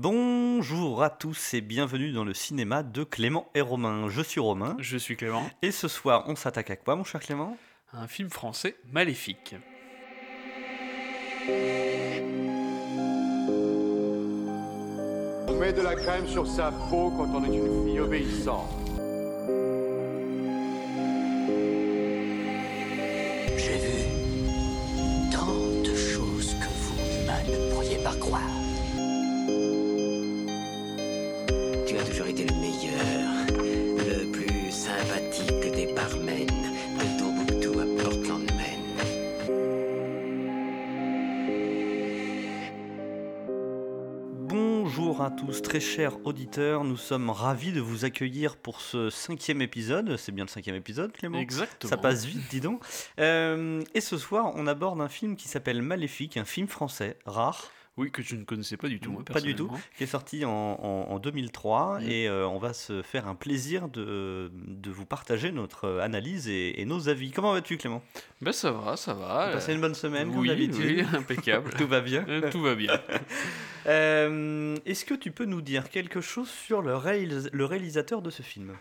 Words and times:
Bonjour 0.00 1.02
à 1.02 1.10
tous 1.10 1.54
et 1.54 1.60
bienvenue 1.60 2.12
dans 2.12 2.22
le 2.22 2.32
cinéma 2.32 2.84
de 2.84 3.02
Clément 3.02 3.48
et 3.56 3.60
Romain. 3.60 4.08
Je 4.08 4.22
suis 4.22 4.38
Romain 4.38 4.76
Je 4.78 4.96
suis 4.96 5.16
Clément. 5.16 5.42
et 5.60 5.72
ce 5.72 5.88
soir 5.88 6.22
on 6.28 6.36
s'attaque 6.36 6.70
à 6.70 6.76
quoi 6.76 6.94
mon 6.94 7.02
cher 7.02 7.20
Clément? 7.20 7.56
Un 7.92 8.06
film 8.06 8.30
français 8.30 8.76
maléfique. 8.92 9.56
On 15.48 15.58
met 15.58 15.72
de 15.72 15.80
la 15.82 15.96
crème 15.96 16.28
sur 16.28 16.46
sa 16.46 16.70
peau 16.70 17.10
quand 17.16 17.34
on 17.34 17.42
est 17.42 17.56
une 17.56 17.88
fille 17.88 17.98
obéissante. 17.98 18.70
J'ai 23.56 23.78
vu 23.78 25.32
tant 25.32 25.82
de 25.82 25.96
choses 25.96 26.54
que 26.54 26.68
vous, 26.68 26.94
ne 27.50 27.72
pourriez 27.74 27.98
pas 28.04 28.14
croire. 28.14 28.67
Meilleur, 32.88 33.46
le 33.96 34.32
plus 34.32 34.70
sympathique 34.70 35.74
des 35.74 35.92
barmen 35.94 36.46
de 36.46 37.18
Tombouctou 37.18 37.80
à 37.80 38.02
Portland, 38.02 38.50
Maine. 38.56 38.78
Bonjour 44.48 45.22
à 45.22 45.30
tous 45.30 45.62
très 45.62 45.80
chers 45.80 46.24
auditeurs, 46.26 46.84
nous 46.84 46.96
sommes 46.96 47.30
ravis 47.30 47.72
de 47.72 47.80
vous 47.80 48.04
accueillir 48.04 48.56
pour 48.56 48.80
ce 48.80 49.10
cinquième 49.10 49.62
épisode. 49.62 50.16
C'est 50.16 50.32
bien 50.32 50.44
le 50.44 50.50
cinquième 50.50 50.76
épisode 50.76 51.12
Clément 51.12 51.38
Exactement. 51.38 51.90
Ça 51.90 51.96
passe 51.96 52.24
vite, 52.24 52.42
dis 52.50 52.60
donc. 52.60 52.82
Euh, 53.20 53.82
et 53.94 54.00
ce 54.00 54.16
soir, 54.16 54.52
on 54.54 54.66
aborde 54.66 55.00
un 55.00 55.08
film 55.08 55.36
qui 55.36 55.48
s'appelle 55.48 55.82
Maléfique, 55.82 56.36
un 56.36 56.44
film 56.44 56.68
français 56.68 57.16
rare, 57.26 57.70
Oui, 57.98 58.10
que 58.10 58.22
je 58.22 58.36
ne 58.36 58.44
connaissais 58.44 58.76
pas 58.78 58.88
du 58.88 59.00
tout. 59.00 59.10
moi, 59.12 59.24
pas 59.24 59.40
du 59.40 59.54
tout, 59.54 59.70
qui 59.96 60.04
est 60.04 60.06
sorti 60.06 60.44
en, 60.44 60.50
en- 60.50 61.06
en 61.10 61.18
2003. 61.18 61.98
Mm. 62.00 62.08
Et 62.08 62.28
euh, 62.28 62.46
on 62.48 62.58
va 62.58 62.72
se 62.72 63.02
faire 63.02 63.26
un 63.28 63.34
plaisir 63.34 63.88
de, 63.88 64.50
de 64.54 64.90
vous 64.90 65.04
partager 65.04 65.52
notre 65.52 65.98
analyse 66.00 66.48
et, 66.48 66.80
et 66.80 66.84
nos 66.86 67.08
avis. 67.08 67.30
Comment 67.32 67.52
vas-tu, 67.52 67.76
Clément? 67.76 68.02
Ben 68.40 68.52
ça 68.52 68.70
va, 68.70 68.96
ça 68.96 69.12
va. 69.14 69.50
Passé 69.52 69.74
une 69.74 69.80
bonne 69.80 69.94
semaine, 69.96 70.28
comme 70.30 70.38
oui, 70.38 70.48
d'habitude 70.48 71.06
oui, 71.10 71.16
impeccable. 71.18 71.70
Tout 71.76 71.86
va 71.88 72.00
bien 72.00 72.24
Euh, 72.28 72.50
Tout 72.50 72.62
va 72.62 72.74
bien. 72.74 72.98
Euh, 73.86 74.76
Est-ce 74.86 75.04
que 75.04 75.14
tu 75.14 75.30
peux 75.30 75.44
nous 75.44 75.60
dire 75.60 75.88
quelque 75.90 76.20
chose 76.20 76.48
sur 76.48 76.82
le, 76.82 76.94
réalis- 76.96 77.48
le 77.52 77.64
réalisateur 77.64 78.22
de 78.22 78.30
ce 78.30 78.42
film? 78.42 78.72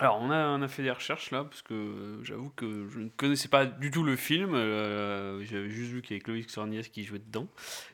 Alors, 0.00 0.18
on 0.20 0.30
a, 0.30 0.48
on 0.48 0.62
a 0.62 0.68
fait 0.68 0.82
des 0.82 0.90
recherches 0.90 1.30
là, 1.30 1.44
parce 1.44 1.62
que 1.62 1.74
euh, 1.74 2.24
j'avoue 2.24 2.50
que 2.56 2.88
je 2.88 2.98
ne 3.00 3.08
connaissais 3.10 3.48
pas 3.48 3.66
du 3.66 3.90
tout 3.90 4.02
le 4.02 4.16
film. 4.16 4.54
euh, 4.54 5.44
J'avais 5.44 5.68
juste 5.70 5.92
vu 5.92 6.00
qu'il 6.02 6.12
y 6.12 6.14
avait 6.14 6.22
Chloé 6.24 6.42
Sorniès 6.48 6.88
qui 6.88 7.04
jouait 7.04 7.18
dedans. 7.18 7.46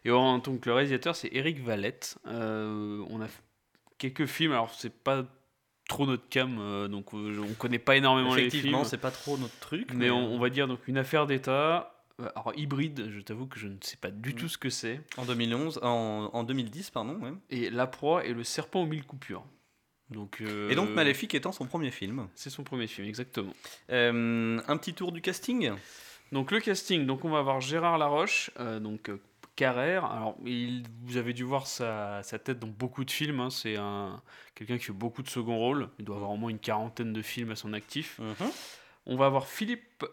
Et 0.04 0.10
en 0.10 0.38
tant 0.40 0.56
que 0.56 0.68
le 0.68 0.74
réalisateur, 0.76 1.14
c'est 1.16 1.30
Eric 1.32 1.62
Valette. 1.62 2.16
Euh, 2.28 3.04
on 3.10 3.20
a 3.20 3.26
quelques 3.98 4.26
films, 4.26 4.52
alors 4.52 4.72
c'est 4.72 4.92
pas 5.02 5.24
trop 5.88 6.06
notre 6.06 6.28
cam, 6.28 6.58
euh, 6.58 6.88
donc 6.88 7.12
on 7.14 7.52
connaît 7.58 7.78
pas 7.78 7.96
énormément 7.96 8.34
les 8.34 8.42
Effectivement, 8.46 8.78
films. 8.78 8.88
c'est 8.90 8.98
pas 8.98 9.10
trop 9.12 9.36
notre 9.38 9.58
truc. 9.60 9.92
Mais 9.94 10.10
on, 10.10 10.32
on 10.34 10.38
va 10.38 10.48
dire 10.48 10.66
donc 10.68 10.86
une 10.88 10.98
affaire 10.98 11.26
d'État. 11.26 11.92
Alors 12.34 12.52
hybride, 12.56 13.08
je 13.10 13.20
t'avoue 13.20 13.46
que 13.46 13.58
je 13.58 13.66
ne 13.68 13.76
sais 13.82 13.96
pas 13.98 14.10
du 14.10 14.30
Mm. 14.30 14.34
tout 14.36 14.48
ce 14.48 14.56
que 14.58 14.70
c'est. 14.70 15.00
En 15.18 15.24
2011, 15.26 15.80
en, 15.82 16.30
en 16.32 16.42
2010, 16.44 16.90
pardon. 16.90 17.18
ouais. 17.20 17.32
Et 17.50 17.68
La 17.68 17.86
Proie 17.86 18.24
et 18.24 18.32
le 18.32 18.42
serpent 18.42 18.82
aux 18.82 18.86
mille 18.86 19.04
coupures. 19.04 19.44
Donc, 20.10 20.40
euh, 20.40 20.70
Et 20.70 20.74
donc 20.74 20.90
Maléfique 20.90 21.34
étant 21.34 21.52
son 21.52 21.66
premier 21.66 21.90
film. 21.90 22.28
C'est 22.34 22.50
son 22.50 22.62
premier 22.62 22.86
film, 22.86 23.08
exactement. 23.08 23.52
Euh, 23.90 24.60
un 24.66 24.76
petit 24.76 24.94
tour 24.94 25.10
du 25.12 25.20
casting 25.20 25.72
Donc 26.32 26.50
le 26.52 26.60
casting, 26.60 27.06
donc 27.06 27.24
on 27.24 27.30
va 27.30 27.38
avoir 27.38 27.60
Gérard 27.60 27.98
Laroche, 27.98 28.50
euh, 28.60 28.78
donc 28.78 29.08
euh, 29.10 29.20
Carrère. 29.56 30.04
Alors 30.04 30.36
il, 30.44 30.84
vous 31.04 31.16
avez 31.16 31.32
dû 31.32 31.42
voir 31.42 31.66
sa, 31.66 32.22
sa 32.22 32.38
tête 32.38 32.58
dans 32.58 32.68
beaucoup 32.68 33.04
de 33.04 33.10
films. 33.10 33.40
hein. 33.40 33.50
C'est 33.50 33.76
un 33.76 34.22
quelqu'un 34.54 34.78
qui 34.78 34.84
fait 34.84 34.92
beaucoup 34.92 35.22
de 35.22 35.28
second 35.28 35.56
rôle. 35.58 35.88
Il 35.98 36.04
doit 36.04 36.16
avoir 36.16 36.30
au 36.30 36.36
moins 36.36 36.50
une 36.50 36.58
quarantaine 36.58 37.12
de 37.12 37.22
films 37.22 37.50
à 37.50 37.56
son 37.56 37.72
actif. 37.72 38.20
On 39.08 39.16
va 39.16 39.26
avoir 39.26 39.46
Philippe 39.46 40.04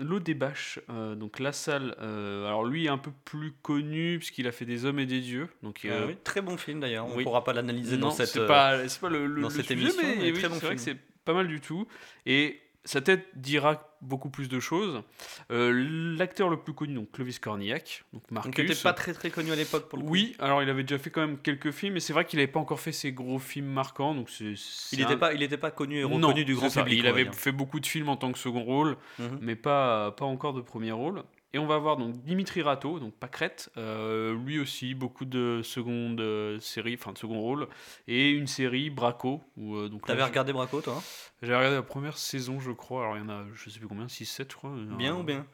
Lodébache, 0.00 0.80
euh, 0.90 1.14
donc 1.14 1.38
La 1.38 1.52
Salle. 1.52 1.94
euh, 2.00 2.46
alors 2.46 2.64
lui 2.64 2.86
est 2.86 2.88
un 2.88 2.98
peu 2.98 3.10
plus 3.24 3.52
connu 3.62 4.16
puisqu'il 4.18 4.46
a 4.46 4.52
fait 4.52 4.64
des 4.64 4.84
Hommes 4.84 4.98
et 4.98 5.06
des 5.06 5.20
dieux. 5.20 5.48
Donc 5.62 5.84
Euh, 5.84 6.06
oui, 6.08 6.16
Très 6.24 6.40
bon 6.40 6.56
film 6.56 6.80
d'ailleurs. 6.80 7.06
On 7.06 7.10
ne 7.10 7.16
oui. 7.16 7.24
pourra 7.24 7.44
pas 7.44 7.52
l'analyser 7.52 7.96
dans 7.98 8.10
cette. 8.10 8.28
c'est 8.28 8.40
euh, 8.40 8.46
pas, 8.46 8.88
c'est 8.88 9.00
pas 9.00 9.10
le, 9.10 9.26
le- 9.26 9.42
dans 9.42 9.48
le 9.48 9.54
cette 9.54 9.66
sujet, 9.66 9.80
émission, 9.82 10.02
mais, 10.02 10.16
mais 10.16 10.32
oui, 10.32 10.42
bon 10.42 10.54
c'est 10.54 10.66
vrai 10.66 10.74
que 10.76 10.80
c'est 10.80 10.96
pas 11.24 11.34
mal 11.34 11.46
du 11.48 11.60
tout. 11.60 11.86
Et 12.24 12.60
sa 12.86 13.00
tête 13.02 13.26
dira 13.34 13.92
beaucoup 14.00 14.30
plus 14.30 14.48
de 14.48 14.58
choses. 14.60 15.02
Euh, 15.50 16.14
L'acteur 16.16 16.48
le 16.48 16.56
plus 16.56 16.72
connu, 16.72 16.94
donc 16.94 17.10
Clovis 17.12 17.38
Cornillac, 17.38 18.04
donc 18.12 18.22
Donc, 18.22 18.28
qui 18.28 18.34
Marcus. 18.34 18.68
n'était 18.68 18.82
pas 18.82 18.92
très 18.92 19.12
très 19.12 19.30
connu 19.30 19.50
à 19.52 19.56
l'époque 19.56 19.88
pour 19.88 19.98
le 19.98 20.04
coup. 20.04 20.10
Oui, 20.10 20.34
alors 20.38 20.62
il 20.62 20.70
avait 20.70 20.82
déjà 20.84 20.98
fait 20.98 21.10
quand 21.10 21.20
même 21.20 21.36
quelques 21.38 21.72
films, 21.72 21.94
mais 21.94 22.00
c'est 22.00 22.12
vrai 22.12 22.24
qu'il 22.24 22.38
n'avait 22.38 22.50
pas 22.50 22.60
encore 22.60 22.80
fait 22.80 22.92
ses 22.92 23.12
gros 23.12 23.38
films 23.38 23.66
marquants, 23.66 24.14
donc. 24.14 24.30
Il 24.40 24.54
n'était 24.92 25.04
un- 25.12 25.16
pas, 25.16 25.34
il 25.34 25.42
était 25.42 25.56
pas 25.58 25.70
connu 25.70 25.98
et 25.98 26.04
reconnu 26.04 26.20
Non, 26.20 26.32
du 26.32 26.54
grand 26.54 26.70
ça. 26.70 26.82
public. 26.82 27.00
Il 27.00 27.06
avait 27.06 27.28
fait 27.32 27.52
beaucoup 27.52 27.80
de 27.80 27.86
films 27.86 28.08
en 28.08 28.16
tant 28.16 28.30
que 28.32 28.38
second 28.38 28.62
rôle, 28.62 28.96
Mhm. 29.18 29.38
mais 29.40 29.56
pas, 29.56 30.12
pas 30.12 30.24
encore 30.24 30.54
de 30.54 30.60
premier 30.60 30.92
rôle. 30.92 31.22
Et 31.52 31.58
on 31.58 31.66
va 31.66 31.78
voir 31.78 31.96
donc 31.96 32.22
Dimitri 32.22 32.60
Rato, 32.60 32.98
donc 32.98 33.14
Pâquerette, 33.14 33.70
euh, 33.76 34.36
lui 34.44 34.58
aussi 34.58 34.94
beaucoup 34.94 35.24
de 35.24 35.60
secondes 35.62 36.20
euh, 36.20 36.58
séries, 36.60 36.96
enfin 36.98 37.12
de 37.12 37.18
second 37.18 37.40
rôle, 37.40 37.68
et 38.08 38.30
une 38.30 38.46
série 38.46 38.90
Braco. 38.90 39.42
Où, 39.56 39.76
euh, 39.76 39.88
donc 39.88 40.04
T'avais 40.06 40.24
regardé 40.24 40.52
Braco 40.52 40.80
toi 40.82 41.02
J'ai 41.42 41.54
regardé 41.54 41.76
la 41.76 41.82
première 41.82 42.18
saison, 42.18 42.60
je 42.60 42.72
crois. 42.72 43.04
Alors 43.04 43.16
il 43.16 43.20
y 43.20 43.24
en 43.24 43.28
a, 43.30 43.44
je 43.54 43.70
sais 43.70 43.78
plus 43.78 43.88
combien, 43.88 44.06
6-7, 44.08 44.52
je 44.52 44.56
crois. 44.56 44.72
Bien 44.98 45.16
ou 45.16 45.22
bien? 45.22 45.46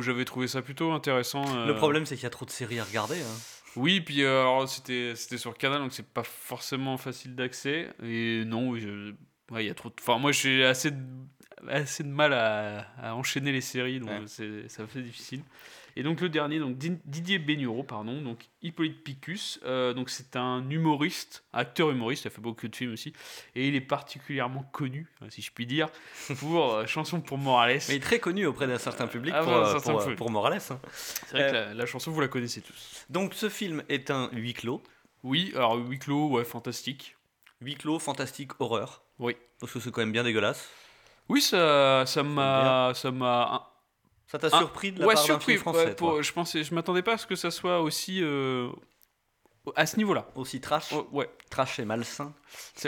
J'avais 0.00 0.24
trouvé 0.24 0.46
ça 0.48 0.62
plutôt 0.62 0.92
intéressant. 0.92 1.42
Le 1.66 1.74
problème 1.74 2.06
c'est 2.06 2.14
qu'il 2.14 2.22
y 2.24 2.26
a 2.26 2.30
trop 2.30 2.46
de 2.46 2.50
séries 2.50 2.78
à 2.80 2.84
regarder. 2.84 3.20
hein. 3.20 3.36
Oui, 3.76 4.00
puis 4.00 4.24
alors 4.24 4.66
c'était 4.68 5.14
c'était 5.14 5.36
sur 5.36 5.56
Canal, 5.58 5.80
donc 5.80 5.92
c'est 5.92 6.06
pas 6.08 6.22
forcément 6.24 6.96
facile 6.96 7.34
d'accès. 7.36 7.90
Et 8.02 8.44
non, 8.46 8.76
je- 8.78 9.12
ouais, 9.50 9.64
il 9.64 9.66
y 9.66 9.70
a 9.70 9.74
trop. 9.74 9.90
de- 9.90 9.94
Enfin, 10.00 10.18
moi, 10.18 10.32
j'ai 10.32 10.64
assez 10.64 10.90
de, 10.90 10.96
assez 11.68 12.02
de 12.04 12.08
mal 12.08 12.32
à, 12.32 12.86
à 13.00 13.14
enchaîner 13.14 13.52
les 13.52 13.60
séries, 13.60 14.00
donc 14.00 14.08
Ouais. 14.10 14.22
c'est 14.26 14.68
ça 14.68 14.86
fait 14.86 15.02
difficile. 15.02 15.42
Et 15.96 16.04
donc 16.04 16.20
le 16.20 16.28
dernier, 16.28 16.60
donc 16.60 16.78
Di- 16.78 16.98
Didier 17.06 17.40
Bénureau, 17.40 17.82
pardon, 17.82 18.22
donc 18.22 18.44
Hippolyte 18.62 19.02
Picus, 19.02 19.58
euh, 19.64 19.92
donc 19.94 20.10
c'est 20.10 20.36
un 20.36 20.68
humoriste, 20.70 21.42
acteur 21.52 21.90
humoriste, 21.90 22.24
il 22.24 22.28
a 22.28 22.30
fait 22.30 22.40
beaucoup 22.40 22.68
de 22.68 22.76
films 22.76 22.92
aussi, 22.92 23.12
et 23.56 23.66
il 23.66 23.74
est 23.74 23.80
particulièrement 23.80 24.62
connu, 24.72 25.08
si 25.28 25.42
je 25.42 25.50
puis 25.50 25.66
dire, 25.66 25.88
pour 26.38 26.72
euh, 26.72 26.86
Chanson 26.86 27.20
pour 27.20 27.36
Morales. 27.38 27.80
Mais 27.88 27.94
il 27.94 27.96
est 27.96 28.00
très 28.00 28.20
connu 28.20 28.46
auprès 28.46 28.68
d'un 28.68 28.78
certain 28.78 29.08
public 29.08 29.34
Ah, 29.36 29.42
pour, 29.42 29.52
euh, 29.52 29.72
certain 29.72 29.90
pour, 29.90 30.00
euh, 30.00 30.04
public. 30.04 30.18
pour 30.18 30.30
Morales. 30.30 30.60
hein. 30.70 30.78
C'est 30.92 31.30
vrai 31.32 31.48
que 31.48 31.54
la, 31.54 31.74
la 31.74 31.86
chanson, 31.86 32.12
vous 32.12 32.20
la 32.20 32.28
connaissez 32.28 32.60
tous. 32.60 33.04
Donc 33.10 33.34
ce 33.34 33.48
film 33.48 33.82
est 33.88 34.12
un 34.12 34.30
huis 34.32 34.54
clos. 34.54 34.80
Oui, 35.24 35.50
alors 35.56 35.74
huis 35.78 35.98
clos, 35.98 36.28
ouais, 36.28 36.44
fantastique. 36.44 37.16
Huis 37.60 37.74
clos, 37.74 37.98
fantastique, 37.98 38.52
horreur. 38.60 39.02
Oui. 39.18 39.34
Parce 39.58 39.72
que 39.72 39.80
c'est 39.80 39.90
quand 39.90 40.02
même 40.02 40.12
bien 40.12 40.22
dégueulasse. 40.22 40.68
Oui, 41.28 41.40
ça, 41.42 42.04
ça 42.06 42.22
m'a, 42.22 42.92
ça 42.94 43.10
m'a, 43.10 43.70
Ça 44.26 44.38
t'a 44.38 44.48
Ah, 44.52 44.58
surpris 44.58 44.92
de 44.92 45.00
la 45.00 45.06
ouais, 45.06 45.14
part 45.14 45.22
surpris. 45.24 45.52
film 45.52 45.60
français 45.60 45.84
ouais, 45.86 45.94
pour- 45.94 46.22
je 46.22 46.32
pensais, 46.32 46.62
je 46.64 46.74
m'attendais 46.74 47.02
pas 47.02 47.14
à 47.14 47.18
ce 47.18 47.26
que 47.26 47.34
ça 47.34 47.50
soit 47.50 47.80
aussi 47.80 48.20
euh, 48.22 48.68
à 49.76 49.84
ce 49.86 49.96
niveau-là. 49.98 50.26
Aussi 50.34 50.60
trash 50.62 50.88
Oh, 50.94 51.06
ouais, 51.12 51.28
Trash 51.50 51.78
et 51.78 51.84
malsain. 51.84 52.32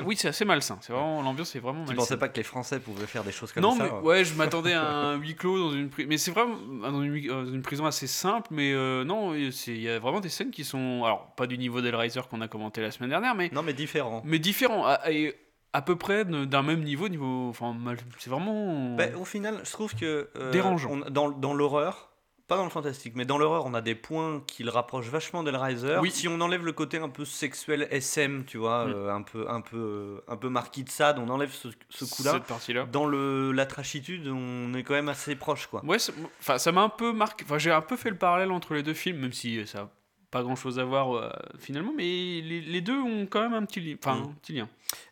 Oui, 0.04 0.16
c'est 0.16 0.28
assez 0.28 0.44
malsain. 0.46 0.78
C'est 0.80 0.92
vraiment 0.94 1.20
l'ambiance 1.22 1.54
est 1.56 1.58
vraiment 1.58 1.80
Tu 1.84 1.88
malsaine. 1.88 1.96
pensais 1.96 2.16
pas 2.18 2.28
que 2.30 2.36
les 2.38 2.42
Français 2.42 2.80
pouvaient 2.80 3.06
faire 3.06 3.24
des 3.24 3.32
choses 3.32 3.52
comme 3.52 3.62
non, 3.62 3.72
ça 3.74 3.84
mais 3.84 3.90
hein 3.90 4.00
ouais, 4.02 4.24
je 4.24 4.34
m'attendais 4.34 4.72
à 4.72 4.86
un 5.10 5.16
huis 5.16 5.34
clos 5.34 5.58
dans 5.58 5.72
une 5.74 5.90
prison. 5.90 6.08
Mais 6.08 6.16
c'est 6.18 6.30
vraiment 6.30 6.56
dans 6.90 7.02
une, 7.02 7.26
dans 7.26 7.44
une 7.46 7.62
prison 7.62 7.84
assez 7.84 8.06
simple. 8.06 8.48
Mais 8.50 8.72
euh, 8.72 9.04
non, 9.04 9.34
il 9.34 9.52
y 9.80 9.88
a 9.90 9.98
vraiment 9.98 10.20
des 10.20 10.28
scènes 10.30 10.50
qui 10.50 10.64
sont. 10.64 11.04
Alors, 11.04 11.34
pas 11.36 11.46
du 11.46 11.58
niveau 11.58 11.80
d'Hellraiser 11.82 12.20
qu'on 12.30 12.40
a 12.40 12.48
commenté 12.48 12.80
la 12.80 12.90
semaine 12.90 13.10
dernière, 13.10 13.34
mais, 13.34 13.50
Non, 13.52 13.62
mais 13.62 13.74
différent. 13.74 14.22
mais 14.24 14.38
différents. 14.38 14.86
À, 14.86 15.10
et 15.10 15.34
à 15.72 15.82
peu 15.82 15.96
près 15.96 16.24
d'un 16.24 16.62
même 16.62 16.82
niveau. 16.82 17.08
niveau 17.08 17.48
enfin, 17.48 17.76
c'est 18.18 18.30
vraiment. 18.30 18.94
Bah, 18.96 19.04
au 19.20 19.24
final, 19.24 19.60
je 19.64 19.70
trouve 19.72 19.94
que. 19.94 20.28
euh, 20.36 20.50
Dérangeant. 20.50 20.90
on- 21.06 21.10
dans 21.10 21.30
dans 21.30 21.54
l'horreur, 21.54 22.08
pas 22.48 22.56
dans 22.56 22.64
le 22.64 22.70
fantastique, 22.70 23.12
mais 23.14 23.24
dans 23.24 23.38
l'horreur, 23.38 23.64
on 23.66 23.74
a 23.74 23.80
des 23.80 23.94
points 23.94 24.42
qui 24.48 24.64
le 24.64 24.70
rapprochent 24.70 25.06
vachement 25.08 25.44
d'Hellraiser. 25.44 25.98
Oui. 26.00 26.10
Si 26.10 26.26
on 26.26 26.40
enlève 26.40 26.64
le 26.64 26.72
côté 26.72 26.98
un 26.98 27.08
peu 27.08 27.24
sexuel 27.24 27.86
SM, 27.92 28.44
tu 28.44 28.58
vois, 28.58 28.86
Mm. 28.86 28.92
euh, 28.92 29.14
un, 29.14 29.22
peu, 29.22 29.48
un, 29.48 29.60
peu, 29.60 30.20
un 30.26 30.36
peu 30.36 30.48
marquis 30.48 30.82
de 30.82 30.90
Sade, 30.90 31.20
on 31.20 31.28
enlève 31.28 31.52
ce, 31.52 31.68
ce 31.88 32.04
coup-là. 32.04 32.32
Cette 32.32 32.44
partie-là. 32.46 32.86
Dans 32.90 33.06
le, 33.06 33.52
la 33.52 33.66
trashitude, 33.66 34.26
on 34.26 34.74
est 34.74 34.82
quand 34.82 34.94
même 34.94 35.08
assez 35.08 35.36
proche, 35.36 35.68
quoi. 35.68 35.84
Ouais, 35.84 35.98
enfin, 36.40 36.58
ça 36.58 36.72
m'a 36.72 36.82
un 36.82 36.88
peu 36.88 37.12
marqué. 37.12 37.44
Enfin, 37.44 37.58
j'ai 37.58 37.70
un 37.70 37.82
peu 37.82 37.96
fait 37.96 38.10
le 38.10 38.18
parallèle 38.18 38.50
entre 38.50 38.74
les 38.74 38.82
deux 38.82 38.94
films, 38.94 39.18
même 39.18 39.32
si 39.32 39.58
euh, 39.60 39.66
ça 39.66 39.88
pas 40.30 40.42
grand-chose 40.42 40.78
à 40.78 40.84
voir 40.84 41.12
euh, 41.14 41.28
finalement, 41.58 41.92
mais 41.96 42.04
les, 42.04 42.60
les 42.60 42.80
deux 42.80 42.98
ont 43.00 43.26
quand 43.26 43.42
même 43.42 43.54
un 43.54 43.64
petit, 43.64 43.80
li- 43.80 43.96
enfin, 44.02 44.16
Mm. 44.16 44.22
un 44.22 44.34
petit 44.40 44.52
lien. 44.52 44.68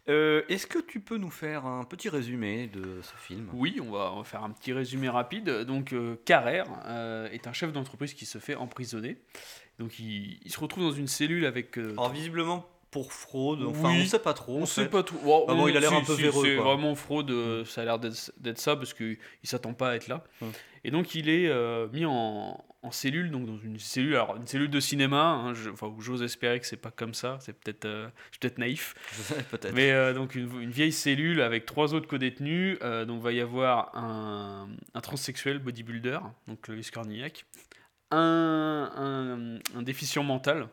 Euh, 0.08 0.42
Est-ce 0.48 0.66
que 0.66 0.78
tu 0.78 1.00
peux 1.00 1.16
nous 1.18 1.30
faire 1.30 1.66
un 1.66 1.84
petit 1.84 2.08
résumé 2.08 2.66
de 2.68 3.00
ce 3.02 3.14
film? 3.16 3.48
Oui, 3.52 3.80
on 3.84 3.90
va, 3.90 4.12
on 4.14 4.18
va 4.18 4.24
faire 4.24 4.42
un 4.44 4.50
petit 4.50 4.72
résumé 4.72 5.08
rapide. 5.08 5.48
Donc, 5.64 5.92
euh, 5.92 6.16
Carrère 6.24 6.66
euh, 6.86 7.28
est 7.30 7.46
un 7.46 7.52
chef 7.52 7.72
d'entreprise 7.72 8.14
qui 8.14 8.24
se 8.26 8.38
fait 8.38 8.54
emprisonner. 8.54 9.18
Donc, 9.78 9.98
il, 9.98 10.38
il 10.44 10.50
se 10.50 10.58
retrouve 10.60 10.84
dans 10.84 10.92
une 10.92 11.08
cellule 11.08 11.44
avec. 11.46 11.76
Alors, 11.78 12.10
visiblement, 12.10 12.66
pour 12.90 13.12
fraude, 13.12 13.62
enfin, 13.64 13.90
Oui. 13.90 14.00
on 14.02 14.06
sait 14.06 14.18
pas 14.18 14.32
trop. 14.34 14.56
on 14.56 14.66
sait 14.66 14.84
fait. 14.84 14.88
pas 14.88 15.02
trop. 15.02 15.18
Oh, 15.26 15.44
Ah 15.48 15.54
bon, 15.54 15.64
on- 15.64 15.68
il 15.68 15.76
a 15.76 15.80
l'air 15.80 15.92
un 15.92 16.02
peu 16.02 16.14
véreux, 16.14 16.42
C'est 16.44 16.54
vraiment 16.56 16.94
fraude, 16.94 17.30
euh, 17.30 17.64
ça 17.66 17.82
a 17.82 17.84
l'air 17.84 17.98
d'être 17.98 18.32
d'être 18.38 18.58
ça 18.58 18.76
parce 18.76 18.94
qu'il 18.94 19.18
s'attend 19.44 19.74
pas 19.74 19.90
à 19.90 19.94
être 19.96 20.08
là. 20.08 20.24
Hum. 20.40 20.50
Et 20.84 20.90
donc 20.90 21.14
il 21.14 21.28
est 21.28 21.48
euh, 21.48 21.86
mis 21.92 22.06
en, 22.06 22.64
en 22.88 22.90
cellule, 22.90 23.30
donc 23.30 23.46
dans 23.46 23.58
une 23.58 23.78
cellule, 23.78 24.14
alors 24.16 24.36
une 24.36 24.46
cellule 24.46 24.70
de 24.70 24.80
cinéma. 24.80 25.22
hein, 25.22 25.54
je- 25.54 25.70
enfin, 25.70 25.94
j'ose 26.00 26.22
espérer 26.22 26.58
que 26.60 26.66
c'est 26.66 26.76
pas 26.76 26.90
comme 26.90 27.14
ça. 27.14 27.38
C'est 27.40 27.52
peut-être, 27.52 27.84
euh, 27.84 28.08
je 28.26 28.32
suis 28.32 28.38
peut-être 28.40 28.58
naïf. 28.58 28.94
Peut-être. 29.50 29.74
Mais 29.74 29.92
euh, 29.92 30.12
donc 30.14 30.34
une, 30.34 30.60
une 30.60 30.70
vieille 30.70 30.92
cellule 30.92 31.40
avec 31.40 31.64
trois 31.66 31.94
autres 31.94 32.08
co-détenus. 32.08 32.78
Euh, 32.82 33.04
donc 33.04 33.22
va 33.22 33.32
y 33.32 33.40
avoir 33.40 33.96
un, 33.96 34.68
un 34.94 35.00
transsexuel 35.00 35.58
bodybuilder, 35.60 36.18
donc 36.46 36.60
Clovis 36.62 36.90
Cornillac, 36.90 37.44
un, 38.10 38.90
un, 38.96 39.78
un 39.78 39.82
déficient 39.82 40.22
mental 40.22 40.68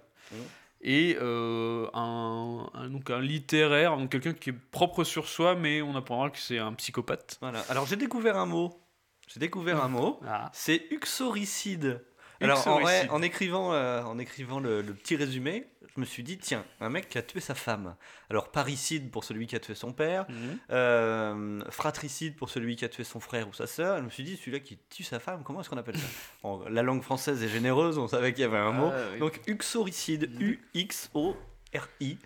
et 0.82 1.18
euh, 1.22 1.88
un, 1.94 2.70
un- 2.74 2.90
donc 2.90 3.10
un 3.10 3.20
littéraire, 3.22 3.98
donc 3.98 4.12
quelqu'un 4.12 4.34
qui 4.34 4.52
est 4.52 4.54
propre 4.72 5.04
sur 5.04 5.28
soi, 5.28 5.56
mais 5.56 5.82
on 5.82 5.96
apprendra 5.96 6.30
que 6.30 6.38
c'est 6.40 6.60
un 6.60 6.74
psychopathe. 6.74 7.38
Voilà. 7.42 7.60
Alors 7.70 7.86
j'ai 7.88 7.96
découvert 7.96 8.38
un 8.38 8.46
mot. 8.46 8.80
J'ai 9.27 9.39
découvert 9.39 9.83
un 9.83 9.88
mot. 9.89 10.19
Ah. 10.27 10.50
C'est 10.54 10.86
uxoricide. 10.92 12.01
Alors 12.42 12.68
en, 12.68 12.80
vrai, 12.81 13.04
Uxoricide. 13.06 13.12
en 13.12 13.22
écrivant, 13.22 13.74
euh, 13.74 14.04
en 14.04 14.19
écrivant 14.19 14.60
le, 14.60 14.81
le 14.81 14.94
petit 14.94 15.16
résumé, 15.16 15.68
je 15.95 16.01
me 16.01 16.06
suis 16.06 16.22
dit 16.22 16.38
tiens, 16.38 16.66
un 16.81 16.89
mec 16.89 17.07
qui 17.07 17.18
a 17.18 17.22
tué 17.22 17.39
sa 17.39 17.56
femme. 17.56 17.95
Alors 18.30 18.51
parricide 18.51 19.10
pour 19.10 19.24
celui 19.24 19.48
qui 19.48 19.56
a 19.56 19.60
tué 19.62 19.74
son 19.74 19.94
père, 19.94 20.25
Mhm. 20.30 20.57
euh, 20.72 21.62
fratricide 21.69 22.36
pour 22.36 22.50
celui 22.50 22.75
qui 22.75 22.83
a 22.83 22.89
tué 22.89 23.06
son 23.06 23.22
frère 23.22 23.48
ou 23.48 23.54
sa 23.54 23.68
sœur. 23.68 23.98
Je 24.00 24.04
me 24.04 24.10
suis 24.10 24.24
dit 24.24 24.36
celui-là 24.36 24.60
qui 24.60 24.77
tue 24.89 25.04
sa 25.04 25.19
femme, 25.19 25.44
comment 25.45 25.62
est-ce 25.62 25.69
qu'on 25.69 25.78
appelle 25.78 25.98
ça 25.98 26.07
La 26.69 26.83
langue 26.83 27.01
française 27.04 27.42
est 27.42 27.48
généreuse, 27.48 27.98
on 27.98 28.10
savait 28.10 28.33
qu'il 28.33 28.42
y 28.42 28.45
avait 28.45 28.57
un 28.57 28.74
mot. 28.74 28.92
Ah, 28.94 29.00
oui. 29.13 29.19
Donc 29.19 29.42
uxoricide, 29.48 30.30
U 30.42 30.60
X 30.74 31.10
O 31.13 31.38
R 31.74 31.88
I 32.01 32.18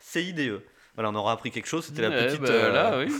C 0.00 0.24
I 0.24 0.32
D 0.34 0.48
E. 0.48 0.62
Voilà, 0.94 1.10
on 1.10 1.14
aura 1.16 1.32
appris 1.32 1.50
quelque 1.50 1.66
chose. 1.66 1.86
C'était 1.86 2.02
la 2.02 2.10
Ouais, 2.10 2.26
petite, 2.28 2.40
bah, 2.40 2.48
euh, 2.50 2.72
là, 2.72 2.98
oui. 3.04 3.12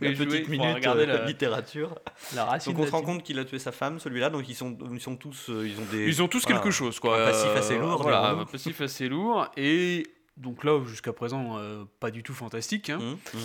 la 0.00 0.10
petite 0.10 0.48
minute 0.48 0.74
regarder 0.74 1.02
euh, 1.04 1.18
la, 1.18 1.24
littérature. 1.26 1.94
la 2.34 2.44
racine 2.44 2.72
Donc 2.72 2.82
on 2.82 2.86
se 2.86 2.90
rend 2.92 3.02
compte 3.02 3.22
qu'il 3.22 3.38
a 3.38 3.44
tué 3.44 3.58
sa 3.60 3.70
femme, 3.70 4.00
celui-là. 4.00 4.30
Donc 4.30 4.48
ils 4.48 4.54
sont, 4.56 4.76
ils 4.92 5.00
sont 5.00 5.14
tous, 5.16 5.48
euh, 5.50 5.66
ils 5.66 5.78
ont 5.80 5.84
des. 5.92 6.06
Ils 6.08 6.22
ont 6.22 6.28
tous 6.28 6.42
voilà. 6.42 6.58
quelque 6.58 6.72
chose, 6.72 6.98
quoi. 6.98 7.22
Un 7.22 7.26
passif 7.30 7.48
Euh, 7.50 7.58
assez 7.58 7.78
lourd, 7.78 8.02
Voilà, 8.02 8.30
un 8.30 8.44
passif 8.44 8.80
assez 8.80 9.08
lourd. 9.08 9.46
Et 9.56 10.06
donc 10.36 10.64
là, 10.64 10.80
jusqu'à 10.86 11.12
présent, 11.12 11.56
euh, 11.58 11.84
pas 12.00 12.10
du 12.10 12.22
tout 12.24 12.34
fantastique, 12.34 12.90
hein, 12.90 12.98
Hum, 13.00 13.16
hum. 13.34 13.40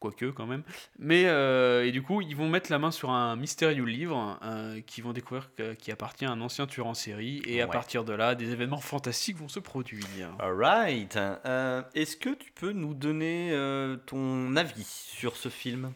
Quoique 0.00 0.26
quand 0.26 0.46
même. 0.46 0.62
Mais, 0.98 1.24
euh, 1.26 1.84
et 1.86 1.90
du 1.92 2.02
coup, 2.02 2.20
ils 2.20 2.36
vont 2.36 2.48
mettre 2.48 2.70
la 2.70 2.78
main 2.78 2.90
sur 2.90 3.10
un 3.10 3.34
mystérieux 3.36 3.84
livre 3.84 4.38
euh, 4.42 4.80
qu'ils 4.82 5.02
vont 5.04 5.12
découvrir 5.12 5.50
que- 5.56 5.74
qui 5.74 5.90
appartient 5.90 6.24
à 6.26 6.30
un 6.30 6.40
ancien 6.40 6.66
tueur 6.66 6.86
en 6.86 6.94
série. 6.94 7.42
Et 7.46 7.60
à 7.62 7.66
partir 7.72 8.04
de 8.04 8.12
là, 8.12 8.34
des 8.34 8.50
événements 8.52 8.80
fantastiques 8.80 9.36
vont 9.38 9.48
se 9.48 9.58
produire. 9.60 10.30
Alright. 10.38 11.16
Euh, 11.16 11.82
Est-ce 11.94 12.16
que 12.16 12.30
tu 12.34 12.52
peux 12.52 12.72
nous 12.72 12.94
donner 12.94 13.50
euh, 13.52 13.96
ton 14.06 14.54
avis 14.56 14.84
sur 14.84 15.36
ce 15.36 15.48
film? 15.48 15.92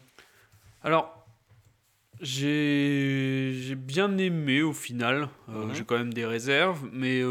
Alors, 0.83 1.15
j'ai 2.31 3.51
j'ai 3.61 3.75
bien 3.75 4.17
aimé 4.17 4.61
au 4.61 4.73
final. 4.73 5.29
Euh, 5.49 5.65
Mhm. 5.65 5.75
J'ai 5.75 5.83
quand 5.83 5.97
même 5.97 6.13
des 6.13 6.25
réserves, 6.25 6.87
mais 6.91 7.21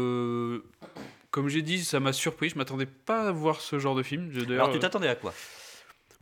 comme 1.31 1.47
j'ai 1.47 1.61
dit, 1.61 1.83
ça 1.83 1.99
m'a 1.99 2.13
surpris. 2.13 2.49
Je 2.49 2.57
m'attendais 2.57 2.85
pas 2.85 3.27
à 3.29 3.31
voir 3.31 3.61
ce 3.61 3.79
genre 3.79 3.95
de 3.95 4.03
film. 4.03 4.31
Alors 4.51 4.71
tu 4.71 4.79
t'attendais 4.79 5.07
à 5.07 5.15
quoi? 5.15 5.33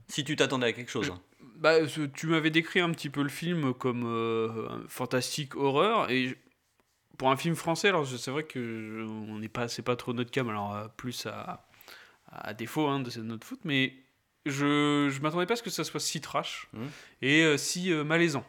Si 0.09 0.23
tu 0.23 0.35
t'attendais 0.35 0.67
à 0.67 0.73
quelque 0.73 0.91
chose. 0.91 1.11
bah, 1.55 1.75
tu 2.13 2.27
m'avais 2.27 2.49
décrit 2.49 2.79
un 2.81 2.91
petit 2.91 3.09
peu 3.09 3.21
le 3.23 3.29
film 3.29 3.73
comme 3.73 4.03
euh, 4.05 4.85
fantastique 4.87 5.55
horreur 5.55 6.09
et 6.09 6.37
pour 7.17 7.29
un 7.31 7.35
film 7.37 7.55
français, 7.55 7.89
alors 7.89 8.07
c'est 8.07 8.31
vrai 8.31 8.43
que 8.43 8.59
je- 8.59 9.03
on 9.03 9.37
n'est 9.39 9.49
pas, 9.49 9.67
c'est 9.67 9.81
pas 9.81 9.95
trop 9.95 10.13
notre 10.13 10.31
cam, 10.31 10.47
alors 10.49 10.73
euh, 10.75 10.87
plus 10.97 11.25
à, 11.25 11.67
à 12.31 12.53
défaut 12.53 12.87
hein, 12.87 13.01
de 13.01 13.09
c'est 13.09 13.19
de 13.19 13.25
notre 13.25 13.45
faute, 13.45 13.59
mais 13.65 13.93
je 14.45 15.09
je 15.11 15.21
m'attendais 15.21 15.45
pas 15.45 15.53
à 15.53 15.57
ce 15.57 15.63
que 15.63 15.69
ça 15.69 15.83
soit 15.83 15.99
si 15.99 16.21
trash 16.21 16.67
Mhm. 16.73 16.89
et 17.21 17.43
euh, 17.43 17.57
si 17.57 17.91
euh, 17.91 18.03
malaisant. 18.03 18.45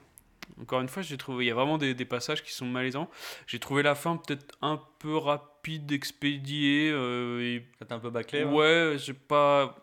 Encore 0.60 0.80
une 0.80 0.88
fois, 0.88 1.02
j'ai 1.02 1.16
trouvé, 1.16 1.44
il 1.44 1.48
y 1.48 1.50
a 1.50 1.54
vraiment 1.54 1.78
des, 1.78 1.94
des 1.94 2.04
passages 2.04 2.42
qui 2.42 2.52
sont 2.52 2.66
malaisants. 2.66 3.08
J'ai 3.46 3.58
trouvé 3.58 3.82
la 3.82 3.94
fin 3.94 4.16
peut-être 4.16 4.56
un 4.62 4.80
peu 4.98 5.16
rapide, 5.16 5.90
expédiée. 5.92 6.88
et 6.90 7.66
C'était 7.78 7.92
un 7.92 7.98
peu 7.98 8.10
bâclé. 8.10 8.44
ouais 8.44 8.50
Ouais, 8.52 8.96
j'ai 8.98 9.14
pas. 9.14 9.76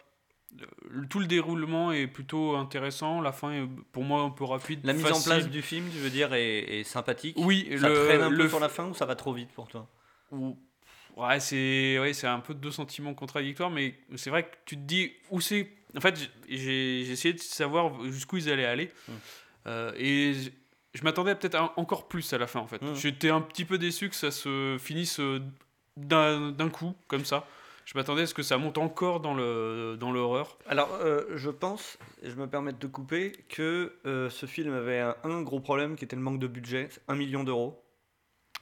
Tout 1.10 1.20
le 1.20 1.26
déroulement 1.26 1.92
est 1.92 2.08
plutôt 2.08 2.56
intéressant. 2.56 3.22
La 3.22 3.32
fin 3.32 3.52
est 3.52 3.68
pour 3.92 4.04
moi 4.04 4.22
un 4.22 4.30
peu 4.30 4.44
rapide. 4.44 4.80
La 4.84 4.94
mise 4.94 5.06
en 5.12 5.22
place 5.22 5.50
du 5.50 5.62
film, 5.62 5.86
tu 5.92 5.98
veux 6.00 6.10
dire, 6.10 6.34
est, 6.34 6.80
est 6.80 6.84
sympathique. 6.84 7.36
Oui, 7.40 7.68
Ça 7.80 7.90
le, 7.90 8.06
traîne 8.06 8.22
un 8.22 8.30
le 8.30 8.38
peu 8.38 8.50
sur 8.50 8.60
la 8.60 8.70
fin 8.70 8.88
ou 8.88 8.94
ça 8.94 9.06
va 9.06 9.16
trop 9.16 9.34
vite 9.34 9.50
pour 9.54 9.68
toi? 9.68 9.88
Ou- 10.32 10.58
Ouais, 11.16 11.40
c'est 11.40 11.98
ouais, 12.00 12.26
un 12.26 12.40
peu 12.42 12.54
deux 12.54 12.70
sentiments 12.70 13.16
contradictoires, 13.16 13.72
mais 13.72 13.96
c'est 14.18 14.30
vrai 14.30 14.44
que 14.44 14.56
tu 14.66 14.76
te 14.76 14.82
dis 14.82 15.12
où 15.32 15.42
c'est. 15.42 15.68
En 15.98 16.00
fait, 16.00 16.30
j'ai 16.48 17.02
essayé 17.10 17.34
de 17.34 17.40
savoir 17.40 18.04
jusqu'où 18.06 18.38
ils 18.38 18.52
allaient 18.52 18.66
aller. 18.66 18.92
Mm. 19.08 19.12
Euh, 19.66 19.92
et 19.98 20.34
je- 20.94 21.04
m'attendais 21.04 21.34
peut-être 21.34 21.74
encore 21.76 22.08
plus 22.08 22.32
à 22.34 22.38
la 22.38 22.46
fin, 22.46 22.60
en 22.60 22.68
fait. 22.68 22.84
Mm. 22.84 22.94
J'étais 22.94 23.30
un 23.32 23.42
petit 23.42 23.66
peu 23.66 23.80
déçu 23.80 24.10
que 24.10 24.16
ça 24.16 24.30
se 24.30 24.78
finisse 24.80 25.20
euh, 25.20 25.40
d'un 25.98 26.70
coup, 26.70 26.94
comme 27.08 27.26
ça. 27.26 27.48
Je 27.88 27.94
m'attendais 27.98 28.24
à 28.24 28.28
ce 28.28 28.34
que 28.34 28.44
ça 28.44 28.58
monte 28.58 28.78
encore 28.78 29.22
dans 29.22 29.34
le 29.34 29.96
dans 29.98 30.12
l'horreur. 30.12 30.58
Alors, 30.68 30.90
euh, 31.02 31.24
je 31.36 31.50
pense, 31.50 31.98
et 32.22 32.30
je 32.30 32.36
me 32.36 32.46
permets 32.46 32.74
de 32.74 32.78
te 32.78 32.86
couper, 32.88 33.32
que 33.48 33.94
euh, 34.06 34.30
ce 34.30 34.46
film 34.46 34.74
avait 34.74 35.00
un, 35.00 35.16
un 35.24 35.42
gros 35.42 35.62
problème 35.62 35.96
qui 35.96 36.04
était 36.04 36.18
le 36.18 36.22
manque 36.22 36.40
de 36.40 36.48
budget, 36.48 36.90
1 37.08 37.16
million 37.16 37.46
d'euros. 37.46 37.82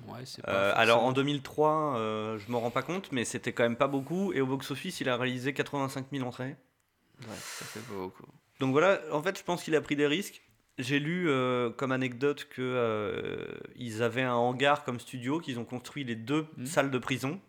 Ouais, 0.08 0.20
c'est 0.26 0.48
Euh, 0.48 0.74
alors 0.76 1.04
en 1.04 1.12
2003, 1.12 1.96
euh, 1.98 2.38
je 2.38 2.52
me 2.52 2.58
rends 2.58 2.70
pas 2.70 2.84
compte, 2.84 3.12
mais 3.12 3.26
c'était 3.26 3.52
quand 3.52 3.64
même 3.64 3.78
pas 3.78 3.88
beaucoup. 3.88 4.32
Et 4.32 4.42
au 4.42 4.46
box-office, 4.46 5.02
il 5.02 5.10
a 5.10 5.18
réalisé 5.18 5.54
85 5.54 6.06
000 6.12 6.24
entrées. 6.28 6.56
Ouais, 7.22 7.36
ça 7.40 7.66
fait 7.66 7.80
beaucoup. 7.92 8.28
Donc 8.60 8.74
voilà, 8.74 9.00
en 9.12 9.24
fait, 9.24 9.40
je 9.40 9.44
pense 9.44 9.64
qu'il 9.64 9.76
a 9.76 9.82
pris 9.82 9.96
des 9.96 10.06
risques. 10.06 10.44
J'ai 10.78 11.00
lu 11.00 11.30
euh, 11.32 11.72
comme 11.72 11.92
anecdote 11.92 12.46
que 12.48 12.62
euh, 12.62 13.58
ils 13.76 14.04
avaient 14.04 14.22
un 14.22 14.36
hangar 14.36 14.84
comme 14.84 15.00
studio, 15.00 15.40
qu'ils 15.40 15.58
ont 15.58 15.66
construit 15.66 16.04
les 16.04 16.16
deux 16.16 16.46
Mhm. 16.58 16.66
salles 16.68 16.92
de 16.92 17.00
prison 17.00 17.40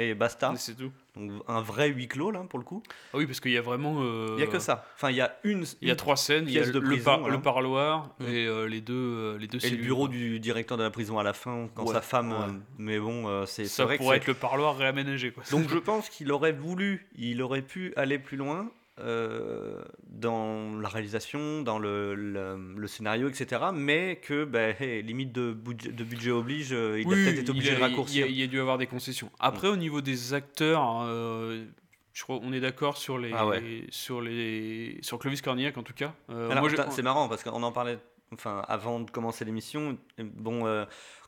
et 0.00 0.14
basta. 0.14 0.52
C'est 0.56 0.76
tout. 0.76 0.90
Donc 1.16 1.30
un 1.48 1.60
vrai 1.60 1.88
huis 1.88 2.06
clos 2.08 2.30
là 2.30 2.40
pour 2.48 2.58
le 2.58 2.64
coup. 2.64 2.82
Ah 3.12 3.18
oui, 3.18 3.26
parce 3.26 3.40
qu'il 3.40 3.50
y 3.52 3.58
a 3.58 3.62
vraiment. 3.62 3.96
euh, 4.00 4.34
Il 4.36 4.40
y 4.40 4.44
a 4.44 4.46
que 4.46 4.58
ça. 4.58 4.86
Enfin, 4.96 5.10
il 5.10 5.16
y 5.16 5.20
a 5.20 5.36
une. 5.44 5.64
Il 5.82 5.88
y 5.88 5.90
a 5.90 5.96
trois 5.96 6.16
scènes. 6.16 6.44
Il 6.46 6.52
y 6.54 6.58
a 6.58 6.64
de 6.66 6.70
le, 6.78 6.80
prison, 6.82 7.04
par- 7.04 7.20
voilà. 7.20 7.36
le 7.36 7.42
parloir 7.42 8.10
Mm. 8.20 8.24
et 8.28 8.46
euh, 8.46 8.64
les 8.66 8.80
deux 8.80 8.94
euh, 8.94 9.38
les 9.38 9.46
deux 9.46 9.64
Et 9.64 9.70
le 9.70 9.76
bureau 9.78 10.08
du 10.08 10.38
directeur 10.40 10.78
de 10.78 10.82
la 10.82 10.90
prison 10.90 11.18
à 11.18 11.22
la 11.22 11.32
fin, 11.32 11.68
quand 11.74 11.84
Ouais, 11.84 11.94
sa 11.94 12.00
femme. 12.00 12.30
ouais. 12.30 12.36
euh, 12.38 12.52
mais 12.78 12.98
bon, 12.98 13.26
euh, 13.28 13.44
c'est 13.46 13.64
c'est 13.64 13.68
Ça 13.70 13.84
vrai 13.84 13.96
que 13.98 14.02
pourrait 14.02 14.16
c'est- 14.16 14.22
être 14.22 14.28
le 14.28 14.34
parloir 14.34 14.76
réaménagé 14.76 15.32
quoi. 15.32 15.42
Donc 15.50 15.68
je 15.68 15.78
pense 15.78 16.08
qu'il 16.08 16.30
aurait 16.32 16.52
voulu, 16.52 17.08
il 17.16 17.42
aurait 17.42 17.62
pu 17.62 17.92
aller 17.96 18.18
plus 18.18 18.36
loin 18.36 18.70
euh, 19.00 19.82
dans 20.08 20.78
la 20.78 20.88
réalisation, 20.88 21.62
dans 21.62 21.78
le, 21.78 22.14
le- 22.14 22.74
le 22.76 22.86
scénario, 22.86 23.28
etc. 23.28 23.62
Mais 23.74 24.16
que, 24.22 24.44
ben, 24.44 24.74
hey, 24.80 25.02
limite 25.02 25.32
de 25.32 25.52
budget, 25.52 25.90
de 25.92 26.04
budget 26.04 26.30
oblige, 26.30 26.72
euh, 26.72 27.00
il 27.00 27.06
a 27.06 27.10
peut-être 27.10 27.38
été 27.40 27.50
obligé 27.50 27.74
de 27.76 27.80
raccourcir. 27.80 28.26
Il, 28.26 28.32
y 28.32 28.34
a- 28.34 28.36
il 28.36 28.40
y 28.40 28.42
a 28.42 28.46
dû 28.46 28.60
avoir 28.60 28.78
des 28.78 28.86
concessions. 28.86 29.30
Après, 29.38 29.68
au 29.68 29.76
niveau 29.76 30.00
des 30.00 30.34
acteurs, 30.34 31.02
euh, 31.02 31.64
je 32.12 32.22
crois 32.22 32.38
on 32.42 32.52
est 32.52 32.60
d'accord 32.60 32.96
sur 32.96 33.18
les, 33.18 33.32
Ah 33.34 33.46
ouais. 33.46 33.84
sur 33.90 34.20
les, 34.20 34.98
sur 35.02 35.18
Clovis 35.18 35.42
Cornillac 35.42 35.78
en 35.78 35.82
tout 35.82 35.94
cas. 35.94 36.12
Euh, 36.30 36.50
c'est 36.90 37.02
marrant 37.02 37.28
parce 37.28 37.42
qu'on 37.44 37.62
en 37.62 37.72
parlait 37.72 37.98
enfin, 38.32 38.62
avant 38.68 39.00
de 39.00 39.10
commencer 39.10 39.44
l'émission. 39.44 39.96
Bon, 40.18 40.66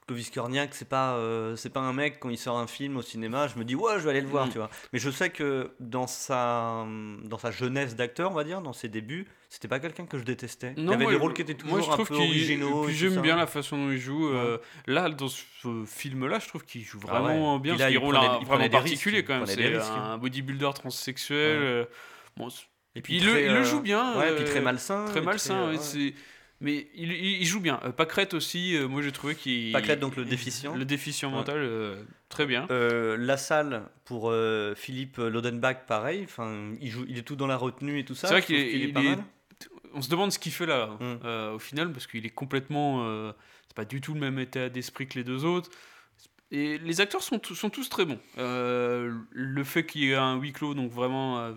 Clovis 0.06 0.30
Cornillac, 0.30 0.74
c'est 0.74 0.88
pas, 0.88 1.14
euh, 1.14 1.54
c'est 1.54 1.70
pas 1.70 1.78
un 1.80 1.92
mec, 1.92 2.18
quand 2.18 2.28
il 2.28 2.36
sort 2.36 2.58
un 2.58 2.66
film 2.66 2.96
au 2.96 3.02
cinéma, 3.02 3.46
je 3.46 3.56
me 3.58 3.64
dis, 3.64 3.76
ouais, 3.76 3.92
je 3.98 4.04
vais 4.04 4.10
aller 4.10 4.20
le 4.20 4.26
voir, 4.26 4.46
Mm. 4.46 4.50
tu 4.50 4.58
vois. 4.58 4.68
Mais 4.92 4.98
je 4.98 5.08
sais 5.10 5.30
que 5.30 5.70
dans 5.78 6.08
sa, 6.08 6.84
dans 7.22 7.38
sa 7.38 7.50
jeunesse 7.52 7.94
d'acteur, 7.94 8.32
on 8.32 8.34
va 8.34 8.42
dire, 8.44 8.60
dans 8.62 8.72
ses 8.72 8.88
débuts, 8.88 9.26
c'était 9.48 9.68
pas 9.68 9.78
quelqu'un 9.78 10.04
que 10.06 10.18
je 10.18 10.24
détestais. 10.24 10.74
il 10.76 10.84
y 10.84 10.88
avait 10.92 11.04
moi, 11.04 11.12
des 11.12 11.18
rôles 11.18 11.34
qui 11.34 11.42
étaient 11.42 11.54
toujours 11.54 11.76
moi, 11.78 11.86
je 11.86 11.90
un 11.90 11.94
trouve 11.94 12.08
peu 12.08 12.14
originaux. 12.16 12.82
Puis 12.84 12.94
et 12.94 12.96
j'aime 12.96 13.20
bien 13.20 13.36
la 13.36 13.46
façon 13.46 13.76
dont 13.76 13.90
il 13.92 13.98
joue. 13.98 14.26
euh, 14.28 14.58
là, 14.86 15.08
dans 15.08 15.28
ce 15.28 15.84
film-là, 15.86 16.40
je 16.40 16.48
trouve 16.48 16.64
qu'il 16.64 16.82
joue 16.82 16.98
Ah 17.08 17.20
vraiment 17.20 17.54
ouais. 17.54 17.60
bien. 17.60 17.76
Puis 17.76 17.84
il 17.94 18.00
prenait- 18.00 18.18
un- 18.18 18.22
il 18.22 18.28
vraiment 18.28 18.44
prenait 18.46 18.68
des 18.68 18.76
particulier 18.76 19.16
risques, 19.18 19.28
quand 19.28 19.34
il 19.34 19.60
même. 19.60 19.80
C'est 19.80 19.90
un 19.90 20.18
bodybuilder 20.18 20.70
transsexuel. 20.74 21.58
Ouais. 21.60 21.64
euh, 21.64 21.84
bon, 22.36 22.48
Et 22.96 23.02
il, 23.08 23.24
le, 23.24 23.40
il 23.46 23.52
le 23.52 23.62
joue 23.62 23.80
bien. 23.80 24.18
Ouais, 24.18 24.34
puis 24.34 24.44
euh, 24.44 24.46
très 24.48 24.60
malsain. 24.60 25.04
Très 25.06 25.20
et 25.20 25.22
malsain, 25.22 25.66
ouais, 25.66 25.70
ouais. 25.72 25.78
c'est- 25.78 26.14
mais 26.62 26.86
il, 26.94 27.12
il- 27.12 27.42
il 27.42 27.44
joue 27.46 27.60
bien. 27.60 27.78
Euh, 27.84 27.90
Pâquerette 27.92 28.32
aussi, 28.34 28.74
euh, 28.76 28.88
moi 28.88 29.02
j'ai 29.02 29.12
trouvé 29.12 29.34
qu'il. 29.34 29.72
Pâquerette, 29.72 30.00
donc 30.00 30.16
le 30.16 30.24
déficient. 30.24 30.74
Le 30.74 30.84
déficient 30.86 31.30
mental, 31.30 31.58
euh, 31.58 32.02
très 32.30 32.46
bien. 32.46 32.66
Euh, 32.70 33.16
la 33.18 33.36
salle 33.36 33.82
pour 34.06 34.32
Philippe 34.76 35.18
Lodenbach, 35.18 35.86
pareil. 35.86 36.22
Enfin, 36.24 36.72
il 36.80 36.90
joue, 36.90 37.04
il 37.08 37.18
est 37.18 37.22
tout 37.22 37.36
dans 37.36 37.46
la 37.46 37.56
retenue 37.56 37.98
et 37.98 38.04
tout 38.04 38.14
ça. 38.14 38.28
C'est 38.28 38.34
vrai 38.34 38.42
qu'il 38.42 38.56
est- 38.56 38.72
il 38.72 38.92
pas 38.92 39.00
est- 39.02 39.16
mal. 39.16 39.24
On 39.94 40.00
se 40.00 40.08
demande 40.08 40.32
ce 40.32 40.38
qu'il 40.38 40.52
fait 40.52 40.64
là, 40.64 40.86
Mm. 41.00 41.18
euh, 41.24 41.52
au 41.52 41.58
final, 41.58 41.92
parce 41.92 42.06
qu'il 42.06 42.24
est 42.24 42.30
complètement. 42.30 43.04
euh, 43.06 43.32
c'est 43.68 43.76
pas 43.76 43.84
du 43.84 44.00
tout 44.00 44.14
le 44.14 44.20
même 44.20 44.38
état 44.38 44.68
d'esprit 44.70 45.06
que 45.06 45.18
les 45.18 45.24
deux 45.24 45.44
autres. 45.44 45.70
Et 46.54 46.76
les 46.78 47.00
acteurs 47.00 47.22
sont, 47.22 47.38
tous- 47.38 47.54
sont 47.54 47.70
tous 47.70 47.88
très 47.88 48.04
bons. 48.04 48.18
Euh, 48.36 49.16
le 49.30 49.64
fait 49.64 49.86
qu'il 49.86 50.02
y 50.02 50.10
ait 50.12 50.14
un 50.16 50.36
huis 50.36 50.52
clos, 50.52 50.74
donc 50.74 50.90
vraiment, 50.92 51.38
euh, 51.38 51.52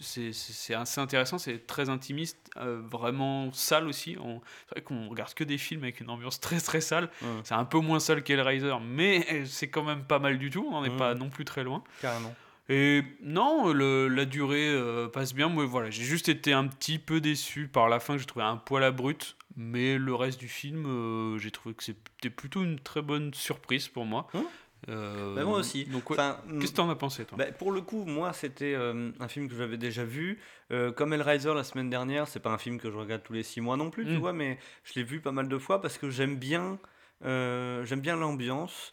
c'est- 0.00 0.32
assez 0.74 1.00
intéressant, 1.02 1.36
c'est 1.36 1.66
très 1.66 1.90
intimiste, 1.90 2.38
euh, 2.56 2.80
vraiment 2.82 3.52
sale 3.52 3.86
aussi. 3.86 4.14
C'est 4.14 4.70
vrai 4.74 4.80
qu'on 4.82 5.08
regarde 5.10 5.34
que 5.34 5.44
des 5.44 5.58
films 5.58 5.82
avec 5.82 6.00
une 6.00 6.08
ambiance 6.08 6.40
très 6.40 6.60
très 6.60 6.80
sale. 6.80 7.10
Ouais. 7.20 7.28
C'est 7.44 7.54
un 7.54 7.66
peu 7.66 7.78
moins 7.78 8.00
sale 8.00 8.22
qu'Hellraiser, 8.22 8.72
mais 8.82 9.44
c'est 9.46 9.68
quand 9.68 9.84
même 9.84 10.04
pas 10.04 10.18
mal 10.18 10.38
du 10.38 10.48
tout, 10.48 10.66
on 10.66 10.72
n'en 10.72 10.84
est 10.84 10.88
Mm. 10.90 10.96
pas 10.96 11.14
non 11.14 11.28
plus 11.28 11.44
très 11.44 11.62
loin. 11.62 11.84
Carrément. 12.00 12.34
Et 12.68 13.02
non, 13.22 13.72
le- 13.72 14.08
la 14.08 14.24
durée 14.26 14.68
euh, 14.68 15.08
passe 15.08 15.32
bien. 15.34 15.48
Moi, 15.48 15.64
voilà, 15.64 15.90
j'ai 15.90 16.04
juste 16.04 16.28
été 16.28 16.52
un 16.52 16.66
petit 16.66 16.98
peu 16.98 17.20
déçu 17.20 17.66
par 17.68 17.88
la 17.88 17.98
fin 18.00 18.14
que 18.14 18.20
j'ai 18.20 18.26
trouvé 18.26 18.44
un 18.44 18.56
poil 18.56 18.84
à 18.84 18.90
brut. 18.90 19.36
Mais 19.56 19.98
le 19.98 20.14
reste 20.14 20.38
du 20.38 20.48
film, 20.48 20.84
euh, 20.86 21.38
j'ai 21.38 21.50
trouvé 21.50 21.74
que 21.74 21.82
c'était 21.82 22.30
plutôt 22.30 22.62
une 22.62 22.78
très 22.78 23.02
bonne 23.02 23.32
surprise 23.34 23.88
pour 23.88 24.04
moi. 24.04 24.28
Hein 24.34 24.44
Euh, 24.88 25.34
Bah, 25.34 25.44
moi 25.44 25.58
aussi. 25.58 25.86
Donc, 25.86 26.08
ouais. 26.10 26.16
Enfin, 26.18 26.36
Qu'est-ce 26.60 26.70
que 26.72 26.76
t'en 26.76 26.88
as 26.90 26.94
pensé, 26.94 27.24
toi? 27.24 27.36
Bah, 27.38 27.46
pour 27.50 27.72
le 27.72 27.80
coup, 27.80 28.04
moi, 28.04 28.32
c'était 28.32 28.74
euh, 28.74 29.10
un 29.18 29.26
film 29.28 29.48
que 29.48 29.56
j'avais 29.56 29.76
déjà 29.78 30.04
vu. 30.04 30.38
Euh, 30.70 30.92
comme 30.92 31.12
Hellraiser 31.12 31.52
la 31.54 31.64
semaine 31.64 31.90
dernière, 31.90 32.28
c'est 32.28 32.38
pas 32.38 32.50
un 32.50 32.58
film 32.58 32.78
que 32.78 32.88
je 32.90 32.96
regarde 32.96 33.22
tous 33.24 33.32
les 33.32 33.42
six 33.42 33.60
mois 33.60 33.76
non 33.76 33.90
plus, 33.90 34.04
tu 34.04 34.12
Mm. 34.12 34.18
vois, 34.18 34.32
mais 34.32 34.58
je 34.84 34.92
l'ai 34.94 35.02
vu 35.02 35.20
pas 35.20 35.32
mal 35.32 35.48
de 35.48 35.58
fois 35.58 35.80
parce 35.80 35.98
que 35.98 36.10
j'aime 36.10 36.36
bien, 36.36 36.78
j'aime 37.24 38.00
bien 38.00 38.14
l'ambiance. 38.16 38.92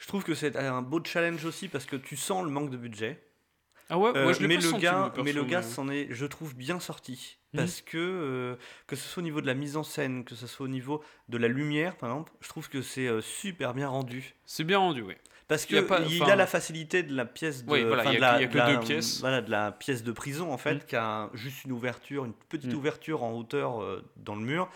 Je 0.00 0.06
trouve 0.08 0.24
que 0.24 0.34
c'est 0.34 0.56
un 0.56 0.82
beau 0.82 1.00
challenge 1.04 1.44
aussi 1.44 1.68
parce 1.68 1.84
que 1.84 1.94
tu 1.94 2.16
sens 2.16 2.42
le 2.44 2.50
manque 2.50 2.70
de 2.70 2.76
budget. 2.76 3.22
Ah 3.90 3.98
ouais, 3.98 4.12
Euh, 4.16 4.22
moi 4.24 4.32
je 4.32 4.40
l'ai 4.40 4.48
mais, 4.48 4.54
le 4.56 4.60
senti, 4.62 4.82
gars, 4.82 5.12
mais 5.22 5.32
le 5.32 5.44
gars 5.44 5.62
s'en 5.62 5.88
est, 5.88 6.06
je 6.10 6.24
trouve, 6.24 6.54
bien 6.54 6.80
sorti. 6.80 7.38
Mhm. 7.52 7.60
Parce 7.60 7.80
que, 7.82 7.98
euh, 7.98 8.56
que 8.86 8.96
ce 8.96 9.06
soit 9.08 9.20
au 9.20 9.24
niveau 9.24 9.40
de 9.40 9.46
la 9.46 9.54
mise 9.54 9.76
en 9.76 9.82
scène, 9.82 10.24
que 10.24 10.34
ce 10.36 10.46
soit 10.46 10.64
au 10.64 10.68
niveau 10.68 11.02
de 11.28 11.36
la 11.38 11.48
lumière, 11.48 11.96
par 11.96 12.08
exemple, 12.10 12.32
je 12.40 12.48
trouve 12.48 12.68
que 12.68 12.82
c'est 12.82 13.08
euh, 13.08 13.20
super 13.20 13.74
bien 13.74 13.88
rendu. 13.88 14.34
C'est 14.46 14.64
bien 14.64 14.78
rendu, 14.78 15.02
oui. 15.02 15.14
Parce 15.48 15.64
a 15.64 15.66
qu'il 15.66 15.82
pas- 15.84 16.00
il 16.08 16.22
enfin- 16.22 16.32
a 16.32 16.36
la 16.36 16.46
facilité 16.46 17.02
de 17.02 17.12
la 17.14 17.24
pièce 17.24 17.64
de, 17.64 17.70
Oui, 17.72 17.82
voilà, 17.82 18.02
a 18.02 18.04
la, 18.04 18.10
que- 18.12 18.38
il 18.38 18.42
y 18.42 18.44
a 18.44 18.46
que 18.46 18.52
de 18.52 18.58
la- 18.58 18.72
deux 18.76 18.80
pièces. 18.80 19.18
Voilà, 19.20 19.42
de 19.42 19.50
la 19.50 19.72
pièce 19.72 20.04
de 20.04 20.12
prison 20.12 20.52
en 20.52 20.58
fait, 20.58 20.76
Mm. 20.76 20.84
qui 20.86 20.94
a 20.96 21.28
juste 21.34 21.64
une 21.64 21.72
ouverture, 21.72 22.24
une 22.24 22.32
petite 22.48 22.72
Mm. 22.72 22.76
ouverture 22.76 23.24
en 23.24 23.32
hauteur 23.36 23.82
euh, 23.82 24.02
dans 24.16 24.36
le 24.36 24.42
mur. 24.42 24.70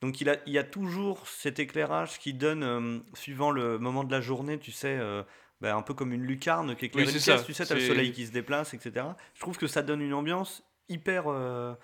Donc 0.00 0.20
il, 0.20 0.28
a, 0.28 0.36
il 0.46 0.52
y 0.52 0.58
a 0.58 0.64
toujours 0.64 1.26
cet 1.26 1.58
éclairage 1.58 2.18
qui 2.18 2.32
donne, 2.32 2.62
euh, 2.62 2.98
suivant 3.14 3.50
le 3.50 3.78
moment 3.78 4.04
de 4.04 4.12
la 4.12 4.20
journée, 4.20 4.58
tu 4.58 4.70
sais, 4.70 4.96
euh, 4.98 5.22
bah, 5.60 5.74
un 5.74 5.82
peu 5.82 5.92
comme 5.94 6.12
une 6.12 6.22
lucarne 6.22 6.76
qui 6.76 6.86
éclaire 6.86 7.06
Oui, 7.06 7.12
une 7.12 7.20
pièce, 7.20 7.44
tu 7.44 7.52
sais, 7.52 7.66
t'as 7.66 7.74
le 7.74 7.80
soleil 7.80 8.12
qui 8.12 8.26
se 8.26 8.32
déplace, 8.32 8.74
etc. 8.74 9.06
Je 9.34 9.40
trouve 9.40 9.58
que 9.58 9.66
ça 9.66 9.82
donne 9.82 10.00
une 10.00 10.14
ambiance 10.14 10.62
hyper, 10.88 11.24
euh, 11.26 11.74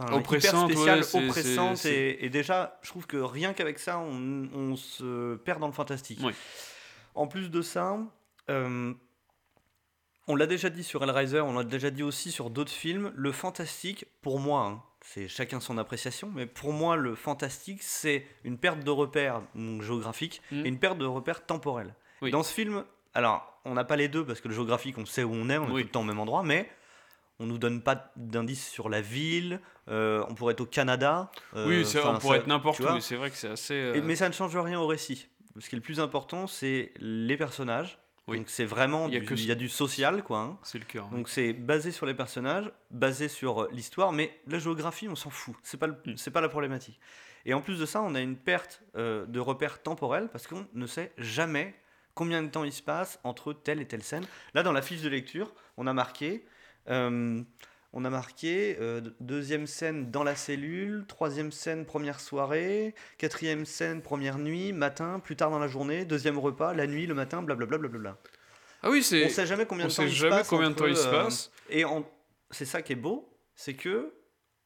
Oppressante, 0.00 0.70
hyper 0.70 1.02
spéciale, 1.02 1.22
ouais, 1.22 1.28
oppressante, 1.28 1.84
et, 1.86 2.24
et 2.24 2.30
déjà, 2.30 2.78
je 2.82 2.90
trouve 2.90 3.06
que 3.06 3.16
rien 3.16 3.52
qu'avec 3.52 3.78
ça, 3.78 3.98
on, 3.98 4.48
on 4.54 4.76
se 4.76 5.36
perd 5.36 5.60
dans 5.60 5.66
le 5.66 5.72
fantastique. 5.72 6.20
Oui. 6.22 6.32
En 7.14 7.26
plus 7.26 7.50
de 7.50 7.62
ça, 7.62 7.98
euh, 8.48 8.94
on 10.26 10.36
l'a 10.36 10.46
déjà 10.46 10.70
dit 10.70 10.84
sur 10.84 11.02
Hellraiser, 11.02 11.40
on 11.40 11.54
l'a 11.54 11.64
déjà 11.64 11.90
dit 11.90 12.02
aussi 12.02 12.30
sur 12.30 12.50
d'autres 12.50 12.72
films, 12.72 13.12
le 13.16 13.32
fantastique, 13.32 14.06
pour 14.22 14.38
moi, 14.38 14.62
hein, 14.66 14.82
c'est 15.12 15.26
chacun 15.28 15.58
son 15.60 15.78
appréciation, 15.78 16.30
mais 16.34 16.46
pour 16.46 16.72
moi, 16.72 16.96
le 16.96 17.14
fantastique, 17.14 17.82
c'est 17.82 18.26
une 18.44 18.58
perte 18.58 18.80
de 18.80 18.90
repères 18.90 19.40
donc, 19.54 19.82
géographiques 19.82 20.42
Mm. 20.52 20.66
et 20.66 20.68
une 20.68 20.78
perte 20.78 20.98
de 20.98 21.06
repères 21.06 21.46
temporels. 21.46 21.94
Oui. 22.20 22.30
Dans 22.30 22.42
ce 22.42 22.52
film, 22.52 22.84
alors, 23.14 23.58
on 23.64 23.74
n'a 23.74 23.84
pas 23.84 23.96
les 23.96 24.08
deux 24.08 24.24
parce 24.24 24.40
que 24.40 24.48
le 24.48 24.54
géographique, 24.54 24.98
on 24.98 25.06
sait 25.06 25.24
où 25.24 25.32
on 25.32 25.48
est, 25.48 25.56
on 25.58 25.68
est 25.68 25.72
Oui. 25.72 25.82
tout 25.82 25.86
le 25.88 25.92
temps 25.92 26.00
au 26.02 26.04
même 26.04 26.18
endroit, 26.20 26.42
mais 26.42 26.70
on 27.38 27.46
nous 27.46 27.58
donne 27.58 27.80
pas 27.82 28.10
d'indices 28.16 28.68
sur 28.68 28.88
la 28.88 29.00
ville, 29.00 29.60
euh, 29.88 30.24
on 30.28 30.34
pourrait 30.34 30.52
être 30.52 30.60
au 30.60 30.66
Canada. 30.66 31.30
euh, 31.54 31.66
oui, 31.68 31.86
c'est- 31.86 32.00
enfin, 32.00 32.14
on 32.16 32.18
pourrait 32.18 32.38
ça- 32.38 32.42
être 32.42 32.48
n'importe 32.48 32.80
où, 32.80 33.00
c'est 33.00 33.16
vrai 33.16 33.30
que 33.30 33.36
c'est 33.36 33.48
assez. 33.48 33.74
euh, 33.74 33.94
Et- 33.94 34.00
mais 34.02 34.16
ça 34.16 34.28
ne 34.28 34.34
change 34.34 34.56
rien 34.56 34.78
au 34.80 34.86
récit. 34.86 35.28
Ce 35.58 35.68
qui 35.68 35.74
est 35.74 35.78
le 35.78 35.82
plus 35.82 36.00
important, 36.00 36.46
c'est 36.46 36.92
les 36.98 37.36
personnages. 37.36 37.98
Oui. 38.28 38.38
Donc 38.38 38.50
c'est 38.50 38.64
vraiment 38.64 39.08
Il 39.08 39.14
y 39.14 39.16
a 39.16 39.20
du- 39.20 39.26
que 39.26 39.34
il 39.34 39.46
y 39.46 39.50
a 39.50 39.54
du 39.54 39.68
social, 39.68 40.22
quoi. 40.22 40.38
hein. 40.40 40.58
C'est 40.62 40.78
le 40.78 40.84
cœur. 40.84 41.06
hein. 41.06 41.16
Donc 41.16 41.28
c'est 41.28 41.52
basé 41.52 41.90
sur 41.90 42.06
les 42.06 42.14
personnages, 42.14 42.70
basé 42.90 43.28
sur 43.28 43.62
euh, 43.62 43.68
l'histoire, 43.72 44.12
mais 44.12 44.38
la 44.46 44.58
géographie, 44.58 45.08
on 45.08 45.16
s'en 45.16 45.30
fout. 45.30 45.54
C'est 45.62 45.78
pas 45.78 45.86
le- 45.86 45.96
Mm. 46.06 46.16
c'est 46.16 46.30
pas 46.30 46.40
la 46.40 46.48
problématique. 46.48 47.00
Et 47.46 47.54
en 47.54 47.60
plus 47.62 47.78
de 47.78 47.86
ça, 47.86 48.02
on 48.02 48.14
a 48.14 48.20
une 48.20 48.36
perte 48.36 48.82
euh, 48.96 49.24
de 49.26 49.40
repères 49.40 49.82
temporels 49.82 50.28
parce 50.30 50.46
qu'on 50.46 50.66
ne 50.74 50.86
sait 50.86 51.12
jamais 51.18 51.74
combien 52.14 52.42
de 52.42 52.48
temps 52.48 52.64
il 52.64 52.72
se 52.72 52.82
passe 52.82 53.18
entre 53.24 53.52
telle 53.52 53.80
et 53.80 53.86
telle 53.86 54.02
scène. 54.02 54.24
Là, 54.52 54.62
dans 54.62 54.72
la 54.72 54.82
fiche 54.82 55.00
de 55.02 55.08
lecture, 55.08 55.52
on 55.76 55.86
a 55.86 55.92
marqué. 55.92 56.44
euh, 56.90 57.42
on 57.92 58.04
a 58.04 58.10
marqué 58.10 58.76
euh, 58.80 59.00
deuxième 59.20 59.66
scène 59.66 60.10
dans 60.10 60.22
la 60.24 60.36
cellule, 60.36 61.04
troisième 61.08 61.50
scène 61.52 61.86
première 61.86 62.20
soirée, 62.20 62.94
quatrième 63.16 63.64
scène 63.64 64.02
première 64.02 64.38
nuit, 64.38 64.72
matin, 64.72 65.20
plus 65.20 65.36
tard 65.36 65.50
dans 65.50 65.58
la 65.58 65.68
journée, 65.68 66.04
deuxième 66.04 66.38
repas, 66.38 66.74
la 66.74 66.86
nuit, 66.86 67.06
le 67.06 67.14
matin, 67.14 67.42
blablabla. 67.42 67.78
Blablabla. 67.78 68.18
Ah 68.82 68.90
oui, 68.90 69.02
c'est. 69.02 69.24
On 69.24 69.28
sait 69.30 69.46
jamais 69.46 69.66
combien 69.66 69.86
On 69.86 69.88
de 69.88 69.92
temps 69.92 70.02
sait 70.02 70.08
il 70.08 70.10
se 70.10 70.16
jamais 70.16 70.36
passe 70.36 70.48
combien 70.48 70.70
de 70.70 70.74
temps 70.74 70.86
il 70.86 70.96
se 70.96 71.08
euh, 71.08 71.10
passe. 71.24 71.50
et 71.70 71.84
on- 71.84 72.06
c'est 72.50 72.64
ça 72.66 72.80
qui 72.82 72.92
est 72.92 72.96
beau, 72.96 73.28
c'est 73.54 73.74
que 73.74 74.12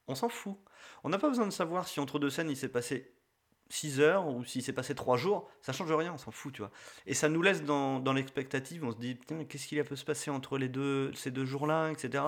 on 0.09 0.15
s'en 0.15 0.29
fout. 0.29 0.57
On 1.05 1.09
n'a 1.09 1.19
pas 1.19 1.29
besoin 1.29 1.47
de 1.47 1.53
savoir 1.53 1.89
si 1.89 1.99
entre 2.01 2.19
deux 2.19 2.31
scènes 2.31 2.51
il 2.51 2.57
s'est 2.57 2.69
passé 2.69 3.13
6 3.71 4.01
heures 4.01 4.29
ou 4.29 4.45
s'il 4.45 4.63
s'est 4.63 4.75
passé 4.75 4.95
3 4.95 5.17
jours, 5.17 5.49
ça 5.63 5.73
change 5.73 5.91
rien, 5.93 6.13
on 6.13 6.19
s'en 6.19 6.31
fout, 6.31 6.53
tu 6.53 6.61
vois. 6.61 6.71
Et 7.07 7.15
ça 7.15 7.29
nous 7.31 7.41
laisse 7.41 7.63
dans, 7.65 8.01
dans 8.01 8.13
l'expectative, 8.13 8.85
on 8.85 8.93
se 8.93 8.99
dit, 8.99 9.19
qu'est-ce 9.49 9.67
qu'il 9.67 9.83
peut 9.83 9.97
se 9.97 10.05
passer 10.05 10.31
entre 10.31 10.59
les 10.59 10.69
deux, 10.69 11.11
ces 11.15 11.31
deux 11.31 11.47
jours-là, 11.47 11.91
etc. 11.91 12.23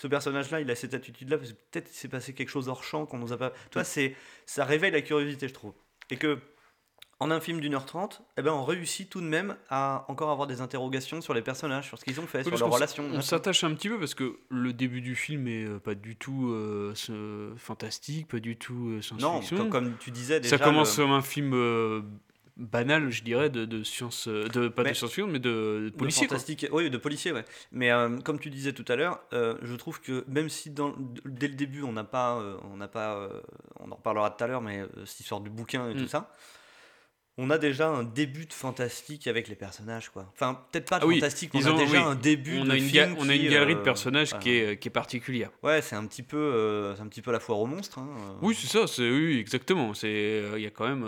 Ce 0.00 0.06
personnage-là, 0.06 0.60
il 0.62 0.70
a 0.70 0.74
cette 0.74 0.94
attitude-là, 0.94 1.36
parce 1.36 1.50
que 1.52 1.56
peut-être 1.70 1.88
s'est 1.88 2.08
passé 2.08 2.32
quelque 2.32 2.48
chose 2.48 2.68
hors 2.68 2.82
champ 2.82 3.04
qu'on 3.04 3.18
nous 3.18 3.34
a 3.34 3.36
pas. 3.36 3.50
Tu 3.50 3.74
vois, 3.74 3.84
c'est, 3.84 4.16
ça 4.46 4.64
réveille 4.64 4.90
la 4.92 5.02
curiosité, 5.02 5.46
je 5.46 5.52
trouve. 5.52 5.74
Et 6.08 6.16
que, 6.16 6.38
en 7.18 7.30
un 7.30 7.38
film 7.38 7.60
d'une 7.60 7.74
heure 7.74 7.84
trente, 7.84 8.22
eh 8.38 8.42
ben, 8.42 8.50
on 8.52 8.64
réussit 8.64 9.10
tout 9.10 9.20
de 9.20 9.26
même 9.26 9.56
à 9.68 10.06
encore 10.08 10.30
avoir 10.30 10.46
des 10.46 10.62
interrogations 10.62 11.20
sur 11.20 11.34
les 11.34 11.42
personnages, 11.42 11.86
sur 11.88 11.98
ce 11.98 12.04
qu'ils 12.06 12.18
ont 12.18 12.26
fait, 12.26 12.38
Oui, 12.38 12.44
sur 12.56 12.58
leurs 12.58 12.70
relations. 12.70 13.04
On 13.12 13.20
s'attache 13.20 13.62
un 13.62 13.74
petit 13.74 13.90
peu 13.90 13.98
parce 13.98 14.14
que 14.14 14.38
le 14.48 14.72
début 14.72 15.02
du 15.02 15.14
film 15.14 15.46
est 15.46 15.66
euh, 15.66 15.78
pas 15.78 15.94
du 15.94 16.16
tout 16.16 16.48
euh, 16.50 16.94
fantastique, 17.58 18.28
pas 18.28 18.40
du 18.40 18.56
tout 18.56 18.98
euh, 18.98 19.00
Non, 19.20 19.42
comme, 19.50 19.68
comme 19.68 19.96
tu 19.98 20.10
disais 20.10 20.40
déjà. 20.40 20.56
Ça 20.56 20.64
commence 20.64 20.96
le- 20.96 21.04
comme 21.04 21.12
un 21.12 21.20
film 21.20 21.52
euh, 21.52 22.00
banal, 22.60 23.10
je 23.10 23.22
dirais, 23.24 23.50
de, 23.50 23.64
de 23.64 23.82
science, 23.82 24.28
euh, 24.28 24.46
de 24.48 24.68
pas 24.68 24.82
Mais- 24.84 24.90
de 24.90 24.94
science-fiction, 24.94 25.26
mais 25.26 25.38
de, 25.40 25.90
de 25.90 25.96
policier. 25.96 26.26
quoi. 26.28 26.36
fantastique, 26.36 26.66
oui, 26.70 26.90
de 26.90 26.96
policier, 26.98 27.32
ouais. 27.32 27.44
Mais 27.72 27.90
euh, 27.90 28.18
comme 28.20 28.38
tu 28.38 28.50
disais 28.50 28.72
tout 28.72 28.84
à 28.88 28.94
l'heure, 28.96 29.20
euh, 29.32 29.56
je 29.62 29.74
trouve 29.74 30.00
que 30.00 30.24
même 30.28 30.48
si 30.48 30.70
dans, 30.70 30.94
dès 31.24 31.48
le 31.48 31.54
début 31.54 31.82
on 31.82 31.92
n'a 31.92 32.04
pas, 32.04 32.38
euh, 32.38 32.56
on 32.72 32.76
n'a 32.76 32.88
pas, 32.88 33.28
on 33.80 33.90
en 33.90 33.94
reparlera 33.96 34.30
tout 34.30 34.44
à 34.44 34.46
l'heure, 34.46 34.60
mais 34.60 34.84
cette 35.06 35.20
histoire 35.20 35.40
du 35.40 35.50
bouquin 35.50 35.88
et 35.90 35.94
Mm. 35.94 35.98
tout 35.98 36.06
ça, 36.08 36.30
on 37.38 37.48
a 37.50 37.56
déjà 37.58 37.88
un 37.88 38.02
début 38.04 38.44
de 38.44 38.52
fantastique 38.52 39.26
avec 39.26 39.48
les 39.48 39.54
personnages, 39.54 40.10
quoi. 40.10 40.30
Enfin, 40.34 40.60
peut-être 40.70 40.90
pas 40.90 40.98
de 40.98 41.04
Ah 41.04 41.06
oui, 41.06 41.14
fantastique, 41.16 41.52
mais 41.54 41.64
on 41.66 41.74
a 41.76 41.78
déjà 41.78 41.92
oui. 41.98 42.12
un 42.12 42.14
début 42.14 42.58
On 42.60 42.64
de 42.66 42.70
a, 42.72 42.76
une 42.76 42.84
film 42.84 43.16
on 43.18 43.28
a 43.28 43.34
une 43.34 43.48
galerie 43.48 43.72
euh, 43.72 43.76
de 43.76 43.80
personnages 43.82 44.28
voilà. 44.30 44.42
qui, 44.42 44.50
est, 44.50 44.78
qui 44.78 44.88
est 44.88 44.90
particulière. 44.90 45.50
Ouais, 45.62 45.80
c'est 45.80 45.96
un 45.96 46.04
petit 46.06 46.22
peu, 46.22 46.36
euh, 46.36 46.94
c'est 46.96 47.02
un 47.02 47.06
petit 47.08 47.22
peu 47.22 47.32
la 47.32 47.40
foire 47.40 47.58
aux 47.60 47.66
monstres. 47.66 47.98
hein, 47.98 48.08
euh. 48.18 48.32
Oui, 48.42 48.54
c'est 48.60 48.66
ça, 48.66 48.86
c'est 48.86 49.08
oui, 49.08 49.38
exactement. 49.38 49.94
C'est 49.94 50.08
euh, 50.08 50.54
il 50.58 50.62
y 50.62 50.66
a 50.66 50.70
quand 50.70 50.88
même 50.88 51.06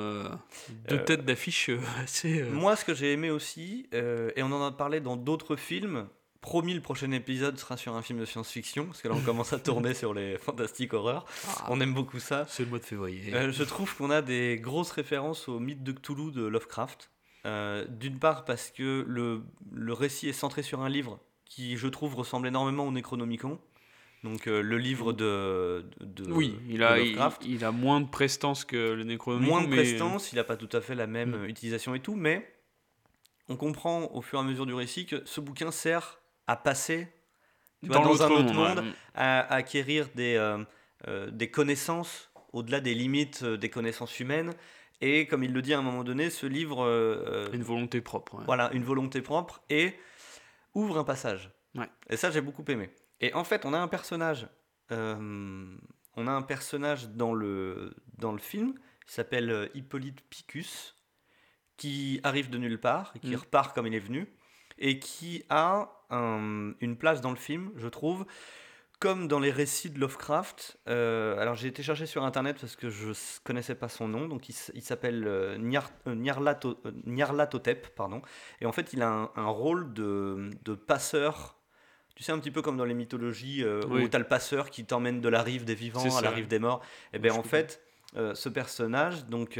deux 0.88 1.02
têtes 1.05 1.25
d'affiche 1.25 1.71
assez. 2.02 2.43
Moi, 2.45 2.76
ce 2.76 2.85
que 2.85 2.95
j'ai 2.95 3.12
aimé 3.12 3.31
aussi, 3.31 3.88
et 3.93 4.43
on 4.43 4.52
en 4.52 4.64
a 4.67 4.73
parlé 4.73 5.00
dans 5.00 5.17
d'autres 5.17 5.57
films, 5.57 6.07
promis, 6.43 6.75
le 6.75 6.81
prochain 6.83 7.11
épisode 7.13 7.59
sera 7.59 7.79
sur 7.79 7.95
un 7.95 8.03
film 8.03 8.19
de 8.21 8.27
science-fiction, 8.27 8.85
parce 8.87 9.01
que 9.01 9.09
là, 9.09 9.15
on 9.17 9.21
commence 9.23 9.55
à 9.55 9.59
tourner 9.59 9.95
sur 9.95 10.13
les 10.13 10.37
fantastiques 10.47 10.93
horreurs. 10.93 11.25
ah, 11.49 11.67
On 11.71 11.81
aime 11.81 11.95
beaucoup 11.95 12.19
ça. 12.19 12.45
c'est 12.49 12.65
le 12.65 12.69
mois 12.69 12.79
de 12.81 12.85
février. 12.85 13.33
Euh, 13.35 13.51
je 13.53 13.63
trouve 13.65 13.97
qu'on 13.97 14.11
a 14.11 14.21
des 14.21 14.59
grosses 14.61 14.91
références 14.91 15.49
au 15.49 15.59
mythe 15.59 15.83
de 15.83 15.93
Cthulhu 15.93 16.31
de 16.33 16.45
Lovecraft. 16.45 17.11
Euh, 17.47 17.87
D'une 17.89 18.19
part, 18.19 18.45
parce 18.45 18.71
que 18.71 19.05
le, 19.09 19.43
le 19.73 19.93
récit 19.95 20.29
est 20.29 20.33
centré 20.35 20.63
sur 20.63 20.81
un 20.83 20.89
livre 20.91 21.19
qui, 21.47 21.77
je 21.77 21.89
trouve, 21.89 22.15
ressemble 22.15 22.47
énormément 22.49 22.87
au 22.87 22.93
Necronomicon. 22.93 23.59
Donc, 24.25 24.47
euh, 24.47 24.63
le 24.63 24.79
livre 24.79 25.13
de, 25.13 25.85
de, 26.01 26.31
oui, 26.31 26.57
il 26.69 26.85
a, 26.85 26.99
il, 27.01 27.07
Lovecraft. 27.09 27.43
il 27.45 27.65
a 27.65 27.73
moins 27.73 28.01
de 28.01 28.09
prestance 28.09 28.65
que 28.65 28.77
le 28.93 29.03
Necronomicon. 29.03 29.51
moins 29.51 29.63
de 29.65 29.69
mais- 29.69 29.77
prestance, 29.77 30.31
il 30.33 30.37
n'a 30.37 30.45
pas 30.45 30.57
tout 30.57 30.69
à 30.77 30.81
fait 30.81 30.95
la 30.95 31.09
même 31.09 31.43
Mm. 31.43 31.47
utilisation 31.49 31.95
et 31.97 32.01
tout, 32.01 32.15
mais 32.15 32.49
on 33.49 33.57
comprend 33.57 34.09
au 34.13 34.23
fur 34.23 34.39
et 34.39 34.43
à 34.43 34.45
mesure 34.45 34.65
du 34.67 34.75
récit 34.75 35.07
que 35.07 35.23
ce 35.25 35.41
bouquin 35.41 35.73
sert 35.73 36.21
à 36.47 36.57
passer 36.57 37.09
tu 37.83 37.89
vois, 37.89 37.97
dans, 37.99 38.23
un 38.23 38.31
autre 38.31 38.53
monde. 38.55 38.85
à, 39.15 39.41
à 39.41 39.55
acquérir 39.57 40.09
des, 40.15 40.37
euh, 40.37 40.65
euh, 41.09 41.31
des 41.31 41.51
connaissances 41.51 42.31
au-delà 42.53 42.81
des 42.81 42.95
limites 42.95 43.43
euh, 43.43 43.57
des 43.57 43.71
connaissances 43.71 44.19
humaines. 44.21 44.53
Et 45.01 45.27
comme 45.27 45.43
il 45.43 45.53
le 45.53 45.63
dit 45.63 45.75
à 45.75 45.79
un 45.79 45.83
moment 45.83 46.05
donné, 46.05 46.31
ce 46.31 46.47
livre, 46.47 46.85
euh, 46.85 47.49
Une 47.53 47.63
volonté 47.65 48.01
propre. 48.01 48.37
ouais. 48.37 48.45
voilà, 48.45 48.71
une 48.73 48.85
volonté 48.85 49.21
propre 49.21 49.63
et 49.69 49.95
ouvre 50.75 50.99
un 50.99 51.05
passage. 51.05 51.51
Ouais. 51.75 51.89
Et 52.09 52.17
ça, 52.17 52.31
j'ai 52.31 52.41
beaucoup 52.41 52.65
aimé. 52.69 52.91
Et 53.21 53.35
en 53.35 53.43
fait, 53.45 53.65
on 53.65 53.73
a 53.75 53.79
un 53.79 53.89
personnage, 53.89 54.47
euh, 54.93 55.77
on 56.17 56.27
a 56.27 56.31
un 56.31 56.43
personnage 56.43 57.09
dans 57.09 57.35
le, 57.35 57.95
dans 58.19 58.33
le 58.33 58.39
film, 58.39 58.75
qui 59.07 59.15
s'appelle 59.15 59.71
Hippolyte 59.75 60.21
Picus, 60.31 60.95
qui 61.77 62.21
arrive 62.23 62.51
de 62.51 62.59
nulle 62.59 62.79
part, 62.81 63.13
et 63.17 63.19
qui 63.19 63.33
Mm. 63.33 63.37
repart 63.37 63.75
comme 63.75 63.87
il 63.89 63.95
est 63.95 63.99
venu, 64.01 64.29
et 64.79 64.99
qui 64.99 65.45
a 65.49 65.91
un- 66.11 66.73
une 66.81 66.97
place 66.97 67.21
dans 67.21 67.31
le 67.31 67.37
film, 67.37 67.71
je 67.76 67.88
trouve, 67.88 68.25
comme 69.00 69.26
dans 69.26 69.41
les 69.41 69.50
récits 69.50 69.91
de 69.91 69.99
Lovecraft. 69.99 70.79
Euh, 70.88 71.37
alors 71.41 71.57
j'ai 71.57 71.67
été 71.69 71.83
chercher 71.83 72.07
sur 72.07 72.23
internet 72.23 72.57
parce 72.61 72.76
que 72.76 72.88
je 72.88 73.12
connaissais 73.43 73.75
pas 73.75 73.88
son 73.88 74.07
nom, 74.07 74.29
donc 74.29 74.49
il, 74.49 74.52
s'appelle 74.83 75.25
euh, 75.26 75.59
Nyar- 75.59 75.91
euh, 76.07 76.14
Nyarlato- 76.14 76.79
euh, 76.87 76.93
Nyarlathotep, 77.07 77.88
pardon. 77.97 78.23
Et 78.61 78.67
en 78.67 78.71
fait, 78.73 78.93
il 78.93 79.02
a 79.02 79.09
un, 79.11 79.31
un 79.35 79.47
rôle 79.49 79.93
de, 79.93 80.50
de 80.64 80.75
passeur. 80.75 81.57
Tu 82.14 82.23
sais, 82.23 82.31
un 82.31 82.38
petit 82.38 82.50
peu 82.52 82.62
comme 82.62 82.76
dans 82.76 82.85
les 82.85 82.95
mythologies 82.95 83.64
Oui. 83.88 84.05
où 84.05 84.09
tu 84.09 84.14
as 84.14 84.19
le 84.21 84.26
passeur 84.29 84.71
qui 84.71 84.85
t'emmène 84.85 85.21
de 85.21 85.29
la 85.29 85.43
rive 85.43 85.64
des 85.64 85.75
vivants 85.75 86.17
à 86.17 86.21
la 86.21 86.31
rive 86.31 86.47
des 86.47 86.59
morts. 86.61 86.83
Et 87.12 87.17
Oui, 87.17 87.23
bien 87.23 87.33
je 87.35 87.38
en 87.41 87.43
fait, 87.43 87.83
ce 88.14 88.49
personnage, 88.50 89.25
donc 89.26 89.59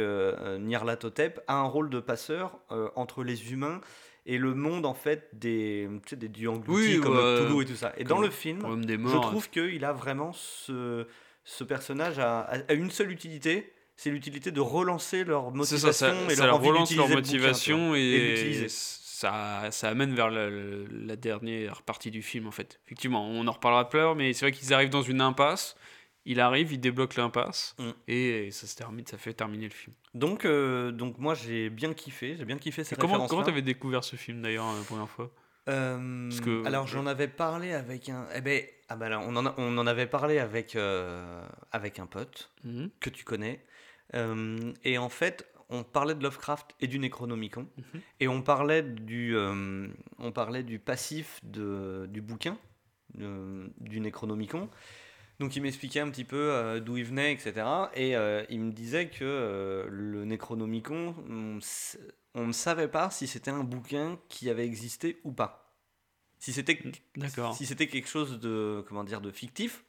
Nyarlathotep, 0.61 1.41
a 1.47 1.55
un 1.55 1.65
rôle 1.67 1.91
de 1.91 2.01
passeur 2.01 2.59
entre 2.95 3.25
les 3.25 3.53
humains 3.53 3.81
et 4.27 4.39
le 4.39 4.55
monde 4.55 4.87
en 4.87 4.95
fait 4.95 5.29
des, 5.33 5.89
tu 6.05 6.11
sais, 6.11 6.17
des 6.17 6.29
dieux 6.29 6.49
engloutis 6.51 6.95
Oui, 6.97 7.01
comme 7.01 7.17
ouais. 7.17 7.37
Cthulhu 7.45 7.63
et 7.63 7.67
tout 7.67 7.77
ça. 7.77 7.93
Et 7.97 8.05
dans 8.05 8.21
le 8.21 8.31
film, 8.31 8.61
je 8.89 9.17
trouve 9.19 9.51
qu'il 9.51 9.85
a 9.85 9.93
vraiment 9.93 10.33
ce, 10.33 11.07
ce 11.45 11.65
personnage 11.65 12.19
a, 12.19 12.41
a- 12.41 12.73
une 12.75 12.91
seule 12.91 13.11
utilité, 13.11 13.73
c'est 13.97 14.11
l'utilité 14.11 14.51
de 14.51 14.61
relancer 14.61 15.25
leur 15.25 15.51
motivation 15.51 15.93
ça, 15.93 15.93
ça, 15.93 16.33
et 16.33 16.37
ça 16.37 16.47
leur 16.47 16.57
envie 16.57 16.69
relance 16.69 16.95
leur 16.97 17.07
bouquin, 17.07 17.17
motivation 17.19 17.95
et 17.95 18.67
ça, 18.69 19.69
ça 19.71 19.89
amène 19.89 20.15
vers 20.15 20.31
la, 20.31 20.49
la 20.51 21.17
dernière 21.17 21.83
partie 21.83 22.11
du 22.11 22.23
film 22.23 22.47
en 22.47 22.51
fait. 22.51 22.81
Effectivement, 22.87 23.29
on 23.29 23.47
en 23.47 23.53
reparlera 23.53 23.89
plus 23.89 24.01
tard, 24.01 24.15
mais 24.17 24.33
c'est 24.33 24.47
vrai 24.47 24.53
qu'ils 24.53 24.73
arrivent 24.75 24.91
dans 24.91 25.03
une 25.03 25.21
impasse. 25.21 25.77
Il 26.25 26.39
arrive, 26.41 26.73
il 26.73 26.79
débloque 26.79 27.17
l'impasse 27.17 27.75
Mm. 27.79 27.91
et 28.09 28.51
ça 28.53 28.67
se 28.67 28.77
termine, 28.77 29.05
ça 29.07 29.19
fait 29.19 29.35
terminer 29.35 29.65
le 29.65 29.75
film. 29.75 29.95
Donc, 30.15 30.45
euh, 30.45 30.93
donc 30.93 31.19
moi 31.19 31.35
j'ai 31.35 31.69
bien 31.71 31.93
kiffé, 31.95 32.37
j'ai 32.37 32.45
bien 32.45 32.59
kiffé 32.59 32.85
ces 32.85 32.95
Comment 32.97 33.27
comment 33.27 33.43
t'avais 33.43 33.63
découvert 33.63 34.05
ce 34.05 34.15
film 34.17 34.41
d'ailleurs 34.43 34.73
la 34.73 34.83
première 34.85 35.09
fois? 35.09 35.31
Euh, 35.69 36.29
Parce 36.29 36.41
que- 36.41 36.65
alors 36.67 36.87
j'en 36.87 37.07
avais 37.07 37.29
parlé 37.29 37.73
avec 37.73 38.09
un. 38.09 38.27
Eh 38.35 38.41
ben, 38.41 38.63
ah 38.89 38.97
ben 38.97 39.09
là, 39.09 39.21
on, 39.21 39.35
en 39.37 39.47
a- 39.47 39.55
on 39.59 39.77
en 39.79 39.87
avait 39.87 40.07
parlé 40.09 40.39
avec, 40.39 40.75
euh, 40.77 41.45
avec 41.71 41.99
un 41.99 42.07
pote 42.07 42.51
Mhm. 42.65 42.91
que 43.01 43.11
tu 43.11 43.25
connais. 43.25 43.65
Et 44.85 44.99
en 44.99 45.09
fait, 45.09 45.47
on 45.71 45.85
parlait 45.85 46.15
de 46.15 46.23
Lovecraft 46.23 46.75
et 46.81 46.87
du 46.87 46.99
Necronomicon. 46.99 47.67
Mhm. 47.79 48.01
Et 48.21 48.29
on 48.29 48.43
parlait 48.43 48.83
du, 48.83 49.35
on 50.19 50.33
parlait 50.33 50.63
du 50.63 50.79
passif 50.79 51.39
de, 51.43 52.07
du 52.11 52.21
bouquin, 52.21 52.59
du 53.15 54.01
Necronomicon. 54.01 54.69
Donc 55.43 55.57
il 55.57 55.63
m'expliquait 55.63 55.99
un 55.99 56.09
petit 56.09 56.23
peu 56.23 56.53
euh, 56.53 56.79
d'où 56.79 56.99
il 56.99 57.05
venait, 57.05 57.33
etc. 57.33 57.67
Et 57.97 58.15
euh, 58.15 58.45
il 58.49 58.61
me 58.61 58.71
disait 58.71 59.09
que 59.09 59.25
euh, 59.25 59.89
le 59.91 60.25
Necronomicon, 60.25 61.17
on, 62.37 62.47
ne 62.47 62.53
savait 62.53 62.87
pas 62.87 63.11
si 63.11 63.27
c'était 63.27 63.51
un 63.51 63.65
bouquin 63.65 64.21
qui 64.29 64.49
avait 64.49 64.65
existé 64.65 65.19
ou 65.25 65.33
pas. 65.33 65.75
Si 66.39 66.53
c'était 66.53 66.79
D'accord. 67.17 67.57
si 67.57 67.67
c'était 67.67 67.89
quelque 67.89 68.09
chose 68.09 68.39
de 68.39 68.85
comment 68.87 69.03
dire 69.03 69.21
de 69.21 69.33
fictif 69.33 69.83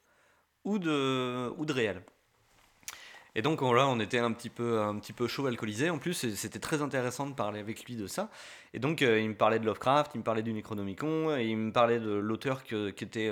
ou 0.64 0.80
de 0.80 1.48
ou 1.56 1.64
de 1.64 1.72
réel. 1.72 2.02
Et 3.36 3.42
donc 3.42 3.62
on- 3.62 3.72
là, 3.72 3.86
on 3.86 4.00
était 4.00 4.18
un 4.18 4.32
petit 4.32 4.50
peu 4.50 4.80
un 4.80 4.98
petit 4.98 5.12
peu 5.12 5.28
chaud 5.28 5.46
alcoolisé. 5.46 5.88
En 5.88 5.98
plus, 5.98 6.14
c'était 6.34 6.58
très 6.58 6.82
intéressant 6.82 7.28
de 7.28 7.34
parler 7.34 7.60
avec 7.60 7.84
lui 7.84 7.94
de 7.94 8.08
ça. 8.08 8.28
Et 8.72 8.80
donc 8.80 9.02
il 9.02 9.28
me 9.28 9.36
parlait 9.36 9.60
de 9.60 9.66
Lovecraft, 9.66 10.10
il 10.16 10.18
me 10.18 10.24
parlait 10.24 10.42
du 10.42 10.52
Necronomicon, 10.52 11.36
et 11.36 11.44
il 11.44 11.56
me 11.56 11.70
parlait 11.72 12.00
de 12.00 12.10
l'auteur 12.10 12.64
qui 12.64 12.74
était 12.88 13.30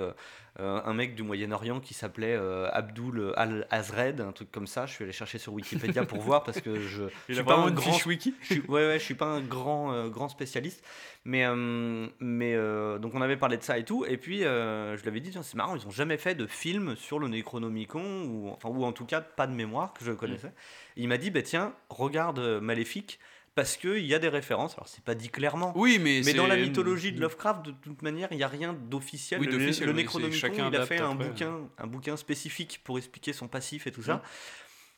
un 0.59 0.93
mec 0.93 1.15
du 1.15 1.23
Moyen-Orient 1.23 1.81
qui 1.81 1.95
s'appelait 1.95 2.35
euh, 2.35 2.69
Abdul 2.73 3.33
Al-Azred, 3.37 4.21
un 4.21 4.33
truc 4.33 4.51
comme 4.53 4.67
ça. 4.67 4.87
Je 4.87 4.93
suis 4.93 5.05
allé 5.05 5.13
chercher 5.13 5.39
sur 5.39 5.55
Wikipédia 5.55 6.05
pour 6.05 6.21
voir 6.21 6.45
parce 6.45 6.61
que 6.61 6.81
je, 6.81 7.05
je 7.29 7.35
suis 7.35 7.41
a 7.41 7.45
pas 7.45 7.57
un 7.57 7.71
grand 7.71 8.07
wiki. 8.07 8.35
je 8.43 8.55
suis, 8.55 8.61
ouais, 8.69 8.87
ouais, 8.87 8.99
je 8.99 9.05
suis 9.05 9.15
pas 9.15 9.27
un 9.27 9.41
grand, 9.41 9.93
euh, 9.93 10.09
grand 10.09 10.29
spécialiste, 10.29 10.85
mais, 11.25 11.47
euh, 11.47 12.07
mais 12.21 12.55
euh, 12.55 12.99
donc 12.99 13.15
on 13.15 13.23
avait 13.23 13.37
parlé 13.37 13.57
de 13.57 13.63
ça 13.63 13.79
et 13.79 13.85
tout, 13.85 14.05
et 14.05 14.17
puis 14.17 14.45
euh, 14.45 14.97
je 14.97 15.03
lui 15.03 15.09
avais 15.09 15.21
dit, 15.21 15.33
c'est 15.33 15.55
marrant, 15.55 15.77
ils 15.77 15.87
ont 15.87 15.91
jamais 15.91 16.19
fait 16.19 16.35
de 16.35 16.47
film 16.47 16.97
sur 16.97 17.19
le 17.19 17.29
Necronomicon, 17.29 18.25
ou, 18.25 18.51
enfin, 18.51 18.69
ou 18.69 18.85
en 18.85 18.93
tout 18.93 19.07
cas 19.07 19.21
pas 19.21 19.47
de 19.47 19.55
mémoire 19.55 19.93
que 19.95 20.05
je 20.05 20.13
connaissais. 20.13 20.53
Et 20.97 21.03
il 21.03 21.09
m'a 21.09 21.19
dit, 21.19 21.31
bah, 21.31 21.43
tiens, 21.43 21.75
regarde 21.89 22.39
euh, 22.39 22.61
Maléfique, 22.61 23.19
parce 23.55 23.77
qu'il 23.77 24.05
y 24.07 24.15
a 24.15 24.19
des 24.19 24.29
références, 24.29 24.73
alors 24.75 24.89
c'est 24.89 25.05
pas 25.05 25.15
dit 25.15 25.29
clairement. 25.29 25.73
Oui, 25.77 25.99
mais, 26.01 26.23
Mais 26.25 26.33
dans 26.33 26.47
la 26.47 26.57
mythologie 26.57 27.13
de 27.13 27.21
Lovecraft, 27.21 27.67
de 27.67 27.71
toute 27.73 28.03
manière, 28.03 28.29
il 28.31 28.39
n'y 28.39 28.43
a 28.43 28.49
rien 28.49 28.73
d'officiel. 28.73 29.41
Oui, 29.41 29.47
le, 29.47 29.59
le 29.59 29.67
oui, 29.93 29.95
Necronomicon, 29.95 30.69
il 30.71 30.77
a 30.77 30.87
fait 30.87 30.99
un 31.01 31.13
après. 31.13 31.29
bouquin, 31.29 31.59
un 31.79 31.87
bouquin 31.87 32.17
spécifique 32.17 32.81
pour 32.85 32.97
expliquer 32.99 33.33
son 33.33 33.49
passif 33.49 33.87
et 33.87 33.93
tout 33.93 34.03
ça, 34.03 34.17
Mm. 34.17 34.21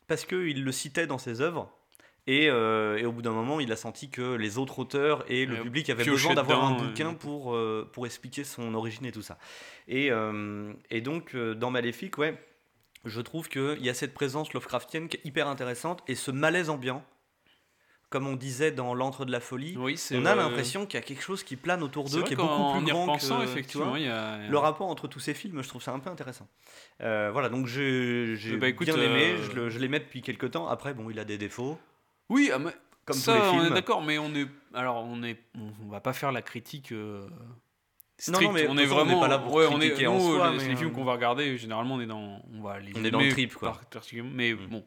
parce 0.06 0.24
qu'il 0.24 0.62
le 0.64 0.72
citait 0.72 1.06
dans 1.06 1.18
ses 1.18 1.40
œuvres. 1.40 1.70
Et, 2.26 2.48
euh, 2.48 2.96
et 2.96 3.04
au 3.04 3.12
bout 3.12 3.20
d'un 3.20 3.32
moment, 3.32 3.60
il 3.60 3.70
a 3.70 3.76
senti 3.76 4.08
que 4.08 4.34
les 4.36 4.56
autres 4.56 4.78
auteurs 4.78 5.24
et 5.30 5.44
le 5.44 5.60
public 5.60 5.90
avaient 5.90 6.04
besoin 6.06 6.32
d'avoir 6.34 6.64
un 6.64 6.70
bouquin 6.72 7.10
euh. 7.10 7.14
pour, 7.14 7.54
euh, 7.54 7.86
pour 7.92 8.06
expliquer 8.06 8.44
son 8.44 8.72
origine 8.72 9.04
et 9.04 9.12
tout 9.12 9.20
ça. 9.20 9.36
Et, 9.88 10.10
euh, 10.10 10.72
et 10.90 11.02
donc, 11.02 11.34
euh, 11.34 11.54
dans 11.54 11.70
Maléfique, 11.70 12.16
ouais, 12.16 12.42
je 13.04 13.20
trouve 13.20 13.50
qu'il 13.50 13.84
y 13.84 13.90
a 13.90 13.94
cette 13.94 14.14
présence 14.14 14.54
Lovecraftienne 14.54 15.08
qui 15.08 15.18
est 15.18 15.26
hyper 15.26 15.48
intéressante 15.48 16.02
et 16.08 16.14
ce 16.14 16.30
malaise 16.30 16.70
ambiant, 16.70 17.04
comme 18.14 18.28
on 18.28 18.36
disait 18.36 18.70
dans 18.70 18.94
L'antre 18.94 19.24
de 19.24 19.32
la 19.32 19.40
folie, 19.40 19.74
Oui, 19.76 20.00
on 20.12 20.24
a 20.24 20.36
l'impression 20.36 20.86
qu'il 20.86 20.94
y 21.00 21.02
a 21.02 21.04
quelque 21.04 21.20
chose 21.20 21.42
qui 21.42 21.56
plane 21.56 21.82
autour 21.82 22.08
d'eux, 22.08 22.22
qui 22.22 22.34
est 22.34 22.36
beaucoup 22.36 22.70
plus 22.78 22.82
y 22.86 22.90
grand 22.90 23.06
repensant, 23.06 23.38
que, 23.40 23.42
effectivement, 23.44 23.96
y 23.96 24.06
a 24.06 24.38
le 24.48 24.56
rapport 24.56 24.86
entre 24.88 25.08
tous 25.08 25.18
ces 25.18 25.34
films, 25.34 25.60
je 25.64 25.68
trouve 25.68 25.82
ça 25.82 25.90
un 25.90 25.98
peu 25.98 26.10
intéressant. 26.10 26.46
Euh, 27.02 27.30
voilà, 27.32 27.48
donc 27.48 27.66
j'ai 27.66 28.36
j'ai 28.36 28.56
Bah, 28.56 28.68
écoute, 28.68 28.86
bien 28.86 28.94
aimé, 29.02 29.32
euh, 29.32 29.42
je 29.42 29.50
le- 29.50 29.68
je 29.68 29.80
l'aimais 29.80 29.98
depuis 29.98 30.22
quelques 30.22 30.52
temps. 30.52 30.68
Après, 30.68 30.94
bon, 30.94 31.10
il 31.10 31.18
a 31.18 31.24
des 31.24 31.38
défauts, 31.38 31.76
Oui, 32.28 32.52
ah, 32.54 32.60
mais 32.60 32.70
comme 33.04 33.16
ça, 33.16 33.36
tous 33.36 33.42
les 33.42 33.48
on 33.58 33.64
est 33.66 33.70
d'accord, 33.74 34.00
mais 34.00 34.16
on 34.18 34.32
est. 34.32 34.46
Alors, 34.74 35.04
on 35.04 35.20
est. 35.24 35.38
On, 35.82 35.88
va 35.90 36.00
pas 36.00 36.12
faire 36.12 36.30
la 36.30 36.40
critique. 36.40 36.92
euh, 36.92 37.26
Non, 38.28 38.40
non, 38.40 38.52
mais 38.52 38.68
on 38.68 38.78
est 38.78 38.84
façon, 38.84 38.92
on 38.94 39.04
vraiment. 39.04 39.20
pas 39.20 39.26
là 39.28 39.38
pour 39.38 39.54
ouais, 39.54 39.66
on 39.68 39.80
est. 39.80 40.06
en 40.06 40.14
nous, 40.14 40.36
soi, 40.36 40.52
les, 40.52 40.58
mais, 40.58 40.68
les 40.68 40.76
films 40.76 40.90
euh, 40.90 40.94
qu'on 40.94 41.04
va 41.04 41.12
regarder, 41.14 41.58
généralement, 41.58 41.96
on 41.96 42.00
est 42.00 42.06
dans. 42.06 42.40
On 42.54 42.62
va 42.62 42.78
les. 42.78 42.92
On 42.96 43.04
est 43.04 43.10
dans 43.10 43.18
le 43.20 43.28
trip, 43.28 43.54
quoi. 43.54 43.72
par-. 43.90 44.02
Mais 44.32 44.52
Mm. 44.54 44.66
bon, 44.70 44.84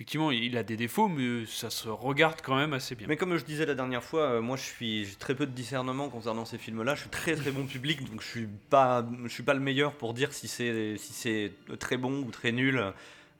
effectivement, 0.00 0.30
il 0.30 0.56
a 0.56 0.62
des 0.62 0.78
défauts, 0.78 1.08
mais 1.08 1.44
ça 1.44 1.68
se 1.68 1.86
regarde 1.90 2.40
quand 2.42 2.56
même 2.56 2.72
assez 2.72 2.94
bien. 2.94 3.06
Mais 3.06 3.18
comme 3.18 3.36
je 3.36 3.44
disais 3.44 3.66
la 3.66 3.74
dernière 3.74 4.02
fois, 4.02 4.22
euh, 4.22 4.40
moi 4.40 4.56
je 4.56 4.62
suis 4.62 5.04
j'ai 5.04 5.14
très 5.16 5.34
peu 5.34 5.44
de 5.44 5.50
discernement 5.52 6.08
concernant 6.08 6.46
ces 6.46 6.56
films-là. 6.56 6.94
Je 6.94 7.02
suis 7.02 7.10
très 7.10 7.34
très 7.36 7.50
bon 7.50 7.66
public, 7.66 8.08
donc 8.10 8.22
je 8.22 8.26
suis 8.26 8.48
pas 8.70 9.06
je 9.24 9.28
suis 9.28 9.42
pas 9.42 9.52
le 9.52 9.60
meilleur 9.60 9.92
pour 9.92 10.14
dire 10.14 10.32
si 10.32 10.48
c'est 10.48 10.94
si 10.96 11.12
c'est 11.12 11.52
très 11.78 11.98
bon 11.98 12.22
ou 12.22 12.30
très 12.30 12.50
nul. 12.50 12.82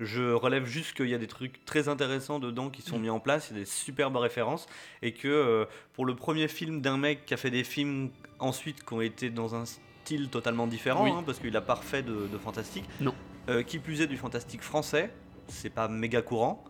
Je 0.00 0.32
relève 0.32 0.66
juste 0.66 0.94
qu'il 0.94 1.08
y 1.08 1.14
a 1.14 1.18
des 1.18 1.26
trucs 1.26 1.64
très 1.64 1.88
intéressants 1.88 2.38
dedans 2.40 2.68
qui 2.68 2.82
sont 2.82 2.98
mis 2.98 3.08
en 3.10 3.20
place, 3.20 3.48
il 3.50 3.54
y 3.54 3.60
a 3.60 3.62
des 3.64 3.66
superbes 3.66 4.16
références, 4.16 4.66
et 5.02 5.12
que 5.12 5.28
euh, 5.28 5.64
pour 5.94 6.04
le 6.06 6.14
premier 6.14 6.48
film 6.48 6.80
d'un 6.82 6.96
mec 6.98 7.24
qui 7.26 7.32
a 7.34 7.36
fait 7.38 7.50
des 7.50 7.64
films 7.64 8.10
ensuite 8.38 8.82
qui 8.84 8.92
ont 8.94 9.00
été 9.02 9.28
dans 9.30 9.54
un 9.54 9.64
style 9.66 10.28
totalement 10.28 10.66
différent, 10.66 11.04
Oui. 11.04 11.10
hein, 11.10 11.22
parce 11.24 11.38
qu'il 11.38 11.54
a 11.56 11.60
pas 11.60 11.74
refait 11.74 12.02
de, 12.02 12.28
de 12.32 12.38
fantastique, 12.38 12.84
Non. 13.00 13.14
euh, 13.50 13.62
qui 13.62 13.78
plus 13.78 14.00
est 14.00 14.06
du 14.06 14.16
fantastique 14.16 14.62
français, 14.62 15.10
c'est 15.50 15.70
pas 15.70 15.88
méga 15.88 16.22
courant. 16.22 16.64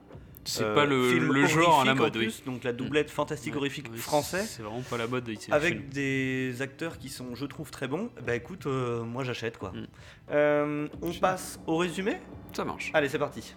C'est 0.45 0.65
Euh, 0.65 0.75
pas 0.75 0.87
le, 0.87 1.11
film 1.11 1.33
le 1.35 1.45
genre 1.47 1.83
à 1.83 1.85
la 1.85 1.93
en 1.93 1.97
mode, 1.97 2.17
oui. 2.17 2.43
donc 2.47 2.65
la 2.65 2.73
doublette 2.73 3.11
fantastique 3.11 3.53
Ouais, 3.53 3.59
horrifique 3.59 3.89
oui, 3.93 3.99
français 3.99 4.43
C'est 4.47 4.63
vraiment 4.63 4.81
pas 4.81 4.97
la 4.97 5.07
mode 5.07 5.29
ici. 5.29 5.53
avec 5.53 5.91
des 5.91 6.57
acteurs 6.63 6.99
qui 6.99 7.11
sont, 7.11 7.35
je 7.35 7.45
trouve, 7.45 7.71
très 7.71 7.87
bons. 7.87 8.09
Bah 8.27 8.35
écoute, 8.35 8.65
euh, 8.67 9.05
moi 9.05 9.23
j'achète 9.23 9.59
quoi. 9.59 9.71
Mm. 9.73 9.87
Euh, 10.31 10.89
on 11.03 11.13
passe 11.13 11.61
au 11.67 11.77
résumé? 11.77 12.17
Ça 12.55 12.65
marche. 12.65 12.91
Allez, 12.95 13.09
c'est 13.11 13.19
parti. 13.19 13.55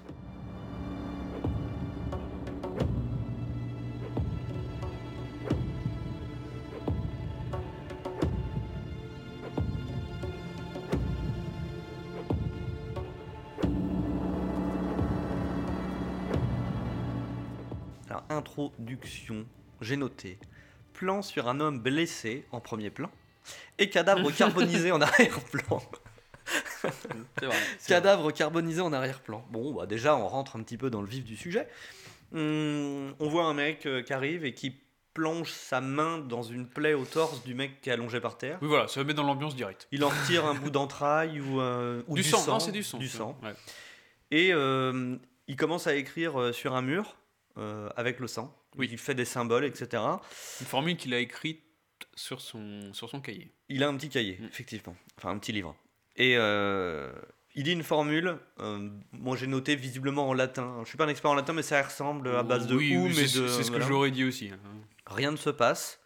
Alors, 18.13 18.26
introduction, 18.30 19.43
j'ai 19.82 19.97
noté. 19.97 20.38
Plan 20.93 21.23
sur 21.23 21.47
un 21.47 21.60
homme 21.60 21.80
blessé 21.80 22.45
en 22.52 22.60
premier 22.60 22.91
plan 22.91 23.10
et 23.80 23.89
cadavre 23.89 24.30
carbonisé 24.38 24.91
en 24.91 25.02
arrière-plan. 25.02 25.82
Vrai. 27.41 27.56
Cadavre 27.88 28.32
carbonisé 28.32 28.82
en 28.82 28.93
arrière-plan. 28.93 29.43
Bon, 29.49 29.73
bah 29.73 29.88
déjà, 29.88 30.15
on 30.15 30.28
rentre 30.28 30.58
un 30.58 30.62
petit 30.62 30.78
peu 30.78 30.91
dans 30.91 31.02
le 31.02 31.08
vif 31.08 31.23
du 31.23 31.36
sujet. 31.36 31.67
Hum, 32.36 33.15
on 33.19 33.30
voit 33.30 33.45
un 33.45 33.56
mec 33.56 33.88
euh, 33.88 34.04
qui 34.04 34.13
arrive 34.13 34.45
et 34.45 34.54
qui 34.54 34.76
plonge 35.15 35.49
sa 35.49 35.82
main 35.82 36.19
dans 36.19 36.43
une 36.43 36.67
plaie 36.67 36.93
au 36.93 37.06
torse 37.06 37.43
du 37.43 37.56
mec 37.56 37.82
qui 37.82 37.89
est 37.89 37.93
allongé 37.93 38.19
par 38.19 38.38
terre. 38.38 38.60
Oui, 38.62 38.67
voilà, 38.67 38.88
ça 38.88 39.04
met 39.04 39.15
dans 39.15 39.23
l'ambiance 39.23 39.56
directe. 39.56 39.88
Il 39.91 40.04
en 40.04 40.10
retire 40.10 40.45
un 40.45 40.54
bout 40.54 40.69
d'entraille 40.69 41.41
ou, 41.41 41.60
euh, 41.62 42.04
ou 42.08 42.13
Du, 42.13 42.21
du, 42.21 42.30
sang, 42.30 42.45
non, 42.45 42.60
c'est 42.60 42.71
du 42.71 42.84
sang. 42.84 42.99
Du 42.99 43.08
sang. 43.08 43.36
Ouais. 43.41 43.56
Et 44.30 44.54
euh, 44.54 45.15
il 45.47 45.56
commence 45.56 45.88
à 45.88 45.95
écrire 45.95 46.54
sur 46.54 46.76
un 46.76 46.84
mur 46.84 47.17
euh, 47.57 47.89
avec 47.95 48.19
le 48.19 48.27
sang. 48.27 48.55
Oui. 48.77 48.87
Il 48.91 48.97
fait 48.97 49.15
des 49.15 49.25
symboles, 49.25 49.65
etc. 49.65 50.01
Une 50.61 50.65
formule 50.65 50.97
qu'il 50.97 51.13
a 51.13 51.19
écrite 51.19 51.61
sur 52.15 52.41
son, 52.41 52.91
sur 52.93 53.09
son 53.09 53.21
cahier. 53.21 53.51
Il 53.69 53.83
a 53.83 53.87
un 53.87 53.95
petit 53.95 54.09
cahier, 54.09 54.37
Mm. 54.41 54.45
effectivement. 54.45 54.95
Enfin, 55.17 55.29
un 55.31 55.37
petit 55.37 55.51
livre. 55.51 55.75
Et 56.15 56.35
euh, 56.37 57.11
il 57.55 57.63
dit 57.63 57.71
une 57.73 57.83
formule. 57.83 58.37
euh, 58.59 58.89
moi, 59.11 59.35
j'ai 59.37 59.47
noté 59.47 59.75
visiblement 59.75 60.27
en 60.29 60.33
latin. 60.33 60.77
Je 60.83 60.89
suis 60.89 60.97
pas 60.97 61.05
un 61.05 61.09
expert 61.09 61.31
en 61.31 61.35
latin, 61.35 61.53
mais 61.53 61.61
ça 61.63 61.81
ressemble 61.81 62.29
à 62.35 62.43
base 62.43 62.67
de 62.67 62.75
oui, 62.75 62.97
ou, 62.97 63.03
oui, 63.05 63.13
mais 63.15 63.27
c'est 63.27 63.63
ce 63.63 63.71
que 63.71 63.81
j'aurais 63.81 64.11
dit 64.11 64.23
aussi. 64.23 64.49
hein. 64.49 64.59
Rien 65.07 65.31
ne 65.31 65.37
se 65.37 65.49
passe. 65.49 65.99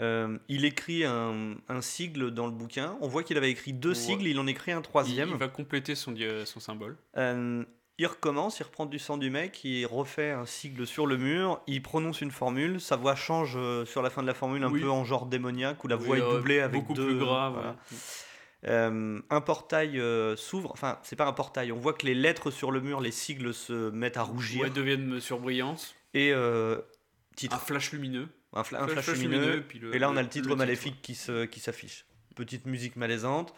Euh, 0.00 0.38
il 0.48 0.64
écrit 0.64 1.04
un, 1.04 1.54
un 1.68 1.80
sigle 1.80 2.32
dans 2.32 2.46
le 2.46 2.52
bouquin. 2.52 2.98
On 3.00 3.06
voit 3.06 3.22
qu'il 3.22 3.36
avait 3.36 3.50
écrit 3.50 3.72
deux 3.72 3.94
sigles, 3.94 4.26
il 4.26 4.38
en 4.40 4.46
écrit 4.48 4.72
un 4.72 4.82
troisième. 4.82 5.28
il 5.30 5.36
va 5.36 5.46
compléter 5.48 5.94
son, 5.94 6.14
son 6.44 6.58
symbole. 6.60 6.96
Euh, 7.16 7.64
il 7.98 8.06
recommence, 8.06 8.58
il 8.60 8.64
reprend 8.64 8.86
du 8.86 8.98
sang 8.98 9.16
du 9.18 9.30
mec, 9.30 9.62
il 9.64 9.86
refait 9.86 10.30
un 10.32 10.46
sigle 10.46 10.86
sur 10.86 11.06
le 11.06 11.16
mur, 11.16 11.60
il 11.66 11.82
prononce 11.82 12.20
une 12.20 12.30
formule, 12.32 12.80
sa 12.80 12.96
voix 12.96 13.14
change 13.14 13.54
euh, 13.56 13.84
sur 13.84 14.02
la 14.02 14.10
fin 14.10 14.22
de 14.22 14.26
la 14.26 14.34
formule 14.34 14.64
un 14.64 14.70
Oui. 14.70 14.80
peu 14.80 14.90
en 14.90 15.04
genre 15.04 15.26
démoniaque 15.26 15.82
où 15.84 15.88
la 15.88 15.96
voix 15.96 16.18
est 16.18 16.22
euh, 16.22 16.36
doublée 16.38 16.60
avec 16.60 16.80
beaucoup 16.80 16.94
deux. 16.94 17.06
plus 17.06 17.18
grave. 17.18 17.52
voilà. 17.52 17.70
ouais. 17.70 17.76
Euh, 18.66 19.20
un 19.28 19.40
portail 19.42 20.00
euh, 20.00 20.36
s'ouvre, 20.36 20.70
enfin 20.72 20.98
c'est 21.02 21.16
pas 21.16 21.26
un 21.26 21.32
portail, 21.34 21.70
on 21.70 21.78
voit 21.78 21.92
que 21.92 22.06
les 22.06 22.14
lettres 22.14 22.50
sur 22.50 22.70
le 22.70 22.80
mur, 22.80 23.00
les 23.02 23.10
sigles 23.10 23.52
se 23.52 23.90
mettent 23.90 24.16
à 24.16 24.22
rougir. 24.22 24.62
Ouais, 24.62 24.70
deviennent 24.70 25.20
surbrillantes. 25.20 25.94
Et 26.14 26.32
euh, 26.32 26.80
titre. 27.36 27.56
Un 27.56 27.58
flash 27.58 27.92
lumineux. 27.92 28.26
un, 28.54 28.62
fla- 28.62 28.78
un 28.82 28.88
Flash 28.88 29.04
flash, 29.04 29.18
lumineux. 29.18 29.62
puis 29.68 29.78
le- 29.80 29.94
et 29.94 29.98
là, 29.98 30.10
on 30.10 30.16
a 30.16 30.22
le- 30.22 30.28
titre 30.28 30.48
le 30.48 30.56
maléfique 30.56 31.02
qui 31.02 31.14
s'affiche. 31.14 32.06
Petite 32.34 32.64
musique 32.66 32.96
malaisante. 32.96 33.54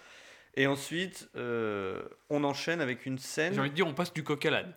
Et 0.57 0.67
ensuite, 0.67 1.29
euh, 1.37 2.03
on 2.31 2.43
enchaîne 2.45 2.81
avec 2.81 3.05
une 3.07 3.19
scène. 3.19 3.53
J'ai 3.55 3.61
envie 3.61 3.71
de 3.71 3.75
dire, 3.75 3.87
on 3.87 3.93
passe 3.95 4.13
du 4.13 4.25
coq 4.25 4.45
à 4.47 4.51
l'âne. 4.51 4.75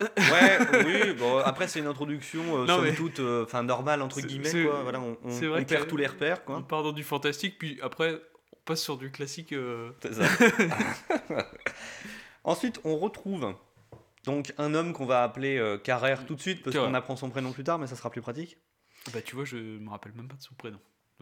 Ouais, 0.00 0.06
oui, 0.86 1.12
bon, 1.14 1.38
après 1.38 1.66
c'est 1.66 1.80
une 1.80 1.88
introduction, 1.88 2.40
euh, 2.62 2.66
Non, 2.66 2.76
somme 2.76 2.84
mais- 2.84 2.94
toute, 2.94 3.18
euh, 3.18 3.42
enfin 3.44 3.64
normale 3.64 4.00
entre 4.00 4.20
guillemets, 4.20 4.64
quoi. 4.64 4.82
Voilà, 4.84 5.00
on, 5.00 5.18
on- 5.24 5.30
on 5.32 5.64
perd 5.64 5.84
que- 5.86 5.90
tous 5.90 5.96
les 5.96 6.06
repères, 6.06 6.38
On 6.42 6.46
quoi. 6.46 6.68
part 6.68 6.82
dans 6.84 6.92
du 6.92 7.02
fantastique, 7.02 7.58
puis 7.58 7.80
après, 7.82 8.14
on 8.52 8.58
passe 8.64 8.80
sur 8.80 8.96
du 8.96 9.10
classique. 9.10 9.52
euh, 9.52 9.90
C'est 10.00 10.14
ça. 10.14 10.24
Ensuite, 12.44 12.80
on 12.84 12.96
retrouve 12.96 13.54
donc 14.24 14.52
un 14.58 14.74
homme 14.74 14.92
qu'on 14.92 15.04
va 15.06 15.22
appeler 15.24 15.78
Carrère 15.82 16.26
tout 16.26 16.34
de 16.36 16.40
suite, 16.40 16.62
parce 16.62 16.76
qu'on 16.76 16.94
apprend 16.94 17.16
son 17.16 17.28
prénom 17.30 17.52
plus 17.52 17.64
tard, 17.64 17.78
mais 17.80 17.86
ça 17.88 17.96
sera 17.96 18.10
plus 18.10 18.20
pratique. 18.22 18.56
Bah, 19.12 19.20
tu 19.22 19.34
vois, 19.36 19.44
je 19.44 19.56
me 19.56 19.88
rappelle 19.90 20.12
même 20.14 20.28
pas 20.28 20.36
de 20.36 20.42
son 20.42 20.54
prénom. 20.54 20.78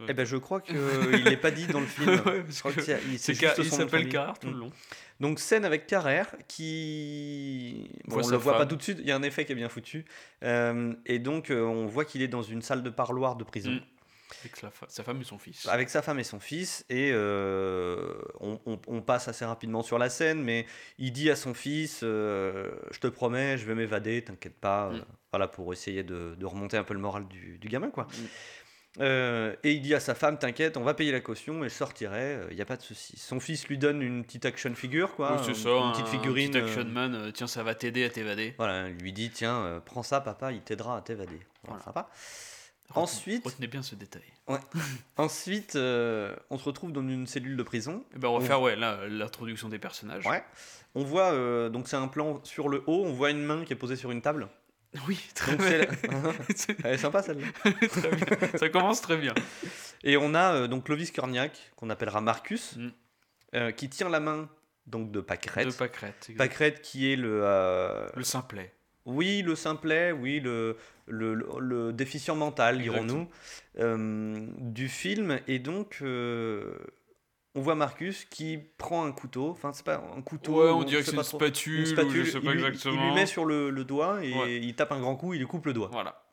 Eh 0.07 0.13
ben, 0.13 0.25
je 0.25 0.37
crois 0.37 0.61
qu'il 0.61 0.75
n'est 1.23 1.37
pas 1.37 1.51
dit 1.51 1.65
dans 1.67 1.79
le 1.79 1.85
film. 1.87 2.07
Ouais, 2.25 2.43
Je 2.49 2.59
crois 2.59 2.71
que 2.71 2.81
il- 3.11 3.17
s'appelle. 3.19 4.09
Carrère 4.09 4.37
tout 4.39 4.47
le 4.47 4.53
Mm. 4.53 4.59
long. 4.59 4.71
Donc 5.19 5.39
scène 5.39 5.65
avec 5.65 5.87
Carrère 5.87 6.27
qui... 6.47 7.89
Bon, 8.05 8.17
on 8.19 8.23
sa 8.23 8.31
le 8.31 8.37
voit 8.37 8.57
pas 8.57 8.65
tout 8.65 8.75
de 8.75 8.83
suite, 8.83 8.99
il 9.01 9.07
y 9.07 9.11
a 9.11 9.15
un 9.15 9.23
effet 9.23 9.45
qui 9.45 9.51
est 9.51 9.55
bien 9.55 9.69
foutu. 9.69 10.05
Euh, 10.43 10.93
et 11.05 11.19
donc 11.19 11.49
euh, 11.49 11.61
on 11.63 11.87
voit 11.87 12.05
qu'il 12.05 12.21
est 12.21 12.27
dans 12.27 12.43
une 12.43 12.61
salle 12.61 12.83
de 12.83 12.89
parloir 12.89 13.35
de 13.35 13.43
prison. 13.43 13.71
Mm. 13.71 13.81
Avec 14.41 14.55
sa, 14.57 14.69
fa- 14.69 14.85
sa 14.89 15.03
femme 15.03 15.21
et 15.21 15.23
son 15.23 15.37
fils. 15.37 15.65
Avec 15.67 15.89
sa 15.89 16.01
femme 16.01 16.19
et 16.19 16.23
son 16.23 16.39
fils, 16.41 16.85
et 16.89 17.11
euh, 17.13 18.13
on, 18.41 18.59
on- 18.65 18.79
on 18.87 19.01
passe 19.01 19.29
assez 19.29 19.45
rapidement 19.45 19.81
sur 19.83 19.97
la 19.97 20.09
scène, 20.09 20.43
mais 20.43 20.65
il 20.99 21.13
dit 21.13 21.31
à 21.31 21.35
son 21.37 21.53
fils 21.53 22.01
euh, 22.03 22.69
Je 22.91 22.99
te 22.99 23.07
promets, 23.07 23.57
je 23.57 23.65
vais 23.65 23.73
m'évader, 23.73 24.21
t'inquiète 24.23 24.59
pas. 24.59 24.89
Mm. 24.89 24.95
euh, 24.95 25.01
Voilà, 25.31 25.47
pour 25.47 25.71
essayer 25.73 26.03
de, 26.03 26.35
de 26.37 26.45
remonter 26.45 26.77
un 26.77 26.83
peu 26.83 26.93
le 26.93 26.99
moral 26.99 27.27
du, 27.27 27.57
du 27.57 27.67
gamin, 27.69 27.89
quoi. 27.89 28.03
Mm. 28.03 28.25
Euh, 28.99 29.55
et 29.63 29.73
il 29.73 29.81
dit 29.81 29.93
à 29.93 29.99
sa 29.99 30.15
femme 30.15 30.39
T'inquiète, 30.39 30.75
on 30.77 30.83
va 30.83 30.93
payer 30.95 31.11
la 31.11 31.19
caution 31.19 31.63
et 31.63 31.69
je 31.69 31.73
sortirai, 31.73 32.39
il 32.49 32.55
n'y 32.55 32.61
a 32.61 32.65
pas 32.65 32.77
de 32.77 32.81
souci. 32.81 33.15
Son 33.17 33.39
fils 33.39 33.67
lui 33.67 33.77
donne 33.77 34.01
une 34.01 34.23
petite 34.23 34.45
action 34.45 34.73
figure, 34.73 35.15
quoi. 35.15 35.33
Oui, 35.37 35.41
c'est 35.45 35.53
ça, 35.53 35.69
une 35.69 35.83
un- 35.83 35.91
petite 35.91 36.05
un 36.07 36.09
figurine. 36.09 36.51
petit 36.51 36.59
euh, 36.59 36.65
action 36.65 36.85
man, 36.85 37.13
euh, 37.15 37.31
tiens, 37.31 37.47
ça 37.47 37.61
va 37.63 37.75
t'aider 37.75 38.03
à 38.05 38.09
t'évader. 38.09 38.55
voilà, 38.57 38.89
il 38.89 38.97
lui 38.97 39.13
dit 39.13 39.29
Tiens, 39.29 39.57
euh, 39.63 39.79
prends 39.79 40.03
ça, 40.03 40.19
papa, 40.21 40.51
il 40.51 40.61
t'aidera 40.61 40.97
à 40.97 41.01
t'évader. 41.01 41.39
Voilà, 41.63 41.81
Voilà. 41.83 41.83
sympa. 41.83 42.09
Retenez- 42.89 43.03
Ensuite, 43.03 43.45
Retenez 43.45 43.67
bien 43.67 43.83
ce 43.83 43.95
détail. 43.95 44.23
ensuite 45.17 45.75
euh, 45.75 46.33
on 46.49 46.57
se 46.57 46.63
retrouve 46.63 46.91
dans 46.93 47.01
une 47.01 47.27
cellule 47.27 47.57
de 47.57 47.63
prison. 47.63 48.03
Eh 48.15 48.19
ben, 48.19 48.29
on 48.29 48.37
va 48.37 48.43
On- 48.43 48.47
faire 48.47 48.61
ouais, 48.61 48.75
l'introduction 48.75 49.67
des 49.69 49.77
personnages. 49.79 50.25
Ouais. 50.25 50.43
On 50.95 51.03
voit, 51.03 51.33
euh, 51.33 51.69
donc 51.69 51.87
c'est 51.87 51.97
un 51.97 52.07
plan 52.07 52.39
sur 52.43 52.69
le 52.69 52.83
haut, 52.87 53.03
on 53.05 53.11
voit 53.13 53.29
une 53.31 53.43
main 53.43 53.63
qui 53.65 53.73
est 53.73 53.75
posée 53.75 53.95
sur 53.97 54.09
une 54.11 54.21
table. 54.21 54.47
Oui, 55.07 55.19
très 55.35 55.55
Donc 55.55 55.67
bien. 55.67 55.77
la- 55.79 55.85
Elle 56.83 56.93
est 56.93 56.97
sympa 56.97 57.21
celle-là. 57.23 57.47
très 57.89 58.09
bien. 58.15 58.57
Ça 58.57 58.69
commence 58.69 59.01
très 59.01 59.17
bien. 59.17 59.33
Et 60.03 60.17
on 60.17 60.33
a 60.33 60.53
euh, 60.53 60.67
donc 60.67 60.85
Clovis 60.85 61.11
Cornillac, 61.11 61.71
qu'on 61.75 61.89
appellera 61.89 62.21
Marcus, 62.21 62.75
Mm. 62.77 62.89
euh, 63.55 63.71
qui 63.71 63.89
tient 63.89 64.09
la 64.09 64.19
main 64.19 64.49
donc 64.85 65.11
de 65.11 65.19
Pâquerette. 65.19 65.67
De 65.67 65.71
pâquerette. 65.73 66.29
Pâquerette 66.37 66.81
qui 66.81 67.11
est 67.11 67.15
le... 67.17 67.41
euh, 67.43 68.07
Le 68.15 68.23
simplet. 68.23 68.73
Oui, 69.05 69.41
le 69.41 69.55
simplet, 69.55 70.11
oui, 70.11 70.39
le, 70.39 70.77
le, 71.07 71.33
le- 71.33 71.45
le 71.59 71.93
déficient 71.93 72.35
mental, 72.35 72.81
dirons-nous, 72.81 73.29
du 74.71 74.89
film. 74.89 75.39
Et 75.47 75.59
donc, 75.59 76.01
on 77.57 77.61
voit 77.61 77.75
Marcus 77.75 78.23
qui 78.25 78.59
prend 78.77 79.05
un 79.05 79.11
couteau, 79.11 79.49
enfin, 79.49 79.73
c'est 79.73 79.83
pas 79.85 80.01
un 80.15 80.21
couteau. 80.21 80.63
Ouais, 80.63 80.69
on 80.69 80.83
dirait 80.83 81.01
que 81.01 81.09
c'est 81.09 81.15
une 81.15 81.23
spatule, 81.23 81.79
Une 81.81 81.85
spatule, 81.87 82.21
ou 82.21 82.25
je 82.25 82.31
sais 82.31 82.37
il, 82.37 82.43
pas 82.45 82.51
lui, 82.53 82.63
exactement. 82.63 82.93
il 83.01 83.07
lui 83.07 83.13
met 83.15 83.25
sur 83.25 83.43
le, 83.45 83.69
le 83.71 83.83
doigt 83.83 84.23
et 84.23 84.33
Ouais. 84.33 84.55
il 84.61 84.75
tape 84.75 84.91
un 84.91 84.99
grand 85.01 85.15
coup, 85.15 85.33
il 85.33 85.39
lui 85.39 85.47
coupe 85.47 85.65
le 85.65 85.73
doigt. 85.73 85.89
Voilà. 85.91 86.23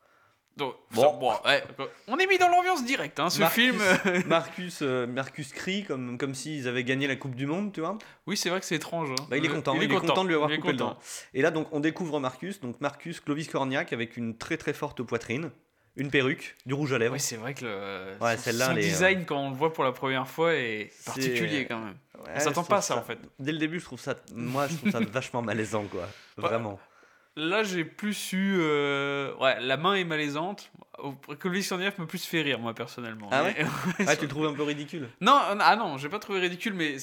Donc, 0.57 0.75
Bon. 0.93 1.03
ça- 1.03 1.09
bon, 1.19 1.33
ouais, 1.47 1.65
on 2.07 2.17
est 2.17 2.27
mis 2.29 2.39
dans 2.39 2.49
l'ambiance 2.49 2.85
directe, 2.85 3.19
hein, 3.19 3.29
ce 3.29 3.41
Marcus- 3.41 3.73
film. 3.73 3.83
Marcus, 4.29 4.79
euh, 4.83 5.05
Marcus 5.05 5.53
crie 5.53 5.83
comme, 5.83 6.17
comme 6.17 6.33
s'ils 6.35 6.69
avaient 6.69 6.85
gagné 6.85 7.09
la 7.09 7.17
Coupe 7.17 7.35
du 7.35 7.47
Monde, 7.47 7.73
tu 7.73 7.81
vois. 7.81 7.99
oui, 8.29 8.37
c'est 8.37 8.51
vrai 8.51 8.61
que 8.61 8.67
c'est 8.67 8.77
étrange. 8.77 9.11
hein. 9.11 9.25
Bah, 9.29 9.37
il 9.37 9.45
est 9.45 9.49
Euh, 9.49 9.53
content, 9.55 9.75
il 9.75 9.83
est 9.83 9.89
content 9.89 10.23
de 10.23 10.29
lui 10.29 10.37
avoir 10.37 10.53
il 10.53 10.61
coupé 10.61 10.73
le 10.73 10.79
content. 10.79 10.91
doigt. 10.93 11.01
Et 11.33 11.43
là, 11.43 11.51
donc, 11.51 11.67
on 11.73 11.81
découvre 11.81 12.21
Marcus, 12.21 12.61
donc 12.61 12.81
Marcus 12.81 13.19
Clovis 13.19 13.49
Cornillac 13.49 13.93
avec 13.93 14.17
une 14.17 14.37
très 14.37 14.57
très 14.57 14.73
forte 14.75 15.03
poitrine, 15.03 15.51
une 15.97 16.11
perruque, 16.11 16.57
du 16.67 16.75
rouge 16.75 16.93
à 16.93 16.99
lèvres. 16.99 17.15
Oui, 17.15 17.21
c'est 17.21 17.37
vrai 17.37 17.55
que 17.55 17.65
le 17.65 18.17
Ouais, 18.21 18.37
son- 18.37 18.51
est, 18.51 18.71
euh, 18.71 18.75
design, 18.75 19.25
quand 19.25 19.39
on 19.39 19.51
le 19.51 19.57
voit 19.57 19.73
pour 19.73 19.85
la 19.85 19.93
première 19.93 20.27
fois, 20.27 20.55
est 20.55 20.91
particulier 21.05 21.67
quand 21.67 21.79
même. 21.79 21.95
Ouais, 22.19 22.33
On 22.37 22.41
s'attend 22.41 22.65
pas 22.65 22.79
à 22.79 22.83
ça, 22.83 22.97
en 22.97 23.03
fait. 23.03 23.19
Dès 23.39 23.53
le 23.53 23.59
début, 23.59 23.79
je 23.81 23.85
trouve 23.85 24.01
ça, 24.01 24.15
moi, 24.35 24.67
je 24.69 24.77
trouve 24.77 24.91
ça 24.91 25.01
vachement 25.13 25.43
malaisant, 25.43 25.85
quoi. 25.85 26.09
Vraiment. 26.37 26.81
Là, 27.37 27.65
j'ai 27.65 27.85
plus 27.85 28.33
eu. 28.33 28.57
euh, 28.61 29.35
Ouais, 29.37 29.61
la 29.61 29.77
main 29.77 29.95
est 29.95 30.05
malaisante. 30.05 30.71
Que 31.41 31.49
le 31.49 31.63
Cornillac 31.69 31.99
me 31.99 32.07
plus 32.07 32.25
fait 32.25 32.43
rire, 32.43 32.61
moi, 32.61 32.75
personnellement. 32.75 33.29
Ah 33.33 33.43
Mais- 33.45 33.65
Ah, 34.07 34.15
tu 34.17 34.23
le 34.23 34.29
trouves 34.29 34.47
un 34.47 34.55
peu 34.55 34.63
ridicule? 34.63 35.09
Non, 35.21 35.41
euh, 35.51 35.57
ah 35.61 35.75
non, 35.77 35.99
j'ai 35.99 36.09
pas 36.09 36.21
trouvé 36.21 36.39
ridicule, 36.39 36.75
mais 36.75 36.97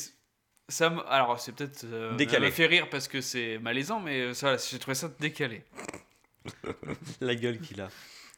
ça 0.70 0.90
me- 0.90 1.06
alors 1.10 1.38
c'est 1.40 1.52
peut-être 1.54 1.84
euh, 1.84 2.16
Décalé. 2.16 2.48
ça 2.50 2.56
fait 2.56 2.66
rire 2.66 2.90
parce 2.90 3.10
que 3.10 3.20
c'est 3.20 3.58
malaisant, 3.60 4.00
mais 4.00 4.34
ça, 4.34 4.56
j'ai 4.56 4.80
trouvé 4.80 4.96
ça 4.96 5.10
décalé. 5.20 5.64
La 7.22 7.36
gueule 7.36 7.60
qu'il 7.60 7.82
a. 7.82 7.90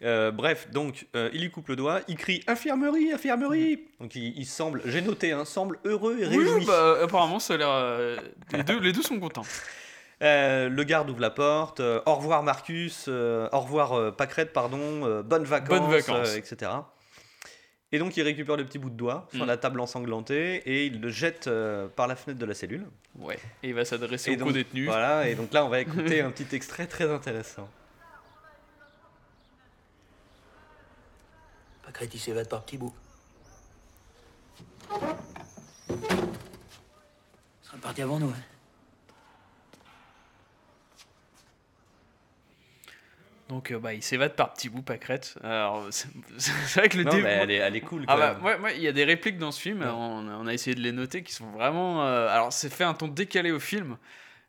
Euh, 0.04 0.32
bref, 0.32 0.70
donc, 0.72 1.08
euh, 1.16 1.30
il 1.34 1.42
lui 1.42 1.50
coupe 1.52 1.70
le 1.70 1.76
doigt, 1.76 2.02
il 2.08 2.16
crie 2.18 2.44
Infirmerie, 2.48 3.13
infirmerie 3.13 3.80
Donc, 4.02 4.16
il, 4.16 4.38
il 4.38 4.46
semble, 4.46 4.82
j'ai 4.86 5.02
noté, 5.02 5.32
hein, 5.32 5.46
semble 5.46 5.80
heureux 5.86 6.18
et 6.20 6.26
réjoui. 6.26 6.50
Oui, 6.56 6.66
bah 6.66 6.98
apparemment 7.04 7.39
ça 7.39 7.54
a 7.54 7.58
l'air. 7.58 7.70
euh, 7.70 8.18
les 8.52 8.63
deux, 8.63 8.80
les 8.80 8.92
deux 8.92 9.02
sont 9.02 9.20
contents. 9.20 9.46
Euh, 10.22 10.70
le 10.70 10.84
garde 10.84 11.10
ouvre 11.10 11.20
la 11.22 11.30
porte, 11.30 11.80
euh, 11.80 12.00
au 12.06 12.16
revoir 12.16 12.44
Marcus, 12.44 13.06
euh, 13.08 13.48
au 13.52 13.60
revoir 13.62 13.94
euh, 13.94 14.12
Pâquerette, 14.12 14.54
pardon, 14.54 14.80
euh, 15.06 15.22
bonnes 15.24 15.44
vacances, 15.44 15.80
Bonnes 15.80 15.89
vacances. 15.92 16.30
euh, 16.34 16.38
etc. 16.38 16.72
Et 17.92 18.00
donc, 18.00 18.18
il 18.18 18.24
récupère 18.24 18.58
le 18.58 18.66
petit 18.66 18.80
bout 18.80 18.89
de 18.89 18.96
doigt 18.96 19.28
sur 19.34 19.44
Mm. 19.46 19.48
la 19.48 19.58
table 19.58 19.80
ensanglantée 19.80 20.56
et 20.66 20.86
il 20.88 21.00
le 21.00 21.10
jette 21.10 21.48
euh, 21.48 21.88
par 21.88 22.08
la 22.08 22.16
fenêtre 22.16 22.39
de 22.39 22.46
la 22.46 22.54
cellule. 22.56 22.86
Ouais. 23.20 23.38
Et 23.62 23.70
il 23.70 23.74
va 23.76 23.86
s'adresser 23.86 24.32
Et 24.32 24.36
aux 24.36 24.39
donc, 24.39 24.48
co-détenus. 24.50 24.88
Voilà, 24.88 25.30
et 25.30 25.36
donc 25.36 25.54
là, 25.54 25.63
on 25.63 25.70
va 25.70 25.80
écouter 25.82 26.22
un 26.22 26.32
petit 26.32 26.56
extrait 26.56 26.88
très 26.88 27.10
intéressant. 27.12 27.70
Pâquerette, 31.93 32.13
il 32.15 32.19
s'évade 32.19 32.49
par 32.49 32.63
petits 32.63 32.77
bouts. 32.77 32.93
Il 34.91 34.97
sera 37.62 37.77
parti 37.82 38.01
avant 38.01 38.19
nous. 38.19 38.29
hein. 38.29 38.43
Donc 43.49 43.71
euh, 43.71 43.77
bah 43.77 43.93
il 43.93 44.01
s'évade 44.01 44.36
par 44.36 44.53
petits 44.53 44.69
bouts, 44.69 44.82
pâquerette. 44.82 45.36
Alors 45.43 45.86
c'est 45.91 46.08
c'est 46.38 46.79
vrai 46.79 46.89
que 46.89 46.97
le 46.97 47.03
Non, 47.03 47.12
début. 47.12 47.23
mais 47.23 47.29
elle 47.32 47.51
est, 47.51 47.56
elle 47.58 47.75
est 47.75 47.82
cool. 47.82 48.06
Ah 48.08 48.17
bah 48.17 48.39
ouais, 48.41 48.58
ouais, 48.60 48.75
il 48.77 48.82
y 48.82 48.88
a 48.88 48.91
des 48.93 49.03
répliques 49.03 49.38
dans 49.38 49.51
ce 49.51 49.62
film, 49.62 49.82
Ouais. 49.82 49.88
on, 49.88 50.27
a- 50.27 50.32
on 50.38 50.47
a 50.47 50.53
essayé 50.53 50.75
de 50.75 50.82
les 50.82 50.91
noter, 50.91 51.21
qui 51.23 51.34
sont 51.34 51.51
vraiment... 51.51 52.03
euh, 52.06 52.27
alors 52.29 52.51
c'est 52.51 52.73
fait 52.73 52.84
un 52.86 52.93
ton 52.95 53.08
décalé 53.08 53.51
au 53.51 53.60
film, 53.60 53.97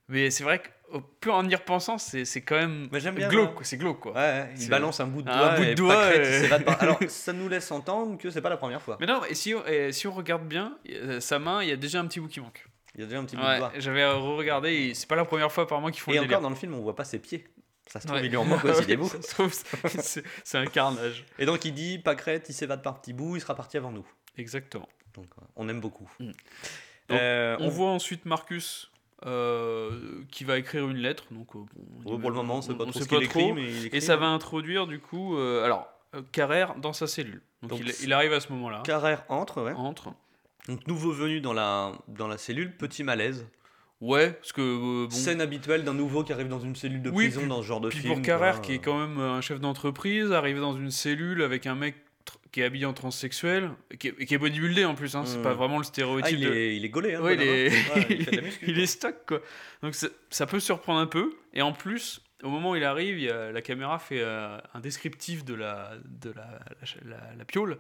mais 0.09 0.31
c'est 0.31 0.45
vrai 0.45 0.61
qu'au 0.63 0.84
plus 1.01 1.31
en 1.31 1.49
y 1.49 1.55
repensant, 1.55 1.99
c'est 1.99 2.25
c'est 2.25 2.43
quand 2.43 2.57
même 2.57 2.89
Mais 2.93 3.01
j'aime 3.01 3.15
bien, 3.15 3.29
glauque, 3.29 3.55
quoi, 3.57 3.65
c'est 3.65 3.77
glauque 3.77 4.01
quoi. 4.01 4.13
Ouais, 4.13 4.49
il 4.59 4.69
balance 4.69 5.01
un 5.01 5.07
bout 5.07 5.23
de 5.23 5.31
un 5.31 5.37
doigt, 5.37 5.55
bout 5.57 5.65
de 5.65 5.75
doigt, 5.75 6.15
et- 6.15 6.49
par- 6.49 6.81
Alors, 6.83 6.99
ça 7.09 7.33
nous 7.33 7.49
laisse 7.49 7.71
entendre 7.71 8.17
que 8.19 8.31
c'est 8.31 8.41
pas 8.43 8.49
la 8.51 8.57
première 8.57 8.83
fois. 8.83 8.97
Mais 9.01 9.07
non, 9.07 9.23
et 9.25 9.35
si, 9.35 9.55
on- 9.55 9.65
et 9.67 9.93
si 9.93 10.07
on 10.07 10.13
regarde 10.13 10.47
bien, 10.47 10.77
euh, 10.91 11.21
sa 11.21 11.39
main, 11.39 11.63
il 11.63 11.69
y 11.69 11.73
a 11.73 11.77
déjà 11.77 12.01
un 12.01 12.07
petit 12.07 12.21
bout 12.21 12.29
qui 12.29 12.41
manque. 12.41 12.67
Il 12.95 13.01
y 13.01 13.05
a 13.05 13.07
déjà 13.07 13.19
un 13.19 13.25
petit 13.25 13.37
bout 13.37 13.43
de 13.43 13.57
doigt. 13.59 13.73
j'avais 13.77 14.05
re-regardé, 14.07 14.71
et 14.73 14.95
c'est 14.95 15.09
pas 15.09 15.17
la 15.17 15.25
première 15.25 15.51
fois 15.51 15.65
apparemment 15.65 15.91
qu'ils 15.91 16.01
font 16.01 16.11
Et 16.13 16.15
le 16.15 16.21
encore 16.21 16.29
délire. 16.29 16.41
dans 16.43 16.51
le 16.51 16.55
film, 16.57 16.75
on 16.75 16.81
voit 16.83 16.95
pas 16.97 17.05
ses 17.05 17.19
pieds. 17.19 17.45
Ça 17.87 18.01
se 18.01 18.07
trouve, 18.07 18.19
Ouais. 18.19 18.25
il 18.27 18.31
lui 18.31 18.37
en 18.37 18.45
manque 18.45 18.65
aussi 18.65 18.87
des 18.87 18.97
bouts. 18.97 19.09
Ça 19.09 19.21
se 19.21 19.29
trouve, 19.35 19.53
c'est- 19.53 20.57
un 20.59 20.67
carnage. 20.67 21.25
Et 21.39 21.45
donc 21.47 21.65
il 21.65 21.75
dit 21.75 21.99
Pâquerette, 21.99 22.47
il 22.49 22.55
s'évade 22.55 22.83
par 22.83 23.01
petits 23.01 23.13
bouts, 23.13 23.37
il 23.37 23.41
sera 23.41 23.55
parti 23.55 23.77
avant 23.77 23.91
nous. 23.93 24.07
Exactement. 24.39 24.89
Donc 25.15 25.27
on 25.57 25.69
aime 25.69 25.81
beaucoup. 25.81 26.11
Mm. 26.19 26.31
Euh, 27.11 27.57
On 27.61 27.69
voit 27.69 27.91
ensuite 27.91 28.25
Marcus 28.25 28.91
euh, 29.25 30.23
qui 30.31 30.45
va 30.45 30.59
écrire 30.59 30.89
une 30.89 30.97
lettre. 30.99 31.25
Donc, 31.31 31.55
euh, 31.55 31.61
bon, 31.61 31.67
on 32.07 32.15
Oh, 32.15 32.19
pour 32.19 32.31
le 32.31 32.37
moment, 32.37 32.57
on 32.57 32.63
sait 32.63 32.75
pas 32.75 32.85
on 32.85 32.91
trop 32.91 32.99
sait 32.99 33.05
ce 33.05 33.09
qu'il 33.09 33.23
écrit, 33.23 33.41
trop. 33.45 33.55
mais 33.55 33.63
il 33.65 33.87
écrit. 33.87 33.97
Et 33.99 34.01
ça 34.01 34.17
va 34.17 34.27
introduire 34.27 34.87
du 34.87 34.99
coup, 35.01 35.37
euh, 35.37 35.65
alors, 35.65 35.89
Carrère 36.33 36.75
dans 36.77 36.93
sa 36.93 37.07
cellule. 37.07 37.43
Donc, 37.63 37.71
Donc, 37.71 37.81
il, 38.03 38.13
arrive 38.13 38.33
à 38.33 38.41
ce 38.41 38.53
moment-là. 38.53 38.83
Carrère 38.85 39.25
entre, 39.29 39.63
ouais. 39.63 39.73
Entre. 39.73 40.13
Donc 40.69 40.87
nouveau 40.87 41.13
venu 41.13 41.41
dans 41.41 41.53
la, 41.53 41.93
dans 42.09 42.29
la 42.29 42.39
cellule, 42.39 42.77
petit 42.77 43.03
malaise. 43.03 43.47
Ouais, 44.01 44.33
parce 44.33 44.53
que 44.53 45.05
bon. 45.05 45.11
Scène 45.11 45.41
habituelle 45.41 45.85
d'un 45.85 45.95
nouveau 45.95 46.25
qui 46.25 46.33
arrive 46.33 46.49
dans 46.49 46.61
une 46.61 46.77
cellule 46.77 47.01
de 47.03 47.11
Oui, 47.11 47.25
prison 47.27 47.41
puis- 47.41 47.49
dans 47.49 47.63
ce 47.63 47.67
genre 47.67 47.81
de 47.81 47.89
Puis 47.89 48.01
film. 48.01 48.15
pour 48.15 48.23
Carrère, 48.23 48.57
quoi. 48.57 48.63
qui 48.65 48.73
est 48.75 48.79
quand 48.79 48.99
même 48.99 49.19
un 49.19 49.41
chef 49.41 49.61
d'entreprise, 49.61 50.31
arrivé 50.33 50.61
dans 50.61 50.75
une 50.77 50.91
cellule 50.91 51.43
avec 51.43 51.67
un 51.67 51.75
mec 51.75 51.97
qui 52.53 52.61
est 52.61 52.65
habillé 52.65 52.87
en 52.87 52.93
transsexuel, 52.93 53.71
qui 53.99 54.09
est, 54.09 54.25
qui 54.27 54.35
est 54.35 54.39
bodybuildé 54.39 54.85
en 54.85 54.95
plus, 54.95 55.17
hein, 55.17 55.25
c'est 55.27 55.43
pas 55.43 55.55
vraiment 55.55 55.79
le 55.79 55.83
Ah, 55.83 55.89
stéréotype. 55.89 56.39
il, 56.39 56.45
de- 56.45 56.53
est, 56.53 56.77
il 56.77 56.85
est 56.85 56.89
gaulé, 56.89 57.15
hein. 57.15 57.21
Ouais, 57.21 57.35
il 57.35 57.43
est, 57.43 57.69
hein. 57.77 57.83
Ouais, 57.97 58.07
il 58.33 58.41
muscu, 58.43 58.65
il 58.69 58.79
est 58.79 58.87
stock 58.87 59.17
quoi. 59.27 59.41
Donc 59.83 59.95
ça, 59.95 60.07
ça 60.31 60.47
peut 60.47 60.61
surprendre 60.61 61.01
un 61.01 61.07
peu. 61.07 61.33
Et 61.53 61.63
en 61.63 61.73
plus, 61.73 62.21
au 62.43 62.49
moment 62.49 62.71
où 62.73 62.77
il 62.77 62.85
arrive, 62.85 63.19
il 63.19 63.29
a- 63.31 63.51
la 63.51 63.61
caméra 63.63 63.99
fait 63.99 64.21
euh, 64.21 64.57
un 64.73 64.81
descriptif 64.81 65.45
de 65.45 65.55
la, 65.55 65.93
de 66.05 66.31
la, 66.31 66.61
la, 67.05 67.17
la- 67.17 67.35
la 67.37 67.45
piole. 67.45 67.79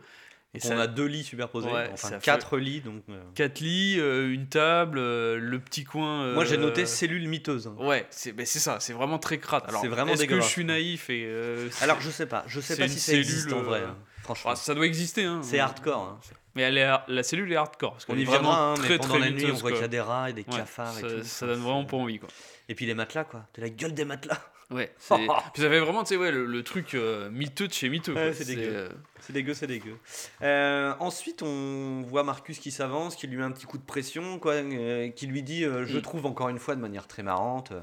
Et 0.56 0.60
On 0.66 0.78
a 0.78 0.86
deux 0.86 1.06
lits 1.06 1.24
superposés, 1.24 1.68
Ouais, 1.68 1.88
enfin 1.92 2.10
ça 2.10 2.18
quatre 2.18 2.58
lits. 2.58 2.80
Donc, 2.80 3.02
euh. 3.08 3.20
quatre 3.34 3.58
lits, 3.58 3.98
euh, 3.98 4.32
une 4.32 4.46
table, 4.46 4.98
euh, 4.98 5.36
le 5.36 5.58
petit 5.58 5.82
coin. 5.82 6.32
Moi 6.32 6.44
j'ai 6.44 6.54
euh, 6.56 6.60
noté 6.60 6.86
cellule 6.86 7.26
miteuse. 7.28 7.66
hein. 7.66 7.74
Ouais, 7.78 8.06
c'est 8.10 8.32
ben, 8.32 8.46
ça, 8.46 8.78
c'est 8.78 8.92
vraiment 8.92 9.18
très 9.18 9.38
crade. 9.38 9.64
Alors, 9.66 9.80
C'est 9.80 9.88
vraiment 9.88 10.12
Est-ce 10.12 10.26
que 10.26 10.36
je 10.40 10.46
suis 10.46 10.64
naïf 10.64 11.10
et 11.10 11.24
euh, 11.26 11.68
Alors 11.80 12.00
je 12.00 12.08
sais 12.10 12.26
pas, 12.26 12.44
je 12.46 12.60
sais 12.60 12.76
pas 12.76 12.86
si 12.88 13.00
ça 13.00 13.14
existe 13.14 13.52
en 13.52 13.62
vrai. 13.62 13.82
Euh. 14.24 14.34
Franchement. 14.34 14.50
Ah, 14.52 14.56
ça 14.56 14.74
doit 14.74 14.86
exister. 14.86 15.24
Hein. 15.24 15.40
C'est 15.42 15.58
hardcore. 15.58 16.02
hein. 16.02 16.20
Mais 16.54 16.62
elle 16.62 16.78
est, 16.78 16.88
la 17.08 17.22
cellule 17.22 17.52
est 17.52 17.56
hardcore. 17.56 17.92
Parce 17.92 18.04
On 18.04 18.08
qu'elle 18.12 18.20
y 18.20 18.22
est 18.22 18.26
vraiment 18.26 18.50
viendra, 18.50 18.70
hein, 18.72 18.74
très 18.74 18.96
pendant 18.98 19.14
très 19.14 19.18
la 19.18 19.30
nuit, 19.30 19.46
on 19.50 19.54
voit 19.54 19.72
qu'il 19.72 19.80
y 19.80 19.84
a 19.84 19.88
des 19.88 20.00
rats 20.00 20.30
et 20.30 20.32
des 20.32 20.42
Ouais, 20.48 20.56
cafards 20.58 20.96
et 20.98 21.00
ça, 21.02 21.08
tout. 21.08 21.22
ça 21.24 21.46
Enfin, 21.46 21.54
donne 21.54 21.62
vraiment 21.62 21.84
pas 21.84 21.96
envie 21.96 22.18
quoi. 22.20 22.28
Et 22.68 22.74
puis 22.76 22.86
les 22.86 22.94
matelas, 22.94 23.24
quoi. 23.24 23.46
T'as 23.52 23.62
la 23.62 23.70
gueule 23.70 23.92
des 23.94 24.04
matelas. 24.04 24.38
Ouais. 24.70 24.94
Puis 25.10 25.18
ça 25.62 25.68
fait 25.68 25.78
vraiment, 25.78 26.04
tu 26.04 26.10
sais, 26.10 26.16
ouais, 26.16 26.30
le, 26.32 26.46
le 26.46 26.62
truc 26.62 26.94
euh, 26.94 27.28
miteux 27.30 27.68
de 27.68 27.72
chez 27.72 27.88
miteux. 27.90 28.14
Ouais, 28.14 28.32
c'est 28.32 28.46
dégueu. 28.46 28.62
euh, 28.74 28.88
C'est 29.20 29.32
dégueu, 29.34 29.52
c'est 29.52 29.66
dégueu. 29.66 29.96
Euh, 30.42 30.94
ensuite, 31.00 31.42
on 31.42 32.00
voit 32.02 32.22
Marcus 32.24 32.58
qui 32.58 32.70
s'avance, 32.70 33.14
qui 33.14 33.26
lui 33.26 33.36
met 33.36 33.42
un 33.42 33.52
petit 33.52 33.66
coup 33.66 33.76
de 33.76 33.84
pression, 33.84 34.38
quoi, 34.38 34.54
euh, 34.54 35.10
qui 35.10 35.26
lui 35.26 35.42
dit, 35.42 35.64
euh, 35.64 35.84
je 35.84 35.98
Mm. 35.98 36.02
trouve 36.02 36.24
encore 36.26 36.48
une 36.48 36.58
fois 36.58 36.74
de 36.76 36.80
manière 36.80 37.06
très 37.06 37.22
marrante. 37.22 37.72
euh, 37.72 37.80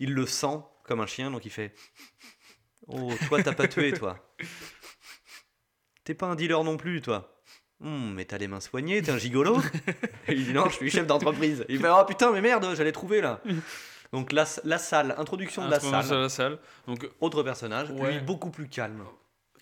il 0.00 0.14
le 0.14 0.24
sent 0.26 0.60
comme 0.84 1.00
un 1.00 1.06
chien, 1.06 1.30
donc 1.30 1.44
il 1.44 1.50
fait 1.50 1.74
Oh, 2.86 3.12
toi, 3.28 3.42
t'as 3.42 3.52
pas 3.52 3.68
tué, 3.68 3.92
toi. 3.92 4.16
T'es 6.08 6.14
pas 6.14 6.24
un 6.24 6.36
dealer 6.36 6.64
non 6.64 6.78
plus, 6.78 7.02
toi. 7.02 7.38
Hum, 7.84 8.14
mais 8.14 8.24
t'as 8.24 8.38
les 8.38 8.48
mains 8.48 8.60
soignées, 8.60 9.02
t'es 9.02 9.10
un 9.10 9.18
gigolo. 9.18 9.58
Et 10.26 10.32
il 10.32 10.46
dit 10.46 10.52
non, 10.54 10.66
je 10.70 10.76
suis 10.76 10.90
chef 10.90 11.06
d'entreprise. 11.06 11.66
Il 11.68 11.78
fait 11.78 11.90
oh 11.90 12.02
putain, 12.08 12.32
mais 12.32 12.40
merde, 12.40 12.66
j'allais 12.74 12.92
trouver 12.92 13.20
là. 13.20 13.42
Donc 14.14 14.32
la, 14.32 14.46
la 14.64 14.78
salle, 14.78 15.14
introduction 15.18 15.66
de 15.66 15.70
la 15.70 15.80
salle. 15.80 16.18
la 16.22 16.28
salle. 16.30 16.58
Donc 16.86 17.06
Autre 17.20 17.42
personnage, 17.42 17.90
Ouais. 17.90 18.14
lui 18.14 18.20
beaucoup 18.20 18.48
plus 18.50 18.68
calme. 18.68 19.04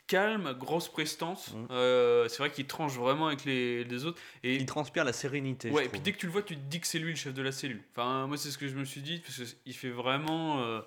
calme, 0.06 0.54
grosse 0.56 0.88
prestance. 0.88 1.52
Mm. 1.52 1.66
Euh, 1.72 2.28
c'est 2.28 2.38
vrai 2.38 2.52
qu'il 2.52 2.68
tranche 2.68 2.92
vraiment 2.94 3.26
avec 3.26 3.44
les, 3.44 3.82
les 3.82 4.04
autres. 4.04 4.20
Et 4.44 4.54
Il 4.54 4.66
transpire 4.66 5.04
la 5.04 5.12
sérénité. 5.12 5.70
ouais, 5.72 5.82
je 5.82 5.86
et 5.88 5.90
puis 5.90 5.98
dès 6.00 6.12
que 6.12 6.18
tu 6.18 6.26
le 6.26 6.32
vois, 6.32 6.42
tu 6.42 6.54
te 6.54 6.60
dis 6.60 6.78
que 6.80 6.86
c'est 6.86 7.00
lui 7.00 7.10
le 7.10 7.16
chef 7.16 7.34
de 7.34 7.42
la 7.42 7.50
cellule. 7.50 7.82
Enfin, 7.96 8.28
moi, 8.28 8.36
c'est 8.36 8.52
ce 8.52 8.56
que 8.58 8.68
je 8.68 8.76
me 8.76 8.84
suis 8.84 9.00
dit, 9.00 9.18
parce 9.18 9.36
qu'il 9.64 9.74
fait 9.74 9.90
vraiment. 9.90 10.62
euh, 10.62 10.80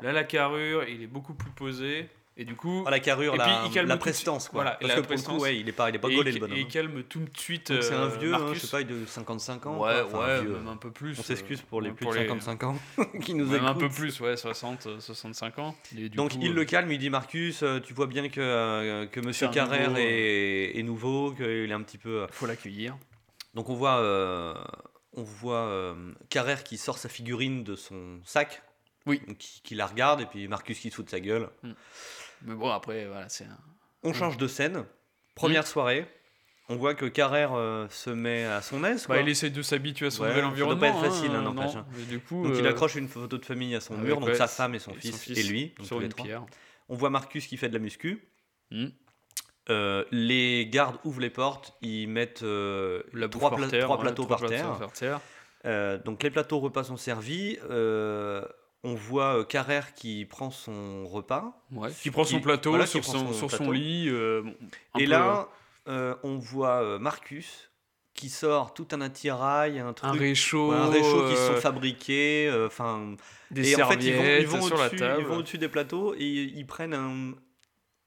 là, 0.00 0.12
la 0.12 0.24
carrure, 0.24 0.84
il 0.88 1.02
est 1.02 1.06
beaucoup 1.06 1.34
plus 1.34 1.50
posé. 1.50 2.08
Et 2.40 2.44
du 2.44 2.54
coup. 2.54 2.84
Ah, 2.86 2.90
la 2.90 3.00
carrure, 3.00 3.34
Et 3.34 3.36
la, 3.36 3.44
puis, 3.44 3.52
il 3.66 3.72
calme 3.72 3.88
la 3.88 3.96
prestance, 3.96 4.48
quoi. 4.48 4.62
Voilà, 4.62 4.78
Parce 4.80 4.94
que 4.94 5.00
pour 5.00 5.16
le 5.16 5.22
coup, 5.22 5.42
ouais, 5.42 5.58
il 5.58 5.68
est 5.68 5.72
pas, 5.72 5.88
il 5.90 5.96
est 5.96 5.98
pas 5.98 6.08
gaulé 6.08 6.30
il- 6.30 6.34
le 6.34 6.40
bonhomme. 6.40 6.56
et 6.56 6.60
il 6.60 6.66
hein. 6.66 6.68
calme 6.70 7.02
tout 7.02 7.18
de 7.18 7.36
suite. 7.36 7.80
C'est 7.82 7.92
un 7.94 8.02
euh, 8.04 8.16
vieux, 8.16 8.32
hein, 8.32 8.52
je 8.54 8.60
sais 8.60 8.68
pas, 8.68 8.84
de 8.84 9.04
55 9.04 9.66
ans. 9.66 9.78
Ouais. 9.84 10.00
Enfin, 10.06 10.18
ouais, 10.20 10.40
vieux. 10.42 10.50
même 10.52 10.68
un 10.68 10.76
peu 10.76 10.92
plus. 10.92 11.18
On 11.18 11.22
s'excuse 11.24 11.60
pour 11.62 11.80
les 11.80 11.90
euh, 11.90 11.94
plus 11.94 12.06
de 12.06 12.12
55 12.12 12.62
ans 12.62 12.78
qui 13.22 13.34
nous 13.34 13.44
Même 13.46 13.64
un 13.64 13.74
peu 13.74 13.88
plus, 13.88 14.20
ouais, 14.20 14.36
60, 14.36 14.86
euh, 14.86 15.00
65 15.00 15.58
ans. 15.58 15.74
Et 15.92 16.08
du 16.08 16.10
Donc 16.10 16.30
coup, 16.32 16.38
il 16.40 16.50
euh, 16.52 16.54
le 16.54 16.64
calme, 16.64 16.92
il 16.92 16.98
dit 16.98 17.10
Marcus, 17.10 17.64
euh, 17.64 17.80
tu 17.80 17.92
vois 17.92 18.06
bien 18.06 18.28
que, 18.28 18.40
euh, 18.40 19.06
que 19.06 19.18
Monsieur 19.18 19.48
Carrère 19.48 19.88
nouveau, 19.90 20.00
est, 20.00 20.78
est 20.78 20.82
nouveau, 20.84 21.32
qu'il 21.32 21.44
est 21.70 21.72
un 21.72 21.82
petit 21.82 21.98
peu. 21.98 22.22
euh, 22.22 22.26
faut 22.30 22.46
l'accueillir. 22.46 22.96
Donc 23.54 23.68
on 23.68 23.74
voit, 23.74 23.96
euh, 23.98 24.54
on 25.14 25.24
voit 25.24 25.56
euh, 25.66 26.12
Carrère 26.30 26.62
qui 26.62 26.78
sort 26.78 26.98
sa 26.98 27.08
figurine 27.08 27.64
de 27.64 27.74
son 27.74 28.20
sac, 28.24 28.62
Oui. 29.06 29.20
qui, 29.38 29.60
qui 29.62 29.74
la 29.74 29.86
regarde 29.86 30.20
et 30.20 30.26
puis 30.26 30.46
Marcus 30.46 30.78
qui 30.78 30.90
se 30.90 30.94
fout 30.96 31.06
de 31.06 31.10
sa 31.10 31.18
gueule. 31.18 31.48
Mais 32.42 32.54
bon, 32.54 32.70
après, 32.70 33.06
voilà, 33.06 33.28
c'est 33.28 33.44
un. 33.44 33.58
On 34.02 34.12
change 34.12 34.36
de 34.36 34.46
scène. 34.46 34.84
Première 35.34 35.66
soirée. 35.66 36.06
On 36.70 36.76
voit 36.76 36.94
que 36.94 37.06
Carrère 37.06 37.54
euh, 37.54 37.86
se 37.88 38.10
met 38.10 38.44
à 38.44 38.60
son 38.60 38.84
aise. 38.84 39.06
Bah, 39.08 39.14
quoi. 39.14 39.22
il 39.22 39.28
essaie 39.30 39.48
de 39.48 39.62
s'habituer 39.62 40.06
à 40.08 40.10
son 40.10 40.24
Ouais, 40.24 40.28
nouvel 40.28 40.42
ça 40.44 40.48
doit 40.50 40.52
environnement. 40.52 40.80
pas 40.80 40.88
être 40.88 41.00
facile, 41.14 41.30
hein, 41.30 41.44
hein, 41.46 41.52
non. 41.54 41.84
du 42.10 42.20
coup, 42.20 42.46
donc 42.46 42.56
il 42.58 42.66
euh, 42.66 42.70
accroche 42.70 42.94
une 42.96 43.08
photo 43.08 43.38
de 43.38 43.44
famille 43.44 43.74
à 43.74 43.80
son 43.80 43.94
avec, 43.94 44.04
mur, 44.06 44.20
donc 44.20 44.28
ouais, 44.28 44.34
sa 44.34 44.48
femme 44.48 44.74
et 44.74 44.78
son, 44.78 44.90
et 44.92 44.96
fils, 45.00 45.18
fils 45.18 45.38
et 45.38 45.42
lui. 45.44 45.72
donc 45.78 45.86
sur 45.86 46.00
une 46.00 46.12
pierre. 46.12 46.44
On 46.90 46.94
voit 46.94 47.08
Marcus 47.08 47.46
qui 47.46 47.56
fait 47.56 47.68
de 47.68 47.72
la 47.74 47.78
muscu. 47.78 48.28
Hmm. 48.70 48.88
Euh, 49.70 50.04
les 50.10 50.66
gardes 50.66 50.96
ouvrent 51.04 51.20
les 51.20 51.30
portes, 51.30 51.74
ils 51.80 52.06
mettent 52.06 52.42
La 52.42 53.28
trois, 53.28 53.48
par 53.50 53.58
pla- 53.58 53.68
terre, 53.68 53.84
trois 53.84 53.96
ouais, 53.96 54.02
plateaux 54.02 54.26
par 54.26 54.44
terre. 54.44 54.78
par 54.78 54.92
terre. 54.92 55.20
Donc 56.04 56.22
les 56.22 56.30
plateaux 56.30 56.58
repas 56.60 56.84
sont 56.84 56.98
servis. 56.98 57.58
On 58.84 58.94
voit 58.94 59.38
euh, 59.40 59.44
Carrère 59.44 59.94
qui 59.94 60.24
prend 60.24 60.50
son 60.50 61.06
repas. 61.06 61.64
Ouais, 61.72 61.90
qui 61.92 62.10
prend 62.10 62.24
son 62.24 62.40
plateau 62.40 62.70
voilà, 62.70 62.86
sur, 62.86 63.04
son, 63.04 63.18
son 63.18 63.32
sur 63.32 63.50
son 63.50 63.56
plateau. 63.58 63.72
lit. 63.72 64.08
euh, 64.08 64.42
un 64.94 64.98
Et 65.00 65.04
peu, 65.04 65.10
là, 65.10 65.48
euh, 65.88 66.14
on 66.22 66.38
voit 66.38 66.82
euh, 66.82 66.98
Marcus 66.98 67.70
qui 68.14 68.28
sort 68.30 68.74
tout 68.74 68.88
un 68.92 69.00
attirail, 69.00 69.78
un 69.78 69.88
un 69.88 69.92
truc, 69.92 70.20
réchaud, 70.20 70.70
ouais, 70.70 70.76
un 70.76 70.88
réchaud 70.88 71.28
qui 71.28 71.36
se 71.36 71.46
sont 71.54 71.60
fabriqués. 71.60 72.48
euh, 72.48 72.66
Enfin, 72.66 73.14
des 73.50 73.72
et 73.72 73.82
en 73.82 73.88
fait, 73.88 73.94
ils 73.94 74.12
vont, 74.12 74.22
serviettes 74.22 74.40
ils 74.42 74.46
vont 74.48 74.60
sur 74.62 74.76
la 74.76 74.86
au-dessus, 74.86 74.98
table. 74.98 75.20
ils 75.20 75.26
vont 75.26 75.36
au-dessus 75.36 75.58
des 75.58 75.68
plateaux 75.68 76.14
et 76.14 76.26
ils 76.26 76.66
prennent 76.66 76.94
un, 76.94 77.34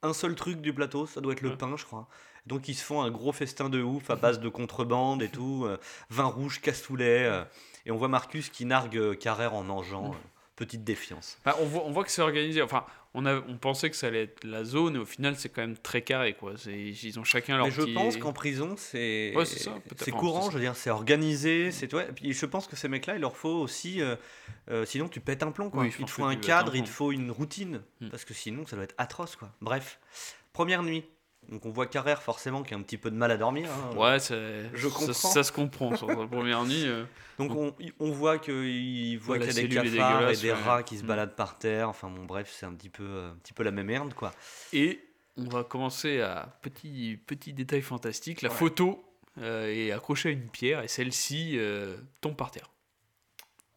un 0.02 0.12
seul 0.12 0.34
truc 0.34 0.60
du 0.60 0.72
plateau, 0.74 1.06
ça 1.06 1.20
doit 1.20 1.32
être 1.32 1.40
le 1.42 1.50
Ouais. 1.50 1.56
pain, 1.56 1.74
je 1.76 1.84
crois. 1.84 2.08
Donc 2.46 2.68
ils 2.68 2.74
se 2.74 2.84
font 2.84 3.02
un 3.02 3.10
gros 3.10 3.32
festin 3.32 3.68
de 3.70 3.80
ouf 3.82 4.10
à 4.10 4.16
base 4.16 4.40
de 4.40 4.48
contrebande 4.48 5.22
et 5.22 5.28
tout, 5.28 5.64
euh, 5.64 5.78
vin 6.10 6.24
rouge, 6.24 6.60
cassoulet. 6.60 7.24
euh, 7.24 7.44
et 7.86 7.90
on 7.90 7.96
voit 7.96 8.08
Marcus 8.08 8.48
qui 8.50 8.64
nargue 8.64 9.16
Carrère 9.18 9.54
en 9.54 9.62
mangeant. 9.62 10.14
Petite 10.56 10.84
défiance. 10.84 11.38
Bah, 11.44 11.56
on, 11.60 11.64
voit, 11.66 11.84
on 11.84 11.90
voit 11.92 12.04
que 12.04 12.10
c'est 12.10 12.22
organisé. 12.22 12.62
Enfin, 12.62 12.84
on, 13.14 13.26
a, 13.26 13.36
on 13.48 13.56
pensait 13.58 13.90
que 13.90 13.96
ça 13.96 14.06
allait 14.08 14.24
être 14.24 14.44
la 14.44 14.64
zone, 14.64 14.96
et 14.96 14.98
au 14.98 15.04
final, 15.04 15.36
c'est 15.36 15.48
quand 15.48 15.60
même 15.62 15.76
très 15.76 16.02
carré. 16.02 16.34
Quoi. 16.34 16.54
Ils 16.66 17.18
ont 17.18 17.24
chacun 17.24 17.56
leur 17.56 17.66
Mais 17.66 17.72
je 17.72 17.82
petit- 17.82 17.94
pense 17.94 18.16
qu'en 18.16 18.32
prison, 18.32 18.74
c'est 18.76 19.32
Ouais, 19.34 19.44
Enfin, 19.44 20.10
courant, 20.12 20.42
c'est 20.42 20.48
je 20.50 20.54
veux 20.54 20.60
dire, 20.60 20.76
c'est 20.76 20.90
organisé, 20.90 21.70
c'est 21.72 21.92
ouais. 21.94 22.06
Et 22.08 22.12
puis 22.12 22.32
je 22.32 22.46
pense 22.46 22.66
que 22.66 22.76
ces 22.76 22.88
mecs-là, 22.88 23.14
il 23.16 23.20
leur 23.20 23.36
faut 23.36 23.48
aussi, 23.60 24.00
euh, 24.02 24.16
euh, 24.70 24.84
sinon 24.84 25.08
tu 25.08 25.20
pètes 25.20 25.42
un 25.42 25.50
plomb 25.52 25.68
quoi. 25.70 25.82
Oui, 25.82 25.92
il 25.98 26.04
te 26.06 26.10
faut 26.10 26.24
un 26.24 26.36
cadre, 26.36 26.74
il 26.76 26.84
te 26.84 26.88
faut 26.88 27.12
une 27.12 27.30
routine, 27.30 27.82
Hmm. 28.00 28.08
parce 28.08 28.24
que 28.24 28.34
sinon 28.34 28.66
ça 28.66 28.76
doit 28.76 28.84
être 28.84 28.94
atroce 28.98 29.36
quoi. 29.36 29.50
Bref, 29.60 29.98
première 30.52 30.82
nuit. 30.82 31.04
Donc 31.48 31.66
on 31.66 31.70
voit 31.70 31.86
Carrère 31.86 32.22
forcément 32.22 32.62
qui 32.62 32.72
a 32.72 32.76
un 32.76 32.82
petit 32.82 32.96
peu 32.96 33.10
de 33.10 33.16
mal 33.16 33.30
à 33.30 33.36
dormir. 33.36 33.68
hein. 33.70 33.96
Ouais, 33.96 34.18
c'est- 34.20 34.70
Je 34.74 34.88
ça, 34.88 34.94
comprends. 34.94 35.12
ça 35.12 35.42
se 35.42 35.52
comprend 35.52 35.96
sur 35.96 36.08
la 36.08 36.26
première 36.26 36.64
nuit. 36.64 36.84
euh. 36.86 37.04
Donc 37.38 37.50
on, 37.54 37.74
on 37.98 38.10
voit 38.12 38.38
qu'il 38.38 39.18
voit 39.18 39.38
qu'il 39.38 39.46
y 39.48 39.50
a 39.50 39.62
des 39.62 39.68
cafards 39.68 40.30
et 40.30 40.36
des 40.36 40.50
ouais. 40.50 40.52
rats 40.52 40.82
qui 40.82 40.96
se 40.96 41.02
Hmm. 41.02 41.06
baladent 41.08 41.34
par 41.36 41.58
terre. 41.58 41.88
Enfin 41.88 42.08
bon, 42.08 42.24
bref, 42.24 42.50
c'est 42.54 42.64
un 42.66 42.72
petit 42.72 42.88
peu, 42.88 43.02
euh, 43.04 43.32
un 43.32 43.36
petit 43.36 43.52
peu 43.52 43.64
la 43.64 43.70
même 43.70 43.86
merde 43.86 44.14
quoi. 44.14 44.32
Et 44.72 45.00
on 45.36 45.44
va 45.48 45.64
commencer 45.64 46.20
à 46.20 46.58
petit, 46.62 47.18
petit 47.26 47.52
détail 47.52 47.82
fantastique. 47.82 48.42
La 48.42 48.50
photo 48.50 49.04
euh, 49.40 49.66
est 49.66 49.92
accrochée 49.92 50.28
à 50.28 50.32
une 50.32 50.48
pierre 50.48 50.82
et 50.82 50.88
celle-ci 50.88 51.52
euh, 51.58 51.96
tombe 52.20 52.36
par 52.36 52.50
terre. 52.50 52.70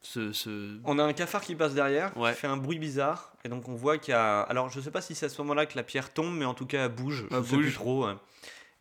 Ce, 0.07 0.31
ce- 0.33 0.77
On 0.83 0.99
a 0.99 1.03
un 1.03 1.13
cafard 1.13 1.41
qui 1.41 1.55
passe 1.55 1.73
derrière, 1.73 2.15
Ouais. 2.15 2.33
qui 2.33 2.39
fait 2.41 2.47
un 2.47 2.57
bruit 2.57 2.77
bizarre, 2.77 3.33
et 3.43 3.49
donc 3.49 3.67
on 3.67 3.73
voit 3.73 3.97
qu'il 3.97 4.11
y 4.11 4.15
a. 4.15 4.41
Alors 4.41 4.69
je 4.69 4.79
sais 4.79 4.91
pas 4.91 5.01
si 5.01 5.15
c'est 5.15 5.25
à 5.25 5.29
ce 5.29 5.41
moment-là 5.41 5.65
que 5.65 5.75
la 5.75 5.81
pierre 5.83 6.13
tombe, 6.13 6.35
mais 6.35 6.45
en 6.45 6.53
tout 6.53 6.67
cas 6.67 6.85
elle 6.85 6.91
bouge. 6.91 7.25
Je 7.31 7.35
Elle 7.35 7.43
sais 7.43 7.55
bouge. 7.55 7.65
plus 7.65 7.73
trop. 7.73 8.07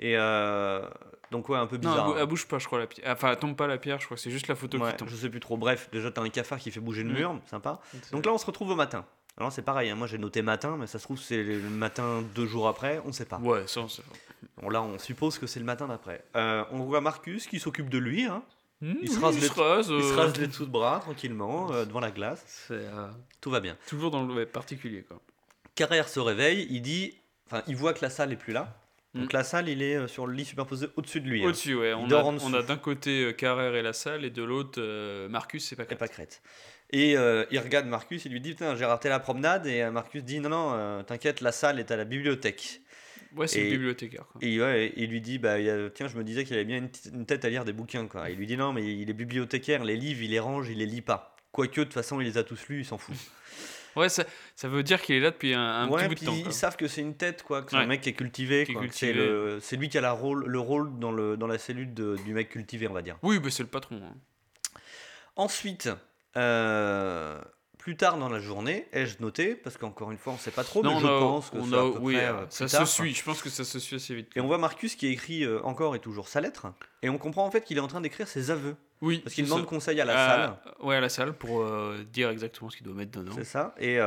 Et 0.01 0.17
euh, 0.19 0.87
donc 1.31 1.49
ouais, 1.49 1.57
un 1.57 1.67
peu 1.67 1.77
Non, 1.77 1.91
bizarre. 1.91 2.09
hein. 2.11 2.15
elle 2.19 2.27
bouge 2.27 2.47
pas, 2.47 2.59
je 2.59 2.67
crois, 2.67 2.79
la 2.81 2.87
pierre. 2.87 3.11
Enfin, 3.11 3.31
elle 3.31 3.39
tombe 3.39 3.57
pas 3.57 3.67
la 3.67 3.79
pierre, 3.79 4.01
je 4.01 4.05
crois 4.05 4.17
c'est 4.19 4.31
juste 4.31 4.49
la 4.49 4.55
photo 4.55 4.79
Ouais, 4.79 4.91
qui 4.91 4.97
tombe. 4.99 5.09
je 5.09 5.17
sais 5.17 5.31
plus 5.31 5.41
trop. 5.41 5.57
Bref, 5.57 5.89
déjà 5.93 6.11
t'as 6.11 6.21
un 6.23 6.29
cafard 6.29 6.59
qui 6.59 6.71
fait 6.71 6.81
bouger 6.81 7.03
le 7.05 7.11
Mm. 7.11 7.17
mur, 7.17 7.41
sympa. 7.49 7.81
Donc 8.13 8.27
là 8.27 8.33
on 8.33 8.39
se 8.39 8.45
retrouve 8.47 8.71
au 8.71 8.77
matin. 8.77 9.07
Alors 9.39 9.51
c'est 9.51 9.63
pareil, 9.63 9.89
hein, 9.91 9.95
moi 9.95 10.07
j'ai 10.07 10.19
noté 10.19 10.43
matin, 10.43 10.77
mais 10.79 10.87
ça 10.87 10.99
se 10.99 11.05
trouve 11.05 11.19
c'est 11.19 11.43
le 11.43 11.59
matin 11.71 12.23
deux 12.35 12.47
jours 12.47 12.69
après, 12.69 13.01
on 13.07 13.13
sait 13.13 13.25
pas. 13.25 13.39
Ouais, 13.39 13.67
ça, 13.67 13.81
on 13.81 13.89
sait 13.89 14.03
pas. 14.03 14.17
Bon 14.63 14.69
là 14.69 14.83
on 14.83 14.99
suppose 14.99 15.39
que 15.39 15.47
c'est 15.47 15.59
le 15.59 15.65
matin 15.67 15.89
d'après. 15.89 16.23
Euh, 16.37 16.65
on 16.71 16.81
voit 16.81 17.01
Marcus 17.01 17.47
qui 17.47 17.59
s'occupe 17.59 17.89
de 17.89 17.99
lui, 17.99 18.25
hein. 18.25 18.43
Hmm, 18.81 18.95
Il 19.03 19.09
se 19.11 19.17
oui, 19.17 19.23
rase 19.23 19.35
il 19.37 19.41
les- 19.43 19.49
se 19.49 19.53
rase, 19.61 19.87
il 19.89 20.03
se 20.03 20.13
euh, 20.13 20.17
rase 20.17 20.37
les 20.39 20.47
dessous 20.47 20.67
de 20.67 20.71
bras 20.71 21.01
tranquillement 21.01 21.73
euh, 21.73 21.85
devant 21.85 22.01
la 22.01 22.11
glace, 22.11 22.69
euh, 22.71 23.09
tout 23.41 23.51
va 23.51 23.61
bien. 23.61 23.77
toujours 23.87 24.11
dans 24.11 24.25
le 24.25 24.47
particulier, 24.47 25.03
quoi. 25.03 25.21
Carrère 25.75 26.09
se 26.09 26.21
réveille, 26.21 26.67
il 26.71 26.83
dit, 26.83 27.15
enfin, 27.47 27.63
il 27.67 27.77
voit 27.77 27.95
que 27.95 28.01
la 28.03 28.11
salle 28.11 28.33
est 28.33 28.37
plus 28.37 28.53
là. 28.53 28.77
Donc 29.15 29.33
Mm. 29.33 29.37
la 29.37 29.45
salle, 29.45 29.69
il 29.69 29.81
est 29.81 30.09
sur 30.09 30.27
le 30.27 30.35
lit 30.35 30.45
superposé 30.45 30.89
au-dessus 30.97 31.21
de 31.21 31.29
lui. 31.29 31.45
hein, 31.45 31.49
Au-dessus, 31.49 31.75
ouais. 31.77 31.95
On 31.95 32.11
a, 32.11 32.23
on 32.25 32.53
a 32.53 32.63
d'un 32.63 32.77
côté 32.77 33.33
Carrère 33.39 33.75
et 33.77 33.83
la 33.83 33.93
salle, 33.93 34.25
et 34.25 34.31
de 34.31 34.43
l'autre 34.43 34.81
euh, 34.83 35.29
Marcus, 35.29 35.73
et 35.73 35.77
crête. 35.77 36.43
Et 36.91 37.17
euh, 37.17 37.45
il 37.53 37.59
regarde 37.61 37.87
Marcus, 37.87 38.25
il 38.25 38.33
lui 38.33 38.41
dit, 38.41 38.51
putain, 38.51 38.75
j'ai 38.77 38.85
raté 38.85 39.09
la 39.09 39.21
promenade. 39.21 39.67
Et 39.67 39.89
Marcus 39.91 40.23
dit, 40.25 40.41
non, 40.41 40.49
non, 40.49 40.73
euh, 40.75 41.03
t'inquiète, 41.05 41.41
la 41.41 41.53
salle 41.53 41.79
est 41.79 41.91
à 41.93 41.97
la 41.97 42.05
bibliothèque. 42.05 42.81
Ouais, 43.37 43.47
c'est 43.49 43.65
le 43.65 43.71
bibliothécaire. 43.71 44.27
Quoi. 44.31 44.41
Et 44.43 44.61
ouais, 44.61 44.93
il 44.97 45.11
lui 45.11 45.21
dit, 45.21 45.39
bah, 45.39 45.57
tiens, 45.95 46.09
je 46.09 46.17
me 46.17 46.25
disais 46.25 46.45
qu'il 46.45 46.55
avait 46.55 46.65
bien 46.65 46.89
une, 47.13 47.27
tête 47.27 47.45
à 47.45 47.49
lire 47.51 47.65
des 47.65 47.73
bouquins. 47.73 48.07
Quoi. 48.07 48.31
Il 48.31 48.37
lui 48.39 48.47
dit, 48.47 48.57
non, 48.57 48.73
mais 48.73 48.85
il 48.85 49.09
est 49.11 49.15
bibliothécaire, 49.15 49.85
les 49.85 49.97
livres, 49.97 50.23
il 50.23 50.31
les 50.31 50.39
range, 50.41 50.69
il 50.69 50.79
les 50.79 50.87
lit 50.87 51.03
pas. 51.03 51.37
Quoique, 51.53 51.81
de 51.81 51.85
toute 51.85 51.95
façon, 51.95 52.21
il 52.21 52.25
les 52.25 52.39
a 52.39 52.45
tous 52.45 52.69
lus, 52.69 52.81
il 52.81 52.85
s'en 52.85 52.99
fout. 52.99 53.15
Ouais, 53.97 54.09
ça, 54.09 54.25
ça 54.57 54.67
veut 54.67 54.83
dire 54.83 55.01
qu'il 55.01 55.15
est 55.15 55.21
là 55.21 55.31
depuis 55.31 55.55
un, 55.55 55.61
un 55.63 55.89
ouais, 55.89 56.09
petit 56.09 56.09
bout 56.09 56.15
de 56.23 56.27
temps. 56.27 56.35
ils 56.37 56.43
quoi. 56.43 56.51
savent 56.51 56.77
que 56.77 56.89
c'est 56.89 57.01
une 57.01 57.15
tête, 57.17 57.45
quoi, 57.45 57.63
que 57.63 57.71
c'est 57.71 57.77
Ouais. 57.77 57.85
un 57.85 57.87
mec 57.87 58.01
qui 58.01 58.09
est 58.09 58.13
cultivé. 58.15 58.67
C'est 59.61 59.77
lui 59.77 59.89
qui 59.89 59.97
a 59.97 60.01
la 60.01 60.11
rôle, 60.11 60.47
le 60.47 60.59
rôle 60.59 60.99
dans, 60.99 61.13
le, 61.13 61.37
dans 61.37 61.47
la 61.47 61.59
cellule 61.59 61.95
de- 61.95 62.17
du 62.25 62.35
mec 62.35 62.49
cultivé, 62.49 62.89
on 62.89 62.93
va 62.93 63.03
dire. 63.03 63.17
Oui, 63.23 63.39
bah, 63.39 63.51
c'est 63.53 63.63
le 63.63 63.69
patron. 63.69 64.01
hein. 64.05 64.81
Ensuite, 65.37 65.89
euh, 66.37 67.41
plus 67.85 67.97
tard 67.99 68.17
dans 68.17 68.31
la 68.31 68.39
journée, 68.41 68.87
ai-je 68.95 69.17
noté, 69.21 69.55
parce 69.55 69.77
qu'encore 69.77 70.11
une 70.11 70.17
fois, 70.17 70.33
on 70.33 70.39
sait 70.39 70.51
pas 70.51 70.65
trop, 70.65 70.83
non, 70.83 70.95
mais 70.95 71.01
je 71.03 71.07
a- 71.07 71.19
pense 71.21 71.51
que 71.51 71.59
on 71.59 71.71
a- 71.71 71.77
à 71.79 71.93
peu 71.93 71.99
oui, 72.01 72.15
près, 72.15 72.25
euh, 72.29 72.33
euh, 72.33 72.47
ça 72.49 72.67
se 72.67 72.85
suit. 72.87 73.13
Je 73.13 73.23
pense 73.23 73.43
que 73.43 73.51
ça 73.51 73.63
se 73.63 73.79
suit 73.79 73.97
assez 73.97 74.15
vite. 74.15 74.31
Et 74.35 74.41
on 74.41 74.47
voit 74.47 74.57
Marcus 74.57 74.97
qui 74.97 75.09
écrit 75.09 75.45
euh, 75.45 75.61
encore 75.65 75.95
et 75.95 75.99
toujours 75.99 76.27
sa 76.29 76.41
lettre, 76.41 76.69
et 77.03 77.11
on 77.11 77.19
comprend 77.19 77.45
en 77.45 77.51
fait 77.51 77.63
qu'il 77.63 77.77
est 77.77 77.81
en 77.81 77.87
train 77.87 78.01
d'écrire 78.01 78.27
ses 78.27 78.51
aveux, 78.51 78.75
Oui, 79.03 79.19
parce 79.19 79.35
qu'il 79.35 79.45
demande 79.45 79.61
ça. 79.61 79.67
conseil 79.67 80.01
à 80.01 80.07
la 80.07 80.15
salle. 80.15 80.57
Ouais, 80.81 80.97
à 80.97 81.01
la 81.03 81.11
salle 81.11 81.35
pour 81.35 81.63
dire 82.11 82.31
exactement 82.31 82.71
ce 82.71 82.79
qu'il 82.79 82.87
doit 82.87 82.95
mettre 82.95 83.19
dedans. 83.21 83.33
C'est 83.37 83.45
ça. 83.45 83.75
Et 83.79 83.99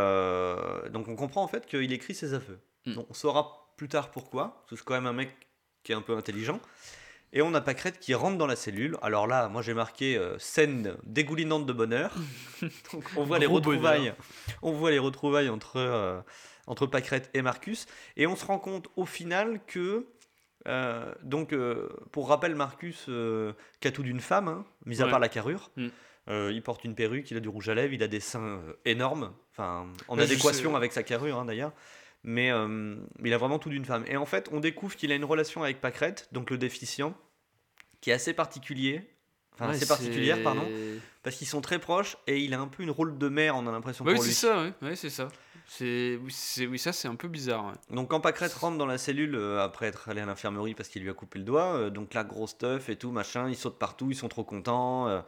donc 0.92 1.08
on 1.08 1.16
comprend 1.16 1.44
en 1.44 1.48
fait 1.48 1.68
qu'il 1.68 1.94
écrit 1.94 2.16
ses 2.16 2.34
aveux. 2.34 2.60
Mm. 2.88 2.94
Donc, 2.96 3.06
on 3.12 3.14
saura 3.14 3.74
plus 3.78 3.90
tard 3.90 4.10
pourquoi, 4.10 4.56
parce 4.62 4.70
que 4.72 4.76
c'est 4.78 4.86
quand 4.86 4.96
même 4.96 5.06
un 5.06 5.14
mec 5.14 5.30
qui 5.84 5.92
est 5.92 5.96
un 5.96 6.02
peu 6.02 6.18
intelligent. 6.18 6.60
Et 7.34 7.42
on 7.42 7.54
a 7.54 7.62
Pâquerette 7.62 8.00
qui 8.00 8.14
rentre 8.16 8.38
dans 8.38 8.48
la 8.48 8.56
cellule. 8.56 8.98
Alors 9.02 9.28
là, 9.28 9.48
moi 9.50 9.62
j'ai 9.62 9.74
marqué 9.74 10.18
euh, 10.18 10.38
scène 10.40 10.96
dégoulinante 11.04 11.66
de 11.66 11.74
bonheur. 11.74 12.14
Donc 12.94 13.04
on 13.18 13.24
voit 13.26 13.38
les 13.40 13.46
retrouvailles. 13.46 14.00
bonheur. 14.00 14.16
On 14.62 14.72
voit 14.72 14.92
les 14.92 15.00
retrouvailles 15.00 15.50
entre, 15.50 15.76
euh, 15.78 16.20
entre 16.68 16.86
Pâquerette 16.86 17.30
et 17.34 17.42
Marcus. 17.42 17.86
Et 18.16 18.28
on 18.28 18.36
se 18.36 18.46
rend 18.46 18.60
compte 18.60 18.88
au 18.96 19.06
final 19.06 19.60
que. 19.68 20.06
euh, 20.68 21.14
donc, 21.24 21.54
euh, 21.54 21.90
pour 22.12 22.30
rappel, 22.30 22.56
Marcus, 22.56 23.06
euh, 23.10 23.54
qui 23.82 23.88
a 23.88 23.92
tout 23.92 24.04
d'une 24.04 24.20
femme, 24.22 24.48
hein, 24.48 24.66
mis 24.86 25.02
à 25.02 25.06
Ouais. 25.06 25.12
part 25.12 25.20
la 25.20 25.30
carrure. 25.30 25.70
Mm. 25.76 25.88
Euh, 26.30 26.52
il 26.54 26.62
porte 26.62 26.84
une 26.84 26.94
perruque, 26.96 27.32
il 27.32 27.38
a 27.38 27.40
du 27.40 27.48
rouge 27.48 27.70
à 27.70 27.74
lèvres, 27.74 27.94
il 27.94 28.04
a 28.04 28.08
des 28.10 28.20
seins 28.20 28.42
euh, 28.60 28.74
énormes, 28.84 29.32
enfin 29.54 29.88
en 30.10 30.20
adéquation 30.20 30.76
avec 30.76 30.92
sa 30.92 31.02
carrure 31.04 31.40
hein, 31.40 31.46
d'ailleurs. 31.46 31.72
Mais 32.30 32.52
euh, 32.52 32.98
il 33.24 33.34
a 33.34 33.38
vraiment 33.38 33.58
tout 33.58 33.70
d'une 33.70 33.86
femme. 33.86 34.04
Et 34.06 34.18
en 34.18 34.26
fait, 34.26 34.50
on 34.52 34.60
découvre 34.60 34.98
qu'il 34.98 35.14
a 35.14 35.16
une 35.16 35.24
relation 35.24 35.64
avec 35.64 35.80
Pâquerette, 35.80 36.28
donc 36.34 36.50
le 36.50 36.58
déficient, 36.58 37.16
qui 38.02 38.10
est 38.10 38.14
assez 38.14 38.34
particulier. 38.34 39.10
Enfin, 39.54 39.70
Ouais, 39.70 39.76
assez 39.76 39.88
particulière, 39.88 40.44
pardon. 40.44 40.68
Parce 41.24 41.38
qu'ils 41.38 41.48
sont 41.48 41.62
très 41.62 41.80
proches 41.80 42.18
et 42.28 42.40
il 42.40 42.54
a 42.54 42.60
un 42.60 42.68
peu 42.68 42.84
une 42.84 42.92
rôle 42.92 43.18
de 43.18 43.30
mère, 43.30 43.56
on 43.56 43.66
a 43.66 43.72
l'impression 43.72 44.04
Ouais, 44.04 44.14
pour 44.16 44.24
c'est 44.24 44.32
ça, 44.34 44.62
ouais, 44.62 44.74
ouais, 44.82 44.96
c'est 44.98 45.10
ça. 45.10 45.30
C'est, 45.70 46.20
oui, 46.22 46.32
c'est, 46.32 46.68
oui, 46.68 46.78
ça 46.78 46.92
c'est 46.94 47.08
un 47.08 47.16
peu 47.16 47.28
bizarre. 47.30 47.66
ouais. 47.66 47.96
Donc 47.96 48.10
quand 48.10 48.20
Pâquerette 48.20 48.54
rentre 48.54 48.78
dans 48.78 48.86
la 48.86 48.98
cellule 48.98 49.36
euh, 49.36 49.64
après 49.64 49.88
être 49.88 50.10
allé 50.10 50.22
à 50.22 50.26
l'infirmerie 50.26 50.74
parce 50.76 50.90
qu'il 50.90 51.02
lui 51.04 51.10
a 51.10 51.14
coupé 51.14 51.40
le 51.40 51.46
doigt, 51.46 51.76
euh, 51.76 51.90
donc 51.90 52.14
là 52.14 52.24
gros 52.24 52.46
stuff 52.48 52.88
et 52.90 52.96
tout 52.98 53.12
machin, 53.12 53.50
ils 53.50 53.56
sautent 53.56 53.80
partout, 53.80 54.10
ils 54.12 54.16
sont 54.16 54.30
trop 54.30 54.44
contents. 54.44 55.08
euh, 55.08 55.22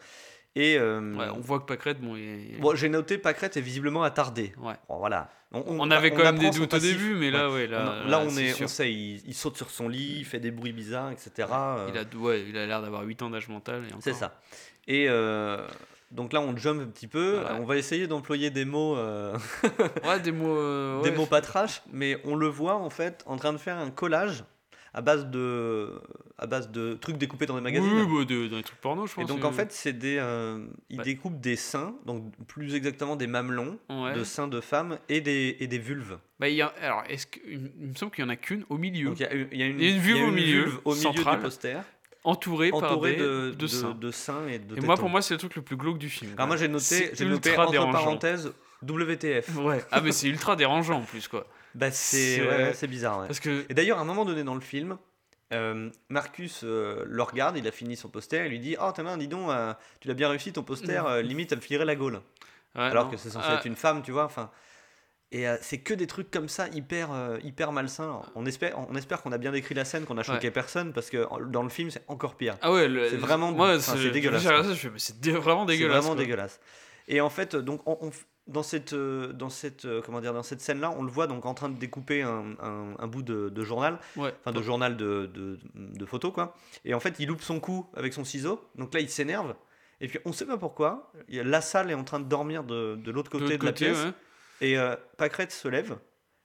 et 0.56 0.78
euh, 0.78 1.16
Ouais, 1.16 1.28
on 1.36 1.40
voit 1.40 1.60
que 1.60 1.66
Pâquerette, 1.66 2.02
bon, 2.02 2.16
il- 2.16 2.58
bon, 2.60 2.76
j'ai 2.76 2.90
noté 2.90 3.18
Pâquerette 3.18 3.58
est 3.58 3.62
visiblement 3.62 4.04
attardé. 4.04 4.54
ouais. 4.62 4.74
Bon, 4.88 4.98
voilà. 4.98 5.30
On, 5.52 5.90
avait 5.90 6.12
quand 6.12 6.22
même 6.24 6.38
des 6.38 6.52
doutes 6.52 6.74
au 6.76 6.78
début, 6.78 7.16
mais 7.16 7.32
là, 7.32 7.50
ouais, 7.50 7.66
On- 7.68 7.72
là, 7.72 8.04
là, 8.06 8.20
on 8.24 8.38
est, 8.38 8.62
on 8.62 8.68
sait, 8.68 8.92
il, 8.94 9.22
il 9.28 9.34
saute 9.34 9.58
sur 9.58 9.72
son 9.72 9.88
lit, 9.90 10.18
il 10.20 10.26
fait 10.26 10.40
des 10.40 10.52
bruits 10.52 10.74
bizarres, 10.74 11.10
etc. 11.12 11.48
euh, 11.52 11.90
Il 11.92 11.98
a, 11.98 12.04
ouais, 12.22 12.46
il 12.48 12.56
a 12.56 12.68
l'air 12.68 12.82
d'avoir 12.84 13.02
8 13.04 13.22
ans 13.24 13.32
d'âge 13.32 13.48
mental. 13.48 13.82
C'est 14.00 14.14
ça. 14.14 14.40
Et 14.88 15.08
euh, 15.10 15.66
donc 16.12 16.34
là, 16.34 16.42
on 16.42 16.56
jump 16.56 16.82
un 16.82 16.86
petit 16.88 17.08
peu. 17.08 17.40
On 17.60 17.64
va 17.66 17.78
essayer 17.78 18.06
d'employer 18.08 18.52
des 18.52 18.66
mots, 18.66 18.96
euh, 18.98 19.36
Ouais, 20.06 20.20
des 20.20 20.32
mots. 20.32 20.56
euh, 20.56 21.02
des 21.04 21.12
mots 21.12 21.26
pas 21.26 21.42
trash, 21.42 21.82
mais 21.92 22.20
on 22.26 22.36
le 22.36 22.48
voit 22.48 22.76
en 22.76 22.90
fait 22.92 23.24
en 23.26 23.38
train 23.38 23.52
de 23.54 23.58
faire 23.58 23.78
un 23.78 23.90
collage 23.90 24.44
à 24.94 25.02
base 25.02 25.26
de, 25.28 26.00
à 26.42 26.48
base 26.48 26.72
de 26.72 26.94
trucs 26.96 27.18
découpés 27.18 27.46
dans 27.46 27.56
des 27.56 27.62
magazines. 27.62 27.92
Oui, 27.94 28.20
bah, 28.20 28.26
de- 28.26 28.48
dans 28.48 28.58
les 28.58 28.64
trucs 28.64 28.80
porno, 28.80 29.06
je 29.06 29.12
Et 29.12 29.16
pense. 29.16 29.28
donc 29.28 29.44
euh. 29.44 29.48
en 29.48 29.52
fait, 29.52 29.72
c'est 29.72 29.94
des, 29.94 30.18
euh, 30.20 30.66
il 30.90 30.98
Ouais. 31.00 31.04
découpe 31.04 31.40
des 31.40 31.56
seins, 31.58 31.94
donc 32.06 32.24
plus 32.48 32.76
exactement 32.76 33.16
des 33.16 33.28
mamelons 33.28 33.78
Ouais. 33.90 34.14
de 34.14 34.24
seins 34.24 34.48
de 34.48 34.62
femmes 34.62 34.98
et 35.10 35.20
des, 35.22 35.58
et 35.60 35.68
des 35.68 35.78
vulves. 35.80 36.18
Bah, 36.40 36.48
il 36.50 36.56
y 36.56 36.62
a, 36.62 36.74
alors, 36.82 37.04
est-ce 37.10 37.28
que, 37.28 37.40
il 37.48 37.60
me 37.90 37.94
semble 37.96 38.12
qu'il 38.12 38.24
y 38.24 38.26
en 38.28 38.30
a 38.30 38.36
qu'une 38.38 38.64
au 38.70 38.78
milieu, 38.78 39.10
Donc 39.10 39.20
il 39.20 39.24
y 39.24 39.26
a, 39.26 39.34
une- 39.34 39.48
il 39.52 39.58
y 39.60 39.64
a 39.64 39.66
une, 39.66 39.80
Il 39.80 39.86
y 39.86 39.92
a 39.92 39.96
une 39.96 40.02
vulve 40.02 40.24
au 40.24 40.32
milieu, 40.32 40.62
vulve 40.64 40.80
au 40.86 40.92
milieu 40.92 41.02
centrale, 41.04 41.38
du 41.38 41.44
poster, 41.44 41.78
entourée, 42.24 42.72
par 42.72 43.00
des, 43.02 43.16
de, 43.18 43.52
de 43.58 43.68
seins. 43.68 43.92
de 44.00 44.12
seins 44.12 44.48
et 44.48 44.60
de 44.60 44.78
Et 44.78 44.82
moi, 44.82 44.96
pour 44.96 45.10
moi, 45.10 45.22
c'est 45.22 45.34
le 45.34 45.40
truc 45.40 45.56
le 45.56 45.62
plus 45.62 45.76
glauque 45.78 45.98
du 45.98 46.10
film. 46.10 46.32
Alors 46.38 46.48
moi 46.48 46.58
j'ai 46.58 46.68
noté, 46.68 47.12
j'ai 47.14 47.26
noté 47.26 47.58
entre 47.58 47.72
dérangeant. 47.72 47.92
parenthèses 47.92 48.52
WTF. 48.82 49.56
Ouais. 49.58 49.84
Ah, 49.92 50.02
mais 50.02 50.12
c'est 50.12 50.28
ultra 50.30 50.56
dérangeant 50.56 51.00
en 51.00 51.02
plus, 51.02 51.28
quoi. 51.28 51.46
Bah 51.76 51.92
c'est 51.92 52.38
C'est- 52.38 52.42
ouais, 52.82 52.88
bizarre. 52.88 53.20
ouais. 53.20 53.28
Parce 53.28 53.40
que. 53.40 53.66
Et 53.70 53.74
d'ailleurs 53.74 54.00
à 54.00 54.02
un 54.02 54.06
moment 54.06 54.26
donné 54.26 54.44
dans 54.44 54.56
le 54.56 54.62
film, 54.62 54.98
euh, 55.54 55.90
Marcus 56.10 56.62
euh, 56.64 57.04
le 57.08 57.24
regarde, 57.24 57.58
il 57.58 57.68
a 57.68 57.72
fini 57.72 57.96
son 57.96 58.10
poster, 58.10 58.46
il 58.46 58.50
lui 58.50 58.60
dit 58.60 58.76
oh 58.82 58.92
ta 58.92 59.04
main 59.04 59.18
dis 59.18 59.28
donc, 59.28 59.50
euh, 59.50 59.74
tu 60.00 60.08
l'as 60.08 60.14
bien 60.14 60.30
réussi 60.30 60.54
ton 60.54 60.64
poster, 60.64 61.02
limite 61.24 61.52
elle 61.52 61.58
me 61.60 61.64
filerait 61.64 61.86
la 61.86 61.96
gaule. 61.96 62.16
ouais, 62.76 62.82
Alors 62.82 63.06
non. 63.06 63.12
que 63.12 63.18
c'est 63.18 63.30
censé 63.30 63.48
Ah, 63.50 63.56
être 63.56 63.66
une 63.66 63.76
femme, 63.76 64.02
tu 64.04 64.12
vois. 64.12 64.26
Enfin. 64.26 64.52
Et 65.32 65.46
c'est 65.62 65.78
que 65.78 65.94
des 65.94 66.08
trucs 66.08 66.32
comme 66.32 66.50
ça 66.50 66.68
hyper 66.70 67.10
hyper 67.44 67.72
malsains. 67.72 68.22
On 68.34 68.48
espère 68.48 68.80
on 68.90 68.96
espère 68.96 69.22
qu'on 69.22 69.32
a 69.32 69.38
bien 69.38 69.52
décrit 69.52 69.76
la 69.76 69.86
scène, 69.86 70.06
qu'on 70.06 70.18
a 70.18 70.24
choqué 70.24 70.50
personne 70.50 70.92
parce 70.92 71.12
que 71.12 71.28
dans 71.52 71.62
le 71.62 71.70
film 71.70 71.92
c'est 71.92 72.04
encore 72.08 72.36
pire. 72.36 72.56
Ah 72.64 72.72
ouais, 72.72 72.90
C'est 73.12 73.18
vraiment- 73.18 73.50
c'est 73.80 74.10
dégueulasse, 74.12 74.42
ça, 74.44 74.64
c'est 74.98 75.28
vraiment 75.30 75.66
dégueulasse. 75.66 76.04
vraiment 76.04 76.16
dégueulasse. 76.16 76.60
Et 77.08 77.22
en 77.22 77.30
fait, 77.30 77.56
donc, 77.56 77.82
on- 77.88 78.12
dans 78.50 78.64
cette, 78.64 78.94
euh, 78.94 79.32
dans 79.32 79.50
cette, 79.50 79.86
euh, 79.86 80.02
comment 80.04 80.20
dire, 80.22 80.34
dans 80.34 80.44
cette 80.44 80.60
scène-là, 80.62 80.92
on 80.98 81.04
le 81.04 81.10
voit 81.12 81.28
donc 81.28 81.46
en 81.46 81.54
train 81.54 81.70
de 81.70 81.78
découper 81.78 82.22
un, 82.24 82.56
un- 82.62 82.96
un 83.00 83.08
bout 83.08 83.22
de, 83.22 83.50
de 83.50 83.64
journal, 83.64 84.00
Ouais. 84.18 84.34
enfin 84.42 84.52
de 84.52 84.62
journal 84.62 84.98
de, 84.98 85.30
de, 85.34 85.60
de 85.76 86.06
photos, 86.06 86.34
quoi. 86.34 86.56
Et 86.84 86.94
en 86.94 87.00
fait, 87.00 87.16
il 87.20 87.28
loupe 87.28 87.42
son 87.42 87.60
coup 87.60 87.88
avec 87.96 88.14
son 88.14 88.24
ciseau. 88.26 88.62
Donc 88.76 88.94
là, 88.94 89.00
il 89.00 89.10
s'énerve. 89.10 89.56
Et 90.02 90.08
puis, 90.08 90.20
on 90.26 90.34
sait 90.34 90.46
pas 90.46 90.58
pourquoi. 90.58 91.12
La 91.30 91.62
salle 91.62 91.92
est 91.92 91.94
en 91.94 92.04
train 92.04 92.20
de 92.20 92.26
dormir 92.28 92.64
de, 92.64 92.96
de 92.96 93.12
l'autre 93.12 93.30
côté 93.32 93.58
de 93.58 93.64
la 93.66 93.72
côté, 93.72 93.86
pièce. 93.86 94.04
ouais. 94.04 94.12
Et 94.62 94.78
euh, 94.78 94.96
Pâquerette 95.18 95.52
se 95.52 95.68
lève. 95.68 95.98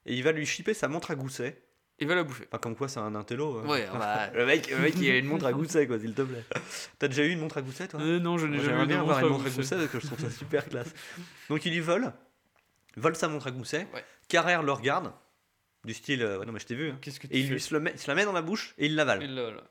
Et 0.06 0.14
il 0.14 0.22
va 0.22 0.32
lui 0.32 0.44
chipper 0.46 0.74
sa 0.74 0.86
montre 0.88 1.10
à 1.10 1.14
gousset. 1.14 1.62
Il 2.00 2.08
va 2.08 2.14
la 2.16 2.24
bouffer. 2.24 2.44
Enfin, 2.50 2.58
comme 2.58 2.74
quoi, 2.76 2.88
c'est 2.88 2.98
un 3.00 3.14
intello. 3.14 3.58
hein. 3.60 3.68
Ouais, 3.68 3.86
bah, 3.92 4.30
le, 4.34 4.44
mec, 4.46 4.68
le 4.70 4.78
mec, 4.78 4.94
il 4.98 5.10
a 5.10 5.16
une 5.18 5.26
montre 5.26 5.46
à 5.46 5.52
gousset, 5.52 5.86
quoi, 5.86 5.98
s'il 5.98 6.12
te 6.12 6.22
plaît. 6.22 6.44
T'as 6.98 7.08
déjà 7.08 7.24
eu 7.24 7.30
une 7.30 7.38
montre 7.38 7.58
à 7.58 7.62
gousset, 7.62 7.86
toi? 7.88 8.00
Euh, 8.00 8.18
non, 8.18 8.36
je 8.36 8.46
n'ai 8.46 8.58
jamais 8.58 8.82
eu 8.82 8.86
bien 8.86 9.00
avoir 9.00 9.20
une 9.20 9.28
montre 9.28 9.46
à 9.46 9.50
gousset. 9.50 9.76
parce 9.76 9.88
que 9.88 10.00
je 10.00 10.06
trouve 10.06 10.18
ça 10.18 10.30
super 10.30 10.68
classe. 10.68 10.92
Donc 11.48 11.64
il 11.66 11.74
y 11.74 11.80
vole, 11.80 12.12
vole 12.96 13.14
sa 13.16 13.28
montre 13.28 13.46
à 13.46 13.50
gousset. 13.52 13.86
Ouais. 13.94 14.04
Carrère 14.28 14.62
le 14.62 14.72
regarde, 14.72 15.12
du 15.84 15.94
style 15.94 16.22
euh, 16.22 16.38
ouais, 16.38 16.46
non 16.46 16.52
mais 16.52 16.58
je 16.60 16.66
t'ai 16.66 16.74
vu. 16.74 16.90
hein. 16.90 16.98
Qu'est-ce 17.00 17.20
que 17.20 17.26
tu 17.28 17.34
Et 17.34 17.40
il, 17.40 17.48
lui 17.50 17.60
se, 17.60 17.72
le 17.74 17.78
met, 17.80 17.92
il 17.94 17.98
se 18.00 18.08
la 18.08 18.14
met 18.14 18.24
dans 18.24 18.32
la 18.32 18.42
bouche 18.42 18.74
et 18.78 18.86
il 18.86 18.94
l'avale. 18.96 19.22
Là, 19.22 19.50
là. 19.50 19.62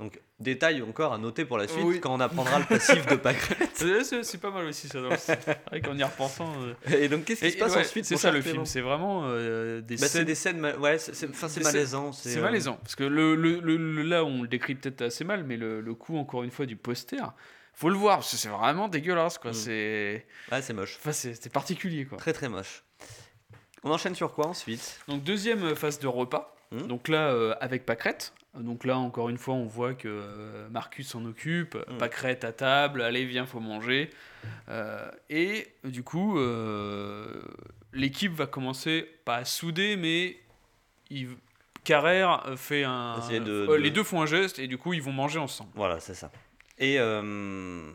Donc 0.00 0.20
détail 0.40 0.82
encore 0.82 1.12
à 1.12 1.18
noter 1.18 1.44
pour 1.44 1.56
la 1.56 1.68
suite 1.68 1.84
Oui. 1.84 2.00
quand 2.00 2.12
on 2.12 2.18
apprendra 2.18 2.58
le 2.58 2.64
passif 2.64 3.06
de 3.06 3.14
Pâquerette. 3.14 3.70
C'est 4.24 4.40
pas 4.40 4.50
mal 4.50 4.66
aussi 4.66 4.88
ça 4.88 5.00
dans 5.00 5.08
le 5.08 5.16
vrai 5.68 5.80
qu'en 5.80 5.96
y 5.96 6.02
repensant. 6.02 6.52
euh, 6.62 6.74
Et 7.00 7.08
donc 7.08 7.24
qu'est-ce 7.24 7.40
qui 7.42 7.46
et- 7.46 7.50
se 7.52 7.58
passe 7.58 7.76
ouais, 7.76 7.82
ensuite 7.82 8.04
C'est 8.04 8.16
ça 8.16 8.32
le 8.32 8.42
film, 8.42 8.66
c'est 8.66 8.80
vraiment 8.80 9.22
euh, 9.26 9.80
des 9.80 9.94
Bah, 9.94 10.02
c'est 10.02 10.08
scènes. 10.08 10.24
des 10.24 10.34
scènes, 10.34 10.58
ma- 10.58 10.74
ouais, 10.76 10.98
c'est 10.98 11.62
malaisant. 11.62 12.10
C'est 12.12 12.36
euh, 12.38 12.42
malaisant 12.42 12.74
parce 12.82 12.96
que 12.96 13.04
le, 13.04 13.36
le, 13.36 13.60
le- 13.60 14.02
là 14.02 14.24
on 14.24 14.42
le 14.42 14.48
décrypte 14.48 14.82
peut-être 14.82 15.02
assez 15.02 15.22
mal, 15.22 15.44
mais 15.44 15.56
le, 15.56 15.80
le 15.80 15.94
coup 15.94 16.18
encore 16.18 16.42
une 16.42 16.50
fois 16.50 16.66
du 16.66 16.74
poster, 16.76 17.22
faut 17.72 17.88
le 17.88 17.96
voir 17.96 18.16
parce 18.18 18.32
que 18.32 18.36
c'est 18.36 18.48
vraiment 18.48 18.88
dégueulasse 18.88 19.38
quoi. 19.38 19.52
Mm. 19.52 19.54
C'est 19.54 20.26
Ouais, 20.50 20.60
c'est 20.60 20.72
moche. 20.72 20.96
enfin 21.00 21.12
c'est 21.12 21.34
c'est 21.40 21.52
particulier 21.52 22.04
quoi. 22.04 22.18
Très 22.18 22.32
très 22.32 22.48
moche. 22.48 22.82
On 23.84 23.92
enchaîne 23.92 24.16
sur 24.16 24.32
quoi 24.32 24.48
ensuite? 24.48 24.98
Donc 25.06 25.22
deuxième 25.22 25.76
phase 25.76 26.00
de 26.00 26.08
repas. 26.08 26.56
Hmm. 26.72 26.86
Donc 26.88 27.06
là 27.06 27.28
euh, 27.28 27.54
avec 27.60 27.86
Pâquerette. 27.86 28.32
Donc 28.58 28.84
là 28.84 28.98
encore 28.98 29.28
une 29.30 29.38
fois 29.38 29.54
on 29.54 29.66
voit 29.66 29.94
que 29.94 30.06
euh, 30.08 30.68
Marcus 30.70 31.08
s'en 31.08 31.24
occupe. 31.24 31.76
Pâquerette 31.98 32.44
à 32.44 32.52
table. 32.52 33.02
Allez 33.02 33.24
viens 33.24 33.46
faut 33.46 33.60
manger. 33.60 34.10
Euh, 34.68 35.10
et 35.30 35.68
du 35.84 36.02
coup 36.02 36.38
euh, 36.38 37.42
l'équipe 37.92 38.32
va 38.32 38.46
commencer 38.46 39.08
pas 39.24 39.36
à 39.36 39.44
souder 39.44 39.96
mais 39.96 40.36
il 41.10 41.28
Carrère 41.82 42.44
fait 42.56 42.84
un 42.84 43.18
Essayer 43.18 43.40
de- 43.40 43.66
de- 43.66 43.74
les 43.74 43.90
deux 43.90 44.04
font 44.04 44.22
un 44.22 44.26
geste 44.26 44.58
et 44.58 44.66
du 44.68 44.78
coup 44.78 44.94
ils 44.94 45.02
vont 45.02 45.12
manger 45.12 45.38
ensemble. 45.38 45.70
Voilà, 45.74 46.00
c'est 46.00 46.14
ça. 46.14 46.30
Et 46.78 46.96
euh, 46.98 47.90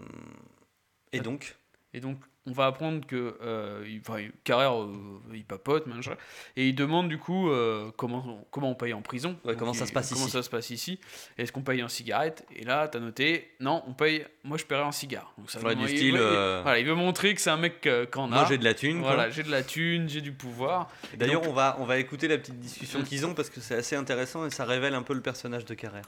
et 1.12 1.20
donc 1.22 1.56
Et 1.94 2.00
donc, 2.00 2.20
on 2.46 2.52
va 2.52 2.66
apprendre 2.68 3.06
que 3.06 3.38
euh, 3.42 3.86
il, 3.88 4.00
enfin, 4.00 4.20
il- 4.22 4.32
Carrère, 4.44 4.82
euh, 4.82 4.92
il 5.34 5.44
papote, 5.46 5.86
machin, 5.88 6.16
et 6.56 6.70
il 6.70 6.74
demande 6.74 7.08
du 7.10 7.18
coup 7.20 7.50
euh, 7.52 7.92
comment, 7.98 8.24
on- 8.26 8.46
comment 8.50 8.72
on 8.72 8.76
paye 8.76 8.94
en 8.94 9.02
prison. 9.02 9.38
Ouais, 9.44 9.56
comment 9.56 9.74
ça 9.74 9.84
il- 9.86 9.88
se 9.90 9.94
passe 9.94 10.10
comment 10.10 10.24
ici. 10.26 10.32
ça 10.32 10.42
se 10.42 10.50
passe 10.50 10.70
ici 10.72 11.00
Est-ce 11.38 11.52
qu'on 11.52 11.62
paye 11.62 11.84
en 11.84 11.88
cigarette? 11.90 12.46
Et 12.56 12.64
là, 12.64 12.88
t'as 12.88 13.00
noté, 13.00 13.52
non, 13.60 13.84
on 13.88 13.94
paye. 13.94 14.26
Moi, 14.44 14.58
je 14.58 14.66
paierai 14.66 14.82
en 14.84 14.92
cigare. 14.92 15.32
Donc, 15.38 15.52
ça 15.52 15.60
Ouais, 15.60 15.76
du 15.76 15.84
il- 15.84 15.90
style, 15.90 16.08
il- 16.16 16.18
euh, 16.18 16.62
voilà, 16.64 16.80
il 16.80 16.86
veut 16.88 16.96
montrer 16.96 17.36
que 17.36 17.42
c'est 17.42 17.50
un 17.52 17.58
mec 17.58 17.86
euh, 17.86 18.06
qu'en 18.08 18.32
a. 18.32 18.36
moi 18.36 18.46
j'ai 18.50 18.58
de 18.58 18.64
la 18.64 18.74
thune. 18.74 19.00
Voilà, 19.02 19.30
j'ai 19.30 19.44
de 19.44 19.52
la 19.52 19.62
thune, 19.62 20.10
j'ai 20.10 20.22
du 20.22 20.32
pouvoir. 20.32 20.90
D'ailleurs, 21.18 21.42
donc- 21.42 21.52
on 21.52 21.54
va, 21.54 21.76
on 21.80 21.86
va 21.86 21.98
écouter 22.00 22.28
la 22.28 22.38
petite 22.38 22.60
discussion 22.60 23.00
Mm. 23.00 23.04
qu'ils 23.04 23.26
ont 23.26 23.34
parce 23.36 23.50
que 23.52 23.60
c'est 23.60 23.76
assez 23.76 23.96
intéressant 23.96 24.46
et 24.46 24.50
ça 24.50 24.66
révèle 24.66 24.96
un 24.96 25.04
peu 25.04 25.14
le 25.14 25.22
personnage 25.22 25.66
de 25.66 25.74
Carrère. 25.76 26.06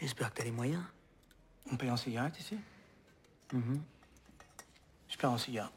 J'espère 0.00 0.30
que 0.32 0.38
t'as 0.38 0.44
les 0.44 0.50
moyens. 0.50 0.82
On 1.70 1.76
paye 1.76 1.90
en 1.90 1.96
cigarette 1.96 2.38
ici? 2.40 2.56
Mhm. 3.52 3.82
Je 5.12 5.18
paye 5.18 5.28
en 5.28 5.36
cigare. 5.36 5.70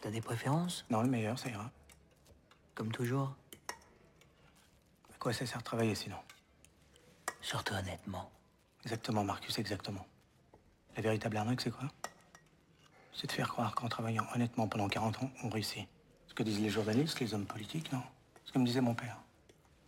T'as 0.00 0.10
des 0.10 0.22
préférences? 0.22 0.86
Non, 0.88 1.02
le 1.02 1.08
meilleur, 1.08 1.38
ça 1.38 1.50
ira. 1.50 1.70
Comme 2.74 2.90
toujours 2.90 3.36
À 5.14 5.18
quoi 5.18 5.34
ça 5.34 5.44
sert 5.46 5.58
de 5.58 5.64
travailler 5.64 5.94
sinon? 5.94 6.16
Surtout 7.42 7.74
honnêtement. 7.74 8.30
Exactement, 8.82 9.24
Marcus, 9.24 9.58
exactement. 9.58 10.06
La 10.96 11.02
véritable 11.02 11.36
arnaque, 11.36 11.60
c'est 11.60 11.70
quoi? 11.70 11.88
C'est 13.12 13.26
de 13.26 13.32
faire 13.32 13.48
croire 13.48 13.74
qu'en 13.74 13.88
travaillant 13.88 14.26
honnêtement 14.34 14.68
pendant 14.68 14.88
40 14.88 15.22
ans, 15.22 15.30
on 15.42 15.50
réussit. 15.50 15.86
Ce 16.28 16.34
que 16.34 16.42
disent 16.42 16.60
les 16.60 16.70
journalistes, 16.70 17.20
les 17.20 17.34
hommes 17.34 17.46
politiques, 17.46 17.92
non? 17.92 18.02
Ce 18.44 18.52
que 18.52 18.58
me 18.58 18.64
disait 18.64 18.80
mon 18.80 18.94
père. 18.94 19.18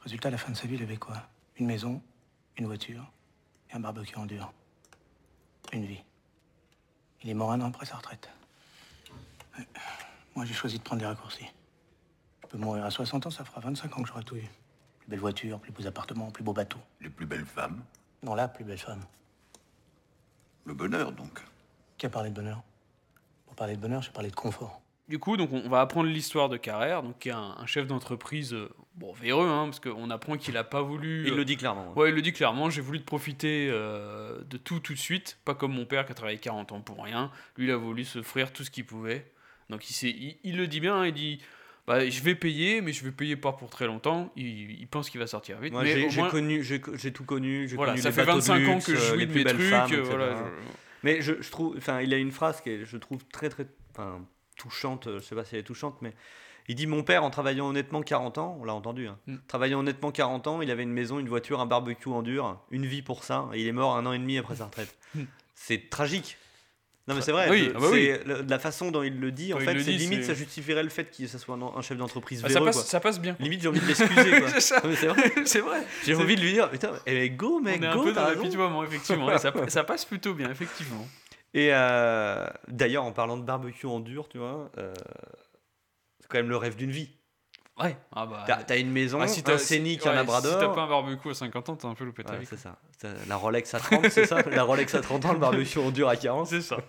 Résultat, 0.01 0.29
à 0.29 0.33
la 0.33 0.39
fin 0.39 0.53
de 0.53 0.57
sa 0.57 0.67
vie, 0.67 0.75
il 0.75 0.83
avait 0.83 0.99
quoi? 0.99 1.27
Une 1.57 1.67
maison, 1.67 2.03
une 2.59 2.67
voiture 2.67 3.11
et 3.71 3.75
un 3.75 3.81
barbecue 3.81 4.17
en 4.17 4.27
dur. 4.27 4.53
Une 5.73 5.87
vie. 5.87 6.03
Il 7.23 7.31
est 7.31 7.35
mort 7.35 7.53
un 7.53 7.61
an 7.61 7.69
après 7.69 7.87
sa 7.87 7.97
retraite. 7.97 8.31
Ouais. 9.59 9.67
Moi, 10.37 10.45
j'ai 10.45 10.55
choisi 10.55 10.79
de 10.79 10.83
prendre 10.83 11.01
les 11.01 11.07
raccourcis. 11.07 11.47
Je 12.43 12.47
peux 12.47 12.59
mourir 12.59 12.85
à 12.85 12.91
60 12.91 13.27
ans, 13.27 13.31
ça 13.31 13.45
fera 13.45 13.61
25 13.61 13.99
ans 13.99 14.03
que 14.03 14.09
j'aurai 14.09 14.25
tout 14.25 14.37
eu. 14.37 14.49
Plus 15.01 15.09
belle 15.09 15.19
voiture, 15.19 15.59
plus 15.59 15.73
beaux 15.73 15.87
appartements, 15.87 16.31
plus 16.31 16.45
beaux 16.45 16.53
bateaux. 16.53 16.79
Les 17.01 17.11
plus 17.11 17.27
belles 17.27 17.45
femmes. 17.45 17.83
Non, 18.23 18.35
la 18.35 18.49
plus 18.49 18.65
belle 18.65 18.79
femme. 18.79 19.03
Le 20.65 20.75
bonheur, 20.75 21.13
donc. 21.13 21.43
Qui 21.97 22.07
a 22.07 22.11
parlé 22.11 22.31
de 22.31 22.35
bonheur? 22.35 22.63
Pour 23.47 23.57
parler 23.57 23.77
de 23.77 23.81
bonheur, 23.81 24.03
j'ai 24.03 24.13
parlé 24.13 24.31
de 24.31 24.37
confort. 24.37 24.81
Du 25.09 25.19
coup, 25.19 25.37
donc 25.37 25.51
on 25.53 25.69
va 25.69 25.81
apprendre 25.81 26.09
l'histoire 26.09 26.49
de 26.49 26.57
Carrère, 26.57 27.03
donc 27.03 27.19
qui 27.19 27.29
est 27.31 27.33
un, 27.33 27.55
un 27.59 27.67
chef 27.67 27.87
d'entreprise, 27.87 28.53
euh, 28.53 28.69
bon, 28.95 29.13
véreux, 29.13 29.49
hein, 29.49 29.65
parce 29.65 29.81
qu'on 29.81 30.11
apprend 30.11 30.37
qu'il 30.37 30.57
a 30.57 30.65
pas 30.65 30.83
voulu. 30.83 31.25
Il 31.27 31.33
euh, 31.33 31.37
le 31.37 31.45
dit 31.45 31.57
clairement. 31.57 31.93
Ouais, 31.97 32.11
il 32.11 32.15
le 32.15 32.23
dit 32.23 32.33
clairement, 32.33 32.69
j'ai 32.71 32.81
voulu 32.83 33.01
te 33.01 33.05
profiter 33.07 33.69
euh, 33.71 34.39
de 34.49 34.57
tout 34.59 34.81
tout 34.81 34.93
de 34.95 34.99
suite, 34.99 35.39
pas 35.45 35.55
comme 35.55 35.73
mon 35.73 35.87
père 35.87 36.05
qui 36.07 36.13
a 36.13 36.15
travaillé 36.15 36.39
40 36.39 36.73
ans 36.73 36.81
pour 36.81 37.03
rien. 37.03 37.31
Lui, 37.57 37.67
il 37.67 37.71
a 37.71 37.77
voulu 37.77 38.05
s'offrir 38.05 38.53
tout 38.53 38.65
ce 38.65 38.71
qu'il 38.71 38.85
pouvait. 38.85 39.31
Donc 39.71 39.89
il, 39.91 40.09
il, 40.09 40.37
il 40.45 40.57
le 40.57 40.67
dit 40.67 40.81
bien, 40.81 41.05
il 41.07 41.13
dit 41.15 41.41
bah, 41.87 42.07
je 42.07 42.23
vais 42.23 42.35
payer, 42.35 42.83
mais 42.83 42.93
je 42.93 43.03
vais 43.03 43.11
payer 43.11 43.35
pas 43.37 43.53
pour 43.53 43.71
très 43.71 43.87
longtemps. 43.87 44.31
Il, 44.37 44.47
il 44.79 44.87
pense 44.89 45.09
qu'il 45.09 45.21
va 45.21 45.27
sortir 45.27 45.59
vite. 45.59 45.73
Moi, 45.73 45.85
mais 45.85 46.11
j'ai 46.11 46.21
moins, 46.21 46.29
connu, 46.29 46.63
j'ai 46.63 46.81
connu. 46.81 47.67
J'ai 47.67 47.77
voilà, 47.77 47.93
connu 47.93 48.03
ça 48.03 48.11
les 48.11 48.15
fait 48.15 48.25
bateaux 48.27 48.41
de 48.41 48.45
25 48.45 48.55
ans 48.69 48.75
luxe, 48.75 48.85
que 48.87 48.95
je 48.95 49.01
euh, 49.01 49.15
jouis 49.15 49.27
de 49.27 49.33
mes 49.33 49.45
trucs. 49.45 49.61
femmes, 49.63 49.91
euh, 49.95 50.03
voilà, 50.03 50.35
je- 50.37 50.43
Mais 51.03 51.23
je, 51.23 51.41
je 51.41 51.51
trouve, 51.51 51.75
enfin, 51.79 52.03
il 52.03 52.13
a 52.13 52.19
une 52.19 52.31
phrase 52.33 52.61
qui 52.61 52.69
est, 52.71 52.85
je 52.85 52.97
trouve 52.99 53.25
très 53.33 53.49
très, 53.49 53.67
enfin, 53.93 54.21
touchante. 54.59 55.07
euh, 55.07 55.21
Je 55.21 55.25
sais 55.25 55.35
pas 55.35 55.45
si 55.45 55.55
elle 55.55 55.61
est 55.61 55.65
touchante, 55.65 55.97
mais 56.03 56.13
il 56.69 56.75
dit 56.75 56.87
mon 56.87 57.03
père 57.03 57.25
en 57.25 57.31
travaillant 57.31 57.67
honnêtement 57.69 58.03
40 58.03 58.37
ans, 58.37 58.59
on 58.61 58.65
l'a 58.65 58.75
entendu, 58.75 59.07
hein, 59.09 59.17
Mm. 59.27 59.37
travaillant 59.49 59.79
honnêtement 59.81 60.13
40 60.13 60.47
ans, 60.49 60.61
il 60.61 60.71
avait 60.71 60.83
une 60.83 60.93
maison, 60.93 61.19
une 61.19 61.29
voiture, 61.29 61.61
un 61.61 61.67
barbecue 61.67 62.11
en 62.11 62.21
dur, 62.23 62.61
une 62.71 62.85
vie 62.85 63.01
pour 63.01 63.25
ça, 63.25 63.49
et 63.55 63.61
il 63.63 63.67
est 63.67 63.73
mort 63.73 63.97
un 63.97 64.05
an 64.05 64.13
et 64.13 64.19
demi 64.19 64.37
après 64.37 64.57
sa 64.57 64.67
retraite. 64.67 64.95
Mm. 65.15 65.23
C'est 65.55 65.89
tragique. 65.89 66.37
Non 67.07 67.15
mais 67.15 67.23
c'est 67.23 67.33
vrai. 67.33 67.49
Oui, 67.49 67.71
ah 67.75 67.79
bah 67.81 67.87
oui. 67.91 68.11
la 68.47 68.59
façon 68.59 68.91
dont 68.91 69.03
il 69.03 69.19
le 69.19 69.33
dit, 69.33 69.55
en 69.55 69.57
Quand 69.57 69.65
fait, 69.65 69.81
c'est 69.81 69.93
limite 69.93 70.25
ça 70.25 70.35
justifierait 70.35 70.83
le 70.83 70.91
fait 70.91 71.11
qu'il 71.11 71.27
ça 71.27 71.39
soit 71.39 71.55
un, 71.55 71.63
un 71.63 71.81
chef 71.81 71.97
d'entreprise 71.97 72.43
Ah, 72.45 72.51
ça, 72.51 72.61
passe, 72.61 72.77
quoi. 72.77 72.85
ça 72.85 73.01
passe 73.01 73.19
bien. 73.19 73.35
Limite 73.41 73.63
j'ai 73.63 73.69
envie 73.69 73.81
de 73.81 73.87
l'excuser. 73.87 74.43
C'est 74.61 75.07
vrai. 75.09 75.33
C'est 75.47 75.61
vrai. 75.61 75.83
J'ai 76.05 76.15
envie 76.17 76.37
de 76.37 76.43
lui 76.43 76.53
dire, 76.53 76.69
putain, 76.71 76.93
eh, 77.07 77.31
go 77.31 77.61
mec, 77.61 77.81
On 77.81 77.83
est 77.83 77.87
un 77.87 77.95
go, 77.97 78.03
peu 78.05 78.13
dans 78.13 78.27
l'apitoiement, 78.29 78.85
effectivement. 78.85 79.31
ça 79.69 79.85
passe 79.85 80.05
plutôt 80.05 80.35
bien, 80.35 80.51
effectivement. 80.51 81.09
Et 81.55 81.71
euh, 81.73 82.47
d'ailleurs, 82.69 83.05
en 83.05 83.13
parlant 83.13 83.37
de 83.37 83.43
barbecue 83.43 83.87
en 83.87 84.01
dur, 84.01 84.29
tu 84.29 84.39
vois, 84.39 84.71
euh, 84.79 84.93
c'est 86.21 86.29
quand 86.29 86.39
même 86.39 86.49
le 86.51 86.57
rêve 86.57 86.77
d'une 86.77 86.91
vie. 86.91 87.11
Ouais. 87.81 87.97
Ah 88.15 88.27
bah. 88.27 88.43
T'as 88.47 88.57
t'as 88.65 88.77
une 88.79 88.91
maison, 88.91 89.21
ah, 89.21 89.29
si 89.29 89.41
un 89.41 89.43
t'as- 89.45 89.59
scénic, 89.59 90.03
si- 90.03 90.09
un 90.09 90.11
ouais, 90.11 90.17
labrador. 90.17 90.53
Si 90.53 90.59
t'as 90.59 90.69
pas 90.75 90.83
un 90.83 90.89
barbecue 90.89 91.31
à 91.31 91.35
50 91.35 91.69
ans, 91.69 91.77
t'as 91.77 91.87
un 91.89 91.95
peu 91.95 92.05
loupé 92.05 92.25
ta 92.25 92.33
Ouais, 92.33 92.41
vie. 92.41 92.47
c'est 92.47 92.57
ça. 92.59 92.77
La 93.29 93.37
Rolex 93.37 93.73
à 93.73 93.79
30, 93.79 94.09
c'est 94.11 94.27
ça? 94.27 94.43
La 94.43 94.65
Rolex 94.65 94.95
à 94.97 95.01
30 95.01 95.25
ans, 95.27 95.33
le 95.33 95.39
barbecue 95.39 95.79
en 95.79 95.91
dur 95.91 96.09
à 96.09 96.17
40. 96.17 96.49
C'est 96.49 96.61
ça. 96.61 96.77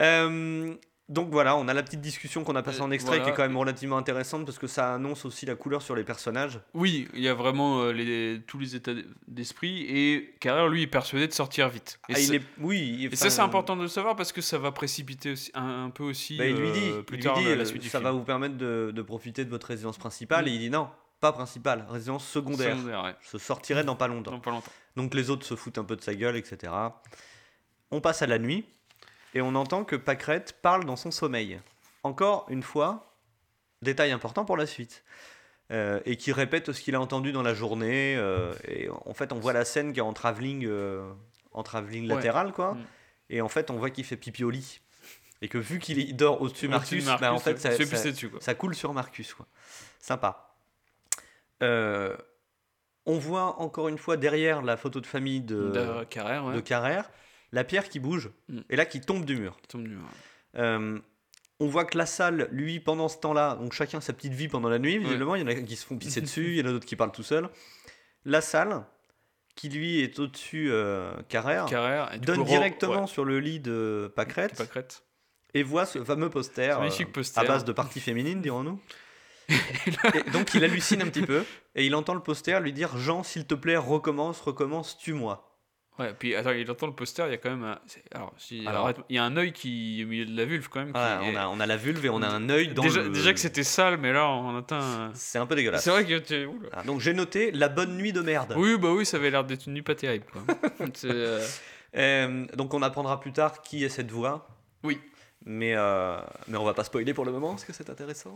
Euh, 0.00 0.74
donc 1.10 1.28
voilà, 1.30 1.54
on 1.56 1.68
a 1.68 1.74
la 1.74 1.82
petite 1.82 2.00
discussion 2.00 2.44
qu'on 2.44 2.56
a 2.56 2.62
passée 2.62 2.80
en 2.80 2.88
Euh, 2.90 2.94
extrait 2.94 3.22
qui 3.22 3.28
est 3.28 3.34
quand 3.34 3.42
même 3.42 3.56
relativement 3.58 3.98
intéressante 3.98 4.46
parce 4.46 4.58
que 4.58 4.66
ça 4.66 4.94
annonce 4.94 5.24
aussi 5.26 5.44
la 5.44 5.54
couleur 5.54 5.82
sur 5.82 5.94
les 5.94 6.02
personnages. 6.04 6.60
Oui, 6.72 7.08
il 7.12 7.20
y 7.20 7.28
a 7.28 7.34
vraiment 7.34 7.82
euh, 7.82 7.92
les, 7.92 8.40
tous 8.46 8.58
les 8.58 8.74
états 8.74 8.92
d'esprit 9.28 9.82
et 9.88 10.34
Carrère, 10.40 10.68
lui, 10.68 10.82
est 10.82 10.86
persuadé 10.86 11.28
de 11.28 11.32
sortir 11.34 11.68
vite. 11.68 12.00
Et, 12.08 12.14
Ah, 12.14 12.18
il 12.20 12.26
ça- 12.26 12.34
est... 12.36 12.42
Oui, 12.58 13.08
et 13.12 13.16
ça, 13.16 13.28
c'est 13.28 13.42
important 13.42 13.76
de 13.76 13.82
le 13.82 13.88
savoir 13.88 14.16
parce 14.16 14.32
que 14.32 14.40
ça 14.40 14.56
va 14.58 14.72
précipiter 14.72 15.32
aussi, 15.32 15.50
un, 15.54 15.84
un 15.86 15.90
peu 15.90 16.04
aussi 16.04 16.38
Bah, 16.38 16.46
il 16.46 16.56
lui 16.56 16.68
euh, 16.68 16.72
dit, 16.72 17.02
plus 17.04 17.18
il 17.18 17.24
lui 17.24 17.34
dit, 17.34 17.54
la, 17.54 17.64
suite 17.66 17.82
du 17.82 17.88
ça 17.90 17.98
film. 17.98 18.04
va 18.10 18.12
vous 18.12 18.24
permettre 18.24 18.56
de, 18.56 18.90
de 18.94 19.02
profiter 19.02 19.44
de 19.44 19.50
votre 19.50 19.66
résidence 19.66 19.98
principale. 19.98 20.46
Mm. 20.46 20.48
Et 20.48 20.50
il 20.52 20.58
dit 20.58 20.70
non, 20.70 20.88
pas 21.20 21.32
principale, 21.32 21.86
résidence 21.90 22.26
secondaire. 22.26 22.76
Secondaire, 22.76 23.02
ouais. 23.04 23.14
Je 23.30 23.36
sortirai 23.38 23.84
dans 23.84 23.96
pas 23.96 24.08
longtemps. 24.08 24.30
Dans 24.32 24.40
pas 24.40 24.50
longtemps. 24.50 24.72
Donc 24.96 25.12
les 25.14 25.28
autres 25.28 25.44
se 25.44 25.54
foutent 25.54 25.76
un 25.78 25.84
peu 25.84 25.96
de 25.96 26.02
sa 26.02 26.14
gueule, 26.14 26.36
etc. 26.36 26.72
On 27.90 28.00
passe 28.00 28.22
à 28.22 28.26
la 28.26 28.38
nuit 28.38 28.64
et 29.34 29.42
on 29.42 29.54
entend 29.54 29.84
que 29.84 29.96
Pâquerette 29.96 30.56
parle 30.62 30.84
dans 30.84 30.96
son 30.96 31.10
sommeil. 31.10 31.60
Encore 32.02 32.46
une 32.48 32.62
fois, 32.62 33.14
détail 33.82 34.12
important 34.12 34.44
pour 34.44 34.56
la 34.56 34.66
suite. 34.66 35.04
Euh, 35.72 36.00
et 36.04 36.16
qui 36.16 36.30
répète 36.30 36.72
ce 36.72 36.80
qu'il 36.80 36.94
a 36.94 37.00
entendu 37.00 37.32
dans 37.32 37.42
la 37.42 37.54
journée. 37.54 38.16
euh, 38.16 38.52
et 38.68 38.88
en 38.90 39.14
fait, 39.14 39.32
on 39.32 39.40
voit 39.40 39.52
la 39.54 39.64
scène 39.64 39.92
qui 39.92 39.98
est 39.98 40.02
en 40.02 40.12
travelling, 40.12 40.66
euh, 40.66 41.10
en 41.52 41.62
travelling 41.62 42.06
Ouais. 42.08 42.14
latéral, 42.14 42.52
quoi. 42.52 42.74
Mm. 42.74 42.84
Et 43.30 43.40
en 43.40 43.48
fait, 43.48 43.70
on 43.70 43.76
voit 43.76 43.90
qu'il 43.90 44.04
fait 44.04 44.16
pipi 44.18 44.44
au 44.44 44.50
lit. 44.50 44.80
Et 45.40 45.48
que 45.48 45.58
vu 45.58 45.78
qu'il 45.78 46.14
dort 46.16 46.40
au-dessus 46.42 46.66
de 46.66 46.70
Marcus, 46.70 47.04
bah, 47.04 47.32
en 47.32 47.38
fait, 47.38 47.58
ça, 47.58 47.70
dessus, 47.76 48.30
coule 48.58 48.74
sur 48.74 48.92
Marcus, 48.92 49.34
quoi. 49.34 49.46
Sympa. 50.00 50.54
On 53.06 53.18
voit 53.18 53.60
encore 53.60 53.88
une 53.88 53.98
fois 53.98 54.16
derrière 54.16 54.62
la 54.62 54.76
photo 54.76 55.00
de 55.00 55.06
famille 55.06 55.40
de, 55.40 55.70
De 55.70 56.04
Carrère, 56.04 56.46
ouais. 56.46 56.54
de 56.54 56.60
Carrère, 56.60 57.10
la 57.54 57.64
pierre 57.64 57.88
qui 57.88 58.00
bouge 58.00 58.30
Mm. 58.48 58.60
et 58.70 58.76
là 58.76 58.84
qui 58.84 59.00
tombe 59.00 59.24
du 59.24 59.36
mur. 59.36 59.56
Tombe 59.68 59.84
du-. 59.88 59.98
Euh, 60.56 60.98
on 61.60 61.66
voit 61.68 61.84
que 61.84 61.96
la 61.96 62.06
salle, 62.06 62.48
lui, 62.50 62.80
pendant 62.80 63.08
ce 63.08 63.18
temps-là, 63.18 63.54
donc 63.54 63.72
chacun 63.72 64.00
sa 64.00 64.12
petite 64.12 64.32
vie 64.34 64.48
pendant 64.48 64.68
la 64.68 64.78
nuit, 64.78 64.98
visiblement, 64.98 65.36
il 65.36 65.42
y 65.42 65.44
en 65.44 65.46
a 65.46 65.54
qui 65.54 65.76
se 65.76 65.86
font 65.86 65.96
pisser 65.96 66.20
dessus, 66.20 66.50
il 66.50 66.56
y 66.58 66.62
en 66.62 66.66
a 66.66 66.72
d'autres 66.72 66.84
qui 66.86 66.96
parlent 66.96 67.12
tout 67.12 67.22
seuls. 67.22 67.48
La 68.24 68.40
salle, 68.40 68.84
qui 69.54 69.68
lui 69.68 70.00
est 70.00 70.18
au-dessus 70.18 70.68
euh, 70.72 71.12
Carrère, 71.28 71.66
donne 72.18 72.38
coup, 72.40 72.44
directement 72.44 73.02
ouais, 73.02 73.06
sur 73.06 73.24
le 73.24 73.38
lit 73.38 73.60
de 73.60 74.12
Pâquerette 74.16 74.56
Pâquerette. 74.56 75.04
et 75.54 75.62
voit 75.62 75.86
ce 75.86 76.02
fameux 76.02 76.28
poster, 76.28 76.76
Ce 76.90 77.02
euh, 77.02 77.06
poster. 77.06 77.40
à 77.40 77.44
base 77.44 77.64
de 77.64 77.72
parties 77.72 78.00
féminines, 78.00 78.40
dirons-nous. 78.42 78.80
Et 79.48 80.30
donc 80.30 80.54
il 80.54 80.64
hallucine 80.64 81.02
un 81.02 81.06
petit 81.08 81.20
peu 81.20 81.44
et 81.74 81.84
il 81.84 81.94
entend 81.94 82.14
le 82.14 82.22
poster 82.22 82.58
lui 82.60 82.72
dire 82.72 82.96
Jean, 82.96 83.22
s'il 83.22 83.46
te 83.46 83.54
plaît, 83.54 83.76
recommence, 83.76 84.40
recommence, 84.40 84.96
tue-moi. 84.96 85.53
Ouais, 85.98 86.12
puis 86.18 86.34
attends, 86.34 86.50
il 86.50 86.68
entend 86.68 86.88
le 86.88 86.92
poster, 86.92 87.24
il 87.26 87.30
y 87.30 87.34
a 87.34 87.36
quand 87.36 87.50
même. 87.50 87.62
un- 87.62 87.78
Alors, 88.12 88.32
si- 88.36 88.66
Alors- 88.66 88.90
il 89.08 89.14
y 89.14 89.18
a 89.18 89.24
un 89.24 89.36
œil 89.36 89.52
qui 89.52 90.00
est 90.00 90.04
au 90.04 90.08
milieu 90.08 90.26
de 90.26 90.36
la 90.36 90.44
vulve 90.44 90.68
quand 90.68 90.80
même. 90.80 90.92
qui 90.92 90.98
est- 90.98 91.32
on, 91.32 91.36
a, 91.36 91.46
on 91.46 91.60
a 91.60 91.66
la 91.66 91.76
vulve 91.76 92.04
et 92.04 92.08
on 92.10 92.20
a 92.20 92.26
un 92.28 92.48
œil 92.50 92.68
dans 92.74 92.82
déjà, 92.82 93.02
le... 93.02 93.10
déjà 93.10 93.32
que 93.32 93.38
c'était 93.38 93.62
sale, 93.62 93.98
mais 93.98 94.12
là 94.12 94.28
on 94.28 94.58
atteint. 94.58 95.12
C'est 95.14 95.38
un 95.38 95.46
peu 95.46 95.54
dégueulasse. 95.54 95.84
C'est 95.84 95.90
vrai 95.90 96.04
que 96.04 96.18
tu. 96.18 96.48
Ah, 96.72 96.82
donc 96.82 97.00
j'ai 97.00 97.14
noté 97.14 97.52
la 97.52 97.68
bonne 97.68 97.96
nuit 97.96 98.12
de 98.12 98.20
merde. 98.22 98.54
Oui, 98.56 98.76
bah 98.76 98.90
oui, 98.92 99.06
ça 99.06 99.18
avait 99.18 99.30
l'air 99.30 99.44
d'être 99.44 99.66
une 99.66 99.74
nuit 99.74 99.82
pas 99.82 99.94
terrible. 99.94 100.24
Quoi. 100.32 100.42
Euh, 101.04 101.46
Euh, 101.96 102.44
donc 102.56 102.74
on 102.74 102.82
apprendra 102.82 103.20
plus 103.20 103.32
tard 103.32 103.62
qui 103.62 103.84
est 103.84 103.88
cette 103.88 104.10
voix. 104.10 104.48
Oui. 104.82 105.00
Mais, 105.46 105.74
euh, 105.76 106.18
mais 106.48 106.56
on 106.58 106.64
va 106.64 106.74
pas 106.74 106.82
spoiler 106.82 107.14
pour 107.14 107.24
le 107.24 107.30
moment 107.30 107.50
parce 107.50 107.64
que 107.64 107.72
c'est 107.72 107.88
intéressant. 107.88 108.34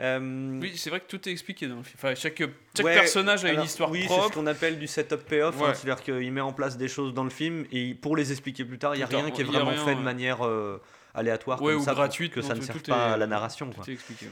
Euh, 0.00 0.58
Oui, 0.60 0.76
c'est 0.76 0.90
vrai 0.90 1.00
que 1.00 1.06
tout 1.06 1.28
est 1.28 1.32
expliqué 1.32 1.66
dans 1.66 1.76
le 1.76 1.82
film. 1.82 1.96
Enfin, 1.98 2.14
chaque, 2.14 2.38
chaque 2.76 2.86
ouais, 2.86 2.94
personnage 2.94 3.44
a 3.44 3.52
une 3.52 3.62
histoire 3.62 3.90
oui, 3.90 4.06
c'est 4.08 4.14
ce 4.14 4.32
qu'on 4.32 4.46
appelle 4.46 4.78
du 4.78 4.86
setup 4.86 5.24
payoff. 5.24 5.56
hein, 5.60 5.66
Ouais. 5.68 5.74
C'est-à-dire 5.74 6.02
qu'il 6.02 6.32
met 6.32 6.40
en 6.40 6.52
place 6.52 6.76
des 6.76 6.88
choses 6.88 7.12
dans 7.14 7.24
le 7.24 7.30
film 7.30 7.66
et 7.72 7.94
pour 7.94 8.16
les 8.16 8.30
expliquer 8.30 8.64
plus 8.64 8.78
tard, 8.78 8.94
il 8.94 8.98
n'y 8.98 9.04
a 9.04 9.08
tard, 9.08 9.20
rien 9.22 9.30
qui 9.30 9.40
est 9.40 9.44
vraiment 9.44 9.70
rien, 9.70 9.84
fait 9.84 9.94
de 9.96 10.00
manière 10.00 10.46
euh, 10.46 10.80
aléatoire 11.14 11.60
Ouais, 11.60 11.72
comme 11.72 11.82
ou 11.82 11.84
ça 11.84 11.94
gratuite, 11.94 12.32
que 12.32 12.42
ça 12.42 12.54
ne 12.54 12.60
serve 12.60 12.80
pas 12.82 13.08
est- 13.10 13.12
à 13.14 13.16
la 13.16 13.26
narration. 13.26 13.70
quoi. 13.72 13.82
Tout 13.84 13.90
est 13.90 13.94
expliqué. 13.94 14.26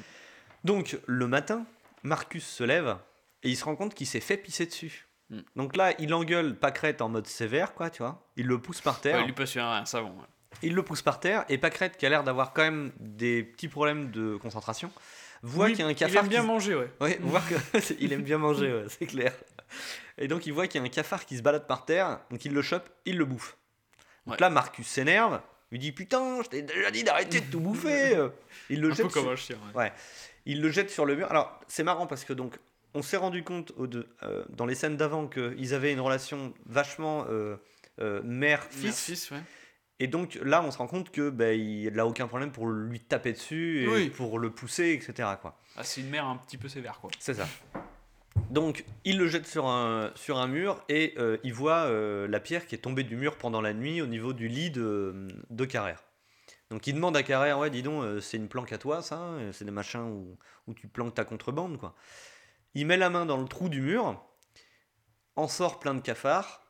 Donc 0.64 0.98
le 1.06 1.26
matin, 1.26 1.64
Marcus 2.02 2.46
se 2.46 2.64
lève 2.64 2.96
et 3.42 3.50
il 3.50 3.56
se 3.56 3.64
rend 3.64 3.76
compte 3.76 3.94
qu'il 3.94 4.06
s'est 4.06 4.20
fait 4.20 4.36
pisser 4.36 4.66
dessus. 4.66 5.06
Mm. 5.30 5.38
Donc 5.56 5.76
là, 5.76 5.92
il 5.98 6.14
engueule 6.14 6.54
Pâquerette 6.56 7.02
en 7.02 7.08
mode 7.08 7.26
sévère, 7.26 7.74
quoi, 7.74 7.90
tu 7.90 8.02
vois. 8.02 8.24
Il 8.36 8.46
le 8.46 8.58
pousse 8.58 8.80
par 8.80 9.00
terre. 9.00 9.18
Il 9.20 9.26
lui 9.26 9.32
passe 9.32 9.56
un, 9.56 9.68
un 9.68 9.84
savon. 9.84 10.14
Il 10.62 10.74
le 10.74 10.82
pousse 10.82 11.02
par 11.02 11.20
terre 11.20 11.44
et 11.48 11.58
Pâquerette, 11.58 11.96
qui 11.96 12.06
a 12.06 12.08
l'air 12.08 12.22
d'avoir 12.24 12.52
quand 12.52 12.62
même 12.62 12.92
des 13.00 13.42
petits 13.42 13.68
problèmes 13.68 14.10
de 14.10 14.36
concentration, 14.36 14.90
voit 15.42 15.66
Oui, 15.66 15.72
qu'il 15.72 15.80
y 15.80 15.82
a 15.82 15.86
un 15.86 15.90
Il 15.90 15.96
cafard. 15.96 16.22
aime 16.24 16.28
bien 16.28 16.40
qui... 16.42 16.46
manger, 16.46 16.74
ouais. 16.74 16.90
Ouais, 17.00 17.18
voir 17.22 17.42
que 17.48 17.54
il 18.00 18.12
aime 18.12 18.22
bien 18.22 18.38
manger, 18.38 18.72
ouais, 18.72 18.84
c'est 18.88 19.06
clair. 19.06 19.32
Et 20.18 20.28
donc 20.28 20.46
il 20.46 20.52
voit 20.52 20.66
qu'il 20.66 20.80
y 20.80 20.84
a 20.84 20.86
un 20.86 20.90
cafard 20.90 21.24
qui 21.26 21.36
se 21.36 21.42
balade 21.42 21.66
par 21.66 21.84
terre, 21.84 22.20
donc 22.30 22.44
il 22.44 22.52
le 22.52 22.62
chope, 22.62 22.88
il 23.04 23.18
le 23.18 23.24
bouffe. 23.24 23.56
Donc 24.26 24.34
Ouais. 24.34 24.40
là, 24.40 24.50
Marcus 24.50 24.86
s'énerve, 24.86 25.40
lui 25.70 25.78
dit 25.78 25.92
putain, 25.92 26.42
je 26.42 26.48
t'ai 26.48 26.62
déjà 26.62 26.90
dit 26.90 27.04
d'arrêter 27.04 27.40
de 27.40 27.50
tout 27.50 27.60
bouffer. 27.60 28.28
Il 28.70 28.80
le 28.80 28.88
Un 28.88 28.90
peu 28.90 28.96
jette 28.96 29.12
comme 29.12 29.22
sur- 29.24 29.30
un 29.32 29.36
chien. 29.36 29.56
ouais. 29.74 29.82
Ouais. 29.84 29.92
Il 30.46 30.60
le 30.62 30.70
jette 30.70 30.90
sur 30.90 31.04
le 31.06 31.14
mur. 31.16 31.28
Alors, 31.30 31.60
c'est 31.68 31.82
marrant 31.84 32.06
parce 32.06 32.24
que 32.24 32.32
donc, 32.32 32.56
on 32.94 33.02
s'est 33.02 33.16
rendu 33.16 33.42
compte 33.44 33.72
euh, 33.78 34.44
dans 34.48 34.64
les 34.66 34.74
scènes 34.76 34.96
d'avant 34.96 35.26
qu'ils 35.28 35.74
avaient 35.74 35.92
une 35.92 36.00
relation 36.00 36.54
vachement 36.66 37.26
euh, 37.28 37.56
euh, 38.00 38.20
mère-fils. 38.24 38.82
Mère, 38.84 38.94
fils, 38.94 39.30
ouais. 39.32 39.40
Et 39.98 40.08
donc 40.08 40.38
là, 40.42 40.62
on 40.62 40.70
se 40.70 40.78
rend 40.78 40.86
compte 40.86 41.10
que 41.10 41.30
ben, 41.30 41.58
il 41.58 41.90
n'a 41.94 42.06
aucun 42.06 42.26
problème 42.26 42.52
pour 42.52 42.66
lui 42.68 43.00
taper 43.00 43.32
dessus 43.32 43.84
et 43.84 43.88
Oui. 43.88 44.10
pour 44.10 44.38
le 44.38 44.50
pousser, 44.50 44.90
etc. 44.92 45.30
Quoi. 45.40 45.58
Ah, 45.76 45.84
c'est 45.84 46.02
une 46.02 46.10
mère 46.10 46.26
un 46.26 46.36
petit 46.36 46.58
peu 46.58 46.68
sévère, 46.68 46.98
quoi. 47.00 47.10
C'est 47.18 47.34
ça. 47.34 47.46
Donc, 48.50 48.84
il 49.04 49.18
le 49.18 49.26
jette 49.26 49.46
sur 49.46 49.66
un, 49.66 50.12
sur 50.14 50.36
un 50.38 50.46
mur 50.46 50.84
et 50.88 51.14
euh, 51.18 51.38
il 51.42 51.54
voit 51.54 51.84
euh, 51.86 52.28
la 52.28 52.38
pierre 52.40 52.66
qui 52.66 52.74
est 52.74 52.78
tombée 52.78 53.02
du 53.04 53.16
mur 53.16 53.36
pendant 53.38 53.60
la 53.62 53.72
nuit 53.72 54.02
au 54.02 54.06
niveau 54.06 54.32
du 54.34 54.48
lit 54.48 54.70
de, 54.70 55.26
de 55.48 55.64
Carrère. 55.64 56.04
Donc, 56.70 56.86
il 56.86 56.94
demande 56.94 57.16
à 57.16 57.22
Carrère 57.22 57.58
Ouais, 57.58 57.70
dis 57.70 57.82
donc, 57.82 58.02
euh, 58.04 58.20
c'est 58.20 58.36
une 58.36 58.48
planque 58.48 58.72
à 58.72 58.78
toi, 58.78 59.00
ça 59.00 59.18
euh, 59.18 59.52
C'est 59.52 59.64
des 59.64 59.70
machins 59.70 60.02
où, 60.02 60.36
où 60.66 60.74
tu 60.74 60.88
planques 60.88 61.14
ta 61.14 61.24
contrebande, 61.24 61.78
quoi. 61.78 61.94
Il 62.74 62.86
met 62.86 62.98
la 62.98 63.08
main 63.08 63.24
dans 63.24 63.38
le 63.38 63.48
trou 63.48 63.70
du 63.70 63.80
mur, 63.80 64.22
en 65.36 65.48
sort 65.48 65.80
plein 65.80 65.94
de 65.94 66.00
cafards, 66.00 66.65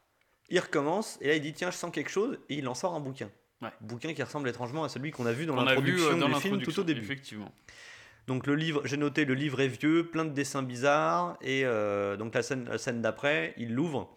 il 0.51 0.59
recommence 0.61 1.19
et 1.21 1.29
là, 1.29 1.35
il 1.35 1.41
dit 1.41 1.53
Tiens, 1.53 1.71
je 1.71 1.77
sens 1.77 1.91
quelque 1.91 2.11
chose 2.11 2.39
et 2.49 2.57
il 2.57 2.69
en 2.69 2.75
sort 2.75 2.95
un 2.95 3.01
bouquin. 3.01 3.31
Ouais. 3.63 3.71
Bouquin 3.81 4.13
qui 4.13 4.23
ressemble 4.23 4.49
étrangement 4.49 4.85
à 4.85 4.89
celui 4.89 5.11
qu'on 5.11 5.27
a 5.27 5.33
vu 5.33 5.47
dans 5.47 5.57
l'introduction 5.57 6.09
euh, 6.09 6.17
dans 6.17 6.29
du 6.29 6.35
film 6.35 6.55
tout 6.55 6.59
l'introduction, 6.59 6.83
au 6.83 6.85
début. 6.85 7.01
Effectivement. 7.01 7.53
Donc 8.27 8.47
le 8.47 8.55
livre, 8.55 8.83
j'ai 8.85 8.97
noté 8.97 9.25
le 9.25 9.35
livre 9.35 9.61
est 9.61 9.69
vieux, 9.69 10.07
plein 10.07 10.25
de 10.25 10.31
dessins 10.31 10.63
bizarres 10.63 11.39
et 11.41 11.65
euh, 11.65 12.17
donc 12.17 12.35
la 12.35 12.43
scène, 12.43 12.69
la 12.69 12.79
scène 12.79 13.01
d'après, 13.01 13.55
il 13.57 13.73
l'ouvre 13.73 14.17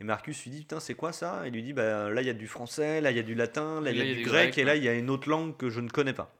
et 0.00 0.04
Marcus 0.04 0.44
lui 0.44 0.50
dit 0.50 0.60
putain 0.60 0.80
c'est 0.80 0.94
quoi 0.94 1.12
ça? 1.12 1.42
Il 1.46 1.52
lui 1.52 1.62
dit 1.62 1.72
bah 1.72 2.10
là 2.10 2.22
il 2.22 2.26
y 2.26 2.30
a 2.30 2.34
du 2.34 2.46
français, 2.46 3.00
là 3.00 3.10
il 3.10 3.16
y 3.16 3.20
a 3.20 3.24
du 3.24 3.34
latin, 3.34 3.80
là 3.80 3.90
il 3.90 3.98
y 3.98 4.00
a 4.00 4.14
du 4.14 4.22
grec 4.22 4.56
et 4.56 4.64
là 4.64 4.76
il 4.76 4.84
y 4.84 4.88
a 4.88 4.94
une 4.94 5.10
autre 5.10 5.28
langue 5.28 5.56
que 5.56 5.68
je 5.68 5.80
ne 5.80 5.88
connais 5.88 6.12
pas. 6.12 6.32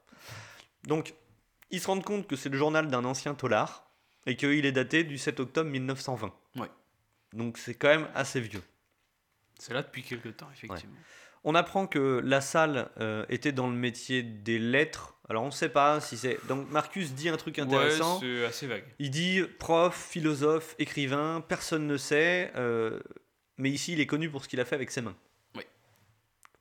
Donc 0.85 1.15
ils 1.71 1.81
se 1.81 1.87
rendent 1.87 2.05
compte 2.05 2.27
que 2.27 2.37
c'est 2.37 2.49
le 2.49 2.57
journal 2.57 2.89
d'un 2.89 3.05
ancien 3.05 3.35
tolard 3.35 3.91
et 4.27 4.37
qu'il 4.37 4.65
est 4.65 4.73
daté 4.73 5.05
du 5.05 5.19
7 5.19 5.41
octobre 5.41 5.69
1920. 5.69 6.33
Ouais. 6.57 6.69
Donc 7.33 7.59
c'est 7.59 7.75
quand 7.75 7.89
même 7.89 8.09
assez 8.15 8.41
vieux. 8.41 8.63
C'est 9.61 9.75
là 9.75 9.83
depuis 9.83 10.03
quelques 10.03 10.37
temps, 10.37 10.49
effectivement. 10.53 10.97
On 11.45 11.55
apprend 11.55 11.87
que 11.87 12.21
la 12.25 12.41
salle 12.41 12.91
euh, 13.01 13.25
était 13.29 13.53
dans 13.53 13.69
le 13.69 13.77
métier 13.77 14.23
des 14.23 14.59
lettres. 14.59 15.17
Alors 15.29 15.43
on 15.43 15.47
ne 15.47 15.53
sait 15.53 15.69
pas 15.69 16.01
si 16.01 16.19
c'est. 16.19 16.39
Donc 16.49 16.69
Marcus 16.71 17.13
dit 17.13 17.29
un 17.29 17.37
truc 17.37 17.59
intéressant. 17.59 18.21
Ouais, 18.21 18.27
c'est 18.41 18.45
assez 18.45 18.67
vague. 18.67 18.85
il 18.99 19.11
dit 19.11 19.43
prof, 19.59 19.95
philosophe, 19.97 20.75
écrivain, 20.79 21.43
personne 21.47 21.87
ne 21.87 21.97
sait. 21.97 22.53
euh, 22.57 23.01
mais 23.57 23.71
ici, 23.71 23.93
il 23.93 24.01
est 24.01 24.07
connu 24.07 24.31
pour 24.31 24.43
ce 24.43 24.49
qu'il 24.49 24.59
a 24.61 24.65
fait 24.65 24.75
avec 24.75 24.91
ses 24.91 25.03
mains. 25.03 25.17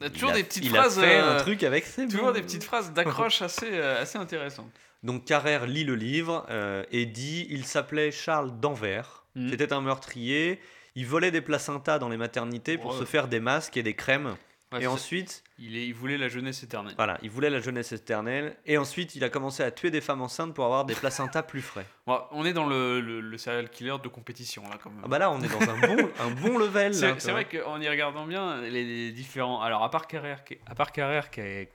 Il 0.02 0.06
y 0.06 0.08
a 0.08 0.10
toujours 0.12 0.30
il 0.30 0.34
a, 0.34 0.36
des 0.38 0.44
petites 0.46 0.64
il 0.64 0.70
phrases. 0.70 0.98
a 0.98 1.02
fait 1.02 1.20
euh, 1.20 1.36
un 1.36 1.38
truc 1.42 1.64
avec 1.64 1.86
ses 1.86 2.04
mains. 2.04 2.10
Toujours 2.10 2.32
des 2.32 2.42
petites 2.42 2.64
phrases 2.64 2.94
d'accroche 2.94 3.42
assez, 3.42 3.70
euh, 3.70 4.02
assez 4.02 4.18
intéressantes. 4.18 4.72
Donc 5.04 5.26
Carrère 5.26 5.66
lit 5.66 5.84
le 5.84 5.96
livre 5.96 6.46
euh, 6.50 6.84
et 6.92 7.06
dit 7.06 7.48
il 7.50 7.66
s'appelait 7.66 8.12
Charles 8.12 8.60
Danvers. 8.60 9.26
Mhm. 9.36 9.50
C'était 9.50 9.74
un 9.74 9.82
meurtrier. 9.82 10.62
Il 11.00 11.08
volait 11.08 11.32
des 11.32 11.40
placentas 11.42 11.98
dans 11.98 12.10
les 12.10 12.18
maternités 12.18 12.78
pour 12.78 12.92
Ouais. 12.92 13.00
se 13.00 13.06
faire 13.06 13.30
des 13.30 13.40
masques 13.40 13.78
et 13.78 13.84
des 13.84 13.94
crèmes. 13.94 14.36
Ouais, 14.74 14.84
et 14.84 14.88
ensuite, 14.88 15.44
il, 15.58 15.78
est, 15.78 15.88
il 15.88 15.94
voulait 15.94 16.18
la 16.18 16.28
jeunesse 16.28 16.62
éternelle. 16.62 16.94
voilà, 16.98 17.18
il 17.24 17.30
voulait 17.32 17.50
la 17.50 17.62
jeunesse 17.62 17.92
éternelle. 17.94 18.56
Et 18.66 18.78
ensuite, 18.78 19.16
il 19.16 19.24
a 19.24 19.30
commencé 19.30 19.64
à 19.64 19.72
tuer 19.72 19.92
des 19.92 20.02
femmes 20.02 20.22
enceintes 20.22 20.54
pour 20.54 20.66
avoir 20.66 20.84
des 20.84 20.94
placentas 20.94 21.42
plus 21.44 21.62
frais. 21.62 21.86
On 22.32 22.44
est 22.46 22.52
dans 22.54 22.68
le, 22.68 23.00
le, 23.00 23.22
le 23.22 23.38
serial 23.38 23.70
killer 23.70 23.96
de 24.04 24.10
compétition 24.10 24.62
là 24.64 24.78
quand 24.84 24.90
même. 24.92 25.02
Ah 25.06 25.08
bah 25.08 25.18
là, 25.20 25.32
on 25.32 25.42
est 25.42 25.48
dans 25.48 25.62
un 25.72 25.80
bon, 25.80 26.10
un 26.20 26.30
bon 26.32 26.58
level. 26.58 26.94
C'est 26.94 27.32
vrai 27.32 27.46
qu'en 27.46 27.80
y 27.80 27.88
regardant 27.90 28.28
bien, 28.28 28.62
les, 28.62 28.84
les 28.84 29.12
différents. 29.14 29.62
Alors, 29.62 29.84
à 29.84 29.90
part 29.90 30.06
Carrère, 30.06 30.44
qui 30.44 30.56
est- 30.56 30.62
à 30.68 30.76
part 30.76 30.92
Carrère 30.92 31.30
qui 31.30 31.40
est. 31.40 31.70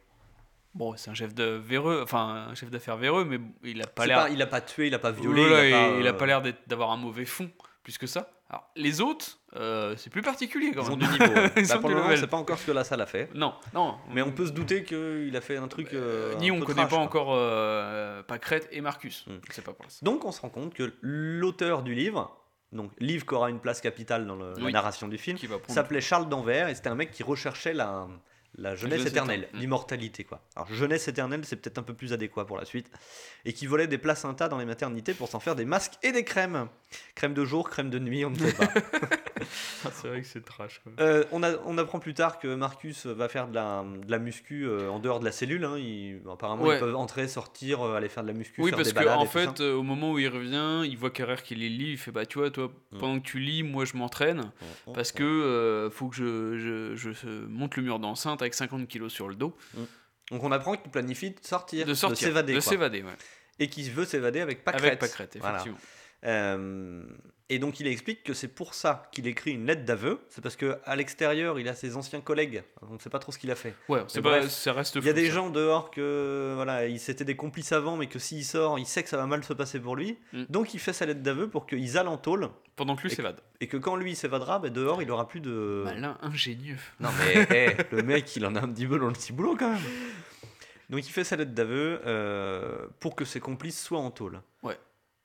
Bon, 0.74 0.94
c'est 0.96 1.08
un 1.10 1.14
chef 1.14 1.34
de 1.34 1.44
véreux, 1.44 2.00
enfin 2.04 2.48
un 2.50 2.54
chef 2.54 2.68
d'affaires 2.70 2.96
véreux, 2.98 3.24
mais 3.24 3.40
il 3.64 3.80
a 3.80 3.86
pas 3.86 4.06
l'air. 4.06 4.28
il 4.28 4.42
a 4.42 4.46
pas 4.46 4.60
tué, 4.60 4.88
il 4.88 4.94
a 4.94 4.98
pas 4.98 5.12
violé. 5.12 5.46
Voilà, 5.46 5.64
il 5.66 5.72
a 5.74 5.78
pas, 5.88 5.96
il 6.00 6.06
a 6.06 6.10
euh, 6.10 6.12
pas 6.12 6.26
l'air 6.26 6.42
d'avoir 6.66 6.90
un 6.90 6.96
mauvais 6.96 7.24
fond, 7.24 7.48
plus 7.84 7.96
que 7.96 8.06
ça. 8.08 8.28
Alors, 8.54 8.70
les 8.76 9.00
autres, 9.00 9.38
euh, 9.56 9.94
c'est 9.96 10.10
plus 10.10 10.22
particulier 10.22 10.70
quand 10.72 10.84
Ils 10.84 10.90
ont 10.92 10.96
même. 10.96 11.08
du 11.10 11.18
niveau. 11.18 11.34
ouais. 11.34 11.50
Ils 11.56 11.66
Bah, 11.66 11.78
pour 11.78 11.88
du 11.88 11.94
le 11.94 11.94
moment, 11.96 12.04
level. 12.10 12.18
c'est 12.20 12.26
pas 12.28 12.36
encore 12.36 12.56
ce 12.58 12.66
que 12.66 12.70
la 12.72 12.84
salle 12.84 13.00
a 13.00 13.06
fait. 13.06 13.28
Non, 13.34 13.52
non. 13.74 13.96
Mais 14.12 14.22
on 14.22 14.30
peut 14.30 14.46
se 14.46 14.52
douter 14.52 14.84
qu'il 14.84 15.36
a 15.36 15.40
fait 15.40 15.56
un 15.56 15.66
truc. 15.66 15.92
euh, 15.92 16.34
Ni 16.36 16.50
un 16.50 16.54
on 16.54 16.60
peu 16.60 16.66
connaît 16.66 16.82
trash, 16.82 16.90
pas 16.90 16.96
quoi. 16.96 17.04
encore 17.04 17.34
euh, 17.34 18.22
Pacrette 18.22 18.68
et 18.70 18.80
Marcus. 18.80 19.26
Hmm. 19.26 19.38
C'est 19.50 19.64
pas 19.64 19.72
pour 19.72 19.90
ça. 19.90 19.98
Donc 20.02 20.24
on 20.24 20.30
se 20.30 20.40
rend 20.40 20.50
compte 20.50 20.72
que 20.72 20.92
l'auteur 21.00 21.82
du 21.82 21.94
livre, 21.94 22.36
donc 22.70 22.92
livre 23.00 23.26
qui 23.26 23.34
aura 23.34 23.50
une 23.50 23.58
place 23.60 23.80
capitale 23.80 24.24
dans 24.26 24.36
le- 24.36 24.52
la 24.56 24.64
Oui. 24.64 24.72
narration 24.72 25.08
du 25.08 25.18
film, 25.18 25.36
Qui 25.36 25.48
va 25.48 25.58
prendre. 25.58 25.74
s'appelait 25.74 26.00
Charles 26.00 26.28
Danvers 26.28 26.68
et 26.68 26.74
c'était 26.76 26.88
un 26.90 26.94
mec 26.94 27.10
qui 27.10 27.22
recherchait 27.24 27.72
la, 27.74 28.06
la 28.56 28.74
jeunesse 28.74 28.98
jeunesse 28.98 29.12
éternelle, 29.12 29.40
éternelle. 29.40 29.60
l'immortalité 29.60 30.24
quoi. 30.24 30.40
Alors 30.56 30.72
jeunesse 30.72 31.08
éternelle 31.08 31.40
c'est 31.44 31.56
peut-être 31.56 31.78
un 31.78 31.82
peu 31.82 31.94
plus 31.94 32.12
adéquat 32.12 32.44
pour 32.44 32.56
la 32.56 32.64
suite. 32.64 32.90
Et 33.44 33.52
qui 33.52 33.66
volait 33.66 33.86
des 33.86 33.98
placentas 33.98 34.48
dans 34.48 34.58
les 34.58 34.64
maternités 34.64 35.14
pour 35.14 35.28
s'en 35.28 35.40
faire 35.40 35.54
des 35.56 35.64
masques 35.64 35.94
et 36.02 36.12
des 36.12 36.24
crèmes. 36.24 36.68
Crème 37.14 37.34
de 37.34 37.44
jour, 37.44 37.68
crème 37.68 37.90
de 37.90 37.98
nuit, 37.98 38.24
on 38.24 38.30
ne 38.30 38.36
sait 38.38 38.52
pas. 38.52 38.68
Ah, 39.84 39.90
c'est 39.92 40.08
vrai 40.08 40.22
que 40.22 40.26
c'est 40.26 40.42
trash. 40.44 40.80
quoi. 40.82 40.92
Euh, 41.00 41.24
on, 41.32 41.42
a- 41.42 41.58
on 41.66 41.76
apprend 41.76 41.98
plus 41.98 42.14
tard 42.14 42.38
que 42.38 42.54
Marcus 42.54 43.04
va 43.04 43.28
faire 43.28 43.46
de 43.48 43.54
la, 43.54 43.84
de 43.84 44.10
la 44.10 44.18
muscu 44.18 44.64
euh, 44.66 44.88
en 44.90 44.98
dehors 45.00 45.20
de 45.20 45.24
la 45.26 45.32
cellule. 45.32 45.64
hein. 45.64 45.76
Apparemment 46.32 46.62
Ouais. 46.64 46.76
ils 46.76 46.80
peuvent 46.80 46.96
entrer, 46.96 47.28
sortir, 47.28 47.82
euh, 47.82 47.94
aller 47.96 48.08
faire 48.08 48.22
de 48.22 48.28
la 48.28 48.34
muscu, 48.34 48.62
Oui, 48.62 48.70
faire 48.70 48.78
parce 48.78 48.88
des 48.88 48.94
que 48.94 49.00
balades 49.00 49.18
en 49.18 49.24
et 49.24 49.26
tout 49.26 49.32
fait, 49.32 49.60
euh, 49.60 49.74
au 49.74 49.82
moment 49.82 50.12
où 50.12 50.18
il 50.18 50.28
revient, 50.28 50.88
il 50.88 50.96
voit 50.96 51.10
Carrère 51.10 51.42
qui 51.42 51.54
les 51.56 51.68
lit, 51.68 51.90
il 51.92 51.98
fait 51.98 52.10
bah 52.12 52.24
tu 52.24 52.38
vois, 52.38 52.50
toi, 52.50 52.70
Mm. 52.92 52.98
pendant 52.98 53.20
que 53.20 53.24
tu 53.26 53.38
lis, 53.38 53.62
moi 53.64 53.84
je 53.84 53.96
m'entraîne 53.96 54.50
parce 54.94 55.12
que 55.12 55.90
faut 55.92 56.08
que 56.08 56.16
je, 56.16 56.58
je, 56.58 56.96
je 56.96 57.12
se- 57.12 57.46
monte 57.46 57.76
le 57.76 57.82
mur 57.82 57.98
d'enceinte 57.98 58.40
avec 58.44 58.54
50 58.54 58.86
kilos 58.88 59.12
sur 59.12 59.28
le 59.28 59.34
dos, 59.34 59.56
Donc 60.30 60.42
on 60.42 60.52
apprend 60.52 60.76
qu'il 60.76 60.90
planifie 60.90 61.30
de 61.30 61.40
sortir, 61.42 61.86
de 61.86 61.94
s'évader. 61.94 62.54
de 62.54 62.60
s'évader, 62.60 63.02
ouais. 63.02 63.12
et 63.58 63.68
qui 63.68 63.88
veut 63.90 64.04
s'évader 64.04 64.40
avec 64.40 64.64
Pacrette. 64.64 65.02
avec 65.02 65.38
Voilà. 65.40 65.56
effectivement. 65.56 65.78
Euh, 66.24 67.04
et 67.50 67.58
donc 67.58 67.78
il 67.78 67.86
explique 67.86 68.22
que 68.22 68.32
c'est 68.32 68.48
pour 68.48 68.72
ça 68.72 69.08
qu'il 69.12 69.26
écrit 69.26 69.52
une 69.52 69.66
lettre 69.66 69.84
d'aveu. 69.84 70.20
C'est 70.28 70.40
parce 70.40 70.56
que 70.56 70.78
à 70.84 70.96
l'extérieur, 70.96 71.60
il 71.60 71.68
a 71.68 71.74
ses 71.74 71.96
anciens 71.96 72.22
collègues. 72.22 72.62
On 72.80 72.94
ne 72.94 72.98
sait 72.98 73.10
pas 73.10 73.18
trop 73.18 73.32
ce 73.32 73.38
qu'il 73.38 73.50
a 73.50 73.54
fait. 73.54 73.74
Ouais, 73.88 74.02
c'est 74.08 74.22
pas, 74.22 74.38
bref, 74.38 74.48
ça 74.48 74.72
reste. 74.72 74.96
Il 74.96 75.04
y 75.04 75.10
a 75.10 75.12
des 75.12 75.26
ça. 75.26 75.34
gens 75.34 75.50
dehors 75.50 75.90
que 75.90 76.52
voilà, 76.54 76.86
ils 76.86 76.98
s'étaient 76.98 77.24
des 77.24 77.36
complices 77.36 77.72
avant, 77.72 77.98
mais 77.98 78.06
que 78.06 78.18
s'il 78.18 78.44
sort, 78.44 78.78
il 78.78 78.86
sait 78.86 79.02
que 79.02 79.10
ça 79.10 79.18
va 79.18 79.26
mal 79.26 79.44
se 79.44 79.52
passer 79.52 79.78
pour 79.78 79.94
lui. 79.94 80.16
Mm. 80.32 80.44
Donc 80.48 80.72
il 80.72 80.80
fait 80.80 80.94
sa 80.94 81.04
lettre 81.04 81.20
d'aveu 81.20 81.48
pour 81.48 81.66
qu'ils 81.66 81.98
allent 81.98 82.12
en 82.12 82.16
tôle 82.16 82.48
pendant 82.76 82.96
que 82.96 83.02
lui 83.02 83.10
s'évade. 83.10 83.40
et 83.60 83.68
que 83.68 83.76
quand 83.76 83.96
lui 83.96 84.14
s'évadera, 84.14 84.58
ben, 84.58 84.72
dehors 84.72 85.02
il 85.02 85.10
aura 85.10 85.28
plus 85.28 85.40
de. 85.40 85.82
Malin, 85.84 86.16
ingénieux. 86.22 86.78
Non 87.00 87.10
mais 87.18 87.46
hey, 87.50 87.76
le 87.90 88.02
mec 88.02 88.34
il 88.36 88.46
en 88.46 88.54
a 88.56 88.62
un 88.62 88.68
petit 88.68 88.86
peu 88.86 88.98
dans 88.98 89.08
le 89.08 89.12
petit 89.12 89.34
boulot 89.34 89.54
quand 89.58 89.70
même. 89.70 89.82
Donc 90.88 91.06
il 91.06 91.10
fait 91.10 91.24
sa 91.24 91.36
lettre 91.36 91.52
d'aveu 91.52 92.00
euh, 92.06 92.86
pour 93.00 93.16
que 93.16 93.24
ses 93.24 93.40
complices 93.40 93.82
soient 93.82 94.00
en 94.00 94.10
tôle. 94.10 94.40
Ouais. 94.62 94.78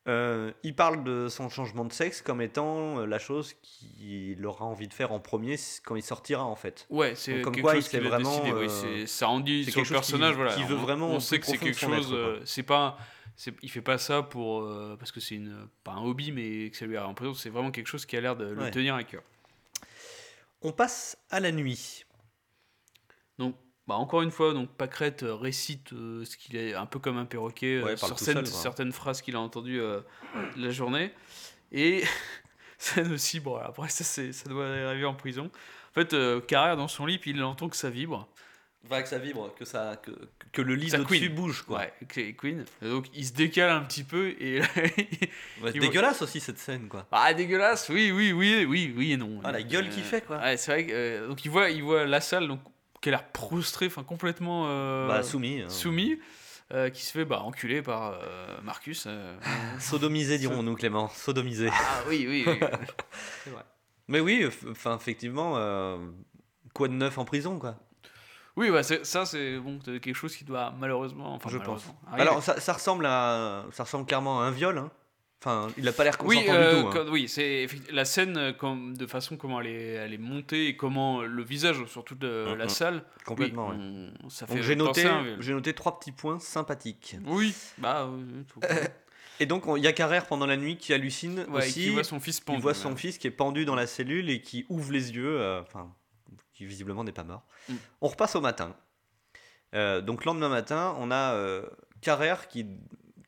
Euh, 0.08 0.52
il 0.64 0.76
parle 0.76 1.04
de 1.04 1.28
son 1.28 1.50
changement 1.50 1.84
de 1.86 1.91
sexe 1.91 2.22
comme 2.22 2.41
étant 2.41 3.00
euh, 3.00 3.06
la 3.06 3.20
chose 3.20 3.54
qu'il 3.62 4.43
aura 4.45 4.66
envie 4.66 4.88
de 4.88 4.93
faire 4.93 5.12
en 5.12 5.20
premier 5.20 5.56
quand 5.84 5.95
il 5.95 6.02
sortira 6.02 6.43
en 6.45 6.56
fait. 6.56 6.88
Ouais, 6.89 7.14
c'est 7.16 7.34
Donc, 7.36 7.41
comme 7.43 7.54
quelque 7.56 7.64
quoi, 7.66 7.76
chose 7.76 7.86
il 7.88 7.89
qu'il 8.00 8.08
vraiment, 8.08 8.41
oui, 8.43 8.50
euh, 8.52 8.68
c'est- 8.70 9.06
ça 9.08 9.28
en 9.28 9.39
dit 9.41 9.66
sur 9.66 9.82
le 9.82 9.86
chose 9.86 9.88
qui- 9.89 9.93
personnage, 9.93 10.36
voilà. 10.36 10.56
qui 10.56 10.64
veut 10.64 10.76
On- 10.78 10.82
vraiment 10.82 11.10
On 11.10 11.20
sait 11.20 11.39
que 11.39 11.45
c'est 11.45 11.58
quelque 11.58 11.78
chose. 11.78 12.12
être, 12.14 12.41
c'est 12.47 12.64
pas. 12.64 12.97
c'est- 13.36 13.54
Il 13.62 13.70
fait 13.70 13.82
pas 13.82 13.97
ça 13.97 14.24
pour 14.24 14.62
euh, 14.64 14.95
parce 14.97 15.12
que 15.12 15.20
c'est 15.20 15.36
une 15.36 15.68
pas 15.84 15.91
un 15.91 16.02
hobby 16.04 16.32
mais 16.32 16.70
que 16.72 16.78
ça 16.78 16.86
lui 16.86 16.97
a 16.97 17.02
l'impression 17.04 17.34
c'est 17.34 17.50
vraiment 17.50 17.70
quelque 17.72 17.88
chose 17.88 18.06
qui 18.06 18.16
a 18.18 18.22
l'air 18.22 18.36
de 18.38 18.45
le 18.45 18.62
Ouais. 18.64 18.72
tenir 18.72 18.95
à 18.95 19.04
cœur. 19.04 19.22
On 20.62 20.72
passe 20.72 21.18
à 21.30 21.39
la 21.39 21.52
nuit. 21.52 22.06
Donc 23.38 23.56
bah, 23.90 23.96
encore 23.96 24.22
une 24.22 24.32
fois 24.32 24.54
donc 24.54 24.70
Pacrette 24.70 25.24
euh, 25.24 25.36
récite 25.36 25.92
euh, 25.94 26.24
ce 26.24 26.38
qu'il 26.38 26.56
est 26.56 26.74
un 26.76 26.86
peu 26.86 27.00
comme 27.00 27.18
un 27.18 27.26
perroquet 27.26 27.78
euh, 27.82 27.84
Ouais, 27.86 27.98
sur 27.98 28.08
tout 28.10 28.24
certaines, 28.24 28.46
seul, 28.46 28.54
quoi. 28.54 28.62
certaines 28.62 28.92
phrases 28.94 29.22
qu'il 29.22 29.36
a 29.36 29.40
entendues 29.40 29.82
la 30.56 30.70
journée 30.70 31.12
et 31.72 32.04
scène 32.78 33.12
aussi 33.12 33.40
bon 33.40 33.56
après 33.58 33.90
ça 33.90 34.04
ça 34.04 34.50
doit 34.50 34.66
arriver 34.68 35.06
en 35.06 35.16
prison. 35.16 35.50
En 35.92 35.94
fait 35.94 36.16
Carrère 36.48 36.78
dans 36.78 36.88
son 36.88 37.06
lit 37.06 37.18
puis 37.18 37.32
il 37.32 37.44
entend 37.44 37.68
que 37.68 37.76
ça 37.76 37.90
vibre. 37.90 38.28
Enfin, 38.86 39.02
que 39.02 39.10
ça 39.10 39.18
vibre, 39.18 39.54
que, 39.60 39.66
ça, 39.66 39.98
que, 40.02 40.12
que 40.54 40.62
le 40.62 40.74
lit 40.74 40.90
couine. 41.06 41.28
bouge 41.36 41.64
quoi. 41.64 41.80
Ouais, 41.80 41.94
que- 42.08 42.32
Queen. 42.32 42.64
Et 42.82 42.88
donc 42.88 43.08
il 43.14 43.26
se 43.26 43.34
décale 43.34 43.72
un 43.72 43.82
petit 43.82 44.06
peu 44.06 44.30
et 44.40 44.62
c'est 44.76 45.76
Il- 45.76 45.82
dégueulasse 45.82 46.22
aussi 46.22 46.40
cette 46.40 46.60
scène 46.60 46.88
quoi. 46.88 47.06
Ah 47.12 47.34
dégueulasse, 47.34 47.90
oui, 47.90 48.12
oui, 48.12 48.32
oui, 48.32 48.64
oui, 48.66 48.94
oui 48.96 49.12
et 49.12 49.18
non. 49.18 49.42
Ah, 49.44 49.52
la 49.52 49.64
gueule 49.64 49.90
qu'il 49.90 50.04
fait, 50.04 50.22
quoi. 50.26 50.38
Ouais, 50.38 50.56
c'est 50.56 50.72
vrai 50.72 50.86
que 50.86 50.92
euh, 50.94 51.28
donc 51.28 51.44
il 51.44 51.52
voit, 51.52 51.70
il 51.70 51.84
voit 51.84 52.06
la 52.06 52.22
salle 52.22 52.48
donc 52.48 52.62
qui 53.02 53.10
a 53.10 53.12
l'air 53.12 53.28
prostrée, 53.32 53.88
enfin 53.88 54.04
complètement 54.04 54.66
euh, 54.68 55.08
Bah 55.08 55.24
soumis. 55.24 55.62
hein. 55.62 55.70
soumis, 55.70 56.20
euh, 56.74 56.89
qui 56.89 57.04
se 57.06 57.12
fait 57.12 57.26
bah 57.26 57.41
enculer 57.41 57.82
par 57.82 58.14
euh, 58.22 58.58
Marcus. 58.62 59.06
euh. 59.08 59.38
Sodomisé 59.80 60.38
dirons-nous 60.38 60.76
Clément, 60.76 61.08
sodomisé. 61.10 61.70
ah 61.72 62.02
oui, 62.08 62.26
oui, 62.28 62.43
oui. 62.47 62.60
Mais 64.08 64.20
oui, 64.20 64.47
enfin 64.72 64.95
effectivement, 64.95 65.54
euh, 65.58 65.97
quoi 66.74 66.88
de 66.88 66.93
neuf 66.93 67.18
en 67.18 67.26
prison 67.26 67.60
quoi? 67.60 67.76
oui, 68.56 68.72
bah 68.72 68.84
c'est- 68.84 69.06
ça 69.06 69.26
c'est 69.26 69.58
bon, 69.60 69.80
c'est 69.86 70.00
quelque 70.02 70.16
chose 70.16 70.36
qui 70.36 70.43
doit 70.43 70.74
malheureusement, 70.78 71.34
enfin 71.36 71.50
Je 71.50 71.58
pense. 71.60 71.86
arriver. 72.08 72.22
Alors 72.24 72.43
ça, 72.43 72.60
ça 72.60 72.74
ressemble 72.74 73.06
à, 73.06 73.66
ça 73.72 73.84
ressemble 73.84 74.06
clairement 74.06 74.41
à 74.41 74.45
un 74.45 74.52
viol. 74.52 74.78
hein. 74.78 74.91
Enfin, 75.42 75.68
il 75.78 75.88
a 75.88 75.94
pas 75.94 76.04
l'air 76.04 76.18
consentant 76.18 76.42
oui, 76.42 76.48
euh, 76.50 76.84
du 76.84 76.90
tout. 76.90 76.98
hein. 76.98 77.06
oui, 77.12 77.30
c'est 77.30 77.68
la 77.92 78.04
scène 78.04 78.36
euh, 78.38 78.52
comme 78.52 78.98
de 78.98 79.08
façon 79.08 79.38
comment 79.38 79.62
elle 79.62 79.68
est, 79.68 79.92
elle 79.94 80.14
est 80.14 80.18
montée 80.18 80.68
et 80.68 80.76
comment 80.76 81.22
le 81.22 81.42
visage 81.44 81.86
surtout 81.86 82.16
de 82.16 82.48
Mhm. 82.50 82.56
la 82.58 82.68
salle. 82.68 83.04
Complètement. 83.26 83.70
oui, 83.70 83.78
ouais. 83.78 84.10
on- 84.26 84.30
ça 84.30 84.46
Donc 84.48 84.58
fait 84.58 84.64
j'ai 84.64 84.76
noté, 84.76 85.08
j'ai 85.40 85.54
noté 85.54 85.74
trois 85.74 85.98
petits 85.98 86.12
points 86.12 86.40
sympathiques. 86.40 87.16
Oui, 87.26 87.56
bah 87.78 88.10
tout. 88.52 88.60
Et 89.42 89.46
donc 89.46 89.66
on- 89.68 89.78
il 89.78 89.84
y 89.84 89.88
a 89.88 89.94
Carrère 89.94 90.26
pendant 90.28 90.46
la 90.46 90.58
nuit 90.58 90.76
qui 90.76 90.94
hallucine 90.94 91.46
Ouais, 91.48 91.60
aussi. 91.60 91.74
qui 91.86 91.90
voit 91.92 92.04
son 92.04 92.20
fils 92.20 92.40
il 92.40 92.44
pendu. 92.44 92.62
voit 92.62 92.72
ouais. 92.74 92.78
son 92.78 92.98
fils 92.98 93.18
qui 93.18 93.28
est 93.28 93.32
pendu 93.32 93.64
dans 93.64 93.76
la 93.76 93.88
cellule 93.88 94.30
et 94.30 94.42
qui 94.42 94.66
ouvre 94.68 94.92
les 94.92 95.14
yeux, 95.16 95.40
euh, 95.40 95.62
enfin, 95.62 95.96
qui 96.52 96.66
visiblement 96.66 97.06
n'est 97.06 97.14
pas 97.14 97.24
mort. 97.24 97.46
Mm. 97.70 97.76
On 98.02 98.08
repasse 98.10 98.36
au 98.36 98.42
matin. 98.42 98.76
Euh, 99.74 100.02
donc 100.02 100.26
lendemain 100.26 100.50
matin, 100.50 100.96
on 101.00 101.12
a 101.12 101.34
euh, 101.36 101.62
Carrère 102.02 102.50
qui, 102.50 102.66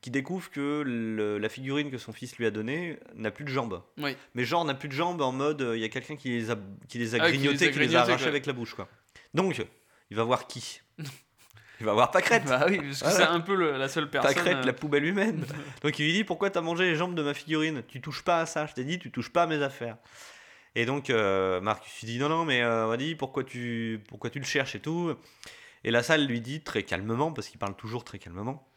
qui 0.01 0.09
découvre 0.11 0.49
que 0.49 0.81
le- 0.85 1.37
la 1.37 1.47
figurine 1.49 1.91
que 1.91 1.97
son 1.99 2.11
fils 2.11 2.35
lui 2.37 2.45
a 2.45 2.51
donnée 2.51 2.97
n'a 3.15 3.29
plus 3.31 3.45
de 3.45 3.49
jambes. 3.49 3.81
Oui. 3.99 4.15
Mais 4.33 4.43
genre 4.43 4.65
n'a 4.65 4.73
plus 4.73 4.89
de 4.89 4.93
jambes 4.93 5.21
en 5.21 5.31
mode 5.31 5.61
euh, 5.61 5.77
il 5.77 5.81
y 5.81 5.85
a 5.85 5.89
quelqu'un 5.89 6.15
qui 6.15 6.29
les 6.29 6.49
a, 6.51 6.57
qui 6.89 6.97
les 6.97 7.13
a 7.15 7.19
Ah, 7.21 7.27
qui 7.27 7.33
les 7.33 7.37
a 7.37 7.41
grignotées, 7.43 7.71
qui 7.71 7.79
les 7.79 7.95
a, 7.95 8.03
quoi. 8.05 8.27
avec 8.27 8.45
la 8.47 8.53
bouche. 8.53 8.73
Quoi. 8.73 8.87
Donc 9.33 9.63
il 10.09 10.17
va 10.17 10.23
voir 10.23 10.47
qui? 10.47 10.81
Il 11.79 11.85
va 11.85 11.93
voir 11.93 12.11
Pâquerette. 12.11 12.45
Bah 12.45 12.65
oui, 12.69 12.77
parce 12.77 12.99
que 12.99 13.05
Voilà. 13.09 13.15
c'est 13.17 13.23
un 13.31 13.39
peu 13.39 13.55
le- 13.55 13.75
la 13.75 13.87
seule 13.89 14.07
personne. 14.07 14.35
Pâquerette, 14.35 14.57
euh, 14.57 14.63
la 14.67 14.73
poubelle 14.73 15.03
humaine. 15.03 15.43
donc 15.81 15.97
il 15.97 16.05
lui 16.05 16.13
dit 16.13 16.23
pourquoi 16.23 16.51
t'as 16.51 16.61
mangé 16.61 16.83
les 16.83 16.95
jambes 16.95 17.15
de 17.15 17.23
ma 17.23 17.33
figurine? 17.33 17.81
Tu 17.87 18.01
touches 18.01 18.21
pas 18.23 18.41
à 18.41 18.45
ça. 18.45 18.67
Je 18.67 18.73
t'ai 18.75 18.83
dit 18.83 18.99
tu 18.99 19.09
touches 19.09 19.29
pas 19.31 19.43
à 19.43 19.47
mes 19.47 19.63
affaires. 19.63 19.97
Et 20.75 20.85
donc 20.85 21.09
euh, 21.09 21.59
Marcus 21.59 21.91
lui 22.01 22.07
dit 22.07 22.19
non 22.19 22.29
non 22.29 22.45
mais 22.45 22.61
euh, 22.61 22.85
vas-y 22.85 23.15
pourquoi 23.15 23.43
tu 23.43 23.99
pourquoi 24.09 24.29
tu 24.29 24.37
le 24.37 24.45
cherches 24.45 24.75
et 24.75 24.79
tout? 24.79 25.11
Et 25.83 25.89
la 25.89 26.03
salle 26.03 26.27
lui 26.27 26.39
dit 26.39 26.61
très 26.61 26.83
calmement 26.83 27.31
parce 27.33 27.47
qu'il 27.49 27.57
parle 27.59 27.75
toujours 27.75 28.03
très 28.03 28.19
calmement. 28.19 28.70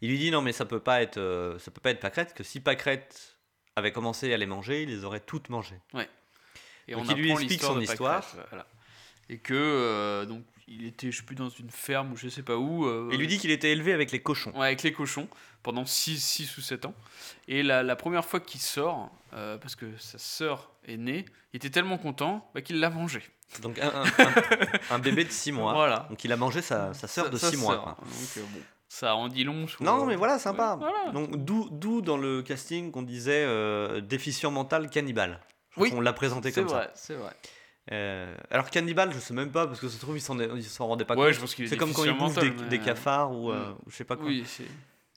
Il 0.00 0.10
lui 0.10 0.18
dit 0.18 0.30
non 0.30 0.42
mais 0.42 0.52
ça 0.52 0.64
peut 0.64 0.80
pas 0.80 1.02
être 1.02 1.18
euh, 1.18 1.58
ça 1.58 1.70
peut 1.70 1.80
pas 1.80 1.90
être 1.90 2.00
Pâquerette 2.00 2.34
que 2.34 2.42
si 2.44 2.60
Pâquerette 2.60 3.36
avait 3.76 3.92
commencé 3.92 4.32
à 4.32 4.36
les 4.36 4.46
manger 4.46 4.82
il 4.82 4.88
les 4.90 5.04
aurait 5.04 5.20
toutes 5.20 5.48
mangées. 5.48 5.80
Et 6.86 6.92
Donc 6.92 7.06
on 7.06 7.10
il 7.12 7.16
lui 7.16 7.30
explique 7.30 7.62
son 7.62 7.80
histoire. 7.80 8.24
Voilà. 8.50 8.66
Et 9.30 9.38
que 9.38 9.54
euh, 9.54 10.26
donc 10.26 10.42
il 10.68 10.86
était, 10.86 11.10
je 11.12 11.18
sais 11.18 11.22
plus, 11.24 11.36
dans 11.36 11.48
une 11.50 11.70
ferme 11.70 12.12
ou 12.12 12.16
je 12.16 12.28
sais 12.28 12.42
pas 12.42 12.56
où. 12.56 12.86
euh, 12.86 13.08
Il 13.12 13.18
lui 13.18 13.26
dit 13.26 13.38
qu'il 13.38 13.50
était 13.50 13.70
élevé 13.72 13.92
avec 13.92 14.12
les 14.12 14.20
cochons. 14.22 14.50
Ouais, 14.52 14.66
avec 14.66 14.82
les 14.82 14.92
cochons 14.94 15.28
pendant 15.62 15.84
6 15.84 16.56
ou 16.56 16.60
7 16.62 16.86
ans. 16.86 16.94
Et 17.48 17.62
la, 17.62 17.82
la 17.82 17.96
première 17.96 18.24
fois 18.24 18.40
qu'il 18.40 18.60
sort, 18.62 19.10
euh, 19.34 19.58
parce 19.58 19.76
que 19.76 19.86
sa 19.98 20.18
sœur 20.18 20.70
est 20.86 20.96
née, 20.96 21.24
il 21.52 21.56
était 21.58 21.68
tellement 21.70 21.98
content 21.98 22.50
bah, 22.54 22.62
qu'il 22.62 22.80
l'a 22.80 22.88
mangé. 22.90 23.22
Donc 23.60 23.78
un, 23.78 23.88
un- 23.88 24.04
un- 24.04 24.94
un 24.94 24.98
bébé 24.98 25.24
de 25.24 25.30
6 25.30 25.52
mois. 25.52 25.72
Voilà. 25.74 26.06
Donc 26.10 26.24
il 26.24 26.32
a 26.32 26.36
mangé 26.36 26.62
sa, 26.62 26.94
sa 26.94 27.08
sœur 27.08 27.28
de 27.30 27.36
sa 27.36 27.50
6 27.50 27.56
mois. 27.58 27.76
Donc, 27.76 28.06
euh, 28.38 28.40
bon, 28.50 28.60
ça 28.94 29.16
en 29.16 29.26
dit 29.28 29.42
long 29.42 29.66
sur. 29.66 29.82
Non, 29.82 30.06
mais 30.06 30.14
voilà, 30.14 30.38
sympa. 30.38 30.76
Voilà. 30.78 31.10
Donc 31.12 31.44
d'où 31.44 31.68
d'où 31.70 32.00
dans 32.00 32.16
le 32.16 32.42
casting 32.42 32.92
qu'on 32.92 33.02
disait 33.02 33.44
euh, 33.44 34.00
déficient 34.00 34.52
mental 34.52 34.88
cannibale. 34.88 35.40
Je 35.70 35.74
crois 35.74 35.84
Oui, 35.84 35.90
qu'on 35.90 36.00
l'a 36.00 36.12
présenté 36.12 36.52
C'est 36.52 36.60
comme 36.60 36.70
vrai, 36.70 36.84
ça. 36.84 36.92
c'est 36.94 37.14
vrai. 37.14 37.32
Euh, 37.92 38.34
alors 38.50 38.70
cannibale, 38.70 39.12
je 39.12 39.18
sais 39.18 39.34
même 39.34 39.50
pas 39.50 39.66
parce 39.66 39.80
que 39.80 39.88
ça 39.88 39.96
se 39.96 40.00
trouve 40.00 40.16
il 40.16 40.20
s'en 40.20 40.86
rendait 40.86 41.04
pas 41.04 41.14
Ouais, 41.16 41.26
compte. 41.26 41.34
je 41.34 41.40
pense 41.40 41.54
qu'il 41.54 41.64
est 41.64 41.68
C'est 41.68 41.76
comme 41.76 41.92
quand 41.92 42.04
il 42.04 42.16
bouffe 42.16 42.38
des, 42.38 42.50
mais, 42.50 42.68
des 42.68 42.78
cafards 42.78 43.32
ou 43.32 43.50
euh, 43.50 43.70
mm. 43.72 43.76
je 43.88 43.96
sais 43.96 44.04
pas 44.04 44.16
quoi. 44.16 44.26
Oui, 44.26 44.44
c'est. 44.46 44.64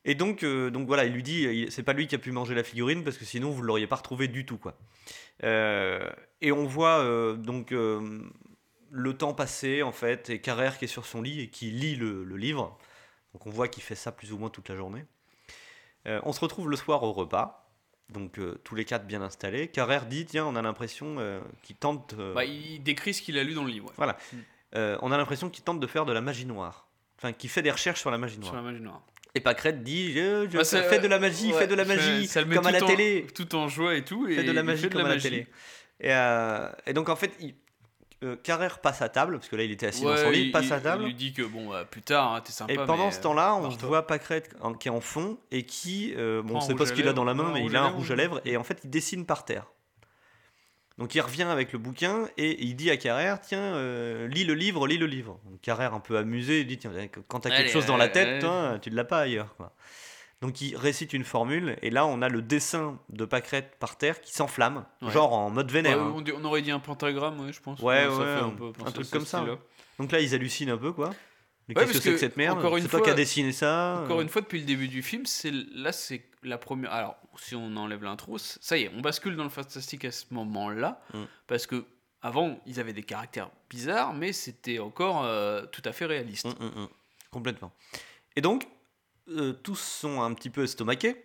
Et 0.05 0.15
donc, 0.15 0.41
euh, 0.43 0.69
donc 0.71 0.87
voilà, 0.87 1.05
il 1.05 1.13
lui 1.13 1.21
dit, 1.21 1.67
c'est 1.69 1.83
pas 1.83 1.93
lui 1.93 2.07
qui 2.07 2.15
a 2.15 2.17
pu 2.17 2.31
manger 2.31 2.55
la 2.55 2.63
figurine 2.63 3.03
parce 3.03 3.17
que 3.17 3.25
sinon 3.25 3.51
vous 3.51 3.61
l'auriez 3.61 3.87
pas 3.87 3.97
retrouvé 3.97 4.27
du 4.27 4.45
tout 4.45 4.57
quoi. 4.57 4.73
Euh, 5.43 6.09
et 6.41 6.51
on 6.51 6.65
voit 6.65 7.05
donc 7.37 7.71
le 7.71 9.13
temps 9.17 9.33
passer 9.35 9.83
en 9.83 9.91
fait 9.91 10.31
et 10.31 10.41
Carrère 10.41 10.77
qui 10.79 10.85
est 10.85 10.87
sur 10.87 11.05
son 11.05 11.21
lit 11.21 11.41
et 11.41 11.49
qui 11.49 11.69
lit 11.69 11.95
le, 11.95 12.23
le 12.23 12.37
livre. 12.37 12.77
Donc 13.33 13.45
on 13.45 13.49
voit 13.49 13.67
qu'il 13.67 13.83
fait 13.83 13.95
ça 13.95 14.11
plus 14.11 14.31
ou 14.33 14.37
moins 14.37 14.49
toute 14.49 14.69
la 14.69 14.75
journée. 14.75 15.05
Euh, 16.07 16.19
on 16.23 16.31
se 16.33 16.39
retrouve 16.39 16.69
le 16.69 16.77
soir 16.77 17.03
au 17.03 17.11
repas. 17.13 17.63
Donc 18.09 18.39
euh, 18.39 18.59
tous 18.63 18.73
les 18.75 18.85
quatre 18.85 19.05
bien 19.05 19.21
installés. 19.21 19.67
Carrère 19.67 20.05
dit 20.05 20.25
tiens 20.25 20.45
on 20.45 20.55
a 20.55 20.61
l'impression 20.61 21.17
euh, 21.19 21.41
qu'il 21.63 21.75
tente. 21.75 22.15
Bah, 22.15 22.45
il 22.45 22.81
décrit 22.81 23.13
ce 23.13 23.21
qu'il 23.21 23.37
a 23.37 23.43
lu 23.43 23.53
dans 23.53 23.63
le 23.65 23.69
livre. 23.71 23.87
ouais, 23.87 23.93
voilà. 23.97 24.17
Euh, 24.75 24.97
on 25.01 25.11
a 25.11 25.17
l'impression 25.17 25.49
qu'il 25.49 25.63
tente 25.63 25.79
de 25.79 25.87
faire 25.87 26.05
de 26.05 26.13
la 26.13 26.21
magie 26.21 26.45
noire. 26.45 26.87
Enfin, 27.17 27.33
qu'il 27.33 27.49
fait 27.49 27.61
des 27.61 27.71
recherches 27.71 27.99
sur 27.99 28.11
la 28.11 28.17
magie 28.17 28.37
noire. 28.37 28.51
Sur 28.53 28.55
la 28.55 28.61
magie 28.61 28.81
noire. 28.81 29.01
Et 29.35 29.41
Pâquerette 29.41 29.83
dit 29.83 30.13
je, 30.13 30.47
je 30.49 30.57
Bah, 30.57 30.63
fais 30.83 30.99
de 30.99 31.07
la 31.07 31.19
magie, 31.19 31.51
ouais, 31.51 31.59
fais 31.59 31.67
de 31.67 31.75
la 31.75 31.83
magie, 31.85 32.27
ça 32.27 32.43
comme 32.43 32.65
à 32.65 32.71
la 32.71 32.83
en- 32.83 32.87
télé. 32.87 33.27
Tout 33.35 33.55
en 33.55 33.67
joie 33.67 33.95
et 33.95 34.03
tout. 34.05 34.27
Et 34.27 34.35
Fais 34.35 34.43
de 34.43 34.51
la 34.51 34.63
magie 34.63 34.83
de 34.83 34.87
comme 34.93 35.01
la 35.05 35.11
à 35.11 35.15
la 35.15 35.21
télé. 35.21 35.47
Et, 35.99 36.11
et 36.89 36.93
donc 36.93 37.09
en 37.09 37.15
fait, 37.15 37.31
il, 37.39 37.55
euh, 38.23 38.35
Carrère 38.35 38.79
passe 38.79 39.01
à 39.01 39.09
table, 39.09 39.37
parce 39.37 39.47
que 39.49 39.55
là 39.55 39.63
il 39.63 39.71
était 39.71 39.87
assis 39.87 40.03
dans 40.03 40.17
son 40.17 40.29
lit, 40.31 40.45
il 40.47 40.51
passe 40.51 40.71
à 40.71 40.79
table. 40.81 41.03
il 41.03 41.07
lui 41.07 41.13
dit 41.13 41.33
que 41.33 41.43
bon, 41.43 41.69
bah, 41.69 41.85
plus 41.85 42.01
tard, 42.01 42.33
hein, 42.33 42.41
t'es 42.41 42.51
sympa. 42.51 42.73
et 42.73 42.75
pendant 42.77 43.05
mais, 43.05 43.11
ce 43.11 43.21
temps-là, 43.21 43.53
on 43.55 43.61
barre-toi. 43.67 43.87
voit 43.87 44.07
Pâquerette 44.07 44.55
en- 44.61 44.73
qui 44.73 44.87
est 44.87 44.91
en 44.91 45.01
fond 45.01 45.37
et 45.51 45.63
qui, 45.63 46.13
euh, 46.17 46.41
bon, 46.41 46.55
on 46.57 46.61
sait 46.61 46.73
pas 46.75 46.85
ce 46.85 46.93
qu'il 46.93 47.07
a 47.07 47.13
dans 47.13 47.23
la 47.25 47.33
main, 47.33 47.51
mais 47.53 47.63
il 47.65 47.75
a 47.75 47.83
un 47.83 47.89
rouge 47.89 48.11
à 48.11 48.15
lèvres 48.15 48.41
et 48.45 48.57
en 48.57 48.63
fait 48.63 48.79
il 48.83 48.89
dessine 48.89 49.25
par 49.25 49.45
terre. 49.45 49.65
Donc 50.97 51.13
il 51.13 51.21
revient 51.21 51.43
avec 51.43 51.73
le 51.73 51.77
bouquin 51.79 52.27
et 52.37 52.63
il 52.63 52.75
dit 52.75 52.89
à 52.89 52.97
Carrère 52.97 53.39
tiens, 53.39 53.59
euh, 53.75 54.27
lis 54.27 54.45
le 54.45 54.55
livre, 54.55 54.87
lis 54.87 54.97
le 54.97 55.05
livre. 55.05 55.39
Donc 55.45 55.61
Carrère 55.61 55.93
un 55.93 55.99
peu 55.99 56.17
amusé, 56.17 56.61
il 56.61 56.65
dit 56.67 56.79
tiens, 56.79 56.91
quand 57.27 57.41
t'as 57.41 57.49
quelque 57.51 57.59
Allez, 57.65 57.69
chose 57.69 57.85
dans 57.85 57.97
la 57.97 58.07
tête, 58.07 58.27
allez. 58.27 58.39
toi, 58.39 58.79
tu 58.81 58.89
ne 58.89 58.95
l'as 58.95 59.03
pas 59.03 59.19
ailleurs. 59.19 59.53
Quoi. 59.57 59.71
Donc 60.41 60.61
il 60.61 60.75
récite 60.77 61.13
une 61.13 61.23
formule 61.23 61.77
et 61.81 61.89
là 61.89 62.05
on 62.05 62.21
a 62.21 62.29
le 62.29 62.41
dessin 62.43 62.99
de 63.09 63.25
Pâquerette 63.25 63.75
par 63.79 63.97
terre 63.97 64.21
qui 64.21 64.33
s'enflamme, 64.33 64.85
Ouais. 65.01 65.11
genre 65.11 65.33
en 65.33 65.49
mode 65.49 65.71
vénère. 65.71 65.99
hein. 65.99 66.13
on, 66.35 66.43
aurait 66.45 66.61
dit 66.61 66.69
un 66.71 66.79
pentagramme, 66.79 67.39
ouais, 67.39 67.51
je 67.51 67.59
pense. 67.59 67.79
Ouais, 67.79 68.03
ça 68.03 68.11
fait 68.17 68.43
un- 68.45 68.49
peu 68.51 68.71
un 68.85 68.91
truc 68.91 69.09
comme 69.09 69.25
ça. 69.25 69.43
Donc 69.97 70.11
là 70.11 70.19
ils 70.21 70.35
hallucinent 70.35 70.69
un 70.69 70.77
peu 70.77 70.91
quoi. 70.93 71.09
Mais 71.67 71.73
Qu'est-ce 71.75 71.93
que 71.93 71.99
c'est 71.99 72.11
que 72.11 72.17
cette 72.17 72.37
merde? 72.37 72.59
C'est 72.81 72.87
toi 72.87 73.01
qui 73.01 73.09
as 73.09 73.13
dessiné 73.13 73.51
ça 73.51 74.01
Encore 74.05 74.21
une 74.21 74.29
fois, 74.29 74.41
depuis 74.41 74.59
le 74.61 74.65
début 74.65 74.87
du 74.87 75.01
film, 75.03 75.25
c'est 75.25 75.51
là, 75.75 75.91
c'est 75.91 76.23
la 76.41 76.57
première. 76.57 76.93
Alors, 76.93 77.17
si 77.35 77.55
on 77.55 77.75
enlève 77.75 78.03
l'intro, 78.05 78.37
ça 78.37 78.77
y 78.77 78.83
est, 78.83 78.91
on 78.95 79.01
bascule 79.01 79.35
dans 79.35 79.43
le 79.43 79.49
fantastique 79.49 80.05
à 80.05 80.11
ce 80.11 80.23
moment-là, 80.31 81.01
Mm. 81.13 81.23
parce 81.45 81.67
que 81.67 81.83
avant, 82.21 82.57
ils 82.67 82.79
avaient 82.79 82.93
des 82.93 83.03
caractères 83.03 83.49
bizarres, 83.69 84.13
mais 84.13 84.31
c'était 84.31 84.79
encore 84.79 85.25
euh, 85.25 85.65
tout 85.65 85.81
à 85.83 85.91
fait 85.91 86.05
réaliste. 86.05 86.45
Hum, 86.45 86.55
hum. 86.73 86.87
Complètement. 87.31 87.73
Et 88.37 88.41
donc, 88.41 88.65
euh, 89.29 89.53
tous 89.53 89.79
sont 89.79 90.21
un 90.21 90.33
petit 90.33 90.49
peu 90.49 90.63
estomaqués. 90.63 91.15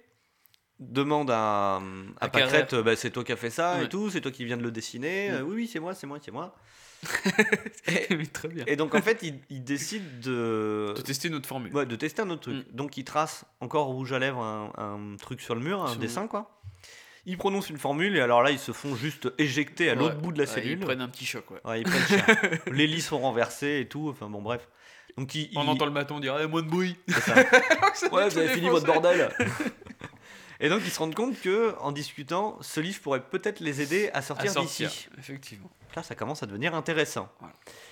Demande 0.79 1.31
à, 1.31 1.77
à, 1.77 1.81
À 2.21 2.29
Pâquerette, 2.29 2.71
Carrère. 2.71 2.81
euh, 2.81 2.83
bah, 2.83 2.97
c'est 2.97 3.11
toi 3.11 3.23
qui 3.23 3.31
as 3.33 3.37
fait 3.37 3.51
ça 3.51 3.83
et 3.83 3.89
tout, 3.89 4.11
c'est 4.11 4.21
toi 4.21 4.33
qui 4.33 4.45
viens 4.45 4.57
de 4.57 4.63
le 4.65 4.73
dessiner. 4.73 5.31
Mm. 5.31 5.35
Euh, 5.35 5.43
oui, 5.43 5.55
oui, 5.55 5.71
c'est 5.73 5.79
moi, 5.79 5.95
c'est 5.95 6.07
moi, 6.09 6.19
c'est 6.21 6.33
moi. 6.33 6.57
Mais 8.11 8.27
très 8.27 8.49
bien. 8.49 8.65
Et 8.67 8.77
donc, 8.77 8.95
en 8.95 9.03
fait, 9.03 9.19
il, 9.23 9.39
il 9.51 9.63
décide 9.65 10.21
de, 10.21 10.93
De 10.97 11.03
tester 11.03 11.31
notre 11.31 11.47
formule. 11.47 11.75
ouais, 11.75 11.87
de 11.87 11.97
tester 11.97 12.23
un 12.23 12.31
autre 12.31 12.43
truc. 12.43 12.67
Mm. 12.69 12.75
Donc, 12.77 12.97
il 12.97 13.05
trace 13.05 13.45
encore 13.61 13.87
rouge 13.87 14.13
à 14.13 14.19
lèvres 14.19 14.43
un, 14.43 14.73
un 14.77 15.17
truc 15.17 15.41
sur 15.41 15.55
le 15.55 15.61
mur, 15.61 15.83
un 15.83 15.89
Sur 15.89 15.99
dessin, 15.99 16.27
quoi. 16.27 16.61
Il 17.25 17.39
prononce 17.39 17.71
une 17.71 17.79
formule 17.79 18.17
et 18.17 18.21
alors 18.21 18.43
là, 18.43 18.51
ils 18.51 18.59
se 18.59 18.73
font 18.73 18.97
juste 18.97 19.33
éjecter 19.39 19.89
à 19.89 19.95
l'autre 19.95 20.17
bout 20.17 20.33
de 20.33 20.39
la 20.39 20.45
ouais, 20.45 20.51
cellule. 20.51 20.79
Ils 20.81 20.85
prennent 20.85 21.01
un 21.01 21.09
petit 21.09 21.25
choc, 21.27 21.49
ouais. 21.53 21.61
Ouais, 21.65 21.81
ils 21.83 21.85
prennent 21.85 22.09
cher. 22.09 22.27
Les 22.73 22.89
lits 22.89 23.01
sont 23.01 23.21
renversés 23.21 23.79
et 23.81 23.87
tout. 23.89 24.09
Enfin, 24.09 24.29
bon, 24.29 24.43
bref. 24.43 24.69
Donc, 25.19 25.35
il, 25.35 25.51
On 25.57 25.63
il- 25.65 25.69
entend 25.69 25.85
le 25.85 25.91
matin, 25.93 26.15
on 26.17 26.21
dirait 26.21 26.45
Eh, 26.45 26.47
moins 26.47 26.63
de 26.63 26.69
bruit. 26.69 26.97
ça. 27.09 27.35
Ouais, 28.13 28.29
vous 28.29 28.39
avez 28.39 28.49
fini 28.49 28.69
votre 28.69 28.87
bordel. 28.87 29.31
Et 30.61 30.69
donc 30.69 30.81
ils 30.85 30.91
se 30.93 30.99
rendent 31.01 31.15
compte 31.15 31.41
que 31.41 31.75
en 31.81 31.91
discutant, 31.91 32.57
ce 32.61 32.79
livre 32.79 33.01
pourrait 33.01 33.23
peut-être 33.23 33.59
les 33.61 33.81
aider 33.83 34.11
à 34.15 34.23
sortir 34.23 34.51
sortir, 34.53 34.89
d'ici. 34.89 35.09
effectivement. 35.19 35.71
Là, 35.97 36.03
ça 36.05 36.15
commence 36.15 36.43
à 36.45 36.47
devenir 36.47 36.75
intéressant. 36.75 37.29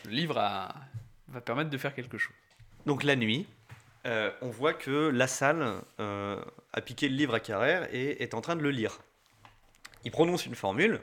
Le 0.04 0.10
livre 0.12 0.38
a- 0.38 0.72
va 1.28 1.40
permettre 1.40 1.68
de 1.70 1.78
faire 1.78 1.94
quelque 1.94 2.16
chose. 2.16 2.34
Donc 2.86 3.02
la 3.02 3.16
nuit, 3.16 3.46
euh, 4.06 4.30
on 4.40 4.50
voit 4.50 4.72
que 4.72 5.08
la 5.12 5.26
salle 5.26 5.80
euh, 5.98 6.40
a 6.72 6.80
piqué 6.80 7.08
le 7.08 7.16
livre 7.16 7.34
à 7.34 7.40
Carrère 7.40 7.92
et 7.92 8.22
est 8.22 8.34
en 8.34 8.40
train 8.40 8.54
de 8.54 8.62
le 8.62 8.70
lire. 8.70 9.00
Il 10.04 10.12
prononce 10.12 10.46
une 10.46 10.54
formule 10.54 11.00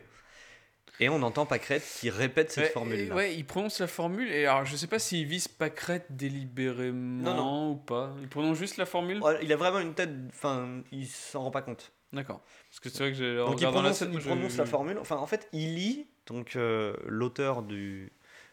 et 0.99 1.09
on 1.09 1.21
entend 1.23 1.45
Pâquerette 1.45 1.83
qui 1.99 2.09
répète 2.09 2.51
cette 2.51 2.65
Ouais, 2.65 2.69
formule-là. 2.71 3.15
Ouais, 3.15 3.35
il 3.35 3.45
prononce 3.45 3.79
la 3.79 3.87
formule 3.87 4.31
et 4.31 4.45
alors 4.45 4.65
je 4.65 4.75
sais 4.75 4.87
pas 4.87 4.99
s'il 4.99 5.25
vise 5.27 5.47
Pâquerette 5.47 6.07
délibérément 6.09 7.23
Non, 7.23 7.35
non. 7.35 7.71
ou 7.71 7.75
pas. 7.75 8.15
Il 8.21 8.27
prononce 8.27 8.57
juste 8.57 8.77
la 8.77 8.85
formule. 8.85 9.21
Il 9.41 9.51
a 9.53 9.55
vraiment 9.57 9.79
une 9.79 9.93
tête, 9.93 10.09
enfin, 10.29 10.81
il 10.91 11.07
s'en 11.07 11.43
rend 11.43 11.51
pas 11.51 11.61
compte. 11.61 11.91
D'accord. 12.13 12.41
Parce 12.69 12.79
que 12.79 12.89
c'est 12.89 12.99
vrai 12.99 13.11
que 13.11 13.17
j'ai 13.17 13.35
Donc 13.37 13.59
il 13.59 13.63
la 13.65 13.71
prononce, 13.71 13.97
scène, 13.97 14.13
il 14.13 14.19
je- 14.21 14.25
prononce 14.25 14.57
la 14.57 14.65
formule. 14.65 14.97
Enfin, 14.97 15.17
en 15.17 15.27
fait, 15.27 15.47
il 15.53 15.75
lit. 15.75 16.07
Donc 16.25 16.55
euh, 16.55 16.93
l'auteur 17.05 17.63
du, 17.63 18.11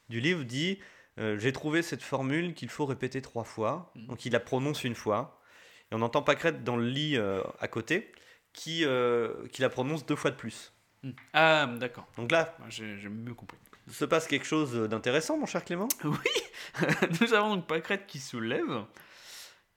du 0.09 0.21
livre 0.21 0.43
dit 0.45 0.81
euh, 1.19 1.39
J'ai 1.39 1.53
trouvé 1.53 1.83
cette 1.83 2.03
formule 2.03 2.55
qu'il 2.55 2.69
faut 2.69 2.85
répéter 2.85 3.23
trois 3.23 3.45
fois. 3.45 3.93
Mhm. 3.95 4.07
Donc 4.09 4.25
il 4.27 4.33
la 4.33 4.41
prononce 4.41 4.83
une 4.85 4.95
fois. 4.97 5.41
Et 5.93 5.95
on 5.95 6.03
entend 6.03 6.23
Pâquerette 6.23 6.65
dans 6.65 6.77
le 6.77 6.87
lit 6.89 7.17
euh, 7.17 7.43
à 7.61 7.69
côté 7.69 8.11
qui, 8.53 8.85
qui 9.53 9.63
la 9.63 9.69
prononce 9.69 10.05
deux 10.07 10.15
fois 10.17 10.31
de 10.31 10.37
plus. 10.37 10.73
Hmm. 11.05 11.11
Ah, 11.33 11.67
d'accord. 11.79 12.07
Donc 12.17 12.33
là, 12.33 12.57
Ouais, 12.61 12.67
J'ai 12.71 13.09
mieux 13.09 13.35
compris. 13.35 13.59
se 13.91 14.05
passe 14.05 14.27
quelque 14.27 14.47
chose 14.47 14.75
d'intéressant, 14.89 15.37
mon 15.39 15.47
cher 15.47 15.65
Clément? 15.65 15.89
Nous 17.21 17.35
avons 17.35 17.57
donc 17.57 17.67
Pâquerette 17.67 18.07
qui 18.07 18.19
se 18.19 18.37
lève 18.37 18.85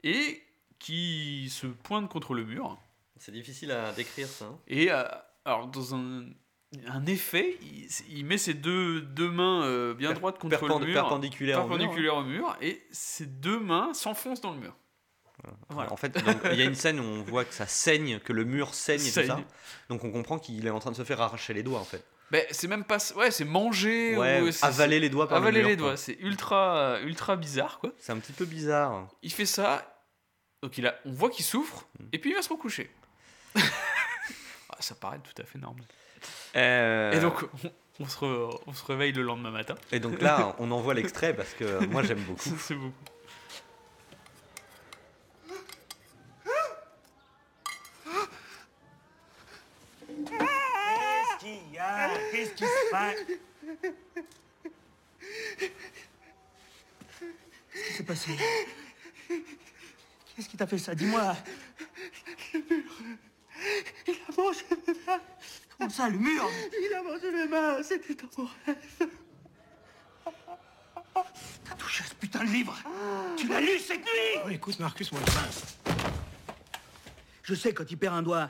et 0.04 0.42
qui 0.80 1.50
se 1.50 1.68
pointe 1.68 2.10
contre 2.10 2.34
le 2.34 2.46
mur. 2.46 2.78
C'est 3.18 3.32
difficile 3.32 3.72
à 3.72 3.92
décrire 3.94 4.28
ça. 4.28 4.46
hein. 4.46 4.60
Et 4.68 4.92
euh, 4.92 5.04
alors, 5.44 5.68
dans 5.68 5.96
un, 5.96 6.26
un 6.88 7.06
effet, 7.08 7.58
il, 7.62 7.88
il 8.10 8.26
met 8.26 8.38
ses 8.38 8.54
deux, 8.54 9.02
deux 9.02 9.30
mains 9.32 9.64
euh, 9.64 9.94
bien 9.94 10.14
droites 10.14 10.38
contre 10.40 10.58
Perpend- 10.60 10.80
le 10.80 10.86
mur, 10.86 10.94
perpendiculaire, 10.94 11.58
au 11.60 11.68
mur, 11.68 11.78
perpendiculaires 11.78 12.16
au 12.18 12.24
mur, 12.24 12.56
et 12.62 12.86
ses 12.92 13.26
deux 13.26 13.60
mains 13.60 13.94
s'enfoncent 13.94 14.42
dans 14.42 14.54
le 14.54 14.60
mur. 14.60 14.76
Voilà. 15.70 15.92
En 15.94 15.98
fait, 15.98 16.18
il 16.52 16.58
y 16.58 16.62
a 16.62 16.66
une 16.66 16.76
scène 16.76 17.00
où 17.00 17.04
on 17.04 17.22
voit 17.24 17.46
que 17.46 17.54
ça 17.54 17.68
saigne, 17.68 18.20
que 18.20 18.34
le 18.34 18.44
mur 18.44 18.74
saigne 18.74 19.02
et 19.06 19.12
tout 19.12 19.24
ça. 19.26 19.40
Donc 19.90 20.04
on 20.04 20.12
comprend 20.12 20.40
qu'il 20.40 20.66
est 20.66 20.70
en 20.72 20.80
train 20.80 20.92
de 20.92 20.96
se 20.96 21.04
faire 21.04 21.22
arracher 21.22 21.54
les 21.54 21.64
doigts 21.64 21.80
en 21.80 21.84
fait. 21.86 22.04
Ben, 22.32 22.44
c'est 22.52 22.68
même 22.68 22.84
pas. 22.84 22.98
Ouais, 23.16 23.32
c'est 23.32 23.46
manger. 23.46 24.18
Ouais, 24.18 24.42
ou 24.42 24.50
avaler 24.62 25.00
les 25.00 25.10
doigts 25.10 25.30
par 25.30 25.38
avaler 25.38 25.60
le 25.60 25.64
mur. 25.64 25.70
les 25.70 25.76
doigts. 25.78 25.96
C'est 25.96 26.18
ultra, 26.20 27.00
ultra 27.02 27.38
bizarre, 27.38 27.80
quoi. 27.80 27.92
C'est 28.00 28.12
un 28.12 28.18
petit 28.18 28.34
peu 28.34 28.44
bizarre. 28.46 29.08
Il 29.22 29.32
fait 29.32 29.46
ça. 29.46 29.94
Donc 30.62 30.78
il 30.78 30.86
a, 30.88 30.96
on 31.06 31.12
voit 31.12 31.30
qu'il 31.30 31.46
souffre, 31.46 31.86
Hmm. 32.00 32.06
et 32.12 32.18
puis 32.20 32.32
il 32.32 32.36
va 32.36 32.42
se 32.42 32.50
recoucher. 32.50 32.90
Ah, 34.70 34.78
ça 34.82 34.96
paraît 34.96 35.20
tout 35.20 35.42
à 35.42 35.46
fait 35.46 35.58
normal. 35.60 35.86
Euh, 36.56 37.12
Et 37.14 37.20
donc, 37.20 37.44
on, 37.64 38.04
on 38.04 38.08
se 38.08 38.18
re- 38.18 38.60
on 38.68 38.74
se 38.74 38.86
réveille 38.86 39.12
le 39.12 39.24
lendemain 39.24 39.50
matin. 39.52 39.76
et 39.92 40.00
donc 40.00 40.22
là, 40.22 40.56
on 40.60 40.70
envoie 40.72 40.94
l'extrait 40.94 41.34
parce 41.34 41.54
que 41.54 41.86
moi 41.86 42.04
j'aime 42.04 42.20
beaucoup. 42.22 42.56
C'est 42.60 42.76
beaucoup. 42.76 42.94
Qu'est-ce 52.32 52.32
qu'il 52.32 52.40
y 52.40 52.42
a 52.42 52.42
Qu'est-ce 52.42 52.54
qui 52.54 52.66
se 52.66 52.92
passe? 52.92 53.16
Qu'est-ce 57.74 57.88
qui 57.88 57.94
s'est 57.94 58.04
passé? 58.04 58.32
Qu'est-ce 60.36 60.50
qui 60.50 60.58
t'a 60.58 60.68
fait 60.68 60.78
ça? 60.78 60.96
Dis-moi. 60.96 61.36
Il 62.54 64.14
a 64.14 64.42
mangé 64.42 64.64
mes 64.88 64.94
mains. 65.06 65.22
Comment 65.78 65.90
ça, 65.90 66.10
le 66.10 66.18
mur? 66.18 66.50
Il 66.74 66.94
a 66.94 67.04
mangé 67.04 67.32
mes 67.32 67.48
mains. 67.48 67.84
C'était 67.84 68.16
dans 68.16 68.30
mon 68.38 68.50
rêve. 68.66 69.10
T'as 71.66 71.76
touché 71.76 72.04
à 72.04 72.08
ce 72.08 72.16
putain 72.16 72.44
de 72.44 72.50
livre 72.50 72.78
Tu 73.36 73.48
l'as 73.48 73.62
lu 73.62 73.80
cette 73.80 74.02
nuit? 74.02 74.42
Oh, 74.46 74.50
écoute, 74.50 74.80
Marcus, 74.80 75.12
moi, 75.12 75.22
je 75.26 75.94
Je 77.44 77.56
sais 77.56 77.74
quand 77.74 77.90
il 77.90 77.98
perd 77.98 78.16
un 78.16 78.22
doigt. 78.22 78.50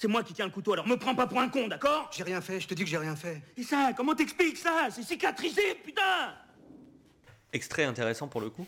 C'est 0.00 0.06
moi 0.06 0.22
qui 0.22 0.32
tiens 0.32 0.44
le 0.46 0.52
couteau, 0.52 0.72
alors 0.74 0.86
me 0.86 0.96
prends 0.96 1.16
pas 1.16 1.26
pour 1.26 1.40
un 1.40 1.48
con, 1.48 1.66
d'accord 1.66 2.08
J'ai 2.16 2.22
rien 2.22 2.40
fait, 2.40 2.60
je 2.60 2.68
te 2.68 2.74
dis 2.74 2.84
que 2.84 2.88
j'ai 2.88 2.98
rien 2.98 3.16
fait. 3.16 3.42
Et 3.56 3.64
ça, 3.64 3.90
comment 3.96 4.14
t'expliques 4.14 4.56
ça 4.56 4.86
C'est 4.92 5.02
cicatrisé, 5.02 5.60
putain 5.84 6.34
extrait 7.52 7.84
intéressant 7.84 8.28
pour 8.28 8.40
le 8.40 8.50
coup. 8.50 8.66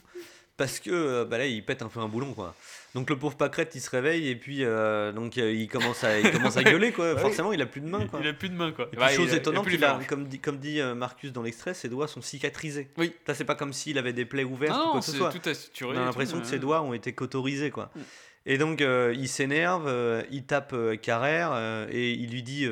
Parce 0.57 0.79
que 0.79 0.91
euh, 0.91 1.25
bah 1.25 1.39
là, 1.39 1.47
il 1.47 1.65
pète 1.65 1.81
un 1.81 1.89
peu 1.89 2.01
un 2.01 2.09
boulon, 2.09 2.35
quoi. 2.35 2.55
Donc 2.95 3.09
le 3.09 3.19
pauvre 3.19 3.35
Pâquerette, 3.37 3.75
il 3.75 3.81
se 3.81 3.89
réveille 3.89 4.29
et 4.29 4.37
puis 4.37 4.63
euh, 4.63 5.11
donc 5.11 5.39
euh, 5.39 5.53
il 5.53 5.69
commence 5.69 6.05
à 6.05 6.19
il 6.19 6.31
commence 6.31 6.57
à 6.59 6.63
gueuler, 6.63 6.93
quoi. 6.93 7.15
Ouais. 7.15 7.21
Forcément, 7.21 7.53
il 7.53 7.63
a 7.63 7.67
plus 7.67 7.81
de 7.81 7.89
main, 7.89 8.07
quoi. 8.07 8.21
Il 8.21 8.29
a 8.29 8.35
plus 8.35 8.51
de 8.51 8.55
main, 8.55 8.73
quoi. 8.73 8.87
Et 8.93 8.97
puis, 8.97 9.01
Ouais, 9.01 9.15
chose 9.15 9.27
il 9.27 9.29
a- 9.29 9.33
il 9.33 9.35
a 9.35 9.37
étonnante, 9.39 9.67
il 9.71 9.85
a, 9.85 9.99
comme 10.07 10.27
dit, 10.27 10.39
comme 10.39 10.59
dit 10.59 10.81
Marcus 10.97 11.33
dans 11.33 11.43
l'extrait, 11.43 11.73
ses 11.73 11.89
doigts 11.89 12.09
sont 12.09 12.21
cicatrisés. 12.21 12.89
Oui. 12.99 13.15
Ça, 13.27 13.35
c'est 13.35 13.45
pas 13.45 13.55
comme 13.55 13.73
s'il 13.73 13.97
avait 13.97 14.13
des 14.13 14.27
plaies 14.27 14.45
ouvertes 14.45 14.73
Non, 14.77 14.81
ou 14.81 14.85
quoi 14.85 14.95
non, 14.95 15.01
que 15.01 15.07
ce 15.07 15.13
c'est 15.13 15.19
soit. 15.19 15.33
tout 15.33 15.49
assuré 15.49 15.97
On 15.97 16.01
a 16.03 16.05
l'impression 16.05 16.41
que 16.41 16.47
ses 16.47 16.59
doigts 16.59 16.83
ont 16.83 16.93
été 16.93 17.15
cotorisés, 17.15 17.71
quoi. 17.71 17.91
Mm. 17.95 18.01
Et 18.47 18.59
donc, 18.59 18.81
euh, 18.81 19.15
il 19.17 19.29
s'énerve, 19.29 19.87
euh, 19.87 20.23
il 20.31 20.47
tape 20.47 20.73
euh, 20.73 20.97
Carrère 20.97 21.55
et 21.91 22.13
il 22.13 22.31
lui 22.31 22.43
dit, 22.43 22.69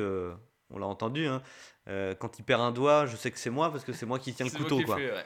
on 0.69 0.79
l'a 0.79 0.87
entendu, 0.87 1.27
hein, 1.27 1.41
quand 2.19 2.39
il 2.39 2.43
perd 2.43 2.61
un 2.61 2.71
doigt, 2.71 3.05
je 3.05 3.15
sais 3.15 3.31
que 3.31 3.39
c'est 3.39 3.49
moi 3.49 3.71
parce 3.71 3.83
que 3.83 3.93
c'est 3.93 4.05
moi 4.05 4.19
qui 4.19 4.33
tiens 4.35 4.45
le 4.45 4.51
couteau, 4.51 4.81
quoi. 4.83 4.95
ouais. 4.95 5.25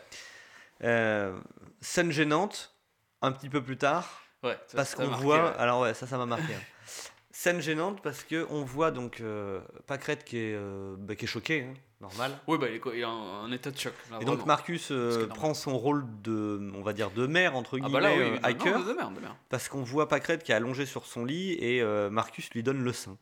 Euh, 0.84 1.38
scène 1.80 2.12
gênante, 2.12 2.76
un 3.22 3.32
petit 3.32 3.50
peu 3.50 3.64
plus 3.64 3.78
tard, 3.78 4.20
Ouais, 4.44 4.58
ça, 4.68 4.76
parce 4.76 4.94
qu'on 4.94 5.08
voit, 5.08 5.52
ouais. 5.52 5.58
alors 5.58 5.80
ouais, 5.82 5.94
ça, 5.94 6.06
ça 6.06 6.18
m'a 6.18 6.26
marqué. 6.26 6.54
hein. 6.54 6.62
Scène 7.32 7.62
gênante 7.62 8.02
parce 8.02 8.26
que 8.26 8.46
on 8.50 8.64
voit 8.64 8.92
donc 8.92 9.24
Pâquerette 9.88 10.26
qui 10.26 10.38
est, 10.38 10.60
bah, 10.98 11.16
qui 11.16 11.26
est 11.26 11.28
choqué, 11.28 11.64
hein, 11.64 11.74
normal. 12.04 12.38
Ouais, 12.48 12.58
bah, 12.60 12.68
il 12.70 12.76
est, 12.76 12.80
quoi, 12.80 12.94
il 12.96 13.00
est 13.02 13.06
en, 13.06 13.12
en 13.44 13.52
état 13.52 13.72
de 13.72 13.78
choc. 13.78 13.94
là, 14.12 14.20
Et 14.22 14.26
donc. 14.26 14.46
Marcus 14.46 14.90
euh, 14.92 15.26
prend 15.28 15.54
son 15.56 15.78
rôle 15.78 16.06
de, 16.22 16.72
on 16.76 16.82
va 16.84 16.94
dire, 16.94 17.10
de 17.12 17.26
mère 17.26 17.56
entre 17.56 17.78
Ah 17.78 17.86
guillemets, 17.86 17.94
bah 17.94 18.00
là, 18.02 18.14
oui, 18.16 18.22
euh, 18.22 18.38
hacker, 18.44 18.80
non, 18.80 18.86
de 18.86 18.94
merde, 18.94 19.16
de 19.16 19.20
merde. 19.22 19.34
parce 19.50 19.68
qu'on 19.70 19.82
voit 19.84 20.08
Pâquerette 20.08 20.44
qui 20.44 20.52
est 20.52 20.56
allongé 20.56 20.86
sur 20.86 21.06
son 21.08 21.26
lit 21.26 21.54
et 21.54 21.82
euh, 21.82 22.10
Marcus 22.12 22.50
lui 22.52 22.62
donne 22.62 22.84
le 22.84 22.94
sein. 22.94 23.18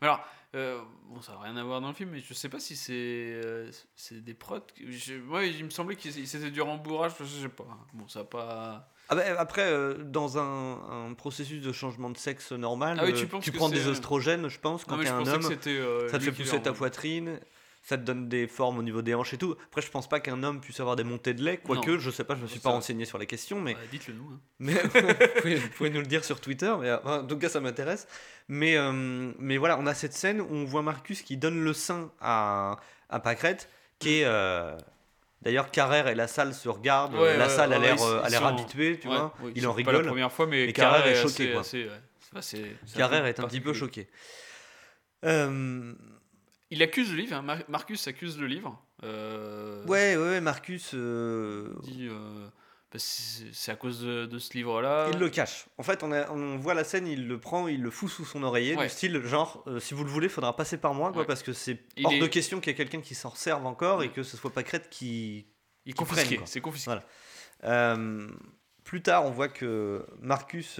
Mais 0.00 0.08
alors, 0.08 0.24
euh, 0.54 0.80
bon, 1.08 1.20
ça 1.20 1.32
n'a 1.32 1.40
rien 1.40 1.56
à 1.56 1.64
voir 1.64 1.80
dans 1.80 1.88
le 1.88 1.94
film, 1.94 2.10
mais 2.12 2.20
je 2.20 2.32
sais 2.34 2.48
pas 2.48 2.60
si 2.60 2.76
c'est 2.76 2.92
euh, 2.94 3.70
c'est 3.96 4.22
des 4.22 4.34
prods. 4.34 4.60
je- 4.88 5.14
Moi, 5.14 5.44
il 5.46 5.64
me 5.64 5.70
semblait 5.70 5.96
que 5.96 6.10
c'était 6.10 6.50
du 6.50 6.60
rembourrage, 6.62 7.12
je 7.20 7.24
sais 7.24 7.48
pas. 7.48 7.66
Bon, 7.92 8.06
ça 8.08 8.20
a 8.20 8.24
pas. 8.24 8.88
Ah 9.08 9.14
bah, 9.16 9.22
après, 9.38 9.62
euh, 9.70 9.94
dans 10.02 10.38
un, 10.38 11.08
un 11.08 11.14
processus 11.14 11.60
de 11.62 11.72
changement 11.72 12.08
de 12.08 12.16
sexe 12.16 12.52
normal, 12.52 12.96
Ah 13.00 13.04
oui, 13.04 13.12
euh, 13.12 13.38
tu 13.42 13.52
prends 13.52 13.68
des 13.68 13.86
oestrogènes, 13.88 14.48
je 14.48 14.58
pense, 14.58 14.84
quand 14.86 15.00
je 15.02 15.08
un 15.08 15.26
homme. 15.26 15.44
euh, 15.66 16.08
Ça 16.08 16.18
te 16.18 16.24
fait 16.24 16.32
pousser 16.32 16.62
ta 16.62 16.72
poitrine, 16.72 17.38
ça 17.86 17.98
te 17.98 18.02
donne 18.02 18.28
des 18.30 18.46
formes 18.48 18.78
au 18.78 18.82
niveau 18.82 19.02
des 19.02 19.14
hanches 19.14 19.34
et 19.34 19.38
tout. 19.38 19.54
Après, 19.66 19.82
je 19.82 19.90
pense 19.90 20.08
pas 20.08 20.18
qu'un 20.18 20.42
homme 20.42 20.60
puisse 20.60 20.80
avoir 20.80 20.96
des 20.96 21.04
montées 21.04 21.34
de 21.34 21.42
lait, 21.44 21.58
quoique, 21.58 21.98
je 21.98 22.10
sais 22.10 22.24
pas, 22.24 22.34
je 22.34 22.40
me 22.40 22.46
suis 22.46 22.58
pas 22.58 22.70
renseigné 22.70 23.04
sur 23.04 23.18
les 23.18 23.26
questions, 23.26 23.60
mais, 23.60 23.74
Ouais, 23.74 23.80
Dites-le 23.90 24.14
nous. 24.14 24.30
hein. 24.32 24.40
mais 24.58 24.72
vous, 24.82 24.88
pouvez, 25.40 25.54
vous 25.56 25.68
pouvez 25.68 25.90
nous 25.90 26.00
le 26.00 26.06
dire 26.06 26.24
sur 26.24 26.40
Twitter, 26.40 26.74
mais 26.80 26.88
euh, 26.88 26.98
en 27.04 27.26
tout 27.26 27.36
cas, 27.38 27.50
ça 27.50 27.60
m'intéresse. 27.60 28.08
Mais, 28.48 28.76
euh, 28.78 29.32
mais 29.38 29.58
voilà, 29.58 29.78
on 29.78 29.86
a 29.86 29.92
cette 29.94 30.14
scène 30.14 30.40
où 30.40 30.48
on 30.50 30.64
voit 30.64 30.80
Marcus 30.82 31.20
qui 31.22 31.36
donne 31.36 31.62
le 31.62 31.72
sein 31.74 32.10
à, 32.20 32.76
à 33.10 33.20
Pâquerette, 33.20 33.68
qui 33.98 34.20
est. 34.20 34.24
euh, 34.24 34.76
D'ailleurs, 35.42 35.70
Carrère 35.70 36.08
et 36.08 36.14
la 36.14 36.26
salle 36.26 36.54
se 36.54 36.70
regardent. 36.70 37.12
Ouais, 37.16 37.36
la 37.36 37.44
ouais, 37.48 37.50
salle 37.50 37.74
a 37.74 37.78
ouais, 37.78 37.94
euh, 38.00 38.22
a 38.22 38.30
l'air 38.30 38.46
habituée, 38.46 38.98
tu 38.98 39.08
Ouais, 39.08 39.14
vois. 39.16 39.34
oui, 39.42 39.52
il 39.54 39.66
en 39.66 39.74
pas 39.74 39.82
la 39.82 39.88
rigole. 39.90 40.06
première 40.06 40.32
fois, 40.32 40.46
mais 40.46 40.64
Et 40.64 40.72
Carrère 40.72 41.00
Carrère 41.02 41.14
est 41.14 41.18
est 41.18 41.22
choqué, 41.22 41.54
assez- 41.54 41.86
quoi. 42.32 42.38
assez, 42.38 42.62
ouais. 42.62 42.76
Carrère 42.96 43.26
est 43.26 43.38
un 43.40 43.46
petit 43.46 43.60
peu 43.60 43.74
choqué. 43.74 44.08
Euh, 45.26 45.92
Il 46.74 46.82
accuse 46.82 47.10
le 47.10 47.16
livre, 47.18 47.36
hein, 47.36 47.42
Mar- 47.42 47.62
Marcus 47.68 48.06
accuse 48.08 48.38
le 48.38 48.46
livre. 48.46 48.78
euh, 49.04 49.84
ouais, 49.86 50.16
ouais, 50.16 50.22
ouais, 50.30 50.40
Marcus. 50.40 50.90
euh, 50.94 51.72
dit, 51.82 52.08
euh, 52.10 52.46
bah, 52.92 52.98
c'est 52.98 53.70
à 53.72 53.76
cause 53.76 54.00
de, 54.02 54.26
de 54.26 54.38
ce 54.38 54.52
livre-là. 54.54 55.08
Il 55.12 55.18
le 55.18 55.28
cache. 55.28 55.66
En 55.78 55.82
fait, 55.82 56.02
on, 56.02 56.10
a- 56.12 56.30
on 56.30 56.56
voit 56.56 56.74
la 56.74 56.84
scène, 56.84 57.06
il 57.06 57.26
le 57.28 57.38
prend, 57.38 57.68
il 57.68 57.80
le 57.82 57.90
fout 57.90 58.08
sous 58.10 58.24
son 58.24 58.42
oreiller, 58.42 58.76
Ouais. 58.76 58.84
du 58.86 58.90
style 58.90 59.22
genre, 59.24 59.62
euh, 59.66 59.78
si 59.80 59.94
vous 59.94 60.04
le 60.04 60.10
voulez, 60.10 60.28
faudra 60.28 60.54
passer 60.56 60.76
par 60.78 60.94
moi, 60.94 61.10
quoi, 61.12 61.20
Ouais. 61.22 61.26
parce 61.26 61.42
que 61.42 61.52
c'est 61.52 61.80
hors 62.04 62.12
est- 62.12 62.18
de 62.20 62.26
question 62.26 62.60
qu'il 62.60 62.70
y 62.70 62.74
ait 62.74 62.76
quelqu'un 62.76 63.00
qui 63.00 63.14
s'en 63.14 63.34
serve 63.34 63.64
encore 63.66 64.02
et 64.02 64.10
que 64.10 64.22
ce 64.22 64.36
soit 64.36 64.50
Pâquerette 64.52 64.88
qui. 64.90 65.46
Il 65.86 65.94
confisqué. 65.94 66.40
C'est 66.44 66.60
confisqué. 66.60 66.90
Voilà. 66.90 67.04
Euh, 67.64 68.28
plus 68.84 69.02
tard, 69.02 69.24
on 69.26 69.30
voit 69.30 69.48
que 69.48 70.04
Marcus, 70.20 70.76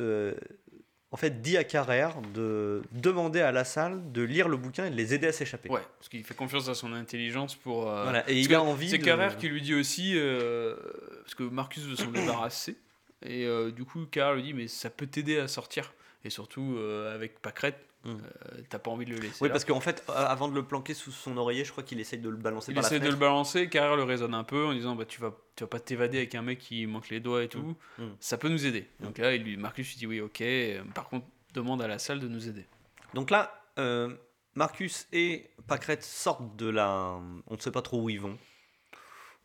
en 1.14 1.16
fait, 1.16 1.40
dit 1.42 1.56
à 1.56 1.62
Carrère 1.62 2.16
de 2.34 2.82
demander 2.90 3.40
à 3.40 3.52
la 3.52 3.62
salle 3.64 4.10
de 4.10 4.20
lire 4.22 4.48
le 4.48 4.56
bouquin 4.56 4.86
et 4.86 4.90
de 4.90 4.96
les 4.96 5.14
aider 5.14 5.28
à 5.28 5.32
s'échapper. 5.32 5.68
Ouais, 5.68 5.80
parce 6.00 6.08
qu'il 6.08 6.24
fait 6.24 6.34
confiance 6.34 6.68
à 6.68 6.74
son 6.74 6.92
intelligence 6.92 7.54
pour. 7.54 7.88
euh, 7.88 8.02
Voilà, 8.02 8.22
et 8.28 8.34
parce 8.34 8.46
il 8.46 8.54
a 8.56 8.60
envie. 8.62 8.90
C'est 8.90 8.98
de- 8.98 9.04
Carrère 9.04 9.36
qui 9.36 9.48
lui 9.48 9.62
dit 9.62 9.74
aussi, 9.76 10.14
euh, 10.16 10.74
parce 11.22 11.36
que 11.36 11.44
Marcus 11.44 11.84
veut 11.84 11.94
s'en 11.94 12.10
débarrasser, 12.10 12.76
et 13.24 13.44
euh, 13.46 13.70
du 13.70 13.84
coup 13.84 14.06
Carrère 14.06 14.34
lui 14.34 14.42
dit 14.42 14.54
mais 14.54 14.66
ça 14.66 14.90
peut 14.90 15.06
t'aider 15.06 15.38
à 15.38 15.46
sortir, 15.46 15.94
et 16.24 16.30
surtout 16.30 16.76
avec 17.14 17.40
Pâquerette, 17.40 17.78
Mm. 18.04 18.10
euh, 18.10 18.60
t'as 18.68 18.78
pas 18.78 18.90
envie 18.90 19.04
de 19.06 19.10
le 19.10 19.16
laisser. 19.18 19.38
Oui, 19.40 19.48
là. 19.48 19.52
parce 19.52 19.64
qu'en 19.64 19.80
fait, 19.80 20.04
avant 20.08 20.48
de 20.48 20.54
le 20.54 20.62
planquer 20.64 20.94
sous 20.94 21.10
son 21.10 21.36
oreiller, 21.36 21.64
je 21.64 21.72
crois 21.72 21.82
qu'il 21.84 21.98
essaye 22.00 22.18
de 22.18 22.28
le 22.28 22.36
balancer 22.36 22.70
il 22.72 22.74
par 22.74 22.82
la 22.82 22.88
essaie 22.88 23.00
de 23.00 23.08
le 23.08 23.16
balancer, 23.16 23.68
Carrère 23.68 23.96
le 23.96 24.02
raisonne 24.04 24.34
un 24.34 24.44
peu 24.44 24.66
en 24.66 24.72
disant 24.74 24.94
bah 24.94 25.04
tu 25.06 25.20
vas 25.20 25.34
tu 25.56 25.64
vas 25.64 25.68
pas 25.68 25.80
t'évader 25.80 26.18
avec 26.18 26.34
un 26.34 26.42
mec 26.42 26.58
qui 26.58 26.86
manque 26.86 27.08
les 27.10 27.20
doigts 27.20 27.42
et 27.42 27.48
tout, 27.48 27.76
Mm. 27.98 28.02
ça 28.20 28.36
peut 28.38 28.48
nous 28.48 28.66
aider. 28.66 28.88
Donc 29.00 29.18
là 29.18 29.34
il 29.34 29.42
lui 29.42 29.56
Marcus 29.56 29.88
lui 29.90 29.96
dit 29.96 30.06
oui 30.06 30.20
ok, 30.20 30.40
euh, 30.42 30.82
par 30.94 31.08
contre 31.08 31.26
demande 31.54 31.80
à 31.82 31.88
la 31.88 31.98
salle 31.98 32.20
de 32.20 32.28
nous 32.28 32.48
aider. 32.48 32.66
Donc 33.14 33.30
là, 33.30 33.62
euh, 33.78 34.12
Marcus 34.56 35.06
et 35.12 35.50
Pâquerette 35.68 36.02
sortent 36.02 36.56
de 36.56 36.68
la. 36.68 37.18
On 37.46 37.54
ne 37.54 37.60
sait 37.60 37.70
pas 37.70 37.82
trop 37.82 38.00
où 38.02 38.10
ils 38.10 38.20
vont. 38.20 38.36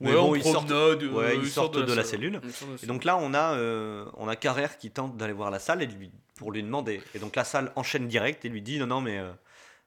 Mais 0.02 0.12
Ouais, 0.12 0.16
bon, 0.16 0.36
ils 0.36 0.44
sortent- 0.44 0.68
promenade, 0.68 1.04
ouais, 1.04 1.38
ils 1.38 1.50
sortent 1.50 1.78
de 1.78 1.94
la 1.94 2.04
cellule. 2.06 2.40
De 2.40 2.48
la 2.48 2.84
Et 2.84 2.86
donc 2.88 3.04
là, 3.04 3.18
on 3.18 3.34
a, 3.34 3.56
euh, 3.56 4.06
on 4.16 4.30
a 4.30 4.36
Carrère 4.38 4.78
qui 4.78 4.92
tente 4.92 5.18
d'aller 5.18 5.34
voir 5.34 5.52
la 5.52 5.60
salle 5.60 5.82
et 5.82 5.88
lui, 5.88 6.10
pour 6.36 6.52
lui 6.54 6.64
demander. 6.64 7.02
Et 7.16 7.20
donc 7.20 7.36
la 7.36 7.44
salle 7.44 7.72
enchaîne 7.76 8.08
direct 8.08 8.46
et 8.46 8.50
lui 8.50 8.62
dit 8.62 8.80
non, 8.80 8.88
non, 8.88 9.02
mais 9.02 9.18
euh, 9.18 9.30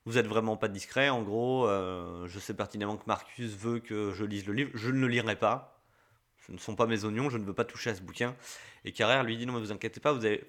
vous 0.05 0.19
êtes 0.19 0.27
vraiment 0.27 0.59
pas 0.59 0.69
discret. 0.69 1.09
En 1.09 1.23
gros, 1.23 1.67
euh, 1.67 2.27
je 2.29 2.39
sais 2.39 2.53
pertinemment 2.53 2.97
que 2.99 3.05
Marcus 3.07 3.53
veut 3.57 3.79
que 3.79 4.13
je 4.13 4.25
lise 4.27 4.47
le 4.47 4.53
livre. 4.53 4.71
Je 4.75 4.91
ne 4.91 5.01
le 5.01 5.09
lirai 5.09 5.37
pas. 5.37 5.81
Ce 6.47 6.53
ne 6.53 6.59
sont 6.59 6.75
pas 6.75 6.87
mes 6.87 7.05
oignons. 7.05 7.31
Je 7.31 7.39
ne 7.39 7.45
veux 7.45 7.55
pas 7.55 7.65
toucher 7.65 7.91
à 7.91 7.95
ce 7.95 8.03
bouquin. 8.03 8.35
Et 8.85 8.93
Carrère 8.93 9.23
lui 9.25 9.39
dit 9.39 9.47
non, 9.47 9.55
mais 9.55 9.61
vous 9.61 9.73
inquiétez 9.73 10.01
pas. 10.01 10.13
Vous 10.13 10.27
avez, 10.27 10.45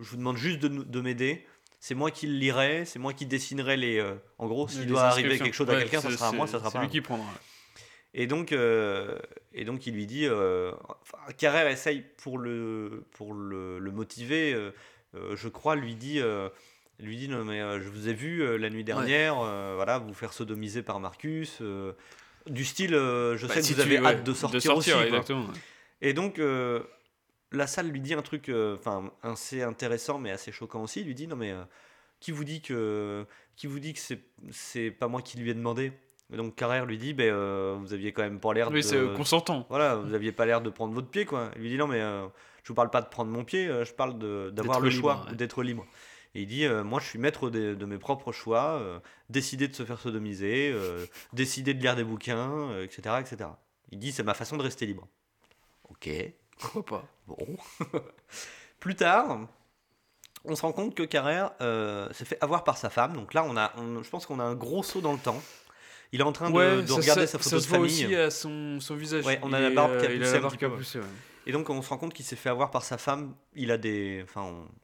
je 0.00 0.08
vous 0.08 0.16
demande 0.16 0.38
juste 0.38 0.60
de, 0.60 1.00
m'aider. 1.02 1.44
C'est 1.80 1.94
moi 1.96 2.10
qui 2.10 2.28
le 2.28 2.34
lirai. 2.38 2.84
C'est 2.86 2.98
moi 3.00 3.12
qui 3.12 3.26
dessinerai 3.26 3.76
les. 3.76 3.98
euh, 3.98 4.14
en 4.38 4.46
gros, 4.46 4.68
s'il 4.68 4.86
doit 4.86 5.02
arriver 5.02 5.36
quelque 5.36 5.52
chose 5.52 5.68
à 5.68 5.76
quelqu'un, 5.76 6.00
ça 6.00 6.08
c'est- 6.10 6.16
sera 6.16 6.28
à 6.28 6.32
moi, 6.32 6.46
ça 6.46 6.52
c'est- 6.52 6.58
sera 6.60 6.70
c'est 6.70 6.72
pas. 6.74 6.78
à 6.78 6.82
lui 6.84 6.90
qui 6.90 7.00
prendra. 7.02 7.26
Et 8.14 8.26
donc, 8.26 8.52
euh, 8.52 9.18
et 9.54 9.64
donc 9.64 9.86
il 9.86 9.94
lui 9.94 10.06
dit, 10.06 10.26
euh, 10.26 10.72
Carrère 11.38 11.66
essaye 11.68 12.04
pour 12.18 12.36
le, 12.38 13.04
pour 13.12 13.32
le, 13.32 13.78
le 13.78 13.90
motiver, 13.90 14.52
euh, 14.52 14.70
je 15.34 15.48
crois, 15.48 15.76
lui 15.76 15.94
dit, 15.94 16.20
lui 17.00 17.16
dit 17.16 17.28
non 17.28 17.44
mais 17.44 17.58
je 17.80 17.88
vous 17.88 18.08
ai 18.08 18.12
vu 18.14 18.58
la 18.58 18.68
nuit 18.70 18.84
dernière, 18.84 19.36
voilà, 19.36 19.98
vous 19.98 20.12
faire 20.14 20.32
sodomiser 20.34 20.82
par 20.82 21.00
Marcus, 21.00 21.62
du 22.46 22.64
style, 22.64 22.90
je 22.92 23.46
Bah, 23.46 23.54
sais 23.54 23.60
que 23.60 23.66
vous 23.66 23.74
tu- 23.74 23.80
avez 23.80 23.98
ouais, 24.00 24.06
hâte 24.06 24.24
de 24.24 24.32
sortir, 24.34 24.76
aussi. 24.76 24.90
exactement. 24.90 25.46
Et 26.02 26.12
donc 26.12 26.38
la 27.50 27.66
salle 27.66 27.88
lui 27.88 28.00
dit 28.00 28.12
un 28.14 28.22
truc, 28.22 28.50
enfin 28.74 29.10
assez 29.22 29.62
intéressant 29.62 30.18
mais 30.18 30.30
assez 30.32 30.52
choquant 30.52 30.82
aussi. 30.82 31.00
Il 31.00 31.06
lui 31.06 31.14
dit 31.14 31.26
non 31.28 31.36
mais 31.36 31.54
qui 32.20 32.30
vous 32.30 32.44
dit 32.44 32.60
que 32.60 33.24
qui 33.56 33.66
vous 33.66 33.78
dit 33.80 33.92
que 33.94 33.98
c'est 34.00 34.20
c'est 34.50 34.90
pas 34.90 35.08
moi 35.08 35.22
qui 35.22 35.38
lui 35.38 35.50
ai 35.50 35.54
demandé? 35.54 35.92
Et 36.32 36.36
donc 36.36 36.54
Carrère 36.54 36.86
lui 36.86 36.96
dit 36.98 37.12
ben 37.12 37.30
euh, 37.30 37.76
vous 37.78 37.92
aviez 37.92 38.12
quand 38.12 38.22
même 38.22 38.40
pas 38.40 38.54
l'air 38.54 38.70
de 38.70 38.74
Oui, 38.74 38.82
c'est 38.82 38.96
euh, 38.96 39.14
consentant. 39.14 39.66
voilà, 39.68 39.96
vous 39.96 40.14
aviez 40.14 40.32
pas 40.32 40.46
l'air 40.46 40.60
de 40.62 40.70
prendre 40.70 40.94
votre 40.94 41.08
pied, 41.08 41.24
quoi. 41.26 41.50
Il 41.56 41.62
lui 41.62 41.68
dit 41.68 41.76
non, 41.76 41.86
mais 41.86 42.00
euh, 42.00 42.26
je 42.62 42.68
vous 42.68 42.74
parle 42.74 42.90
pas 42.90 43.02
de 43.02 43.08
prendre 43.08 43.30
mon 43.30 43.44
pied, 43.44 43.66
euh, 43.68 43.84
je 43.84 43.92
parle 43.92 44.18
d'avoir 44.52 44.80
le 44.80 44.88
libre, 44.88 45.00
choix, 45.00 45.26
ouais. 45.28 45.34
d'être 45.36 45.62
libre. 45.62 45.84
Et 46.34 46.42
il 46.42 46.46
dit, 46.46 46.64
euh, 46.64 46.82
moi 46.82 46.98
je 47.00 47.06
suis 47.06 47.18
maître 47.18 47.50
de, 47.50 47.74
de 47.74 47.84
mes 47.84 47.98
propres 47.98 48.32
choix, 48.32 48.80
décider 49.28 49.68
de 49.68 49.74
se 49.74 49.84
faire 49.84 49.98
sodomiser, 50.00 50.74
décider 51.34 51.74
de 51.74 51.80
lire 51.82 51.94
des 51.96 52.04
bouquins, 52.04 52.70
etc., 52.80 53.16
etc. 53.20 53.50
Il 53.90 53.98
dit, 53.98 54.12
c'est 54.12 54.22
ma 54.22 54.32
façon 54.32 54.56
de 54.56 54.62
rester 54.62 54.86
libre. 54.86 55.06
Ok, 55.90 56.08
Pourquoi 56.58 56.84
pas? 56.86 57.04
Bon. 57.26 57.36
Plus 58.80 58.94
tard, 58.96 59.40
on 60.44 60.56
se 60.56 60.62
rend 60.62 60.72
compte 60.72 60.94
que 60.94 61.02
Carrère 61.02 61.52
euh, 61.60 62.10
s'est 62.12 62.24
fait 62.24 62.38
avoir 62.42 62.64
par 62.64 62.78
sa 62.78 62.88
femme. 62.90 63.12
Donc 63.12 63.34
là, 63.34 63.44
on 63.46 63.56
a, 63.56 63.72
on- 63.76 64.02
je 64.02 64.08
pense 64.10 64.24
qu'on 64.26 64.40
a 64.40 64.44
un 64.44 64.54
gros 64.54 64.82
saut 64.82 65.00
dans 65.02 65.12
le 65.12 65.18
temps. 65.18 65.40
Il 66.12 66.20
est 66.20 66.24
en 66.24 66.32
train 66.32 66.50
de, 66.50 66.80
de 66.82 66.86
ça- 66.86 66.94
regarder 66.96 67.26
ça- 67.26 67.32
sa 67.32 67.38
photo 67.38 67.50
ça 67.50 67.56
de 67.56 67.60
se 67.62 67.68
voit 67.68 67.78
famille. 67.78 68.04
aussi 68.04 68.14
à 68.14 68.30
son, 68.30 68.80
son 68.80 68.94
visage. 68.96 69.24
Ouais, 69.24 69.38
on 69.42 69.52
a 69.52 69.60
la 69.60 69.70
barbe 69.70 69.98
qui 69.98 70.06
a 70.06 70.10
euh, 70.10 70.18
poussé 70.18 70.38
barbe 70.40 70.56
qui 70.56 70.64
a 70.64 70.68
ouais. 70.68 70.76
Et 71.44 71.50
donc 71.50 71.68
on 71.70 71.82
se 71.82 71.88
rend 71.88 71.96
compte 71.98 72.14
qu'il 72.14 72.24
s'est 72.24 72.36
fait 72.36 72.50
avoir 72.50 72.70
par 72.70 72.84
sa 72.84 72.98
femme. 72.98 73.34
Il 73.56 73.72
a 73.72 73.78
des, 73.78 74.20
enfin, 74.22 74.42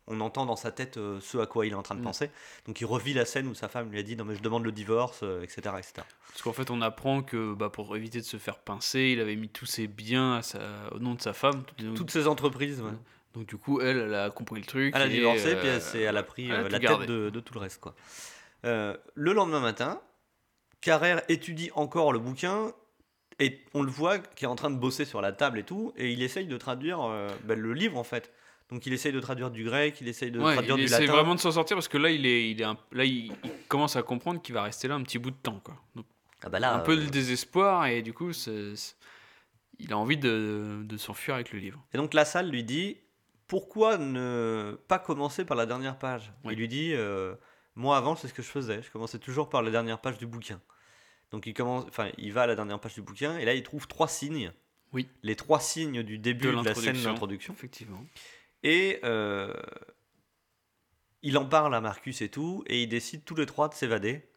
on, 0.08 0.16
on 0.16 0.20
entend 0.20 0.44
dans 0.46 0.56
sa 0.56 0.72
tête 0.72 0.96
euh, 0.96 1.20
ce 1.20 1.38
à 1.38 1.46
quoi 1.46 1.66
il 1.66 1.72
est 1.72 1.76
en 1.76 1.82
train 1.82 1.94
de 1.94 2.00
Mm. 2.00 2.04
penser. 2.04 2.30
Donc 2.66 2.80
il 2.80 2.84
revit 2.86 3.12
la 3.14 3.24
scène 3.26 3.46
où 3.46 3.54
sa 3.54 3.68
femme 3.68 3.90
lui 3.92 3.98
a 3.98 4.02
dit 4.02 4.16
non 4.16 4.24
mais 4.24 4.34
je 4.34 4.40
demande 4.42 4.64
le 4.64 4.72
divorce, 4.72 5.20
euh, 5.22 5.42
etc., 5.42 5.60
etc. 5.78 5.92
Parce 6.30 6.42
qu'en 6.42 6.52
fait, 6.52 6.70
on 6.70 6.80
apprend 6.82 7.22
que 7.22 7.54
bah, 7.54 7.68
pour 7.68 7.94
éviter 7.94 8.18
de 8.20 8.24
se 8.24 8.38
faire 8.38 8.58
pincer, 8.58 9.10
il 9.12 9.20
avait 9.20 9.36
mis 9.36 9.48
tous 9.48 9.66
ses 9.66 9.86
biens 9.86 10.36
à 10.36 10.42
sa- 10.42 10.58
au 10.92 10.98
nom 10.98 11.14
de 11.14 11.20
sa 11.20 11.32
femme. 11.32 11.62
Donc, 11.78 11.94
Toutes 11.94 12.10
ces 12.10 12.26
entreprises. 12.26 12.80
ouais. 12.80 12.90
donc 13.34 13.46
du 13.46 13.56
coup, 13.56 13.80
elle, 13.80 13.98
elle 13.98 14.14
a 14.14 14.30
compris 14.30 14.58
le 14.60 14.66
truc. 14.66 14.94
Elle 14.96 15.02
a 15.02 15.06
et, 15.06 15.10
divorcé, 15.10 15.54
euh, 15.54 15.78
puis 15.92 16.00
elle, 16.02 16.16
a 16.16 16.22
pris 16.24 16.48
elle 16.48 16.54
a 16.56 16.64
tout 16.64 16.70
la 16.72 16.78
gardé. 16.80 17.06
tête 17.06 17.14
de, 17.14 17.30
de 17.30 17.38
tout 17.40 17.54
le 17.54 17.60
reste. 17.60 17.80
Quoi. 17.80 17.94
Le 18.64 19.32
lendemain 19.32 19.60
matin, 19.60 20.00
Carrère 20.80 21.22
étudie 21.28 21.70
encore 21.74 22.12
le 22.12 22.18
bouquin 22.18 22.72
et 23.40 23.60
on 23.74 23.82
le 23.82 23.90
voit 23.90 24.18
qui 24.18 24.44
est 24.44 24.48
en 24.48 24.54
train 24.56 24.70
de 24.70 24.76
bosser 24.76 25.04
sur 25.04 25.20
la 25.20 25.32
table 25.32 25.58
et 25.58 25.62
tout, 25.64 25.92
et 25.96 26.10
il 26.12 26.22
essaye 26.22 26.46
de 26.46 26.56
traduire 26.56 27.00
euh, 27.02 27.28
ben, 27.44 27.58
le 27.58 27.72
livre 27.72 27.96
en 27.98 28.04
fait. 28.04 28.32
Donc 28.70 28.84
il 28.86 28.92
essaye 28.92 29.12
de 29.12 29.20
traduire 29.20 29.50
du 29.50 29.64
grec, 29.64 30.00
il 30.00 30.08
essaye 30.08 30.30
de 30.30 30.40
Ouais, 30.40 30.52
traduire 30.54 30.76
il 30.78 30.84
du 30.86 30.90
latin. 30.90 31.06
vraiment 31.06 31.34
de 31.34 31.40
s'en 31.40 31.52
sortir 31.52 31.76
parce 31.76 31.88
que 31.88 31.98
là, 31.98 32.10
il 32.10 32.26
est, 32.26 32.50
il 32.50 32.60
est 32.60 32.64
un- 32.64 32.76
là, 32.92 33.04
il, 33.04 33.26
il 33.44 33.50
commence 33.68 33.96
à 33.96 34.02
comprendre 34.02 34.42
qu'il 34.42 34.54
va 34.54 34.62
rester 34.62 34.88
là 34.88 34.94
un 34.94 35.02
petit 35.02 35.18
bout 35.18 35.30
de 35.30 35.36
temps, 35.36 35.60
quoi. 35.64 35.74
Donc, 35.94 36.04
Ah 36.42 36.48
bah 36.48 36.58
là, 36.58 36.74
un 36.74 36.80
peu 36.80 36.92
euh, 36.92 37.04
de 37.04 37.06
désespoir 37.08 37.86
et 37.86 38.02
du 38.02 38.12
coup, 38.12 38.32
c'est- 38.32 38.76
c'est- 38.76 38.94
il 39.78 39.92
a 39.92 39.96
envie 39.98 40.16
de, 40.18 40.82
de 40.84 40.96
s'enfuir 40.96 41.36
avec 41.36 41.52
le 41.52 41.58
livre. 41.60 41.82
Et 41.94 41.96
donc 41.96 42.12
la 42.14 42.24
salle 42.24 42.50
lui 42.50 42.62
dit 42.64 42.98
pourquoi 43.46 43.96
ne 43.96 44.76
pas 44.88 44.98
commencer 44.98 45.44
par 45.46 45.56
la 45.56 45.64
dernière 45.64 45.98
page? 45.98 46.32
Il 46.44 46.56
lui 46.58 46.68
dit 46.68 46.92
euh, 46.94 47.34
moi 47.78 47.96
avant 47.96 48.16
c'est 48.16 48.28
ce 48.28 48.34
que 48.34 48.42
je 48.42 48.48
faisais, 48.48 48.82
je 48.82 48.90
commençais 48.90 49.18
toujours 49.18 49.48
par 49.48 49.62
la 49.62 49.70
dernière 49.70 50.00
page 50.00 50.18
du 50.18 50.26
bouquin. 50.26 50.60
Donc 51.30 51.46
il 51.46 51.54
commence, 51.54 51.84
enfin 51.88 52.10
il 52.18 52.32
va 52.32 52.42
à 52.42 52.46
la 52.46 52.56
dernière 52.56 52.80
page 52.80 52.94
du 52.94 53.02
bouquin 53.02 53.38
et 53.38 53.44
là 53.44 53.54
il 53.54 53.62
trouve 53.62 53.86
trois 53.86 54.08
signes. 54.08 54.52
Oui. 54.92 55.08
Les 55.22 55.36
trois 55.36 55.60
signes 55.60 56.02
du 56.02 56.18
début 56.18 56.46
De 56.46 56.56
de, 56.56 56.64
la 56.64 56.74
scène 56.74 57.00
d'introduction. 57.00 57.52
Effectivement. 57.52 58.04
Et 58.62 58.98
euh, 59.04 59.54
il 61.22 61.38
en 61.38 61.46
parle 61.46 61.74
à 61.74 61.80
Marcus 61.80 62.20
et 62.20 62.28
tout, 62.28 62.64
et 62.66 62.82
ils 62.82 62.88
décident 62.88 63.22
tous 63.24 63.34
les 63.34 63.46
trois 63.46 63.68
de 63.68 63.74
s'évader, 63.74 64.28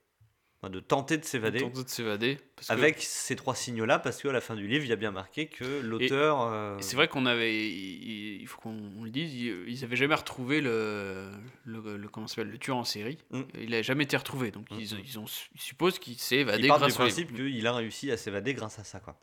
de 0.70 0.80
tenter 0.80 1.18
de 1.18 1.26
s'évader 1.26 1.60
Tenter 1.60 1.84
de 1.84 1.90
s'évader. 1.90 2.38
parce 2.56 2.68
que- 2.68 2.74
avec 2.74 3.02
ces 3.02 3.36
trois 3.36 3.56
signes-là, 3.56 3.98
parce 3.98 4.22
qu'à 4.22 4.32
la 4.32 4.42
fin 4.42 4.56
du 4.56 4.68
livre, 4.68 4.86
il 4.86 4.90
y 4.90 4.94
a 4.94 4.96
bien 4.96 5.10
marqué 5.12 5.48
que 5.48 5.80
l'auteur. 5.82 6.42
euh, 6.42 6.78
c'est 6.82 6.96
vrai 6.96 7.08
qu'on 7.08 7.26
avait, 7.26 7.68
il 7.68 8.46
faut 8.48 8.62
qu'on 8.62 8.78
on 9.00 9.04
le 9.04 9.10
dise, 9.10 9.34
ils 9.34 9.64
ils 9.68 9.84
avaient 9.84 9.96
jamais 9.96 10.14
retrouvé 10.14 10.62
le, 10.62 11.32
le, 11.66 11.98
le- 11.98 12.08
comment 12.10 12.28
s'appelle, 12.28 12.50
le 12.52 12.60
tueur 12.60 12.78
en 12.78 12.84
série. 12.84 13.18
Mm. 13.32 13.42
Il 13.60 13.70
n'a 13.72 13.82
jamais 13.82 14.04
été 14.04 14.16
retrouvé, 14.18 14.52
donc 14.52 14.70
Mm. 14.70 14.76
ils, 14.80 15.00
ils, 15.04 15.18
ont, 15.20 15.26
ils 15.56 15.62
supposent 15.62 15.98
qu'il 15.98 16.18
s'est 16.20 16.38
évadé 16.38 16.62
il 16.64 16.68
part 16.68 16.78
du 16.78 16.82
grâce 16.82 16.92
livre. 16.92 17.00
principe 17.06 17.36
qu'il 17.36 17.66
a 17.66 17.74
réussi 17.74 18.12
à 18.12 18.18
s'évader 18.18 18.54
grâce 18.54 18.78
à 18.78 18.84
ça. 18.84 19.00
Quoi. 19.00 19.18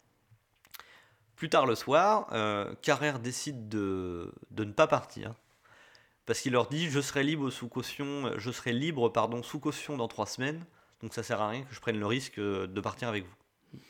Plus 1.37 1.49
tard 1.49 1.67
le 1.67 1.77
soir, 1.77 2.27
euh, 2.33 2.75
Carrère 2.83 3.21
décide 3.21 3.69
de, 3.69 4.33
de 4.51 4.65
ne 4.65 4.73
pas 4.73 4.89
partir. 4.89 5.35
Parce 6.27 6.41
qu'il 6.41 6.53
leur 6.53 6.67
dit 6.69 6.91
je 6.91 7.01
serai 7.01 7.23
libre 7.23 7.49
sous 7.51 7.69
caution, 7.69 8.33
je 8.37 8.51
serai 8.51 8.73
libre 8.73 9.09
pardon 9.09 9.43
sous 9.45 9.61
caution 9.61 9.97
dans 9.97 10.09
trois 10.09 10.27
semaines, 10.27 10.63
donc 11.03 11.15
ça 11.15 11.23
sert 11.23 11.41
à 11.41 11.49
rien 11.49 11.63
que 11.63 11.75
je 11.75 11.81
prenne 11.81 11.99
le 11.99 12.07
risque 12.07 12.39
euh, 12.39 12.67
de 12.67 12.81
partir 12.81 13.09
avec 13.09 13.25
vous. 13.25 13.81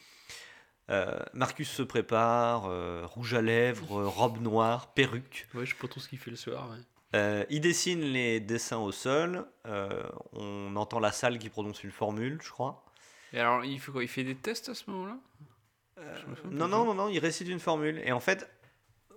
Euh, 0.90 1.18
Marcus 1.34 1.68
se 1.70 1.82
prépare, 1.82 2.64
euh, 2.66 3.04
rouge 3.04 3.34
à 3.34 3.42
lèvres, 3.42 4.04
robe 4.04 4.40
noire, 4.40 4.94
perruque. 4.94 5.46
Ouais, 5.54 5.66
je 5.66 5.74
sais 5.74 5.80
pas 5.80 5.88
trop 5.88 6.00
ce 6.00 6.08
qu'il 6.08 6.18
fait 6.18 6.30
le 6.30 6.36
soir. 6.36 6.70
ouais. 6.70 7.46
Il 7.50 7.60
dessine 7.60 8.00
les 8.00 8.40
dessins 8.40 8.78
au 8.78 8.92
sol. 8.92 9.46
on 10.32 10.74
entend 10.76 10.98
la 11.00 11.12
salle 11.12 11.38
qui 11.38 11.48
prononce 11.50 11.82
une 11.84 11.90
formule, 11.90 12.38
je 12.42 12.50
crois. 12.50 12.84
Et 13.34 13.40
alors, 13.40 13.64
il 13.64 13.78
fait 13.80 13.92
quoi? 13.92 14.02
Il 14.02 14.08
fait 14.08 14.24
des 14.24 14.34
tests 14.34 14.68
à 14.70 14.74
ce 14.74 14.90
moment-là? 14.90 15.18
Non, 16.50 16.68
non, 16.68 16.84
non, 16.84 16.94
non, 16.94 17.08
il 17.08 17.18
récite 17.18 17.48
une 17.48 17.60
formule. 17.60 18.00
Et 18.04 18.12
en 18.12 18.20
fait, 18.20 18.48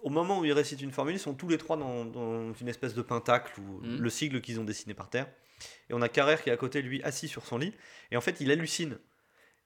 au 0.02 0.10
moment 0.10 0.40
où 0.40 0.46
il 0.46 0.52
récite 0.54 0.82
une 0.82 0.92
formule, 0.92 1.16
ils 1.16 1.20
sont 1.20 1.34
tous 1.36 1.48
les 1.48 1.58
trois 1.58 1.78
dans, 1.78 2.04
dans 2.06 2.54
une 2.54 2.68
espèce 2.68 2.94
de 2.94 3.02
pentacle 3.02 3.60
ou 3.62 3.80
Mhm. 3.82 4.02
le 4.02 4.10
sigle 4.10 4.42
qu'ils 4.42 4.60
ont 4.60 4.64
dessiné 4.66 4.94
par 4.94 5.10
terre. 5.10 5.28
Et 5.90 5.94
on 5.94 6.02
a 6.02 6.10
Carrère 6.10 6.42
qui 6.44 6.50
est 6.50 6.54
à 6.54 6.58
côté 6.58 6.82
lui, 6.82 7.02
assis 7.04 7.28
sur 7.28 7.46
son 7.46 7.58
lit. 7.58 7.74
Et 8.12 8.18
en 8.18 8.22
fait, 8.22 8.38
il 8.42 8.52
hallucine. 8.52 8.98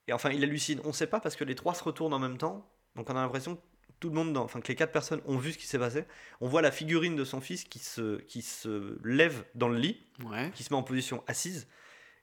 Et 0.08 0.12
enfin, 0.12 0.30
il 0.30 0.42
hallucine. 0.42 0.80
On 0.84 0.88
ne 0.88 0.92
sait 0.92 1.06
pas 1.06 1.20
parce 1.20 1.36
que 1.36 1.44
les 1.44 1.54
trois 1.54 1.74
se 1.74 1.82
retournent 1.84 2.14
en 2.14 2.18
même 2.18 2.38
temps. 2.38 2.68
Donc 2.94 3.10
on 3.10 3.16
a 3.16 3.20
l'impression 3.22 3.56
que 3.56 3.60
tout 4.00 4.08
le 4.08 4.14
monde, 4.14 4.32
dans- 4.32 4.44
enfin 4.44 4.60
que 4.60 4.68
les 4.68 4.74
quatre 4.76 4.92
personnes 4.92 5.20
ont 5.26 5.38
vu 5.38 5.52
ce 5.52 5.58
qui 5.58 5.66
s'est 5.66 5.78
passé. 5.78 6.04
On 6.40 6.48
voit 6.48 6.62
la 6.62 6.70
figurine 6.70 7.16
de 7.16 7.24
son 7.24 7.40
fils 7.40 7.64
qui 7.64 7.78
se, 7.78 8.18
qui 8.22 8.42
se 8.42 8.98
lève 9.04 9.44
dans 9.54 9.68
le 9.68 9.78
lit, 9.78 10.02
Ouais. 10.24 10.50
qui 10.54 10.62
se 10.64 10.72
met 10.72 10.76
en 10.78 10.82
position 10.82 11.24
assise, 11.26 11.66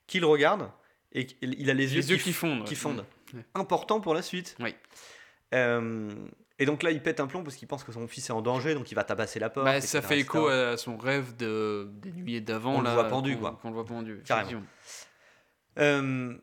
qui 0.07 0.19
le 0.19 0.27
regarde 0.27 0.69
et 1.13 1.27
il 1.41 1.69
a 1.69 1.73
les, 1.73 1.87
Les 1.87 2.09
yeux 2.11 2.17
qui 2.17 2.23
qui 2.23 2.33
fondent. 2.33 2.63
qui 2.63 2.71
ouais. 2.71 2.75
fondent. 2.75 3.05
Ouais. 3.33 3.43
Important 3.55 4.01
pour 4.01 4.13
la 4.13 4.21
suite. 4.21 4.55
Oui. 4.59 4.73
Euh, 5.53 6.09
et 6.63 6.65
donc 6.65 6.81
là, 6.81 6.91
il 6.91 7.03
pète 7.03 7.19
un 7.19 7.27
plomb 7.27 7.43
parce 7.43 7.57
qu'il 7.57 7.67
pense 7.67 7.83
que 7.83 7.91
son 7.91 8.07
fils 8.07 8.29
est 8.29 8.31
en 8.31 8.41
danger, 8.41 8.73
donc 8.73 8.89
il 8.89 8.95
va 8.95 9.03
tabasser 9.03 9.37
la 9.37 9.49
porte. 9.49 9.65
Bah, 9.65 9.81
ça 9.81 10.01
fait 10.01 10.19
écho 10.19 10.47
à 10.47 10.77
son 10.77 10.95
rêve 10.95 11.35
de, 11.35 11.89
des 11.95 12.13
nuits 12.13 12.41
d'avant. 12.41 12.75
On 12.75 12.81
le 12.81 12.89
voit 12.89 13.09
pendu, 13.09 13.37
quoi. 13.37 13.59
Qu'on 13.61 13.67
le 13.67 13.73
voit 13.73 13.85
pendu. 13.85 14.21
Carrément. 14.25 14.63
Euh, 15.77 16.37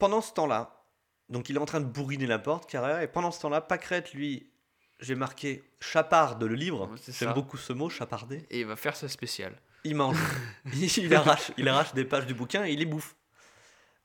pendant 0.00 0.20
ce 0.20 0.32
temps-là, 0.32 0.88
donc 1.28 1.48
il 1.50 1.54
est 1.54 1.60
en 1.60 1.66
train 1.66 1.78
de 1.78 1.86
bourriner 1.86 2.26
la 2.26 2.40
porte, 2.40 2.68
Carrère, 2.68 3.00
et 3.00 3.06
pendant 3.06 3.30
ce 3.30 3.40
temps-là, 3.42 3.60
Pâquerette, 3.60 4.12
lui, 4.12 4.50
j'ai 4.98 5.14
marqué 5.14 5.62
chaparde 5.78 6.42
le 6.42 6.56
livre. 6.56 6.90
Ouais, 6.90 6.98
J'aime 7.06 7.32
beaucoup 7.32 7.58
ce 7.58 7.72
mot, 7.72 7.88
chaparder. 7.88 8.44
Et 8.50 8.62
il 8.62 8.66
va 8.66 8.74
faire 8.74 8.96
sa 8.96 9.06
spéciale. 9.06 9.54
Il 9.84 9.94
mange. 9.94 10.18
il, 10.74 11.14
arrache, 11.14 11.52
il 11.56 11.68
arrache 11.68 11.94
des 11.94 12.04
pages 12.04 12.26
du 12.26 12.34
bouquin 12.34 12.64
et 12.64 12.72
il 12.72 12.80
les 12.80 12.86
bouffe. 12.86 13.14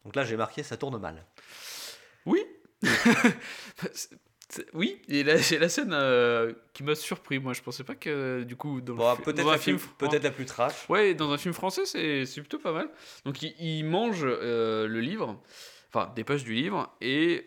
Donc 0.06 0.16
là, 0.16 0.24
j'ai 0.24 0.38
marqué 0.38 0.62
ça 0.62 0.78
tourne 0.78 1.00
mal. 1.00 1.26
Oui 2.28 2.46
Oui, 4.74 5.02
et 5.10 5.24
là, 5.24 5.38
c'est 5.38 5.60
la 5.60 5.68
scène 5.70 5.92
euh, 5.94 6.54
qui 6.74 6.84
m'a 6.84 6.96
surpris. 6.96 7.38
Moi, 7.40 7.54
je 7.54 7.62
pensais 7.62 7.84
pas 7.84 7.96
que 7.96 8.44
du 8.44 8.56
coup, 8.56 8.80
dans, 8.82 8.94
le 8.94 9.00
Bon, 9.00 9.16
peut-être 9.18 9.44
dans 9.44 9.50
un 9.50 9.58
film. 9.58 9.78
peut-être 9.98 10.24
la 10.24 10.32
plus 10.32 10.46
trash. 10.46 10.90
Ouais, 10.90 11.14
dans 11.14 11.32
un 11.32 11.38
film 11.38 11.54
français, 11.54 11.86
c'est 11.86 12.26
c'est 12.26 12.42
plutôt 12.42 12.60
pas 12.60 12.72
mal. 12.72 12.90
Donc, 13.26 13.42
il, 13.42 13.54
il 13.60 13.84
mange 13.84 14.22
euh, 14.24 14.88
le 14.88 15.02
livre, 15.02 15.42
enfin, 15.94 16.14
des 16.16 16.24
pages 16.24 16.44
du 16.44 16.54
livre, 16.54 16.96
et 17.02 17.46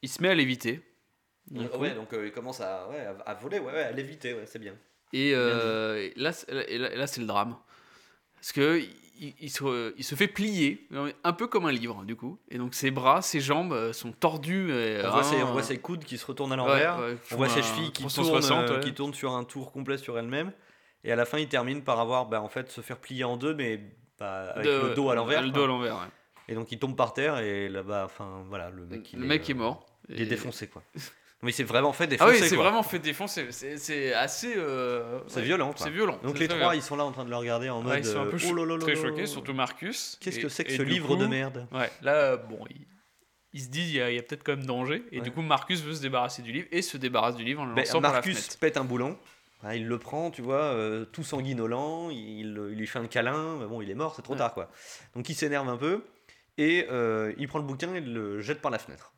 il 0.00 0.08
se 0.08 0.22
met 0.22 0.28
à 0.30 0.34
l'éviter. 0.34 0.80
Donc, 1.50 1.76
ouais, 1.78 1.94
donc 1.94 2.12
euh, 2.14 2.26
il 2.26 2.32
commence 2.32 2.60
à, 2.60 2.88
ouais, 2.88 3.00
à, 3.00 3.30
à 3.30 3.34
voler, 3.34 3.58
ouais, 3.58 3.82
à 3.82 3.92
l'éviter, 3.92 4.32
ouais, 4.32 4.44
c'est 4.46 4.58
bien. 4.58 4.74
Et, 5.12 5.32
euh, 5.34 6.08
là, 6.16 6.32
là, 6.48 6.68
et 6.68 6.78
là, 6.78 7.06
c'est 7.06 7.20
le 7.20 7.26
drame. 7.26 7.56
Parce 8.36 8.52
que 8.52 8.80
il, 9.20 9.34
il 9.40 9.50
se, 9.50 9.94
il 9.96 10.04
se 10.04 10.14
fait 10.14 10.26
plier, 10.28 10.86
un 11.24 11.32
peu 11.32 11.46
comme 11.46 11.66
un 11.66 11.72
livre, 11.72 12.04
du 12.04 12.16
coup. 12.16 12.38
Et 12.50 12.58
donc 12.58 12.74
ses 12.74 12.90
bras, 12.90 13.22
ses 13.22 13.40
jambes 13.40 13.72
euh, 13.72 13.92
sont 13.92 14.12
tordus. 14.12 14.70
et 14.72 15.00
On 15.04 15.10
voit, 15.10 15.22
ses, 15.22 15.34
vraiment, 15.36 15.50
on 15.50 15.52
voit 15.52 15.60
euh, 15.62 15.64
ses 15.64 15.78
coudes 15.78 16.04
qui 16.04 16.18
se 16.18 16.26
retournent 16.26 16.52
à 16.52 16.56
l'envers. 16.56 16.98
ouais, 16.98 17.16
On 17.32 17.36
voit 17.36 17.48
ses 17.48 17.62
chevilles 17.62 17.92
qui 17.92 18.02
360, 18.02 18.48
tournent, 18.66 18.70
euh, 18.70 18.74
ouais. 18.78 18.84
qui 18.84 18.94
tournent 18.94 19.14
sur 19.14 19.32
un 19.32 19.44
tour 19.44 19.72
complet 19.72 19.98
sur 19.98 20.18
elles-mêmes. 20.18 20.52
Et 21.04 21.10
à 21.12 21.16
la 21.16 21.24
fin, 21.24 21.38
il 21.38 21.48
termine 21.48 21.82
par 21.82 21.98
avoir, 22.00 22.26
bah, 22.26 22.40
en 22.42 22.48
fait, 22.48 22.70
se 22.70 22.80
faire 22.80 22.98
plier 22.98 23.24
en 23.24 23.36
deux, 23.36 23.54
mais 23.54 23.80
bah, 24.18 24.52
avec 24.54 24.66
De- 24.66 24.88
le 24.88 24.94
dos 24.94 25.10
à 25.10 25.14
l'envers. 25.14 25.42
Le 25.42 25.50
dos 25.50 25.64
à 25.64 25.66
l'envers. 25.66 26.08
Et 26.48 26.54
donc, 26.54 26.70
il 26.72 26.78
tombe 26.78 26.96
par 26.96 27.12
terre 27.12 27.38
et 27.38 27.68
là-bas, 27.68 28.04
enfin, 28.04 28.44
voilà, 28.48 28.70
le 28.70 28.84
mec, 28.86 29.12
il 29.12 29.18
le 29.18 29.24
est, 29.24 29.28
mec 29.28 29.42
euh, 29.48 29.50
est 29.52 29.54
mort. 29.54 29.86
Il 30.08 30.20
est 30.20 30.26
défoncé, 30.26 30.66
quoi. 30.68 30.82
Mais 31.42 31.50
il 31.50 31.54
s'est 31.54 31.64
vraiment 31.64 31.92
fait 31.92 32.04
Ah 32.04 32.06
défoncer. 32.06 32.40
oui, 32.40 32.48
c'est 32.48 32.56
vraiment 32.56 32.82
fait 32.84 32.98
défoncer. 33.00 33.46
C'est- 33.50 33.76
C'est 33.76 34.12
assez. 34.14 34.54
euh, 34.56 35.18
C'est 35.26 35.40
ouais, 35.40 35.42
violent. 35.46 35.72
C'est 35.76 35.90
violent. 35.90 36.18
Donc, 36.22 36.34
c'est 36.36 36.42
les 36.42 36.46
trois, 36.48 36.58
violent. 36.58 36.72
ils 36.72 36.82
sont 36.82 36.94
là 36.96 37.04
en 37.04 37.10
train 37.10 37.24
de 37.24 37.30
le 37.30 37.36
regarder 37.36 37.68
en 37.68 37.82
mode. 37.82 37.92
Ouais, 37.92 37.98
ils 37.98 38.04
sont 38.04 38.20
un 38.20 38.26
peu 38.26 38.36
euh, 38.36 38.66
oh 38.70 38.78
très 38.78 38.94
choqués, 38.94 39.26
surtout 39.26 39.52
Marcus. 39.52 40.18
Qu'est-ce 40.20 40.38
que 40.38 40.48
c'est 40.48 40.64
que 40.64 40.72
ce 40.72 40.82
livre 40.82 41.16
de 41.16 41.26
merde 41.26 41.66
Ouais, 41.72 41.90
là, 42.02 42.36
bon, 42.36 42.64
il, 42.70 42.86
il 43.54 43.60
se 43.60 43.68
dit 43.68 43.82
il 43.82 44.14
y, 44.14 44.18
a 44.18 44.22
peut-être 44.22 44.44
quand 44.44 44.56
même 44.56 44.66
danger. 44.66 45.04
Et 45.10 45.16
Ouais. 45.18 45.22
du 45.24 45.32
coup, 45.32 45.42
Marcus 45.42 45.82
veut 45.82 45.94
se 45.94 46.02
débarrasser 46.02 46.42
du 46.42 46.52
livre 46.52 46.68
et 46.70 46.80
se 46.80 46.96
débarrasse 46.96 47.34
du 47.36 47.42
livre 47.44 47.62
en 47.62 47.66
le 47.66 47.74
Ben, 47.74 47.82
lançant 47.84 48.00
par 48.00 48.12
la 48.12 48.16
Marcus 48.18 48.36
fenêtre. 48.38 48.58
pète 48.60 48.76
un 48.76 48.84
boulon. 48.84 49.18
Ah, 49.64 49.74
il 49.76 49.86
le 49.86 49.98
prend, 49.98 50.30
tu 50.30 50.42
vois, 50.42 50.62
euh, 50.62 51.04
tout 51.06 51.22
sanguinolent. 51.24 52.10
Il, 52.10 52.40
il 52.72 52.76
lui 52.78 52.86
fait 52.86 52.98
un 53.00 53.06
câlin. 53.06 53.56
Mais 53.60 53.66
bon, 53.66 53.80
il 53.82 53.90
est 53.90 53.94
mort, 53.94 54.14
c'est 54.14 54.22
trop 54.22 54.34
tard, 54.36 54.54
quoi. 54.54 54.70
Donc 55.16 55.28
il 55.28 55.34
s'énerve 55.34 55.68
un 55.68 55.76
peu. 55.76 56.04
Et 56.58 56.86
euh, 56.90 57.32
il 57.38 57.48
prend 57.48 57.58
le 57.58 57.64
bouquin 57.64 57.92
et 57.94 58.00
le 58.00 58.40
jette 58.40 58.60
par 58.60 58.70
la 58.70 58.78
fenêtre. 58.78 59.11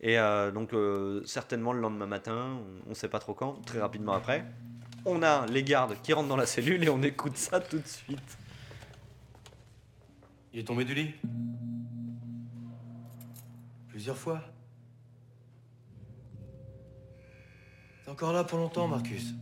Et 0.00 0.18
euh, 0.18 0.50
donc, 0.50 0.74
euh, 0.74 1.24
certainement 1.24 1.72
le 1.72 1.80
lendemain 1.80 2.06
matin, 2.06 2.60
on 2.86 2.90
ne 2.90 2.94
sait 2.94 3.08
pas 3.08 3.18
trop 3.18 3.34
quand, 3.34 3.64
très 3.64 3.80
rapidement 3.80 4.12
après, 4.12 4.44
on 5.04 5.22
a 5.22 5.46
les 5.46 5.62
gardes 5.62 5.96
qui 6.02 6.12
rentrent 6.12 6.28
dans 6.28 6.36
la 6.36 6.46
cellule 6.46 6.84
et 6.84 6.88
on 6.88 7.02
écoute 7.02 7.36
ça 7.36 7.60
tout 7.60 7.78
de 7.78 7.86
suite. 7.86 8.38
Il 10.52 10.60
est 10.60 10.64
tombé 10.64 10.84
du 10.84 10.94
lit 10.94 11.14
Plusieurs 13.88 14.16
fois. 14.16 14.42
T'es 18.04 18.10
encore 18.10 18.32
là 18.32 18.44
pour 18.44 18.58
longtemps, 18.58 18.86
Marcus. 18.86 19.34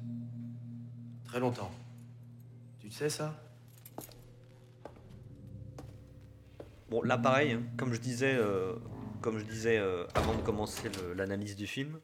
Très 1.24 1.40
longtemps. 1.40 1.70
Tu 2.78 2.86
le 2.86 2.92
sais, 2.92 3.08
ça? 3.08 3.34
Bon, 6.90 7.02
là, 7.02 7.18
pareil, 7.18 7.52
hein, 7.52 7.62
comme 7.76 7.92
je 7.92 8.00
disais, 8.00 8.34
euh, 8.34 8.76
comme 9.24 9.38
je 9.38 9.44
disais 9.44 9.78
euh, 9.78 10.04
avant 10.14 10.34
de 10.34 10.42
commencer 10.42 10.90
l'analyse 11.16 11.56
du 11.56 11.66
film, 11.66 11.98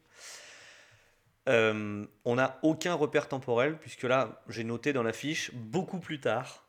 euh, 1.51 2.07
on 2.25 2.35
n'a 2.37 2.59
aucun 2.63 2.95
repère 2.95 3.29
temporel, 3.29 3.77
puisque 3.79 4.05
là, 4.05 4.43
j'ai 4.49 4.65
noté 4.65 4.95
dans 4.95 5.03
la 5.03 5.13
fiche, 5.13 5.51
beaucoup 5.55 5.99
plus 6.01 6.19
tard. 6.19 6.67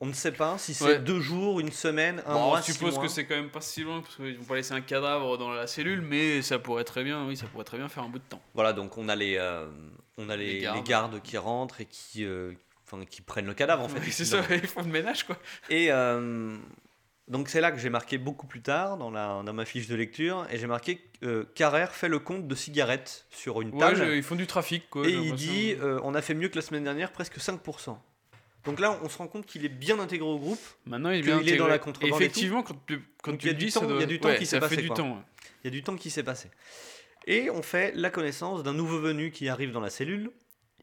On 0.00 0.06
ne 0.06 0.12
sait 0.12 0.32
pas 0.32 0.58
si 0.58 0.74
c'est 0.74 0.84
Ouais. 0.84 0.98
deux 0.98 1.20
jours, 1.20 1.60
une 1.60 1.70
semaine, 1.70 2.22
un 2.26 2.34
Bon, 2.34 2.46
mois, 2.48 2.60
six 2.60 2.72
suppose 2.72 2.94
mois. 2.94 3.04
que 3.04 3.08
c'est 3.08 3.24
quand 3.24 3.36
même 3.36 3.50
pas 3.50 3.60
si 3.60 3.82
loin 3.82 4.00
parce 4.02 4.16
qu'ils 4.16 4.36
vont 4.36 4.44
pas 4.44 4.56
laisser 4.56 4.74
un 4.74 4.80
cadavre 4.82 5.38
dans 5.38 5.50
la 5.52 5.66
cellule, 5.68 6.00
mais 6.02 6.42
ça 6.42 6.58
pourrait 6.58 6.84
très 6.84 7.04
bien, 7.04 7.24
oui, 7.26 7.36
ça 7.36 7.46
pourrait 7.46 7.64
très 7.64 7.78
bien 7.78 7.88
faire 7.88 8.02
un 8.02 8.08
bout 8.08 8.18
de 8.18 8.24
temps. 8.28 8.42
Voilà, 8.54 8.72
donc 8.72 8.98
on 8.98 9.08
a 9.08 9.14
les, 9.16 9.36
euh, 9.36 9.66
on 10.18 10.28
a 10.28 10.36
les, 10.36 10.60
Les 10.60 10.72
les 10.72 10.82
gardes. 10.82 11.22
qui 11.22 11.38
rentrent 11.38 11.80
et 11.80 11.86
qui, 11.86 12.26
enfin, 12.84 13.04
qui 13.06 13.22
prennent 13.22 13.46
le 13.46 13.54
cadavre, 13.54 13.84
en 13.84 13.88
fait. 13.88 14.00
Oui, 14.00 14.10
c'est 14.12 14.24
ça, 14.26 14.42
ils 14.50 14.66
font 14.66 14.82
le 14.82 14.88
ménage 14.90 15.24
quoi. 15.24 15.38
Et 15.70 15.90
euh, 15.92 16.56
donc 17.28 17.48
c'est 17.48 17.60
là 17.60 17.72
que 17.72 17.78
j'ai 17.78 17.90
marqué 17.90 18.18
beaucoup 18.18 18.46
plus 18.46 18.62
tard 18.62 18.96
dans, 18.96 19.10
la, 19.10 19.42
dans 19.44 19.52
ma 19.52 19.64
fiche 19.64 19.88
de 19.88 19.94
lecture, 19.96 20.46
et 20.50 20.58
j'ai 20.58 20.66
marqué 20.66 21.00
euh, 21.22 21.44
Carrère 21.54 21.92
fait 21.92 22.08
le 22.08 22.18
compte 22.18 22.46
de 22.46 22.54
cigarettes 22.54 23.26
sur 23.30 23.60
une 23.62 23.70
Ouais, 23.74 23.80
table, 23.80 23.96
je- 23.96 24.16
ils 24.16 24.22
font 24.22 24.36
du 24.36 24.46
trafic 24.46 24.88
quoi. 24.90 25.06
et 25.08 25.12
il 25.12 25.34
dit 25.34 25.74
euh, 25.80 25.98
on 26.04 26.14
a 26.14 26.22
fait 26.22 26.34
mieux 26.34 26.48
que 26.48 26.56
la 26.56 26.62
semaine 26.62 26.84
dernière, 26.84 27.10
presque 27.12 27.38
5%. 27.38 27.96
Donc 28.64 28.80
là, 28.80 28.98
on 29.04 29.08
se 29.08 29.16
rend 29.18 29.28
compte 29.28 29.46
qu'il 29.46 29.64
est 29.64 29.68
bien 29.68 30.00
intégré 30.00 30.26
au 30.28 30.38
groupe. 30.40 30.58
Maintenant, 30.86 31.10
il 31.10 31.18
est 31.20 31.22
bien 31.22 31.34
est 31.38 31.40
dans 31.40 31.46
intégré. 31.46 31.68
la 31.68 31.78
contrebande. 31.78 32.20
Effectivement, 32.20 32.62
quand 32.64 32.74
tu, 32.86 33.00
quand 33.22 33.30
Donc, 33.30 33.40
tu 33.40 33.46
il 33.46 33.48
y 33.48 33.50
a 33.50 33.52
le 33.52 33.58
du 33.60 33.66
dis, 33.66 33.72
temps- 33.72 33.88
il 33.88 34.00
y 34.00 34.02
a 34.02 34.06
du 34.06 34.18
temps 34.18 34.28
ouais, 34.28 34.38
qui 34.38 34.46
s'est 34.46 34.58
passé, 34.58 34.74
fait 34.74 34.82
du 34.82 34.88
quoi. 34.88 34.96
temps. 34.96 35.10
ouais. 35.12 35.22
Il 35.62 35.66
y 35.66 35.68
a 35.68 35.70
du 35.70 35.82
temps 35.84 35.94
qui 35.96 36.10
s'est 36.10 36.24
passé. 36.24 36.48
Et 37.28 37.48
on 37.50 37.62
fait 37.62 37.92
la 37.94 38.10
connaissance 38.10 38.62
d'un 38.64 38.72
nouveau 38.72 38.98
venu 39.00 39.30
qui 39.30 39.48
arrive 39.48 39.70
dans 39.70 39.80
la 39.80 39.90
cellule, 39.90 40.30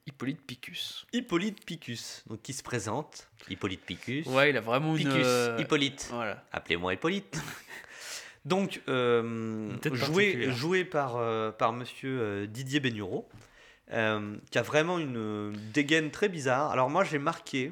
Hippolyte 0.08 0.42
Picus. 0.46 1.06
Hippolyte 1.14 1.66
Picus, 1.66 2.24
donc 2.28 2.42
qui 2.42 2.54
se 2.54 2.64
présente. 2.64 3.30
Hippolyte 3.50 3.82
Picus. 3.86 4.26
Ouais, 4.28 4.50
il 4.50 4.58
a 4.58 4.62
vraiment 4.62 4.96
une. 4.96 5.08
Picus, 5.08 5.24
euh, 5.26 5.58
Hippolyte. 5.60 6.08
Voilà. 6.12 6.44
Appelez-moi 6.52 6.94
Hippolyte. 6.94 7.42
Donc, 8.46 8.82
euh, 8.90 9.70
Une 9.86 9.96
joué, 9.96 10.26
particulière. 10.26 10.54
joué 10.56 10.84
par, 10.86 11.16
euh, 11.16 11.52
par 11.52 11.72
monsieur 11.72 12.20
euh, 12.20 12.46
Didier 12.46 12.82
Bénureau, 12.82 13.30
euh, 13.94 14.36
qui 14.52 14.58
a 14.58 14.62
vraiment 14.62 15.00
une 15.00 15.16
euh, 15.16 15.54
dégaine 15.74 16.12
très 16.12 16.28
bizarre. 16.28 16.70
Alors, 16.72 16.90
moi, 16.90 17.06
j'ai 17.06 17.20
marqué. 17.20 17.72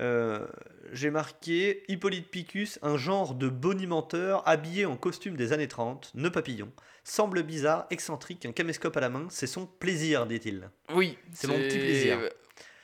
euh, 0.00 0.48
j'ai 0.92 1.10
marqué 1.10 1.84
Hippolyte 1.86 2.28
Picus, 2.28 2.80
un 2.82 2.96
genre 2.96 3.36
de 3.36 3.48
bonimenteur 3.48 4.42
habillé 4.48 4.84
en 4.84 4.96
costume 4.96 5.36
des 5.36 5.52
années 5.52 5.68
30, 5.68 6.10
nœud 6.14 6.32
papillon, 6.32 6.72
semble 7.10 7.42
bizarre, 7.42 7.86
excentrique, 7.90 8.44
un 8.46 8.52
caméscope 8.52 8.96
à 8.96 9.00
la 9.00 9.08
main, 9.08 9.26
c'est 9.30 9.46
son 9.46 9.66
plaisir, 9.66 10.26
dit-il. 10.26 10.70
Oui, 10.94 11.18
C'est 11.32 11.46
mon 11.46 11.54
petit 11.58 11.78
plaisir. 11.78 12.18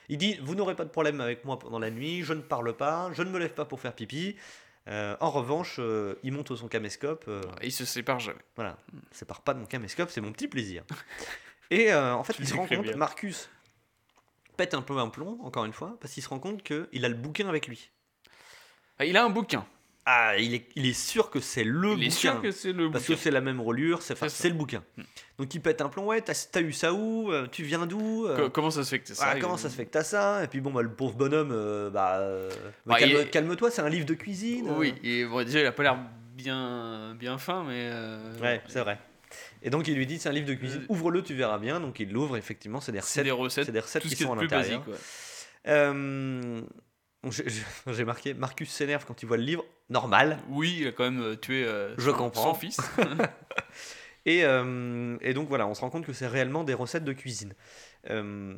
Il 0.09 0.18
dit 0.18 0.39
Vous 0.43 0.55
n'aurez 0.55 0.75
pas 0.75 0.85
de 0.85 0.91
problème 0.91 1.20
avec 1.20 1.45
moi 1.45 1.59
pendant 1.59 1.79
la 1.79 1.91
nuit, 1.91 2.22
je 2.22 2.33
ne 2.35 2.41
parle 2.43 2.77
pas, 2.77 3.11
je 3.12 3.22
ne 3.22 3.31
me 3.31 3.39
lève 3.39 3.55
pas 3.55 3.64
pour 3.64 3.81
faire 3.81 3.95
pipi. 3.95 4.37
Euh, 4.87 5.16
en 5.20 5.31
revanche, 5.31 5.77
euh, 5.79 6.14
il 6.22 6.33
monte 6.33 6.55
son 6.55 6.68
caméscope. 6.68 7.25
euh, 7.29 7.41
Il 7.62 7.72
se 7.72 7.87
sépare 7.87 8.20
jamais. 8.20 8.41
voilà, 8.55 8.77
ça 9.12 9.25
part 9.25 9.41
pas 9.41 9.55
de 9.55 9.59
mon 9.61 9.64
caméscope, 9.66 10.11
c'est 10.11 10.20
mon 10.20 10.31
petit 10.33 10.47
plaisir. 10.49 10.85
Et 11.70 11.91
euh, 11.93 12.14
en 12.14 12.22
fait, 12.22 12.35
Tu 12.35 12.43
il 12.43 12.49
se 12.49 12.55
rend 12.55 12.66
compte, 12.66 12.83
bien. 12.83 12.97
Marcus 12.97 13.49
pète 14.59 14.75
un 14.75 14.83
peu 14.83 14.99
un 14.99 15.09
plomb, 15.09 15.39
encore 15.43 15.64
une 15.64 15.72
fois, 15.72 15.97
parce 16.01 16.12
qu'il 16.12 16.22
se 16.22 16.29
rend 16.29 16.39
compte 16.39 16.62
qu'il 16.62 17.05
a 17.05 17.09
le 17.09 17.14
bouquin 17.14 17.49
avec 17.49 17.66
lui. 17.66 17.91
Ah, 18.99 19.07
Il 19.07 19.16
a 19.16 19.25
un 19.25 19.31
bouquin. 19.31 19.66
Ah, 20.07 20.37
il 20.39 20.53
est, 20.55 20.67
il 20.77 20.85
est 20.87 20.93
sûr 20.93 21.31
que 21.31 21.41
c'est 21.41 21.65
le 21.65 21.89
Il 21.93 21.95
bouquin. 21.95 22.07
est 22.07 22.11
sûr 22.11 22.43
que 22.43 22.51
c'est 22.51 22.73
le 22.73 22.91
Parce 22.91 23.05
bouquin. 23.05 23.15
que 23.17 23.21
c'est 23.23 23.31
la 23.31 23.41
même 23.41 23.61
reliure, 23.61 24.03
c'est 24.03 24.13
enfin, 24.13 24.29
C'est 24.29 24.43
c'est 24.43 24.49
le 24.51 24.55
bouquin. 24.55 24.85
Hmm. 24.99 25.03
Donc 25.39 25.55
il 25.55 25.61
pète 25.63 25.81
un 25.81 25.89
plomb, 25.89 26.05
ouais, 26.07 26.21
t'as 26.21 26.35
t'as 26.53 26.61
eu 26.61 26.73
ça 26.73 26.93
où 26.93 27.33
Euh, 27.33 27.47
Tu 27.51 27.63
viens 27.63 27.87
d'où 27.87 28.27
Euh, 28.27 28.37
Co- 28.37 28.51
Comment 28.51 28.71
ça 28.71 28.85
se 28.85 28.91
fait 28.91 28.99
que 28.99 29.09
c'est 29.09 29.15
ça 29.15 29.29
Ah, 29.31 29.41
comment 29.41 29.57
ça 29.57 29.71
se 29.71 29.75
fait 29.77 29.87
que 29.87 29.91
t'as 29.93 30.05
ça 30.05 30.45
Et 30.45 30.49
puis 30.49 30.61
bon, 30.61 30.73
bah, 30.73 30.83
le 30.83 30.93
pauvre 30.93 31.15
bonhomme, 31.15 31.53
euh, 31.53 31.89
bah, 31.89 32.21
Bah, 32.85 32.99
calme- 32.99 33.11
il 33.13 33.17
est- 33.17 33.31
calme-toi, 33.31 33.71
c'est 33.71 33.81
un 33.83 33.89
livre 33.89 34.05
de 34.07 34.15
cuisine. 34.15 34.69
Oui, 34.77 34.95
et 35.03 35.25
bon, 35.25 35.43
déjà 35.43 35.61
il 35.61 35.67
a 35.67 35.73
pas 35.73 35.83
l'air 35.85 35.99
bien, 36.35 37.15
bien 37.19 37.39
fin, 37.39 37.65
mais. 37.65 37.91
Ouais, 38.43 38.63
c'est 38.69 38.81
vrai. 38.81 38.99
Et 39.63 39.71
donc 39.71 39.89
il 39.89 39.95
lui 39.97 40.07
dit 40.07 40.19
c'est 40.19 40.29
un 40.29 40.33
livre 40.33 40.47
de 40.47 40.55
cuisine, 40.55 40.85
ouvre-le, 40.91 41.23
tu 41.23 41.33
verras 41.35 41.59
bien. 41.59 41.81
Donc 41.81 41.99
il 41.99 42.13
l'ouvre, 42.13 42.37
effectivement, 42.37 42.81
c'est 42.83 42.93
des 42.93 42.99
C'est 43.01 43.21
recettes. 43.21 43.25
des 43.25 43.31
recettes, 43.31 43.67
c'est 43.67 43.73
des 43.73 43.81
recettes 43.81 44.03
tout 44.03 44.09
qui 44.11 44.17
ce 44.17 44.25
sont 44.25 44.35
à 44.39 44.43
l'intérieur. 44.43 44.81
basique. 44.81 44.87
ouais. 44.87 44.99
J'ai 47.87 48.05
marqué 48.05 48.35
Marcus 48.35 48.71
s'énerve 48.71 49.05
quand 49.07 49.23
il 49.23 49.27
voit 49.27 49.39
le 49.39 49.45
livre, 49.45 49.65
normal. 49.91 50.39
Oui, 50.49 50.78
il 50.80 50.89
a 50.89 50.93
quand 50.93 51.05
même 51.05 51.20
euh, 51.22 51.37
tué 51.37 51.64
euh, 51.64 51.95
Je 51.99 52.11
son, 52.11 52.16
comprends. 52.16 52.55
son 52.55 52.55
fils. 52.55 52.80
Et, 54.26 54.43
euh, 54.45 55.18
et 55.20 55.35
donc 55.35 55.49
voilà, 55.49 55.66
on 55.66 55.74
se 55.74 55.82
rend 55.82 55.91
compte 55.91 56.07
que 56.07 56.14
c'est 56.14 56.26
réellement 56.26 56.64
des 56.64 56.72
recettes 56.72 57.05
de 57.05 57.12
cuisine. 57.12 57.53
Euh, 58.09 58.57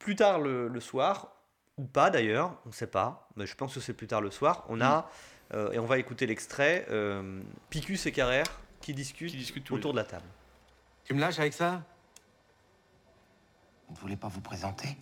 plus 0.00 0.16
tard 0.16 0.40
le, 0.40 0.66
le 0.66 0.80
soir, 0.80 1.36
ou 1.78 1.84
pas 1.84 2.10
d'ailleurs, 2.10 2.58
on 2.66 2.70
ne 2.70 2.74
sait 2.74 2.88
pas, 2.88 3.28
mais 3.36 3.46
je 3.46 3.54
pense 3.54 3.72
que 3.74 3.78
c'est 3.78 3.94
plus 3.94 4.08
tard 4.08 4.20
le 4.20 4.32
soir, 4.32 4.64
on 4.68 4.80
a, 4.80 5.08
euh, 5.54 5.70
et 5.70 5.78
on 5.78 5.86
va 5.86 5.98
écouter 5.98 6.26
l'extrait, 6.26 6.86
euh, 6.90 7.40
Picus 7.68 8.04
et 8.06 8.10
Carrère 8.12 8.46
qui 8.80 8.92
discutent, 8.92 9.30
Qui 9.30 9.72
autour 9.72 9.92
de 9.92 9.98
la 9.98 10.04
table. 10.04 10.26
Tu 11.04 11.14
me 11.14 11.20
lâches 11.20 11.38
avec 11.38 11.52
ça? 11.52 11.82
Vous 13.88 13.94
ne 13.94 14.00
voulez 14.00 14.16
pas 14.16 14.26
vous 14.28 14.40
présenter 14.40 14.96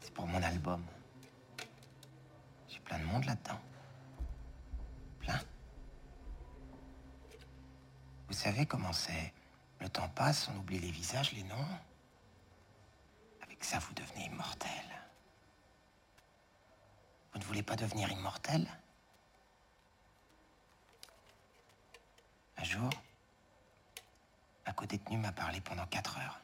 C'est 0.00 0.12
pour 0.12 0.26
mon 0.26 0.42
album. 0.42 0.82
Plein 2.92 3.00
de 3.00 3.04
monde 3.06 3.24
là-dedans. 3.24 3.60
Plein. 5.20 5.40
Vous 8.28 8.34
savez 8.34 8.66
comment 8.66 8.92
c'est 8.92 9.32
Le 9.80 9.88
temps 9.88 10.10
passe, 10.10 10.48
on 10.48 10.58
oublie 10.58 10.78
les 10.78 10.90
visages, 10.90 11.32
les 11.32 11.42
noms. 11.44 11.78
Avec 13.40 13.64
ça, 13.64 13.78
vous 13.78 13.94
devenez 13.94 14.26
immortel. 14.26 14.70
Vous 17.32 17.38
ne 17.38 17.44
voulez 17.44 17.62
pas 17.62 17.76
devenir 17.76 18.12
immortel? 18.12 18.68
Un 22.58 22.64
jour, 22.64 22.90
un 24.66 24.72
co-détenu 24.74 25.16
m'a 25.16 25.32
parlé 25.32 25.62
pendant 25.62 25.86
quatre 25.86 26.18
heures. 26.18 26.40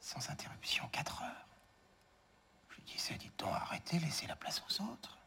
Sans 0.00 0.28
interruption, 0.28 0.86
quatre 0.88 1.22
heures. 1.22 1.43
Disais, 2.86 3.14
dites 3.14 3.38
donc, 3.38 3.50
arrêtez, 3.52 3.98
laissez 3.98 4.26
la 4.26 4.36
place 4.36 4.62
aux 4.68 4.82
autres. 4.82 5.18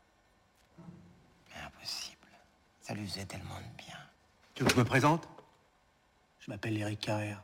Mais 1.49 1.61
impossible. 1.61 2.27
Ça 2.81 2.93
lui 2.93 3.07
faisait 3.07 3.25
tellement 3.25 3.57
de 3.57 3.83
bien. 3.83 3.97
Tu 4.53 4.63
veux 4.63 4.69
que 4.69 4.75
je 4.75 4.79
me 4.79 4.85
présente? 4.85 5.27
Je 6.39 6.49
m'appelle 6.49 6.77
Eric 6.77 6.99
Carrère. 6.99 7.43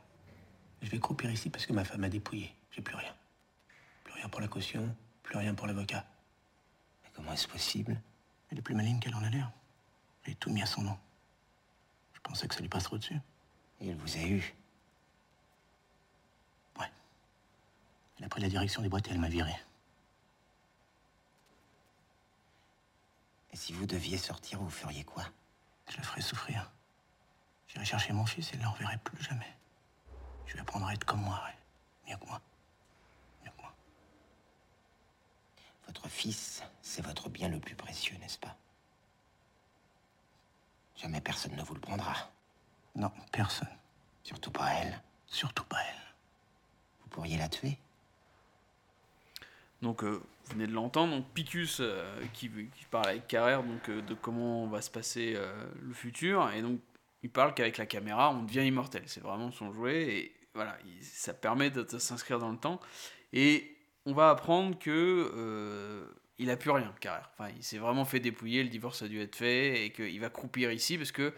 Je 0.82 0.88
vais 0.88 0.98
croupir 0.98 1.30
ici 1.30 1.50
parce 1.50 1.66
que 1.66 1.72
ma 1.72 1.84
femme 1.84 2.04
a 2.04 2.08
dépouillé. 2.08 2.54
J'ai 2.70 2.82
plus 2.82 2.96
rien. 2.96 3.14
Plus 4.04 4.14
rien 4.14 4.28
pour 4.28 4.40
la 4.40 4.48
caution, 4.48 4.94
plus 5.22 5.36
rien 5.36 5.54
pour 5.54 5.66
l'avocat. 5.66 6.04
Mais 7.02 7.10
comment 7.14 7.32
est-ce 7.32 7.48
possible? 7.48 8.00
Elle 8.50 8.58
est 8.58 8.62
plus 8.62 8.74
maligne 8.74 9.00
qu'elle 9.00 9.14
en 9.14 9.22
a 9.22 9.30
l'air. 9.30 9.50
J'ai 10.26 10.34
tout 10.34 10.50
mis 10.50 10.62
à 10.62 10.66
son 10.66 10.82
nom. 10.82 10.98
Je 12.14 12.20
pensais 12.20 12.48
que 12.48 12.54
ça 12.54 12.60
lui 12.60 12.68
passerait 12.68 12.94
au-dessus. 12.94 13.20
Et 13.80 13.88
il 13.88 13.96
vous 13.96 14.16
a 14.16 14.22
eu. 14.22 14.54
Ouais. 16.78 16.90
Elle 18.18 18.24
a 18.24 18.28
pris 18.28 18.40
la 18.40 18.48
direction 18.48 18.80
des 18.80 18.88
boîtes 18.88 19.08
et 19.08 19.10
elle 19.10 19.20
m'a 19.20 19.28
viré. 19.28 19.54
Et 23.54 23.56
si 23.56 23.72
vous 23.72 23.86
deviez 23.86 24.18
sortir, 24.18 24.58
vous 24.58 24.68
feriez 24.68 25.04
quoi? 25.04 25.24
Je 25.88 25.96
le 25.96 26.02
ferai 26.02 26.20
souffrir. 26.20 26.72
J'irai 27.68 27.84
chercher 27.84 28.12
mon 28.12 28.26
fils 28.26 28.52
et 28.52 28.56
ne 28.56 28.62
le 28.62 28.68
reverrai 28.68 28.98
plus 28.98 29.22
jamais. 29.22 29.56
Je 30.46 30.54
lui 30.54 30.60
apprendrai 30.60 30.90
à 30.90 30.94
être 30.94 31.04
comme 31.04 31.20
moi, 31.20 31.40
ouais. 31.44 32.10
Mieux 32.10 32.18
que 32.18 32.26
moi. 32.26 32.40
Mieux 33.44 33.52
que 33.52 33.62
moi. 33.62 33.72
Votre 35.86 36.08
fils, 36.08 36.64
c'est 36.82 37.02
votre 37.02 37.28
bien 37.28 37.48
le 37.48 37.60
plus 37.60 37.76
précieux, 37.76 38.16
n'est-ce 38.16 38.40
pas? 38.40 38.56
Jamais 40.96 41.20
personne 41.20 41.54
ne 41.54 41.62
vous 41.62 41.74
le 41.74 41.80
prendra. 41.80 42.32
Non, 42.96 43.12
personne. 43.30 43.68
Surtout 44.24 44.50
pas 44.50 44.68
elle. 44.74 45.00
Surtout 45.26 45.64
pas 45.64 45.80
elle. 45.80 46.14
Vous 47.02 47.08
pourriez 47.08 47.38
la 47.38 47.48
tuer? 47.48 47.78
Donc, 49.84 50.02
euh, 50.02 50.20
vous 50.46 50.52
venez 50.54 50.66
de 50.66 50.72
l'entendre, 50.72 51.14
donc 51.14 51.26
Picus 51.34 51.78
euh, 51.80 52.04
qui, 52.32 52.50
parle 52.90 53.08
avec 53.08 53.28
Carrère 53.28 53.62
donc, 53.62 53.88
euh, 53.88 54.00
de 54.02 54.14
comment 54.14 54.66
va 54.66 54.80
se 54.80 54.90
passer 54.90 55.36
le 55.80 55.92
futur, 55.94 56.50
et 56.50 56.62
donc 56.62 56.80
il 57.22 57.30
parle 57.30 57.54
qu'avec 57.54 57.78
la 57.78 57.86
caméra, 57.86 58.30
on 58.30 58.42
devient 58.42 58.66
immortel. 58.66 59.02
C'est 59.06 59.22
vraiment 59.22 59.50
son 59.52 59.72
jouet, 59.72 60.02
et 60.08 60.32
voilà, 60.54 60.76
il- 60.86 61.04
ça 61.04 61.34
permet 61.34 61.70
de, 61.70 61.82
de 61.82 61.98
s'inscrire 61.98 62.38
dans 62.38 62.50
le 62.50 62.58
temps. 62.58 62.80
Et 63.32 63.76
on 64.06 64.12
va 64.14 64.30
apprendre 64.30 64.78
que 64.78 66.10
il 66.38 66.50
a 66.50 66.56
plus 66.56 66.70
rien, 66.70 66.92
Carrère. 67.00 67.30
Enfin, 67.38 67.50
il 67.56 67.62
s'est 67.62 67.78
vraiment 67.78 68.04
fait 68.04 68.20
dépouiller, 68.20 68.62
le 68.64 68.68
divorce 68.68 69.02
a 69.02 69.08
dû 69.08 69.20
être 69.20 69.36
fait, 69.36 69.86
et 69.86 69.90
qu'il 69.92 70.18
va 70.20 70.30
croupir 70.30 70.72
ici, 70.72 70.98
parce 70.98 71.12
que 71.12 71.32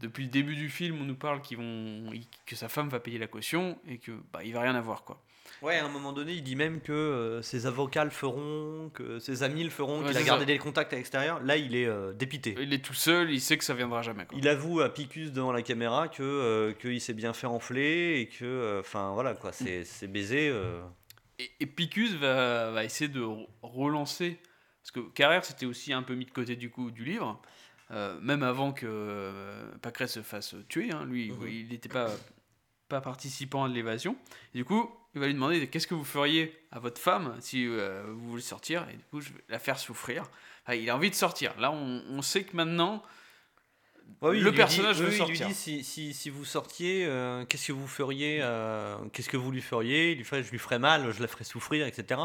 depuis 0.00 0.24
le 0.24 0.30
début 0.30 0.56
du 0.56 0.68
film, 0.68 1.00
on 1.00 1.04
nous 1.04 1.14
parle 1.16 1.40
qu'ils 1.40 1.56
vont, 1.58 2.10
que 2.44 2.56
sa 2.56 2.68
femme 2.68 2.88
va 2.88 3.00
payer 3.00 3.18
la 3.18 3.26
caution, 3.28 3.78
et 3.88 3.98
que 3.98 4.12
bah, 4.32 4.44
il 4.44 4.52
va 4.52 4.60
rien 4.62 4.74
avoir, 4.74 5.04
quoi. 5.04 5.22
Ouais, 5.62 5.78
à 5.78 5.84
un 5.86 5.88
moment 5.88 6.12
donné, 6.12 6.32
il 6.34 6.42
dit 6.42 6.56
même 6.56 6.80
que 6.80 6.92
euh, 6.92 7.42
ses 7.42 7.66
avocats 7.66 8.04
le 8.04 8.10
feront, 8.10 8.90
que 8.92 9.18
ses 9.18 9.42
amis 9.42 9.64
le 9.64 9.70
feront, 9.70 10.00
Ouais, 10.02 10.08
qu'il 10.08 10.16
a 10.18 10.22
gardé 10.22 10.42
ça. 10.42 10.46
des 10.46 10.58
contacts 10.58 10.92
à 10.92 10.96
l'extérieur. 10.96 11.40
Là, 11.42 11.56
il 11.56 11.74
est 11.74 11.86
euh, 11.86 12.12
dépité. 12.12 12.54
Il 12.60 12.72
est 12.72 12.84
tout 12.84 12.92
seul, 12.94 13.30
il 13.30 13.40
sait 13.40 13.56
que 13.56 13.64
ça 13.64 13.72
viendra 13.74 14.02
jamais, 14.02 14.26
quoi. 14.26 14.36
Il 14.38 14.46
avoue 14.48 14.80
à 14.80 14.92
Picus 14.92 15.32
devant 15.32 15.52
la 15.52 15.62
caméra 15.62 16.08
que 16.08 16.22
euh, 16.22 16.72
qu'il 16.72 17.00
s'est 17.00 17.14
bien 17.14 17.32
fait 17.32 17.46
enfler 17.46 18.20
et 18.20 18.28
que, 18.28 18.78
enfin 18.80 19.12
voilà 19.14 19.34
quoi, 19.34 19.52
c'est 19.52 19.84
c'est 19.84 20.08
baisé. 20.08 20.52
Et, 21.38 21.50
et 21.60 21.66
Picus 21.66 22.12
va, 22.14 22.70
va 22.70 22.84
essayer 22.84 23.08
de 23.08 23.20
re- 23.22 23.48
relancer. 23.62 24.38
Parce 24.82 24.90
que 24.90 25.00
Carrère 25.14 25.44
s'était 25.46 25.66
aussi 25.66 25.92
un 25.94 26.02
peu 26.02 26.14
mis 26.14 26.26
de 26.26 26.30
côté 26.30 26.56
du 26.56 26.70
coup 26.70 26.90
du 26.90 27.04
livre, 27.04 27.40
même 28.20 28.42
avant 28.42 28.72
que 28.72 29.32
Pacret 29.80 30.08
se 30.08 30.20
fasse 30.20 30.54
tuer. 30.68 30.92
hein. 30.92 31.04
lui, 31.06 31.30
Mhm. 31.32 31.48
il 31.48 31.68
n'était 31.68 31.88
pas, 31.88 32.10
pas 32.88 33.00
participant 33.00 33.64
à 33.64 33.68
l'évasion. 33.68 34.14
Du 34.54 34.64
coup, 34.66 34.90
il 35.14 35.20
va 35.20 35.26
lui 35.26 35.34
demander 35.34 35.66
qu'est-ce 35.68 35.86
que 35.86 35.94
vous 35.94 36.04
feriez 36.04 36.58
à 36.72 36.78
votre 36.78 37.00
femme 37.00 37.36
si 37.40 37.66
euh, 37.66 38.04
vous 38.08 38.30
voulez 38.30 38.42
sortir? 38.42 38.86
Et 38.92 38.96
du 38.96 39.04
coup, 39.04 39.20
je 39.20 39.30
vais 39.30 39.44
la 39.48 39.58
faire 39.58 39.78
souffrir. 39.78 40.24
Il 40.72 40.88
a 40.88 40.96
envie 40.96 41.10
de 41.10 41.14
sortir. 41.14 41.58
Là, 41.60 41.70
on 41.70 42.22
sait 42.22 42.44
que 42.44 42.56
maintenant, 42.56 43.02
Ouais, 44.22 44.30
oui, 44.30 44.40
le 44.40 44.52
personnage 44.52 44.96
dit, 44.96 45.02
veut 45.02 45.08
oui, 45.08 45.14
il 45.16 45.18
lui 45.18 45.36
sortir. 45.36 45.48
dit 45.48 45.54
si, 45.54 45.84
si, 45.84 46.14
si 46.14 46.30
vous 46.30 46.46
sortiez, 46.46 47.04
euh, 47.06 47.44
qu'est-ce 47.46 47.66
que 47.68 47.72
vous 47.72 47.86
feriez 47.86 48.38
euh, 48.42 48.96
Qu'est-ce 49.12 49.28
que 49.28 49.36
vous 49.36 49.50
lui 49.50 49.60
feriez? 49.60 50.12
Il 50.12 50.18
lui 50.18 50.24
fait, 50.24 50.42
je 50.42 50.50
lui 50.50 50.58
ferais 50.58 50.78
mal, 50.78 51.12
je 51.14 51.20
la 51.20 51.28
ferais 51.28 51.44
souffrir, 51.44 51.86
etc. 51.86 52.20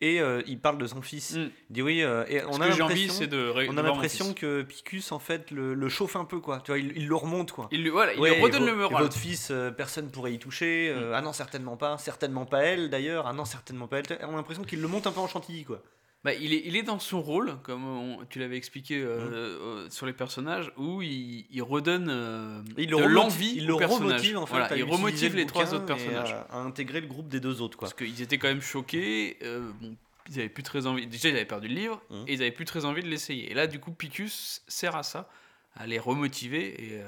Et 0.00 0.20
euh, 0.20 0.42
il 0.46 0.60
parle 0.60 0.78
de 0.78 0.86
son 0.86 1.02
fils. 1.02 1.32
Mm. 1.34 1.50
Il 1.70 1.72
dit 1.74 1.82
oui. 1.82 2.02
euh, 2.02 2.24
et 2.28 2.44
on 2.44 2.60
a 2.60 2.68
l'impression, 2.68 3.26
de. 3.26 3.52
on 3.68 3.76
a 3.76 3.82
l'impression 3.82 4.34
que 4.34 4.62
Picus 4.62 5.10
en 5.10 5.18
fait 5.18 5.50
le, 5.50 5.74
le 5.74 5.88
chauffe 5.88 6.14
un 6.14 6.24
peu 6.24 6.38
quoi. 6.38 6.60
Tu 6.60 6.70
vois, 6.70 6.78
il, 6.78 6.92
il 6.96 7.08
le 7.08 7.14
remonte 7.16 7.50
quoi. 7.50 7.68
Il 7.72 7.90
voilà, 7.90 8.14
il 8.14 8.20
Ouais, 8.20 8.34
lui 8.36 8.42
redonne 8.42 8.66
le 8.66 8.76
moral. 8.76 9.02
Votre 9.02 9.16
fils, 9.16 9.48
euh, 9.50 9.72
personne 9.72 10.10
pourrait 10.12 10.34
y 10.34 10.38
toucher. 10.38 10.92
euh, 10.94 11.12
Ah 11.16 11.22
non, 11.22 11.32
certainement 11.32 11.76
pas. 11.76 11.98
Certainement 11.98 12.46
pas 12.46 12.62
elle 12.62 12.88
d'ailleurs. 12.88 13.26
Ah 13.26 13.32
non, 13.32 13.44
certainement 13.46 13.88
pas 13.88 13.98
elle. 13.98 14.18
On 14.22 14.34
a 14.34 14.36
l'impression 14.36 14.62
qu'il 14.62 14.80
le 14.80 14.86
monte 14.88 15.08
un 15.08 15.12
peu 15.12 15.20
en 15.20 15.26
chantilly 15.28 15.64
quoi. 15.64 15.82
Bah, 16.24 16.32
il, 16.34 16.52
est, 16.52 16.62
il 16.66 16.76
est 16.76 16.84
dans 16.84 17.00
son 17.00 17.20
rôle, 17.20 17.56
comme 17.64 17.84
on- 17.84 18.24
tu 18.26 18.38
l'avais 18.38 18.56
expliqué 18.56 19.00
euh, 19.02 19.18
Mmh. 19.18 19.32
euh, 19.34 19.90
sur 19.90 20.06
les 20.06 20.12
personnages, 20.12 20.70
où 20.76 21.02
il, 21.02 21.46
il 21.50 21.62
redonne 21.62 22.08
euh, 22.08 22.62
il 22.78 22.86
de 22.86 22.96
l'envie 22.96 23.54
il 23.56 23.66
le 23.66 23.74
remotive 23.74 24.38
en 24.38 24.46
fait. 24.46 24.52
Voilà, 24.56 24.76
il 24.76 24.84
remotive 24.84 25.32
le 25.32 25.40
les 25.40 25.46
trois 25.46 25.74
autres 25.74 25.84
personnages. 25.86 26.32
à, 26.32 26.46
à 26.52 26.58
intégrer 26.58 27.00
le 27.00 27.08
groupe 27.08 27.28
des 27.28 27.40
deux 27.40 27.60
autres 27.60 27.76
quoi. 27.76 27.88
Parce 27.88 27.94
qu'ils 27.98 28.22
étaient 28.22 28.38
quand 28.38 28.46
même 28.48 28.62
choqués. 28.62 29.36
euh, 29.42 29.68
bon, 29.80 29.96
ils 30.30 30.38
avaient 30.38 30.48
plus 30.48 30.62
très 30.62 30.86
envie. 30.86 31.08
Déjà, 31.08 31.28
ils 31.28 31.34
avaient 31.34 31.44
perdu 31.44 31.66
le 31.66 31.74
livre 31.74 32.00
Mhm. 32.10 32.24
et 32.28 32.34
ils 32.34 32.40
avaient 32.42 32.52
plus 32.52 32.66
très 32.66 32.84
envie 32.84 33.02
de 33.02 33.08
l'essayer. 33.08 33.50
Et 33.50 33.54
là, 33.54 33.66
du 33.66 33.80
coup, 33.80 33.90
Picus 33.90 34.62
sert 34.68 34.94
à 34.94 35.02
ça, 35.02 35.28
à 35.74 35.88
les 35.88 35.98
remotiver 35.98 36.80
et 36.84 37.00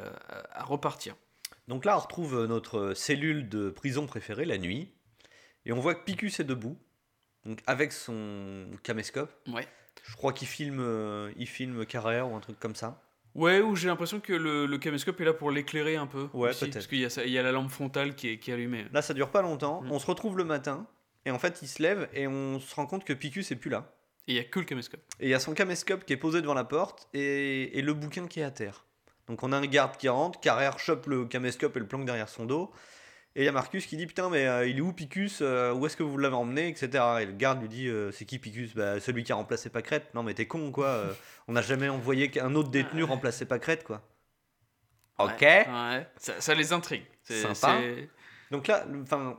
à 0.52 0.64
repartir. 0.64 1.14
Donc 1.68 1.84
là, 1.84 1.96
on 1.96 2.00
retrouve 2.00 2.46
notre 2.46 2.94
cellule 2.94 3.48
de 3.48 3.70
prison 3.70 4.06
préférée 4.06 4.44
la 4.44 4.58
nuit. 4.58 4.88
Et 5.66 5.72
on 5.72 5.78
voit 5.78 5.94
que 5.94 6.04
Picus 6.04 6.40
est 6.40 6.44
debout, 6.44 6.76
donc 7.46 7.60
avec 7.66 7.92
son 7.92 8.66
caméscope. 8.82 9.32
Ouais. 9.48 9.66
Je 10.02 10.16
crois 10.16 10.32
qu'il 10.32 10.48
filme, 10.48 10.80
euh, 10.80 11.30
il 11.36 11.46
filme 11.46 11.86
Carrère 11.86 12.30
ou 12.30 12.36
un 12.36 12.40
truc 12.40 12.58
comme 12.60 12.74
ça. 12.74 13.00
Ouais, 13.34 13.60
où 13.60 13.74
j'ai 13.74 13.88
l'impression 13.88 14.20
que 14.20 14.32
le, 14.32 14.66
le 14.66 14.78
caméscope 14.78 15.20
est 15.20 15.24
là 15.24 15.32
pour 15.32 15.50
l'éclairer 15.50 15.96
un 15.96 16.06
peu. 16.06 16.28
Ouais, 16.34 16.50
peut-être. 16.50 16.74
Parce 16.74 16.86
qu'il 16.86 16.98
y, 16.98 17.04
a 17.04 17.10
ça- 17.10 17.24
il 17.24 17.32
y 17.32 17.38
a 17.38 17.42
la 17.42 17.52
lampe 17.52 17.70
frontale 17.70 18.14
qui 18.14 18.28
est, 18.28 18.38
qui 18.38 18.50
est 18.50 18.54
allumée. 18.54 18.86
Là, 18.92 19.02
ça 19.02 19.12
dure 19.14 19.30
pas 19.30 19.42
longtemps. 19.42 19.82
Mm. 19.82 19.90
On 19.92 19.98
se 19.98 20.06
retrouve 20.06 20.36
le 20.38 20.44
matin. 20.44 20.86
Et 21.26 21.30
en 21.30 21.38
fait, 21.38 21.60
il 21.62 21.68
se 21.68 21.82
lève 21.82 22.08
et 22.12 22.26
on 22.28 22.60
se 22.60 22.74
rend 22.74 22.86
compte 22.86 23.04
que 23.04 23.12
Picus 23.14 23.50
est 23.50 23.56
plus 23.56 23.70
là. 23.70 23.92
Et 24.28 24.32
il 24.32 24.36
y 24.36 24.38
a 24.38 24.44
que 24.44 24.58
le 24.60 24.64
caméscope. 24.66 25.00
Et 25.20 25.26
il 25.26 25.30
y 25.30 25.34
a 25.34 25.40
son 25.40 25.54
caméscope 25.54 26.04
qui 26.04 26.12
est 26.12 26.16
posé 26.18 26.42
devant 26.42 26.54
la 26.54 26.64
porte 26.64 27.08
et, 27.14 27.76
et 27.78 27.82
le 27.82 27.92
bouquin 27.94 28.26
qui 28.28 28.40
est 28.40 28.44
à 28.44 28.50
terre. 28.50 28.84
Donc 29.26 29.42
on 29.42 29.52
a 29.52 29.56
un 29.56 29.66
garde 29.66 29.96
qui 29.96 30.08
rentre, 30.08 30.38
Carrère 30.40 30.78
chope 30.78 31.06
le 31.06 31.24
caméscope 31.24 31.76
et 31.76 31.80
le 31.80 31.86
planque 31.86 32.04
derrière 32.04 32.28
son 32.28 32.44
dos. 32.44 32.70
Et 33.36 33.42
il 33.42 33.44
y 33.44 33.48
a 33.48 33.52
Marcus 33.52 33.86
qui 33.86 33.96
dit 33.96 34.06
Putain, 34.06 34.30
mais 34.30 34.46
euh, 34.46 34.66
il 34.66 34.78
est 34.78 34.80
où 34.80 34.92
Picus 34.92 35.40
Euh, 35.42 35.72
Où 35.72 35.86
est-ce 35.86 35.96
que 35.96 36.02
vous 36.04 36.16
l'avez 36.18 36.36
emmené 36.36 36.68
etc. 36.68 37.02
Et 37.20 37.26
le 37.26 37.32
garde 37.32 37.60
lui 37.60 37.68
dit 37.68 37.88
euh, 37.88 38.12
C'est 38.12 38.24
qui 38.24 38.38
Picus? 38.38 38.74
Bah, 38.74 39.00
Celui 39.00 39.24
qui 39.24 39.32
a 39.32 39.34
remplacé 39.34 39.70
Pacrette. 39.70 40.14
Non, 40.14 40.22
mais 40.22 40.34
t'es 40.34 40.46
con 40.46 40.70
quoi 40.70 41.04
On 41.48 41.52
n'a 41.52 41.62
jamais 41.62 41.88
envoyé 41.88 42.30
qu'un 42.30 42.54
autre 42.54 42.70
détenu 42.70 43.02
remplacer 43.02 43.44
Pacrette, 43.44 43.82
quoi. 43.84 44.02
Ok. 45.18 45.40
Ouais, 45.42 46.06
ça, 46.16 46.40
ça 46.40 46.54
les 46.54 46.72
intrigue. 46.72 47.04
C'est- 47.22 47.54
Sympa. 47.54 47.80
Donc 48.50 48.66
là, 48.66 48.84
enfin, 49.02 49.38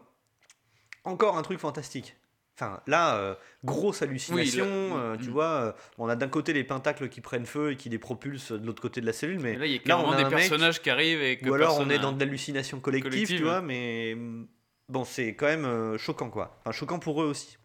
encore 1.03 1.37
un 1.37 1.41
truc 1.41 1.59
fantastique. 1.59 2.15
Enfin, 2.57 2.79
là, 2.87 3.17
euh, 3.17 3.35
grosse 3.65 4.01
hallucination, 4.01 4.63
Oui, 4.63 4.89
le- 4.89 4.95
euh, 4.97 5.17
tu 5.17 5.27
mm. 5.29 5.33
vois. 5.33 5.45
euh, 5.45 5.71
on 5.97 6.07
a 6.07 6.15
d'un 6.15 6.29
côté 6.29 6.53
les 6.53 6.63
pentacles 6.63 7.09
qui 7.09 7.19
prennent 7.19 7.45
feu 7.45 7.71
et 7.71 7.75
qui 7.75 7.89
les 7.89 7.99
propulsent 7.99 8.53
de 8.53 8.65
l'autre 8.65 8.81
côté 8.81 9.01
de 9.01 9.05
la 9.05 9.11
cellule, 9.11 9.39
mais 9.41 9.57
là, 9.57 9.65
il 9.65 9.73
y 9.73 9.77
a 9.77 9.81
là, 9.85 9.99
on 9.99 10.09
a 10.11 10.15
des 10.15 10.23
mec- 10.23 10.31
personnages 10.35 10.81
qui 10.81 10.89
arrivent 10.89 11.21
et 11.21 11.37
que 11.37 11.49
ou 11.49 11.53
alors 11.53 11.77
on 11.79 11.89
est 11.89 11.99
dans 11.99 12.13
de 12.13 12.19
l'hallucination 12.23 12.79
collective, 12.79 13.11
Collective, 13.11 13.37
tu 13.37 13.43
vois, 13.43 13.59
mais 13.61 14.15
mm, 14.15 14.47
bon, 14.87 15.03
c'est 15.03 15.35
quand 15.35 15.47
même 15.47 15.97
choquant, 15.97 16.29
quoi. 16.29 16.57
Enfin, 16.61 16.71
choquant 16.71 16.97
pour 16.99 17.21
eux 17.21 17.25
aussi. 17.25 17.57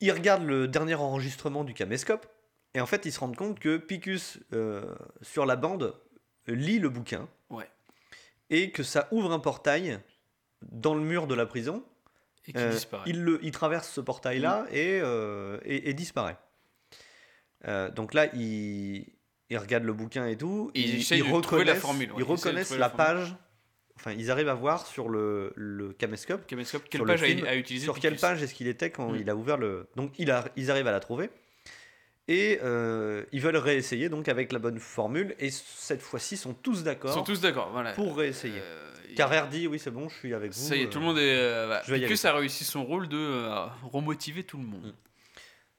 Ils 0.00 0.10
regardent 0.10 0.46
le 0.46 0.66
dernier 0.66 0.94
enregistrement 0.94 1.64
du 1.64 1.74
caméscope, 1.74 2.26
et 2.74 2.80
en 2.80 2.86
fait, 2.86 3.04
ils 3.04 3.12
se 3.12 3.20
rendent 3.20 3.36
compte 3.36 3.60
que 3.60 3.76
Picus, 3.76 4.38
sur 5.20 5.44
la 5.46 5.56
bande, 5.56 5.94
lit 6.46 6.78
le 6.78 6.88
bouquin, 6.88 7.28
Ouais. 7.50 7.68
et 8.50 8.70
que 8.70 8.82
ça 8.82 9.06
ouvre 9.12 9.32
un 9.32 9.38
portail 9.38 10.00
dans 10.62 10.94
le 10.94 11.02
mur 11.02 11.26
de 11.26 11.34
la 11.34 11.44
prison. 11.46 11.84
Et 12.48 12.52
qui 12.52 12.58
Euh, 12.58 12.70
disparaît. 12.70 13.04
il, 13.06 13.22
le, 13.22 13.38
il 13.42 13.52
traverse 13.52 13.88
ce 13.88 14.00
portail-là 14.00 14.66
et, 14.72 15.00
euh, 15.02 15.58
et, 15.64 15.90
et 15.90 15.94
disparaît. 15.94 16.36
Euh, 17.68 17.90
donc 17.90 18.14
là, 18.14 18.26
il, 18.34 19.06
il 19.50 19.58
regarde 19.58 19.84
le 19.84 19.92
bouquin 19.92 20.26
et 20.26 20.36
tout. 20.36 20.70
Et 20.74 20.80
ils 20.80 21.04
la 21.64 21.74
formule, 21.76 22.10
ouais, 22.12 22.16
Ils 22.18 22.24
reconnaissent 22.24 22.76
la, 22.76 22.88
page. 22.90 23.34
Enfin, 23.96 24.12
ils 24.12 24.30
arrivent 24.30 24.48
à 24.48 24.54
voir 24.54 24.86
sur 24.86 25.08
le, 25.08 25.52
le 25.54 25.92
caméscope. 25.92 26.46
Caméscope, 26.46 26.82
quelle 26.90 27.04
page 27.04 27.22
a- 27.22 27.26
film, 27.26 27.46
a, 27.46 27.54
utilisé 27.54 27.84
Sur 27.84 28.00
quelle 28.00 28.16
page 28.16 28.42
est-ce 28.42 28.54
qu'il 28.54 28.66
était 28.66 28.90
quand 28.90 29.12
Mm. 29.12 29.16
il 29.20 29.30
a 29.30 29.36
ouvert 29.36 29.58
le. 29.58 29.88
Donc 29.94 30.18
il 30.18 30.30
a, 30.32 30.46
ils 30.56 30.70
arrivent 30.70 30.88
à 30.88 30.92
la 30.92 31.00
trouver. 31.00 31.30
Et 32.28 32.60
euh, 32.62 33.24
ils 33.32 33.40
veulent 33.40 33.56
réessayer 33.56 34.08
donc 34.08 34.28
avec 34.28 34.52
la 34.52 34.58
bonne 34.58 34.78
formule. 34.78 35.34
Et 35.38 35.50
cette 35.50 36.02
fois-ci, 36.02 36.36
sont 36.36 36.54
tous 36.54 36.78
Ils 36.78 36.84
d'accord 36.84 37.12
sont 37.12 37.24
tous 37.24 37.40
d'accord, 37.40 37.70
voilà. 37.72 37.92
pour 37.92 38.16
réessayer. 38.16 38.60
Euh, 38.60 38.88
Carrère 39.16 39.48
dit 39.48 39.66
oui, 39.66 39.78
c'est 39.78 39.90
bon, 39.90 40.08
je 40.08 40.14
suis 40.14 40.32
avec 40.32 40.52
vous. 40.52 40.58
Ça 40.60 40.76
y 40.76 40.82
est, 40.82 40.86
euh, 40.86 40.90
tout 40.90 40.98
le 41.00 41.04
monde 41.04 41.18
est. 41.18 41.36
Euh, 41.36 41.66
voilà. 41.66 41.82
je 41.84 41.90
vais 41.90 41.98
y 41.98 42.02
Picus 42.02 42.24
aller. 42.24 42.34
a 42.34 42.38
réussi 42.38 42.64
son 42.64 42.84
rôle 42.84 43.08
de 43.08 43.16
euh, 43.18 43.66
remotiver 43.82 44.44
tout 44.44 44.56
le 44.56 44.64
monde. 44.64 44.86
Mm. 44.86 44.92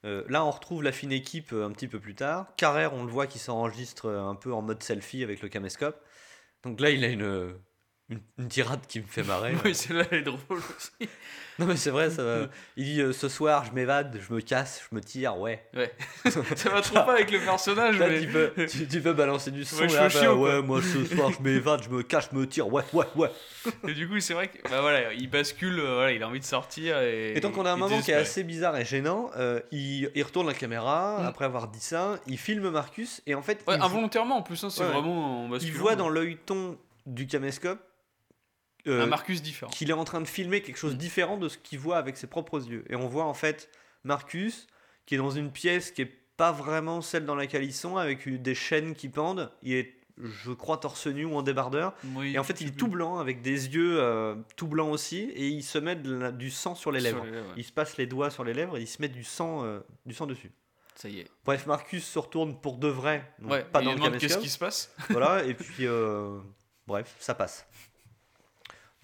Euh, 0.06 0.22
là, 0.28 0.44
on 0.44 0.50
retrouve 0.50 0.82
la 0.82 0.92
fine 0.92 1.12
équipe 1.12 1.52
euh, 1.54 1.64
un 1.66 1.70
petit 1.72 1.88
peu 1.88 1.98
plus 1.98 2.14
tard. 2.14 2.46
Carrère, 2.56 2.92
on 2.92 3.04
le 3.04 3.10
voit 3.10 3.26
qui 3.26 3.38
s'enregistre 3.38 4.06
euh, 4.06 4.22
un 4.22 4.34
peu 4.34 4.52
en 4.52 4.60
mode 4.60 4.82
selfie 4.82 5.24
avec 5.24 5.40
le 5.40 5.48
caméscope. 5.48 5.98
Donc 6.62 6.78
là, 6.80 6.90
il 6.90 7.02
a 7.04 7.08
une, 7.08 7.22
euh, 7.22 7.52
une, 8.10 8.20
une 8.38 8.48
tirade 8.48 8.80
qui 8.86 9.00
me 9.00 9.06
fait 9.06 9.22
marrer. 9.22 9.54
Oui, 9.64 9.74
celle-là, 9.74 10.04
elle 10.10 10.18
est 10.18 10.22
drôle 10.22 10.38
aussi. 10.58 10.90
non, 11.58 11.66
mais 11.66 11.76
c'est 11.76 11.90
vrai, 11.90 12.10
ça 12.10 12.22
va. 12.22 12.46
Il 12.76 12.84
dit 12.84 13.00
euh, 13.00 13.12
Ce 13.12 13.28
soir, 13.28 13.64
je 13.64 13.72
m'évade, 13.72 14.20
je 14.28 14.34
me 14.34 14.40
casse, 14.40 14.82
je 14.90 14.94
me 14.94 15.00
tire, 15.00 15.38
ouais. 15.38 15.66
Ouais. 15.74 15.90
ça 16.30 16.68
va 16.70 16.82
trop 16.82 16.94
pas 16.96 17.14
avec 17.14 17.30
le 17.30 17.38
personnage, 17.40 17.98
Là, 17.98 18.08
mais. 18.08 18.20
tu, 18.20 18.26
peux, 18.28 18.52
tu, 18.66 18.86
tu 18.86 19.00
peux 19.00 19.12
balancer 19.14 19.50
du 19.50 19.64
son. 19.64 19.76
Ouais, 19.78 19.86
là, 19.88 20.08
bah, 20.12 20.34
ouais, 20.34 20.62
moi 20.62 20.80
ce 20.82 21.04
soir, 21.06 21.30
je 21.32 21.40
m'évade, 21.42 21.82
je 21.82 21.88
me 21.88 22.02
cache, 22.02 22.28
je 22.30 22.36
me 22.36 22.46
tire, 22.46 22.70
ouais, 22.70 22.82
ouais, 22.92 23.06
ouais. 23.16 23.30
Et 23.88 23.94
du 23.94 24.06
coup, 24.08 24.20
c'est 24.20 24.34
vrai 24.34 24.48
que 24.48 24.68
bah 24.68 24.82
voilà, 24.82 25.12
il 25.14 25.30
bascule, 25.30 25.80
euh, 25.80 25.94
voilà, 25.94 26.12
il 26.12 26.22
a 26.22 26.28
envie 26.28 26.40
de 26.40 26.44
sortir. 26.44 26.98
Et, 27.00 27.32
Et 27.36 27.40
donc, 27.40 27.56
on 27.56 27.64
a 27.64 27.70
un 27.72 27.76
moment 27.76 28.00
qui 28.02 28.10
est 28.10 28.14
assez 28.14 28.42
bizarre 28.44 28.76
et 28.76 28.84
gênant. 28.84 29.30
Euh, 29.36 29.60
il, 29.72 30.10
il 30.14 30.22
retourne 30.22 30.46
la 30.46 30.54
caméra 30.54 31.20
Mm. 31.22 31.26
après 31.26 31.44
avoir 31.46 31.68
dit 31.68 31.80
ça. 31.80 32.18
Il 32.26 32.36
filme 32.38 32.68
Marcus 32.68 33.22
et 33.26 33.34
en 33.34 33.42
fait, 33.42 33.62
Ouais, 33.66 33.74
involontairement 33.80 34.36
en 34.38 34.42
plus, 34.42 34.62
hein, 34.64 34.68
c'est 34.70 34.84
vraiment 34.84 35.46
en 35.46 35.56
il 35.58 35.72
voit 35.72 35.96
dans 35.96 36.08
l'œil 36.10 36.36
ton 36.44 36.76
du 37.06 37.26
caméscope 37.26 37.78
euh, 38.86 39.02
un 39.02 39.06
Marcus 39.06 39.42
différent. 39.42 39.70
qu'il 39.70 39.90
est 39.90 39.94
en 39.94 40.04
train 40.04 40.20
de 40.20 40.26
filmer 40.28 40.60
quelque 40.62 40.76
chose 40.76 40.92
de 40.94 40.98
différent 40.98 41.36
de 41.38 41.48
ce 41.48 41.58
qu'il 41.58 41.78
voit 41.78 41.96
avec 41.96 42.16
ses 42.16 42.26
propres 42.26 42.62
yeux. 42.68 42.84
Et 42.90 42.96
on 42.96 43.06
voit 43.08 43.24
en 43.24 43.34
fait 43.34 43.70
Marcus 44.04 44.66
qui 45.06 45.14
est 45.14 45.18
dans 45.18 45.30
une 45.30 45.50
pièce 45.50 45.90
qui 45.90 46.02
est 46.02 46.12
pas 46.36 46.50
vraiment 46.52 47.00
celle 47.00 47.24
dans 47.26 47.34
laquelle 47.36 47.62
ils 47.64 47.74
sont, 47.74 47.96
avec 47.96 48.28
des 48.42 48.54
chaînes 48.54 48.94
qui 48.94 49.08
pendent. 49.08 49.52
Il 49.62 49.72
est, 49.74 49.94
je 50.20 50.50
crois, 50.50 50.78
torse 50.78 51.06
nu 51.06 51.24
ou 51.24 51.36
en 51.36 51.42
débardeur. 51.42 51.94
Oui, 52.16 52.32
Et 52.34 52.38
en 52.38 52.44
fait, 52.44 52.60
il 52.60 52.68
est 52.68 52.76
tout 52.76 52.88
blanc 52.88 53.18
avec 53.18 53.40
des 53.42 53.68
yeux 53.74 54.00
euh, 54.00 54.34
tout 54.56 54.66
blancs 54.66 54.92
aussi, 54.92 55.18
et 55.34 55.46
il 55.48 55.62
se 55.62 55.78
met 55.78 55.94
de 55.94 56.12
la- 56.14 56.32
du 56.32 56.50
sang 56.50 56.74
sur 56.74 56.90
les 56.90 57.00
Sur 57.00 57.10
lèvres. 57.10 57.24
les 57.26 57.30
lèvres, 57.32 57.46
ouais. 57.48 57.54
Il 57.58 57.64
se 57.64 57.70
passe 57.72 57.96
les 57.98 58.06
doigts 58.06 58.30
sur 58.30 58.42
les 58.44 58.52
lèvres 58.54 58.76
et 58.78 58.80
il 58.80 58.88
se 58.88 59.00
met 59.00 59.08
du 59.08 59.22
sang, 59.24 59.64
euh, 59.64 59.80
du 60.06 60.14
sang 60.14 60.26
dessus. 60.26 60.50
Ça 60.96 61.08
y 61.08 61.20
est. 61.20 61.26
Bref, 61.44 61.66
Marcus 61.66 62.04
se 62.04 62.18
retourne 62.18 62.60
pour 62.60 62.78
de 62.78 62.88
vrai, 62.88 63.32
donc 63.40 63.50
Ouais, 63.52 63.64
pas 63.64 63.80
dans 63.82 63.94
le 63.94 64.18
qu'est-ce 64.18 64.38
qui 64.38 64.48
se 64.48 64.58
passe. 64.58 64.92
Voilà, 65.10 65.44
et 65.44 65.54
puis 65.54 65.86
euh, 65.86 66.38
bref, 66.86 67.14
ça 67.20 67.34
passe. 67.34 67.66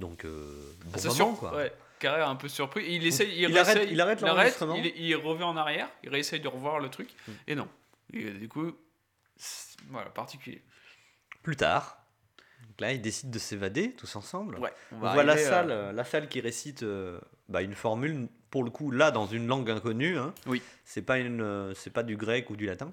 Donc, 0.00 0.24
euh, 0.24 0.74
bon 0.86 0.98
moment, 0.98 1.14
sur- 1.14 1.38
quoi. 1.38 1.54
Ouais, 1.54 1.72
Carré 1.98 2.22
un 2.22 2.34
peu 2.34 2.48
surpris. 2.48 2.84
Il 2.88 3.06
essaye, 3.06 3.28
il, 3.30 3.50
il 3.50 3.58
arrête- 3.58 3.86
il 3.90 4.00
arrête 4.00 4.24
il, 4.76 4.92
il 4.96 5.14
revient 5.16 5.42
en 5.44 5.56
arrière, 5.56 5.88
il 6.02 6.08
réessaye 6.08 6.40
de 6.40 6.48
revoir 6.48 6.80
le 6.80 6.88
truc, 6.88 7.10
Mm. 7.28 7.32
et 7.48 7.54
non. 7.54 7.68
Et 8.14 8.30
du 8.30 8.48
coup, 8.48 8.72
voilà, 9.90 10.08
particulier. 10.10 10.62
Plus 11.42 11.56
tard, 11.56 11.98
donc 12.66 12.80
là, 12.80 12.92
ils 12.92 13.00
décident 13.02 13.30
de 13.30 13.38
s'évader 13.38 13.92
tous 13.92 14.16
ensemble. 14.16 14.58
Ouais, 14.58 14.72
On, 14.92 14.96
voit 14.98 15.22
la 15.22 15.34
euh, 15.34 15.48
salle, 15.48 15.70
euh, 15.70 15.92
la 15.92 16.04
salle 16.04 16.28
qui 16.28 16.40
récite 16.40 16.82
euh, 16.82 17.20
bah, 17.48 17.62
une 17.62 17.74
formule, 17.74 18.28
pour 18.50 18.64
le 18.64 18.70
coup, 18.70 18.90
là, 18.90 19.10
dans 19.10 19.26
une 19.26 19.46
langue 19.46 19.70
inconnue. 19.70 20.16
Hein. 20.18 20.34
Oui. 20.46 20.62
C'est 20.84 21.02
pas, 21.02 21.18
une, 21.18 21.40
euh, 21.42 21.74
c'est 21.74 21.90
pas 21.92 22.02
du 22.02 22.16
grec 22.16 22.48
ou 22.50 22.56
du 22.56 22.66
latin. 22.66 22.92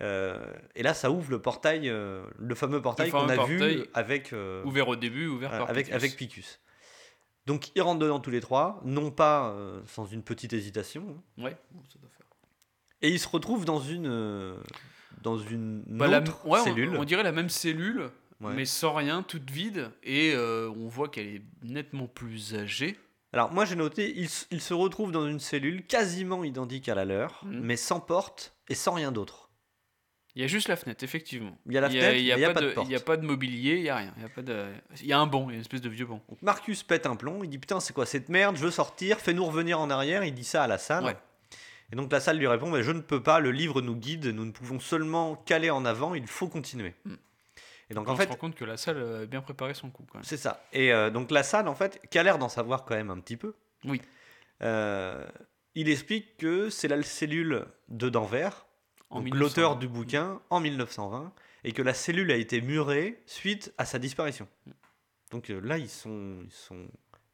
Euh, 0.00 0.38
et 0.74 0.82
là, 0.82 0.92
ça 0.94 1.10
ouvre 1.10 1.30
le 1.30 1.40
portail, 1.40 1.88
euh, 1.88 2.24
le 2.38 2.54
fameux 2.54 2.82
portail 2.82 3.10
qu'on 3.10 3.28
a 3.28 3.44
vu 3.46 3.84
avec, 3.94 4.32
euh, 4.32 4.62
Ouvert 4.64 4.88
au 4.88 4.96
début, 4.96 5.26
ouvert 5.26 5.50
par 5.50 5.70
avec, 5.70 5.86
Picus. 5.86 5.94
avec 5.96 6.16
Picus. 6.16 6.60
Donc, 7.46 7.70
ils 7.76 7.82
rentrent 7.82 8.00
dedans 8.00 8.20
tous 8.20 8.30
les 8.30 8.40
trois, 8.40 8.80
non 8.84 9.10
pas 9.10 9.50
euh, 9.50 9.80
sans 9.86 10.04
une 10.06 10.22
petite 10.22 10.52
hésitation. 10.52 11.22
hein. 11.38 11.42
Ouais, 11.44 11.56
ça 11.88 11.98
doit 11.98 12.10
faire. 12.10 12.26
Et 13.02 13.08
ils 13.10 13.20
se 13.20 13.28
retrouvent 13.28 13.64
dans 13.64 13.80
une, 13.80 14.06
euh, 14.08 14.56
dans 15.22 15.38
une 15.38 15.82
Bah, 15.86 16.08
la- 16.08 16.18
autre 16.18 16.44
ouais, 16.46 16.60
on- 16.60 16.64
cellule. 16.64 16.96
On, 16.96 17.04
dirait 17.04 17.22
la 17.22 17.32
même 17.32 17.48
cellule, 17.48 18.10
Ouais. 18.40 18.52
mais 18.54 18.64
sans 18.66 18.92
rien, 18.92 19.22
toute 19.22 19.48
vide, 19.50 19.90
et 20.02 20.32
euh, 20.34 20.68
on 20.76 20.88
voit 20.88 21.08
qu'elle 21.08 21.26
est 21.28 21.42
nettement 21.62 22.06
plus 22.06 22.54
âgée. 22.54 22.98
Alors 23.32 23.52
moi 23.52 23.64
j'ai 23.64 23.76
noté, 23.76 24.12
ils 24.16 24.60
se 24.60 24.74
retrouvent 24.74 25.12
dans 25.12 25.26
une 25.26 25.40
cellule 25.40 25.86
quasiment 25.86 26.42
identique 26.44 26.88
à 26.88 26.94
la 26.94 27.04
leur, 27.04 27.42
Mhm. 27.44 27.60
mais 27.60 27.76
sans 27.76 28.00
porte 28.00 28.54
et 28.68 28.74
sans 28.74 28.92
rien 28.94 29.12
d'autre. 29.12 29.45
Il 30.36 30.42
y 30.42 30.44
a 30.44 30.48
juste 30.48 30.68
la 30.68 30.76
fenêtre, 30.76 31.02
effectivement. 31.02 31.56
Il 31.64 31.72
y 31.72 31.78
a 31.78 31.80
la 31.80 31.88
fenêtre, 31.88 32.14
il 32.14 32.24
y 32.24 32.30
a, 32.30 32.38
y 32.38 32.44
a 32.44 32.52
pas, 32.52 32.60
de 32.60 32.74
il 32.82 32.90
y 32.90 32.94
a 32.94 33.00
pas 33.00 33.16
de 33.16 33.24
mobilier, 33.24 33.76
il 33.76 33.82
y 33.82 33.88
a 33.88 33.96
rien. 33.96 34.12
Il 34.18 34.22
y 34.22 34.26
a 34.26 34.28
pas 34.28 34.42
de, 34.42 34.66
il 35.00 35.06
y 35.06 35.12
a 35.14 35.18
un 35.18 35.26
banc, 35.26 35.46
il 35.48 35.52
y 35.52 35.52
a 35.52 35.54
une 35.54 35.60
espèce 35.62 35.80
de 35.80 35.88
vieux 35.88 36.04
banc. 36.04 36.22
Donc 36.28 36.42
Marcus 36.42 36.82
pète 36.82 37.06
un 37.06 37.16
plomb, 37.16 37.42
il 37.42 37.48
dit 37.48 37.56
putain 37.56 37.80
c'est 37.80 37.94
quoi 37.94 38.04
cette 38.04 38.28
merde, 38.28 38.54
je 38.56 38.62
veux 38.62 38.70
sortir, 38.70 39.18
fais-nous 39.18 39.46
revenir 39.46 39.80
en 39.80 39.88
arrière, 39.88 40.24
il 40.24 40.34
dit 40.34 40.44
ça 40.44 40.62
à 40.62 40.66
la 40.66 40.76
salle. 40.76 41.04
Ouais. 41.04 41.16
Et 41.90 41.96
donc 41.96 42.12
la 42.12 42.20
salle 42.20 42.36
lui 42.36 42.46
répond 42.46 42.70
mais 42.70 42.82
je 42.82 42.92
ne 42.92 43.00
peux 43.00 43.22
pas, 43.22 43.40
le 43.40 43.50
livre 43.50 43.80
nous 43.80 43.96
guide, 43.96 44.26
nous 44.26 44.44
ne 44.44 44.50
pouvons 44.50 44.78
seulement 44.78 45.36
caler 45.36 45.70
en 45.70 45.86
avant, 45.86 46.14
il 46.14 46.26
faut 46.26 46.48
continuer. 46.48 46.92
Mm. 47.06 47.14
Et 47.88 47.94
donc 47.94 48.06
on 48.06 48.10
en 48.10 48.16
se 48.16 48.20
fait, 48.22 48.28
rend 48.28 48.36
compte 48.36 48.56
que 48.56 48.66
la 48.66 48.76
salle 48.76 49.22
a 49.22 49.26
bien 49.26 49.40
préparé 49.40 49.72
son 49.72 49.88
coup. 49.88 50.04
C'est 50.22 50.36
ça. 50.36 50.66
Et 50.74 50.92
euh, 50.92 51.08
donc 51.08 51.30
la 51.30 51.44
salle 51.44 51.66
en 51.66 51.74
fait, 51.74 51.98
qui 52.10 52.18
a 52.18 52.22
l'air 52.22 52.36
d'en 52.36 52.50
savoir 52.50 52.84
quand 52.84 52.94
même 52.94 53.10
un 53.10 53.20
petit 53.20 53.38
peu, 53.38 53.54
Oui. 53.84 54.02
euh, 54.62 55.24
il 55.74 55.88
explique 55.88 56.36
que 56.36 56.68
c'est 56.68 56.88
la 56.88 57.02
cellule 57.02 57.64
de 57.88 58.10
Denver, 58.10 58.48
En 58.48 58.52
donc 59.10 59.24
1900. 59.24 59.38
l'auteur 59.40 59.76
du 59.76 59.88
bouquin, 59.88 60.40
en 60.50 60.60
1920, 60.60 61.32
et 61.64 61.72
que 61.72 61.82
la 61.82 61.94
cellule 61.94 62.30
a 62.30 62.36
été 62.36 62.60
murée 62.60 63.20
suite 63.26 63.72
à 63.78 63.84
sa 63.84 63.98
disparition. 63.98 64.46
Donc 65.30 65.50
euh, 65.50 65.60
là, 65.60 65.78
ils 65.78 65.88
sont, 65.88 66.38
ils 66.44 66.52
sont, 66.52 66.86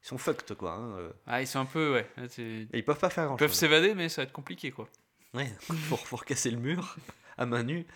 ils 0.03 0.07
sont 0.07 0.19
fucked, 0.19 0.55
quoi. 0.57 0.73
hein, 0.73 0.97
euh, 0.99 1.13
Ah, 1.27 1.41
ils 1.43 1.47
sont 1.47 1.59
un 1.61 1.65
peu, 1.67 1.93
ouais. 1.95 2.09
là, 2.17 2.29
c'est- 2.29 2.43
et 2.43 2.69
ils 2.73 2.85
peuvent 2.85 2.99
pas 2.99 3.11
faire 3.11 3.25
Ils 3.25 3.27
grand 3.29 3.37
peuvent 3.37 3.51
chose. 3.51 3.59
s'évader, 3.59 3.95
mais 3.95 4.09
ça 4.09 4.23
va 4.23 4.25
être 4.25 4.33
compliqué, 4.33 4.71
quoi. 4.71 4.89
Ouais, 5.35 5.51
pour, 5.89 6.03
pour 6.05 6.25
casser 6.25 6.51
le 6.51 6.59
mur 6.59 6.97
à 7.39 7.47
main 7.47 7.63
nue. 7.63 7.87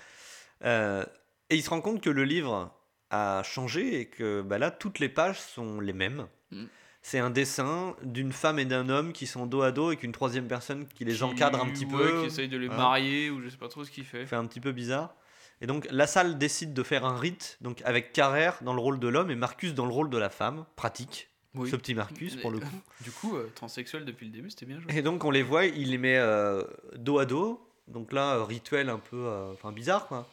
Euh, 0.64 1.04
et 1.50 1.56
il 1.56 1.62
se 1.62 1.70
rend 1.70 1.80
compte 1.80 2.00
que 2.02 2.10
le 2.10 2.24
livre 2.24 2.74
a 3.10 3.42
changé 3.44 4.00
et 4.00 4.06
que 4.06 4.42
bah 4.42 4.58
là, 4.58 4.70
toutes 4.70 4.98
les 4.98 5.08
pages 5.08 5.38
sont 5.40 5.80
les 5.80 5.92
mêmes. 5.92 6.26
Mm. 6.50 6.64
C'est 7.08 7.20
un 7.20 7.30
dessin 7.30 7.94
d'une 8.02 8.32
femme 8.32 8.58
et 8.58 8.64
d'un 8.64 8.88
homme 8.88 9.12
qui 9.12 9.28
sont 9.28 9.46
dos 9.46 9.62
à 9.62 9.70
dos 9.70 9.86
avec 9.86 10.02
une 10.02 10.10
troisième 10.10 10.48
personne 10.48 10.88
qui 10.88 11.04
les 11.04 11.14
Qui- 11.14 11.22
encadre 11.22 11.62
un 11.62 11.68
petit 11.68 11.84
ouais, 11.84 11.92
peu. 11.92 12.20
Qui 12.22 12.26
essaye 12.26 12.48
de 12.48 12.56
les 12.56 12.68
marier 12.68 13.30
ou 13.30 13.40
je 13.40 13.48
sais 13.48 13.56
pas 13.56 13.68
trop 13.68 13.84
ce 13.84 13.92
qu'il 13.92 14.04
fait. 14.04 14.26
fait 14.26 14.34
un 14.34 14.44
petit 14.44 14.58
peu 14.58 14.72
bizarre. 14.72 15.14
Et 15.60 15.68
donc 15.68 15.86
la 15.92 16.08
salle 16.08 16.36
décide 16.36 16.74
de 16.74 16.82
faire 16.82 17.04
un 17.04 17.16
rite, 17.16 17.58
donc 17.60 17.80
avec 17.84 18.12
Carrère 18.12 18.58
dans 18.62 18.74
le 18.74 18.80
rôle 18.80 18.98
de 18.98 19.06
l'homme 19.06 19.30
et 19.30 19.36
Marcus 19.36 19.72
dans 19.72 19.86
le 19.86 19.92
rôle 19.92 20.10
de 20.10 20.18
la 20.18 20.30
femme. 20.30 20.64
Pratique, 20.74 21.28
Oui. 21.54 21.70
ce 21.70 21.76
petit 21.76 21.94
Marcus 21.94 22.34
pour 22.34 22.50
le 22.50 22.58
coup. 22.58 22.80
Du 23.02 23.12
coup, 23.12 23.36
euh, 23.36 23.52
transsexuel 23.54 24.04
depuis 24.04 24.26
le 24.26 24.32
début, 24.32 24.50
c'était 24.50 24.66
bien 24.66 24.80
joué. 24.80 24.92
Et 24.92 25.02
donc 25.02 25.22
on 25.24 25.30
les 25.30 25.44
voit, 25.44 25.64
il 25.66 25.92
les 25.92 25.98
met 25.98 26.16
euh, 26.18 26.64
dos 26.96 27.20
à 27.20 27.24
dos. 27.24 27.64
Donc 27.86 28.12
là, 28.12 28.34
euh, 28.34 28.42
rituel 28.42 28.88
un 28.90 28.98
peu, 28.98 29.28
enfin 29.52 29.70
bizarre 29.70 30.08
quoi. 30.08 30.26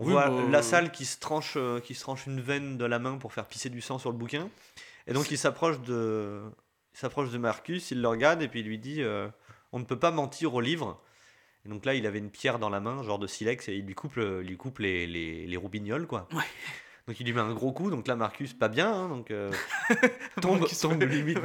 On 0.00 0.04
Oui, 0.06 0.10
voit 0.14 0.30
bah, 0.30 0.42
la 0.50 0.62
salle 0.62 0.90
qui 0.90 1.04
se 1.04 1.20
tranche, 1.20 1.56
qui 1.84 1.94
se 1.94 2.00
tranche 2.00 2.26
une 2.26 2.40
veine 2.40 2.76
de 2.76 2.84
la 2.84 2.98
main 2.98 3.18
pour 3.18 3.32
faire 3.32 3.46
pisser 3.46 3.70
du 3.70 3.80
sang 3.80 3.98
sur 4.00 4.10
le 4.10 4.16
bouquin. 4.18 4.48
Et 5.08 5.12
donc 5.14 5.30
il 5.30 5.38
s'approche 5.38 5.80
de, 5.80 6.42
il 6.94 6.98
s'approche 6.98 7.30
de 7.30 7.38
Marcus, 7.38 7.90
il 7.90 8.00
le 8.02 8.08
regarde 8.08 8.42
et 8.42 8.48
puis 8.48 8.60
il 8.60 8.66
lui 8.66 8.78
dit, 8.78 9.02
euh, 9.02 9.28
on 9.72 9.78
ne 9.78 9.84
peut 9.84 9.98
pas 9.98 10.10
mentir 10.10 10.54
au 10.54 10.60
livre. 10.60 11.00
Et 11.64 11.68
donc 11.68 11.84
là, 11.84 11.94
il 11.94 12.06
avait 12.06 12.18
une 12.18 12.30
pierre 12.30 12.58
dans 12.58 12.68
la 12.70 12.78
main, 12.80 13.02
genre 13.02 13.18
de 13.18 13.26
silex, 13.26 13.68
et 13.68 13.74
il 13.74 13.84
lui 13.86 13.94
coupe, 13.94 14.14
le- 14.16 14.42
il 14.42 14.48
lui 14.48 14.56
coupe 14.56 14.78
les, 14.78 15.06
les, 15.06 15.46
les 15.46 15.56
roubignoles 15.56 16.06
quoi. 16.06 16.28
Ouais. 16.32 16.42
Donc 17.06 17.18
il 17.20 17.24
lui 17.26 17.32
met 17.32 17.40
un 17.40 17.54
gros 17.54 17.72
coup. 17.72 17.90
Donc 17.90 18.06
là, 18.06 18.16
Marcus 18.16 18.52
pas 18.52 18.68
bien, 18.68 18.92
hein, 18.92 19.08
donc 19.08 19.30
euh, 19.30 19.50
tombe, 20.42 20.66
se- 20.68 20.80
tombe 20.82 21.02
limite. 21.02 21.38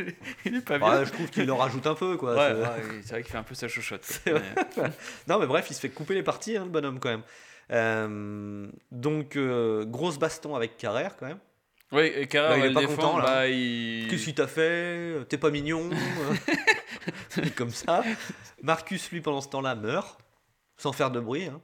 il 0.46 0.56
est 0.56 0.60
pas 0.62 0.74
Ouais, 0.74 0.78
bien. 0.80 1.04
je 1.04 1.12
trouve 1.12 1.28
qu'il 1.28 1.44
le 1.44 1.52
rajoute 1.52 1.86
un 1.86 1.94
peu 1.94 2.16
quoi. 2.16 2.34
Ouais, 2.34 2.48
C'est- 2.54 2.54
ouais, 2.62 3.00
c'est 3.02 3.10
vrai 3.10 3.22
qu'il 3.22 3.30
fait 3.32 3.38
un 3.38 3.42
peu 3.42 3.54
sa 3.54 3.66
vrai. 3.68 4.00
Mais- 4.26 4.82
Non, 5.28 5.38
mais 5.38 5.46
bref, 5.46 5.66
il 5.70 5.74
se 5.74 5.80
fait 5.80 5.90
couper 5.90 6.14
les 6.14 6.22
parties, 6.22 6.56
hein, 6.56 6.64
le 6.64 6.70
bonhomme, 6.70 6.98
quand 6.98 7.10
même. 7.10 7.22
Euh, 7.70 8.66
donc, 8.90 9.36
euh, 9.36 9.84
grosse 9.84 10.18
baston 10.18 10.56
avec 10.56 10.76
Carrère, 10.76 11.16
quand 11.16 11.26
même. 11.26 11.38
Oui, 11.92 12.02
et 12.14 12.26
Carrère 12.28 12.58
il 12.58 12.70
est 12.70 12.74
pas 12.74 12.80
défendre, 12.80 12.96
content, 12.98 13.18
là. 13.18 13.24
bah, 13.24 13.48
il... 13.48 14.06
Qu'est-ce 14.08 14.24
qu'il 14.24 14.34
t'a 14.34 14.46
fait? 14.46 15.24
T'es 15.28 15.38
pas 15.38 15.50
mignon 15.50 15.90
dit 17.42 17.50
Comme 17.52 17.70
ça. 17.70 18.04
Marcus, 18.62 19.10
lui, 19.10 19.20
pendant 19.20 19.40
ce 19.40 19.48
temps-là, 19.48 19.74
meurt, 19.74 20.20
sans 20.76 20.92
faire 20.92 21.10
de 21.10 21.18
bruit. 21.20 21.46
Hein. 21.46 21.60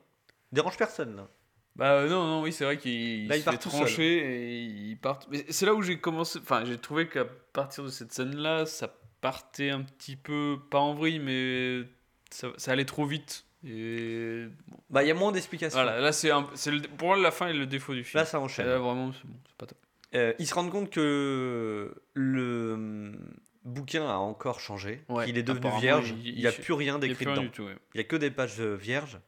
Dérange 0.52 0.76
personne, 0.76 1.16
là. 1.16 1.28
Bah 1.76 1.92
euh, 1.92 2.08
non, 2.08 2.26
non, 2.26 2.42
oui, 2.42 2.52
c'est 2.52 2.64
vrai 2.64 2.78
qu'il 2.78 3.30
se 3.32 3.44
part 3.44 3.52
fait 3.52 3.58
trancher 3.60 4.16
et 4.16 4.62
il 4.62 4.96
part. 4.96 5.20
C'est 5.50 5.66
là 5.66 5.74
où 5.74 5.82
j'ai 5.82 5.98
commencé. 5.98 6.38
Enfin, 6.38 6.64
j'ai 6.64 6.78
trouvé 6.78 7.06
qu'à 7.06 7.26
partir 7.52 7.84
de 7.84 7.90
cette 7.90 8.12
scène-là, 8.14 8.64
ça 8.64 8.88
partait 9.20 9.68
un 9.70 9.82
petit 9.82 10.16
peu, 10.16 10.58
pas 10.70 10.78
en 10.78 10.94
vrille, 10.94 11.18
mais 11.18 11.82
ça, 12.30 12.48
ça 12.56 12.72
allait 12.72 12.86
trop 12.86 13.04
vite. 13.04 13.44
Et 13.62 14.46
bon, 14.68 14.78
Bah, 14.88 15.02
il 15.04 15.08
y 15.08 15.10
a 15.10 15.14
moins 15.14 15.32
d'explications. 15.32 15.76
voilà, 15.78 16.00
là, 16.00 16.12
c'est 16.12 16.30
un... 16.30 16.48
c'est 16.54 16.70
le... 16.70 16.80
pour 16.80 17.08
moi 17.08 17.16
la 17.18 17.30
fin 17.30 17.48
est 17.48 17.52
le 17.52 17.66
défaut 17.66 17.92
du 17.92 18.04
film. 18.04 18.20
Là, 18.20 18.24
ça 18.24 18.40
enchaîne. 18.40 18.66
Là, 18.66 18.78
vraiment, 18.78 19.12
c'est 19.12 19.26
bon, 19.26 19.36
c'est 19.46 19.56
pas 19.56 19.66
top. 19.66 19.78
Euh, 20.16 20.32
ils 20.38 20.46
se 20.46 20.54
rendent 20.54 20.70
compte 20.70 20.90
que 20.90 21.94
le 22.14 22.72
hum, 22.74 23.34
bouquin 23.64 24.08
a 24.08 24.14
encore 24.16 24.60
changé, 24.60 25.02
Ouais, 25.08 25.24
qu'il 25.26 25.36
est 25.38 25.42
devenu 25.42 25.68
vierge, 25.80 26.14
il- 26.24 26.36
n'y 26.36 26.46
a 26.46 26.52
plus 26.52 26.72
rien 26.72 26.98
d'écrit 26.98 27.26
dedans. 27.26 27.42
du 27.42 27.50
tout, 27.50 27.64
ouais. 27.64 27.76
Il 27.94 27.98
n'y 27.98 28.00
a 28.00 28.04
que 28.04 28.16
des 28.16 28.30
pages 28.30 28.60
euh, 28.60 28.74
vierges. 28.74 29.18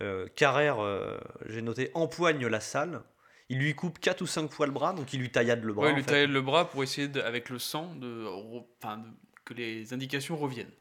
Euh, 0.00 0.26
Carrère, 0.34 0.80
euh, 0.82 1.18
j'ai 1.46 1.62
noté, 1.62 1.90
empoigne 1.94 2.46
la 2.46 2.60
salle. 2.60 3.02
Il 3.48 3.58
lui 3.58 3.74
coupe 3.74 3.98
4 4.00 4.22
ou 4.22 4.26
5 4.26 4.50
fois 4.50 4.66
le 4.66 4.72
bras, 4.72 4.92
donc 4.94 5.12
il 5.12 5.20
lui 5.20 5.30
taillade 5.30 5.62
le 5.62 5.72
bras. 5.72 5.84
Ouais, 5.86 5.92
il 5.92 5.96
lui 5.96 6.04
taille 6.04 6.26
le 6.26 6.40
bras 6.40 6.68
pour 6.70 6.82
essayer, 6.82 7.08
de, 7.08 7.20
avec 7.20 7.50
le 7.50 7.58
sang, 7.58 7.94
de, 7.96 8.24
re- 8.24 8.66
enfin, 8.82 8.98
de- 8.98 9.04
que 9.44 9.52
les 9.54 9.92
indications 9.92 10.36
reviennent. 10.36 10.72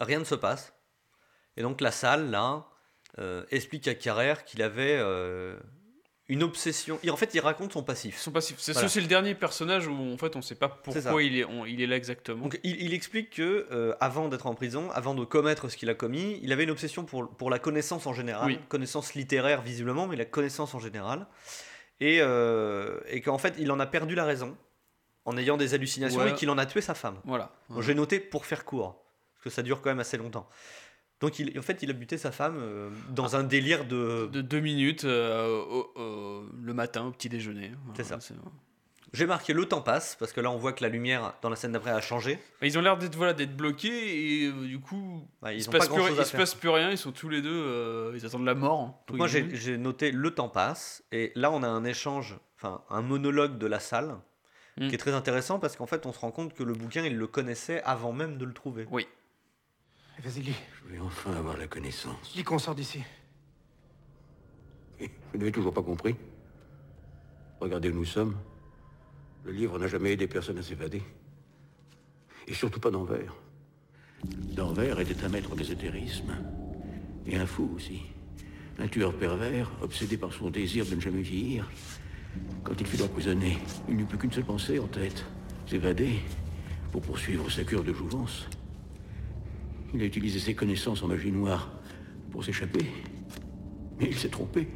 Rien 0.00 0.18
ne 0.18 0.24
se 0.24 0.34
passe. 0.34 0.74
Et 1.56 1.62
donc 1.62 1.80
la 1.80 1.92
salle, 1.92 2.30
là, 2.30 2.66
explique 3.50 3.86
à 3.86 3.94
Carrère 3.94 4.44
qu'il 4.44 4.62
avait 4.62 4.98
une 6.30 6.42
obsession. 6.42 6.98
Et 7.02 7.10
en 7.10 7.16
fait, 7.16 7.34
il 7.34 7.40
raconte 7.40 7.72
son 7.72 7.82
passif. 7.82 8.18
Son 8.18 8.30
passif. 8.30 8.56
C'est 8.58 8.72
Voilà. 8.72 8.88
c'est 8.88 9.00
le 9.00 9.06
dernier 9.06 9.34
personnage 9.34 9.86
où 9.88 10.12
en 10.12 10.16
fait 10.16 10.36
on 10.36 10.42
sait 10.42 10.54
pas 10.54 10.68
pourquoi 10.68 11.22
il 11.22 11.36
est, 11.38 11.44
on- 11.44 11.66
il 11.66 11.80
est 11.82 11.86
là 11.86 11.96
exactement. 11.96 12.42
Donc 12.44 12.58
il, 12.62 12.80
il 12.80 12.94
explique 12.94 13.30
que 13.30 13.66
euh, 13.72 13.94
avant 14.00 14.28
d'être 14.28 14.46
en 14.46 14.54
prison, 14.54 14.90
avant 14.92 15.14
de 15.14 15.24
commettre 15.24 15.68
ce 15.68 15.76
qu'il 15.76 15.90
a 15.90 15.94
commis, 15.94 16.38
il 16.42 16.52
avait 16.52 16.64
une 16.64 16.70
obsession 16.70 17.04
pour, 17.04 17.28
pour 17.36 17.50
la 17.50 17.58
connaissance 17.58 18.06
en 18.06 18.12
général, 18.14 18.46
Oui. 18.46 18.58
connaissance 18.68 19.14
littéraire 19.14 19.60
visiblement, 19.62 20.06
mais 20.06 20.16
la 20.16 20.24
connaissance 20.24 20.74
en 20.74 20.78
général, 20.78 21.26
et, 22.00 22.18
euh, 22.20 23.00
et 23.08 23.20
qu'en 23.20 23.38
fait 23.38 23.54
il 23.58 23.70
en 23.72 23.80
a 23.80 23.86
perdu 23.86 24.14
la 24.14 24.24
raison 24.24 24.56
en 25.26 25.36
ayant 25.36 25.56
des 25.56 25.74
hallucinations 25.74 26.20
Ouais. 26.20 26.30
et 26.30 26.34
qu'il 26.34 26.48
en 26.50 26.58
a 26.58 26.64
tué 26.66 26.80
sa 26.80 26.94
femme. 26.94 27.18
Voilà. 27.24 27.50
J'ai 27.80 27.94
noté 27.94 28.20
pour 28.20 28.46
faire 28.46 28.64
court, 28.64 29.04
parce 29.34 29.44
que 29.44 29.50
ça 29.50 29.62
dure 29.62 29.80
quand 29.82 29.90
même 29.90 30.00
assez 30.00 30.16
longtemps. 30.16 30.48
Donc 31.20 31.38
il, 31.38 31.58
en 31.58 31.62
fait 31.62 31.82
il 31.82 31.90
a 31.90 31.92
buté 31.92 32.16
sa 32.18 32.32
femme 32.32 32.56
euh, 32.58 32.90
dans 33.10 33.36
un 33.36 33.42
délire 33.42 33.84
de... 33.84 34.26
De 34.32 34.40
deux 34.40 34.60
minutes 34.60 35.04
euh, 35.04 35.46
au- 35.62 35.92
au- 35.94 36.44
le 36.62 36.72
matin 36.74 37.04
au 37.06 37.10
petit 37.10 37.28
déjeuner. 37.28 37.72
C'est 37.94 38.04
ça. 38.04 38.18
J'ai 39.12 39.26
marqué 39.26 39.52
le 39.52 39.64
temps 39.66 39.80
passe, 39.80 40.14
parce 40.20 40.32
que 40.32 40.40
là 40.40 40.52
on 40.52 40.56
voit 40.56 40.72
que 40.72 40.84
la 40.84 40.88
lumière 40.88 41.34
dans 41.42 41.50
la 41.50 41.56
scène 41.56 41.72
d'après 41.72 41.90
a 41.90 42.00
changé. 42.00 42.38
Ils 42.62 42.78
ont 42.78 42.80
l'air 42.80 42.96
d'être 42.96 43.16
voilà 43.16 43.32
d'être 43.32 43.56
bloqués 43.56 44.44
et 44.44 44.46
euh, 44.46 44.66
du 44.66 44.78
coup 44.78 45.26
Ouais, 45.42 45.54
il 45.56 45.58
ils 45.58 45.64
se 45.64 45.68
passe 45.68 45.88
pas 45.88 45.94
plus, 45.94 46.04
il 46.04 46.16
se 46.16 46.22
faire. 46.24 46.40
passe 46.40 46.54
plus 46.54 46.68
rien. 46.68 46.90
Ils 46.92 46.96
sont 46.98 47.10
tous 47.10 47.28
les 47.28 47.42
deux, 47.42 47.50
euh, 47.52 48.12
ils 48.14 48.24
attendent 48.24 48.44
la 48.44 48.54
mort. 48.54 49.02
Donc 49.08 49.16
moi 49.16 49.26
j'ai 49.26 49.76
noté 49.78 50.12
le 50.12 50.30
temps 50.30 50.48
passe 50.48 51.02
et 51.10 51.32
là 51.34 51.50
on 51.50 51.62
a 51.64 51.68
un 51.68 51.82
échange, 51.84 52.36
enfin 52.56 52.82
un 52.88 53.02
monologue 53.02 53.58
de 53.58 53.66
la 53.66 53.80
salle 53.80 54.16
Mm. 54.76 54.86
qui 54.88 54.94
est 54.94 54.98
très 54.98 55.12
intéressant 55.14 55.58
parce 55.58 55.74
qu'en 55.74 55.86
fait 55.86 56.06
on 56.06 56.12
se 56.12 56.20
rend 56.20 56.30
compte 56.30 56.54
que 56.54 56.62
le 56.62 56.72
bouquin 56.74 57.02
il 57.04 57.16
le 57.18 57.26
connaissait 57.26 57.82
avant 57.82 58.12
même 58.12 58.38
de 58.38 58.44
le 58.44 58.52
trouver. 58.54 58.86
Oui. 58.92 59.04
Vas-y, 60.22 60.42
lis. 60.42 60.54
Je 60.84 60.92
vais 60.92 61.00
enfin 61.00 61.32
avoir 61.32 61.56
la 61.56 61.66
connaissance. 61.66 62.34
Lis 62.36 62.44
qu'on 62.44 62.58
sort 62.58 62.74
d'ici. 62.74 63.02
Vous 65.00 65.38
n'avez 65.38 65.52
toujours 65.52 65.72
pas 65.72 65.82
compris 65.82 66.14
Regardez 67.60 67.88
où 67.88 67.94
nous 67.94 68.04
sommes. 68.04 68.36
Le 69.44 69.52
livre 69.52 69.78
n'a 69.78 69.86
jamais 69.86 70.12
aidé 70.12 70.26
personne 70.26 70.58
à 70.58 70.62
s'évader. 70.62 71.02
Et 72.46 72.52
surtout 72.52 72.80
pas 72.80 72.90
d'Anvers. 72.90 73.34
D'Anvers 74.24 75.00
était 75.00 75.24
un 75.24 75.30
maître 75.30 75.54
d'ésotérisme. 75.56 76.36
Et 77.26 77.36
un 77.36 77.46
fou 77.46 77.70
aussi. 77.74 78.02
Un 78.78 78.88
tueur 78.88 79.16
pervers, 79.16 79.70
obsédé 79.80 80.18
par 80.18 80.32
son 80.32 80.50
désir 80.50 80.84
de 80.84 80.94
ne 80.94 81.00
jamais 81.00 81.22
vieillir. 81.22 81.70
Quand 82.62 82.78
il 82.78 82.86
fut 82.86 83.00
emprisonné, 83.00 83.58
il 83.88 83.96
n'eut 83.96 84.04
plus 84.04 84.18
qu'une 84.18 84.32
seule 84.32 84.44
pensée 84.44 84.78
en 84.78 84.86
tête. 84.86 85.24
S'évader 85.66 86.20
pour 86.92 87.00
poursuivre 87.00 87.50
sa 87.50 87.64
cure 87.64 87.84
de 87.84 87.92
jouvence. 87.94 88.46
Il 89.92 90.02
a 90.02 90.04
utilisé 90.04 90.38
ses 90.38 90.54
connaissances 90.54 91.02
en 91.02 91.08
magie 91.08 91.32
noire 91.32 91.70
pour 92.30 92.44
s'échapper. 92.44 92.86
Mais 93.98 94.06
il 94.06 94.16
s'est 94.16 94.28
trompé. 94.28 94.68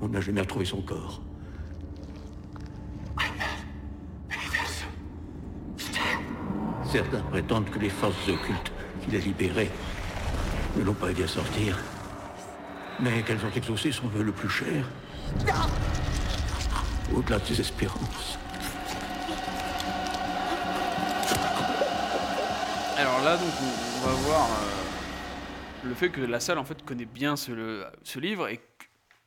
On 0.00 0.08
n'a 0.08 0.20
jamais 0.20 0.40
retrouvé 0.40 0.64
son 0.64 0.82
corps. 0.82 1.20
Certains 6.90 7.22
prétendent 7.22 7.68
que 7.70 7.80
les 7.80 7.90
forces 7.90 8.28
occultes 8.28 8.70
qu'il 9.02 9.16
a 9.16 9.18
libérées 9.18 9.70
ne 10.76 10.84
l'ont 10.84 10.94
pas 10.94 11.10
aidé 11.10 11.24
à 11.24 11.28
sortir. 11.28 11.76
Mais 13.00 13.22
qu'elles 13.22 13.44
ont 13.44 13.56
exaucé 13.56 13.90
son 13.90 14.06
vœu 14.06 14.22
le 14.22 14.30
plus 14.30 14.48
cher. 14.48 14.88
Au-delà 17.12 17.40
de 17.40 17.46
ses 17.46 17.60
espérances. 17.60 18.38
Là 23.24 23.36
donc 23.36 23.48
on, 23.60 24.04
on 24.04 24.06
va 24.06 24.12
voir 24.28 24.46
euh, 24.50 25.88
le 25.88 25.94
fait 25.94 26.08
que 26.10 26.20
la 26.20 26.40
salle 26.40 26.58
en 26.58 26.64
fait 26.64 26.84
connaît 26.84 27.04
bien 27.04 27.36
ce, 27.36 27.52
le- 27.52 27.84
ce 28.02 28.18
livre 28.18 28.48
et 28.48 28.60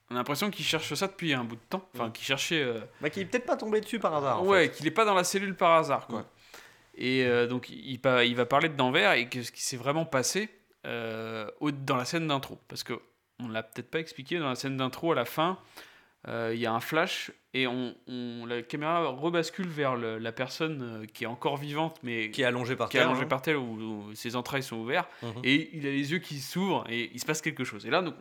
on 0.10 0.16
a 0.16 0.20
l'impression 0.20 0.50
qu'il 0.50 0.64
cherche 0.66 0.94
ça 0.94 1.08
depuis 1.08 1.34
un 1.34 1.44
bout 1.44 1.58
de 1.58 1.62
temps. 1.70 1.86
Enfin 1.94 2.12
qu'il 2.12 2.24
cherchait. 2.26 2.62
euh, 2.64 2.80
Bah, 3.02 3.10
qui 3.10 3.20
est 3.20 3.26
peut-être 3.26 3.46
pas 3.46 3.58
tombé 3.58 3.82
dessus 3.82 4.00
par 4.00 4.16
hasard. 4.16 4.42
en 4.42 4.46
ouais, 4.46 4.72
qu'il 4.72 4.86
n'est 4.86 4.92
pas 4.92 5.04
dans 5.04 5.14
la 5.14 5.26
cellule 5.26 5.54
par 5.54 5.74
hasard, 5.74 6.08
quoi. 6.08 6.26
Et 6.96 7.26
euh, 7.26 7.46
donc, 7.46 7.70
il, 7.70 8.00
va 8.00 8.46
parler 8.46 8.70
de 8.70 8.76
d'Anvers 8.76 9.12
et 9.14 9.28
que 9.28 9.44
ce 9.44 9.52
qui 9.52 9.62
s'est 9.62 9.76
vraiment 9.76 10.06
passé 10.06 10.50
euh, 10.86 11.50
dans 11.60 11.98
la 11.98 12.06
scène 12.06 12.26
d'intro. 12.30 12.58
Parce 12.70 12.84
que 12.84 12.94
on 13.40 13.50
l'a 13.50 13.64
peut-être 13.64 13.92
pas 13.92 14.00
expliqué, 14.00 14.40
dans 14.40 14.48
la 14.48 14.56
scène 14.56 14.78
d'intro, 14.78 15.12
à 15.12 15.16
la 15.16 15.26
fin, 15.26 15.60
il 16.28 16.60
y 16.60 16.66
a 16.66 16.74
un 16.74 16.80
flash 16.80 17.32
et 17.54 17.68
on, 17.68 17.96
on- 18.08 18.46
la 18.46 18.62
caméra 18.62 19.08
rebascule 19.08 19.68
vers 19.68 19.96
le- 19.96 20.18
la 20.18 20.32
personne 20.32 20.82
euh, 20.82 21.06
qui 21.06 21.24
est 21.24 21.28
encore 21.28 21.58
vivante, 21.58 21.98
mais 22.04 22.30
Qui 22.32 22.42
est 22.42 22.46
allongé 22.46 22.76
par 22.76 22.90
terre. 22.90 23.08
allongée 23.08 23.24
hein. 23.24 23.28
par 23.28 23.42
terre 23.42 23.62
où, 23.62 23.76
où 23.78 24.14
ses 24.16 24.36
entrailles 24.36 24.64
sont 24.64 24.78
ouvertes 24.78 25.10
Mhm. 25.24 25.32
et 25.44 25.70
il 25.78 25.88
a 25.88 25.90
les 25.92 26.12
yeux 26.12 26.20
qui 26.20 26.40
s'ouvrent 26.40 26.86
et 26.90 27.10
il 27.14 27.20
se 27.20 27.26
passe 27.26 27.42
quelque 27.42 27.64
chose. 27.64 27.86
Et 27.86 27.90
là, 27.90 28.02
donc, 28.02 28.16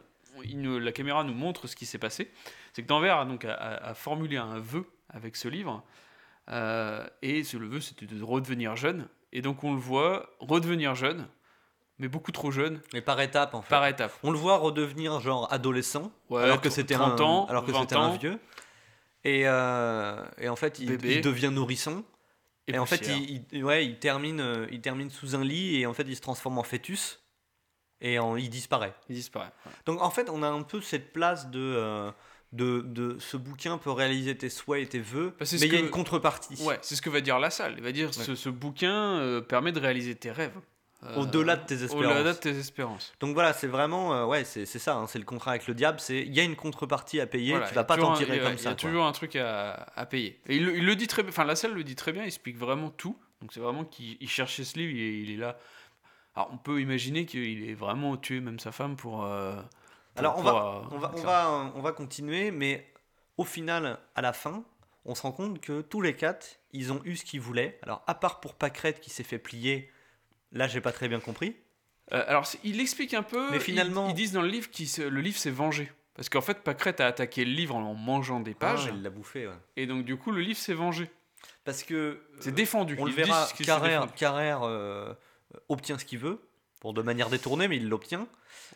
il 0.45 0.61
nous- 0.61 0.79
la 0.79 0.93
caméra 0.93 1.25
nous 1.25 1.35
montre 1.35 1.67
ce 1.67 1.75
qui 1.77 1.87
s'est 1.87 1.99
passé. 1.99 2.31
C'est 2.73 2.83
que 2.83 2.87
Danvers 2.89 3.19
a, 3.19 3.25
donc, 3.25 3.45
a, 3.45 3.55
a- 3.55 3.89
a 3.91 3.95
formulé 3.95 4.37
un 4.37 4.59
vœu 4.61 4.85
avec 5.11 5.35
ce 5.37 5.49
livre 5.49 5.83
euh, 6.51 7.07
et 7.23 7.43
ce 7.43 7.57
le 7.57 7.67
vœu 7.67 7.81
c'était 7.81 8.07
de 8.07 8.23
redevenir 8.23 8.77
jeune. 8.77 9.09
Et 9.33 9.43
donc 9.43 9.65
on 9.65 9.73
le 9.75 9.81
voit 9.81 10.31
redevenir 10.39 10.95
jeune, 10.95 11.27
mais 11.99 12.09
beaucoup 12.09 12.33
trop 12.33 12.51
jeune, 12.51 12.81
Mais 12.93 13.01
par 13.01 13.21
étapes 13.21 13.55
en 13.55 13.63
fait. 13.63 13.71
par 13.71 13.87
étape. 13.87 14.13
On 14.23 14.31
le 14.31 14.39
voit 14.39 14.59
redevenir 14.59 15.21
genre 15.21 15.53
adolescent, 15.53 16.13
Ouais, 16.31 16.43
alors 16.43 16.61
que 16.61 16.71
c'était 16.71 16.95
30 16.95 17.21
un, 17.21 17.25
ans, 17.25 17.47
alors 17.47 17.65
que 17.65 17.71
20 17.73 17.81
c'était 17.83 17.97
un 17.97 18.17
vieux. 18.17 18.39
Et, 19.25 19.43
euh, 19.47 20.25
et 20.39 20.49
en 20.49 20.57
fait, 20.57 20.79
il, 20.79 20.99
devient 21.21 21.51
nourrisson. 21.53 22.05
Et, 22.69 22.79
en 22.79 22.87
fait, 22.87 23.07
il, 23.09 23.45
il- 23.53 23.65
ouais, 23.65 23.85
il, 23.87 23.99
termine, 23.99 24.41
euh, 24.41 24.67
il 24.71 24.81
termine 24.81 25.11
sous 25.11 25.35
un 25.37 25.43
lit 25.45 25.81
et 25.81 25.87
en 25.87 25.95
fait, 25.95 26.05
il 26.07 26.17
se 26.17 26.21
transforme 26.21 26.59
en 26.59 26.63
fœtus 26.63 27.21
et 28.01 28.19
en- 28.19 28.37
il 28.37 28.51
disparaît. 28.51 28.95
il 29.09 29.15
disparaît. 29.17 29.51
Donc 29.87 30.01
en 30.03 30.11
fait, 30.11 30.29
on 30.31 30.43
a 30.43 30.49
un 30.49 30.63
peu 30.63 30.81
cette 30.81 31.13
place 31.13 31.49
de, 31.51 31.61
euh, 31.61 32.11
de, 32.53 32.83
de 32.83 33.17
ce 33.19 33.37
bouquin 33.37 33.79
peut 33.79 33.91
réaliser 33.91 34.37
tes 34.37 34.51
souhaits 34.51 34.83
et 34.83 34.89
tes 34.89 34.99
vœux, 35.01 35.35
Bah, 35.41 35.47
mais 35.53 35.59
il 35.67 35.73
y 35.73 35.77
a 35.77 35.81
une 35.81 35.91
contrepartie. 35.91 36.63
Ouais, 36.63 36.79
c'est 36.83 36.95
ce 36.97 37.03
que 37.03 37.11
va 37.11 37.21
dire 37.21 37.39
la 37.39 37.51
salle. 37.51 37.75
Il 37.79 37.83
va 37.83 37.93
dire 37.93 38.13
ce, 38.15 38.35
ce 38.35 38.49
bouquin 38.49 39.19
euh, 39.19 39.41
permet 39.41 39.73
de 39.73 39.81
réaliser 39.81 40.15
tes 40.15 40.31
rêves. 40.31 40.55
Euh, 41.11 41.17
Au-delà 41.21 41.57
de 41.57 41.65
tes 41.67 41.75
espérances. 41.83 41.95
Au-delà 42.17 42.33
de 42.33 42.39
tes 42.39 42.57
espérances. 42.59 43.13
Donc 43.21 43.35
voilà, 43.35 43.53
c'est 43.53 43.67
vraiment, 43.67 44.15
euh, 44.15 44.25
ouais, 44.25 44.45
c'est 44.45 44.67
ça, 44.67 44.97
hein, 44.97 45.07
c'est 45.07 45.19
le 45.19 45.25
contrat 45.25 45.53
avec 45.53 45.67
le 45.67 45.75
diable, 45.75 46.01
c'est 46.01 46.21
il 46.23 46.35
y 46.35 46.41
a 46.41 46.43
une 46.43 46.57
contrepartie 46.57 47.21
à 47.21 47.27
payer, 47.27 47.53
Voilà, 47.53 47.69
tu 47.69 47.75
vas 47.75 47.85
pas 47.85 47.97
t'en 47.97 48.13
un- 48.13 48.17
tirer 48.17 48.37
y 48.37 48.41
comme 48.41 48.53
Il 48.53 48.59
y 48.59 48.63
ça. 48.63 48.71
a 48.71 48.75
toujours 48.75 49.05
un 49.07 49.13
truc 49.13 49.37
à, 49.37 49.73
à 49.97 50.07
payer. 50.07 50.41
Et 50.47 50.57
il, 50.57 50.65
le- 50.65 50.77
il 50.77 50.85
le 50.87 50.97
dit 50.97 51.07
très 51.07 51.23
bien, 51.23 51.31
enfin 51.31 51.45
la 51.45 51.57
salle 51.57 51.73
le 51.75 51.85
dit 51.85 51.97
très 51.97 52.13
bien, 52.13 52.23
il 52.23 52.27
explique 52.27 52.57
vraiment 52.59 52.91
tout. 52.91 53.19
Donc 53.41 53.53
c'est 53.53 53.61
vraiment 53.61 53.85
qu'il 53.85 54.17
il 54.21 54.29
cherchait 54.29 54.65
ce 54.65 54.79
livre, 54.79 54.93
il 54.93 55.01
est, 55.01 55.19
il 55.23 55.31
est 55.33 55.37
là. 55.37 55.59
Alors 56.35 56.51
on 56.53 56.59
peut 56.59 56.81
imaginer 56.81 57.27
qu'il 57.27 57.69
est 57.69 57.75
vraiment 57.75 58.17
tué 58.17 58.41
même 58.41 58.59
sa 58.59 58.73
femme 58.73 58.97
pour. 58.97 59.25
euh, 59.25 59.55
pour- 60.15 60.19
Alors 60.19 60.39
on 60.39 60.43
pour, 60.43 60.51
va, 60.53 60.59
euh, 60.59 60.89
on, 60.91 60.99
va, 60.99 61.11
on, 61.15 61.17
ça. 61.19 61.23
va, 61.25 61.73
on 61.75 61.81
va 61.83 61.93
continuer, 61.93 62.51
mais 62.51 62.91
au 63.37 63.45
final, 63.45 63.99
à 64.15 64.23
la 64.23 64.33
fin, 64.33 64.65
on 65.05 65.15
se 65.15 65.23
rend 65.23 65.33
compte 65.33 65.61
que 65.61 65.83
tous 65.83 66.01
les 66.01 66.15
quatre, 66.17 66.47
ils 66.73 66.93
ont 66.93 67.01
eu 67.05 67.17
ce 67.17 67.25
qu'ils 67.25 67.41
voulaient. 67.41 67.79
Alors 67.83 68.03
à 68.07 68.15
part 68.15 68.41
pour 68.41 68.55
Pâquerette 68.55 69.01
qui 69.01 69.11
s'est 69.11 69.23
fait 69.23 69.39
plier, 69.39 69.91
là 70.57 70.67
j'ai 70.69 70.81
pas 70.81 70.93
très 70.93 71.09
bien 71.09 71.21
compris. 71.21 71.57
Euh, 72.13 72.25
alors 72.27 72.47
c'est- 72.47 72.59
il 72.65 72.81
explique 72.81 73.15
un 73.15 73.23
peu. 73.23 73.51
Mais 73.51 73.61
finalement- 73.61 74.09
ils, 74.09 74.15
disent 74.15 74.33
dans 74.33 74.43
le 74.43 74.49
livre 74.49 74.69
que 74.71 75.03
le 75.03 75.21
livre 75.21 75.39
s'est 75.39 75.51
vengé. 75.51 75.91
Parce 76.15 76.29
qu'en 76.31 76.41
fait, 76.41 76.63
Pâquerette 76.63 77.01
a 77.01 77.07
attaqué 77.09 77.45
le 77.45 77.53
livre 77.53 77.75
en 77.77 77.95
mangeant 77.95 78.41
des 78.41 78.55
pages. 78.55 78.87
Ah, 78.89 78.95
il 78.95 79.03
l'a 79.03 79.11
bouffé, 79.11 79.47
ouais. 79.47 79.55
Et 79.77 79.87
donc, 79.87 80.05
du 80.07 80.17
coup, 80.17 80.33
le 80.33 80.41
livre 80.41 80.59
s'est 80.59 80.73
vengé. 80.73 81.11
Parce 81.65 81.83
que 81.83 82.23
C'est 82.41 82.51
euh, 82.51 82.53
défendu. 82.53 82.97
on 82.99 83.05
le 83.05 83.11
Ils 83.11 83.17
disent 83.17 83.27
verra, 83.27 83.47
c'est 83.47 83.65
Carrère, 84.15 84.63
euh, 84.63 85.13
obtient 85.69 85.99
ce 85.99 86.07
qu'il 86.07 86.19
veut, 86.19 86.41
pour 86.81 86.95
de 86.95 87.03
manière 87.03 87.29
détournée, 87.29 87.69
mais 87.69 87.77
il 87.77 87.89
l'obtient. 87.89 88.27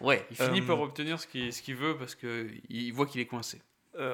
Ouais, 0.01 0.27
il 0.31 0.37
finit 0.37 0.61
par 0.61 0.81
obtenir 0.81 1.19
ce 1.19 1.27
qu'il 1.27 1.51
qu'il 1.51 1.77
veut 1.77 1.97
parce 1.97 2.15
qu'il 2.15 2.93
voit 2.93 3.07
qu'il 3.07 3.21
est 3.21 3.27
coincé. 3.27 3.63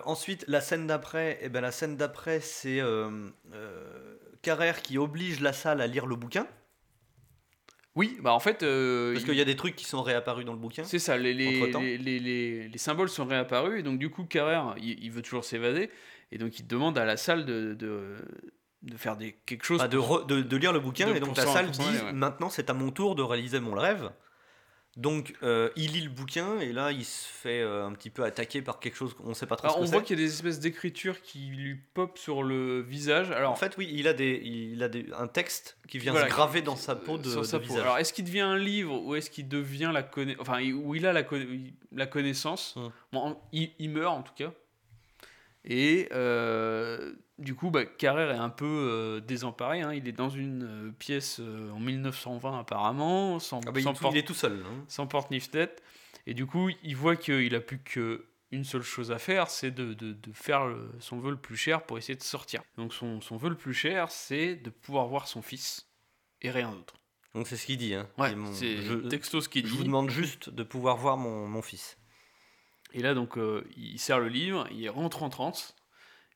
Ensuite, 0.05 0.45
la 0.47 0.61
scène 0.61 0.87
d'après, 0.87 1.39
eh 1.43 1.49
ben, 1.49 1.61
la 1.61 1.73
scène 1.73 1.97
d'après, 1.97 2.41
c'est 2.41 2.81
Carrère 4.43 4.83
qui 4.83 4.99
oblige 4.99 5.41
la 5.41 5.53
salle 5.53 5.81
à 5.81 5.87
lire 5.87 6.07
le 6.07 6.15
bouquin. 6.17 6.47
Oui, 7.97 8.19
bah 8.23 8.33
en 8.33 8.41
fait. 8.41 8.63
euh, 8.63 9.13
Parce 9.15 9.25
il- 9.25 9.29
qu'il 9.29 9.37
y 9.39 9.41
a 9.41 9.45
des 9.45 9.57
trucs 9.57 9.75
qui 9.75 9.85
sont 9.87 10.03
réapparus 10.03 10.45
dans 10.45 10.53
le 10.53 10.59
bouquin. 10.59 10.85
C'est 10.85 10.99
ça, 10.99 11.17
les, 11.17 11.33
les, 11.35 11.61
les, 11.81 11.99
les, 11.99 12.19
les- 12.19 12.69
les 12.69 12.79
symboles 12.79 13.09
sont 13.09 13.25
réapparus, 13.25 13.81
et 13.81 13.83
donc 13.83 13.99
du 13.99 14.11
coup, 14.11 14.25
Carrère, 14.25 14.75
il, 14.79 15.03
il 15.03 15.11
veut 15.11 15.23
toujours 15.23 15.45
s'évader, 15.45 15.91
et 16.31 16.39
donc 16.39 16.59
il 16.61 16.67
demande 16.67 16.99
à 16.99 17.05
la 17.07 17.17
salle 17.17 17.47
de, 17.47 17.75
de, 17.75 18.17
de 18.83 18.97
faire 18.97 19.17
des, 19.17 19.33
quelque 19.47 19.65
chose. 19.65 19.79
Bah, 19.81 19.89
de, 19.89 19.99
re- 19.99 20.27
de, 20.27 20.57
lire 20.57 20.73
le 20.73 20.81
bouquin, 20.81 21.13
et 21.15 21.21
donc 21.21 21.37
la 21.37 21.47
salle 21.47 21.71
dit 21.71 21.81
ouais. 21.81 22.13
maintenant 22.13 22.51
c'est 22.51 22.69
à 22.71 22.75
mon 22.75 22.91
tour 22.91 23.15
de 23.15 23.23
réaliser 23.23 23.61
mon 23.61 23.73
rêve. 23.73 24.11
Donc 24.97 25.35
euh, 25.43 25.69
il 25.77 25.93
lit 25.93 26.01
le 26.01 26.09
bouquin, 26.09 26.59
et 26.59 26.73
là 26.73 26.91
il 26.91 27.05
se 27.05 27.29
fait 27.29 27.61
euh, 27.61 27.85
un 27.87 27.93
petit 27.93 28.09
peu 28.09 28.25
attaquer 28.25 28.63
par 28.63 28.81
quelque 28.81 28.97
chose 28.97 29.13
qu'on 29.13 29.29
ne 29.29 29.35
sait 29.35 29.45
pas 29.45 29.57
trop 29.57 29.67
Alors, 29.67 29.79
ce 29.79 29.83
on 29.83 29.85
voit 29.93 30.01
qu'il 30.01 30.19
y 30.19 30.23
a 30.23 30.25
des 30.25 30.33
espèces 30.33 30.59
d'écritures 30.59 31.21
qui 31.21 31.41
lui 31.49 31.75
pop 31.93 32.17
sur 32.17 32.43
le 32.43 32.81
visage. 32.81 33.31
Alors, 33.31 33.53
En 33.53 33.57
fait, 33.57 33.77
oui, 33.77 33.91
il 33.93 34.09
a, 34.09 34.15
des, 34.15 34.41
il 34.43 34.83
a 34.83 34.89
des, 34.89 35.05
un 35.19 35.27
texte 35.27 35.77
qui 35.87 35.99
vient 35.99 36.13
Voilà, 36.13 36.29
se 36.29 36.33
graver 36.33 36.63
dans 36.63 36.77
sa 36.77 36.97
peau 36.97 37.19
de, 37.19 37.29
sur 37.29 37.43
de 37.43 37.47
sa 37.47 37.59
peau. 37.59 37.67
visage. 37.67 37.83
Alors, 37.83 37.99
est-ce 37.99 38.15
qu'il 38.15 38.25
devient 38.25 38.41
un 38.41 38.57
livre 38.57 38.99
ou 39.03 39.15
est-ce 39.15 39.29
qu'il 39.29 39.49
devient 39.49 39.91
la 39.93 40.03
connaissance 40.03 40.41
Enfin, 40.41 40.63
où 40.73 40.95
il 40.95 41.05
a 41.05 41.13
la, 41.13 41.25
conna- 41.25 41.45
la 41.93 42.07
connaissance? 42.07 42.75
Hmm. 42.77 42.89
Bon, 43.13 43.37
il, 43.53 43.73
il 43.79 43.91
meurt 43.91 44.17
en 44.17 44.23
tout 44.23 44.35
cas. 44.35 44.53
Et 45.67 46.09
euh, 46.13 47.13
du 47.39 47.55
coup, 47.55 47.71
bah, 47.71 47.85
Carrère 47.85 48.31
est 48.31 48.39
un 48.39 48.49
peu 48.51 48.65
euh, 48.67 49.21
désemparé. 49.21 49.83
hein. 49.83 49.93
Il 49.93 50.09
est 50.09 50.13
dans 50.13 50.31
une 50.31 50.63
euh, 50.89 50.91
pièce 50.99 51.39
euh, 51.41 51.71
en 51.71 51.79
1920 51.81 52.59
apparemment, 52.61 53.39
sans, 53.39 53.61
Ah 53.67 53.73
bah, 53.73 53.81
il, 53.81 53.83
sans 53.83 53.93
tout- 53.95 54.03
porte, 54.03 54.15
il 54.15 54.19
est 54.19 54.27
tout 54.27 54.35
seul. 54.35 54.63
hein. 54.67 54.85
sans 54.89 55.07
porte 55.07 55.31
ni 55.31 55.41
fenêtre. 55.41 55.83
Et 56.27 56.35
du 56.35 56.47
coup, 56.47 56.71
il 56.83 56.97
voit 56.97 57.15
qu'il 57.17 57.55
a 57.55 57.61
plus 57.61 57.79
qu'une 57.79 58.65
seule 58.65 58.83
chose 58.83 59.13
à 59.13 59.19
faire, 59.19 59.49
c'est 59.51 59.71
de, 59.71 59.95
de- 59.95 60.13
de 60.13 60.33
faire 60.33 60.67
son 60.99 61.19
vœu 61.19 61.31
le 61.31 61.37
plus 61.37 61.57
cher 61.57 61.83
pour 61.85 61.99
essayer 61.99 62.17
de 62.17 62.23
sortir. 62.23 62.63
Donc 62.79 62.93
son, 62.95 63.21
son 63.21 63.37
vœu 63.37 63.51
le 63.51 63.57
plus 63.57 63.75
cher, 63.75 64.11
c'est 64.11 64.57
de 64.57 64.71
pouvoir 64.71 65.07
voir 65.07 65.29
son 65.29 65.43
fils 65.43 65.89
et 66.43 66.51
rien 66.51 66.71
d'autre. 66.73 66.95
Donc 67.35 67.47
c'est 67.47 67.57
ce 67.57 67.67
qu'il 67.67 67.77
dit. 67.77 67.95
Hein. 67.95 68.09
Ouais, 68.19 68.33
Il- 68.33 68.55
c'est 68.55 68.79
je, 68.79 68.95
texto 68.95 69.41
ce 69.41 69.49
qu'il 69.49 69.67
je 69.67 69.71
vous 69.73 69.83
dit. 69.83 69.85
demande 69.85 70.09
juste 70.11 70.49
de 70.51 70.63
pouvoir 70.63 70.97
voir 70.97 71.17
mon, 71.17 71.47
mon 71.47 71.63
fils. 71.63 71.97
Et 72.93 73.03
là, 73.03 73.13
donc, 73.15 73.37
il 73.77 73.99
serre 73.99 74.21
le 74.21 74.29
livre, 74.29 74.67
il 74.71 74.89
rentre 74.89 75.23
en 75.23 75.29
transe, 75.29 75.75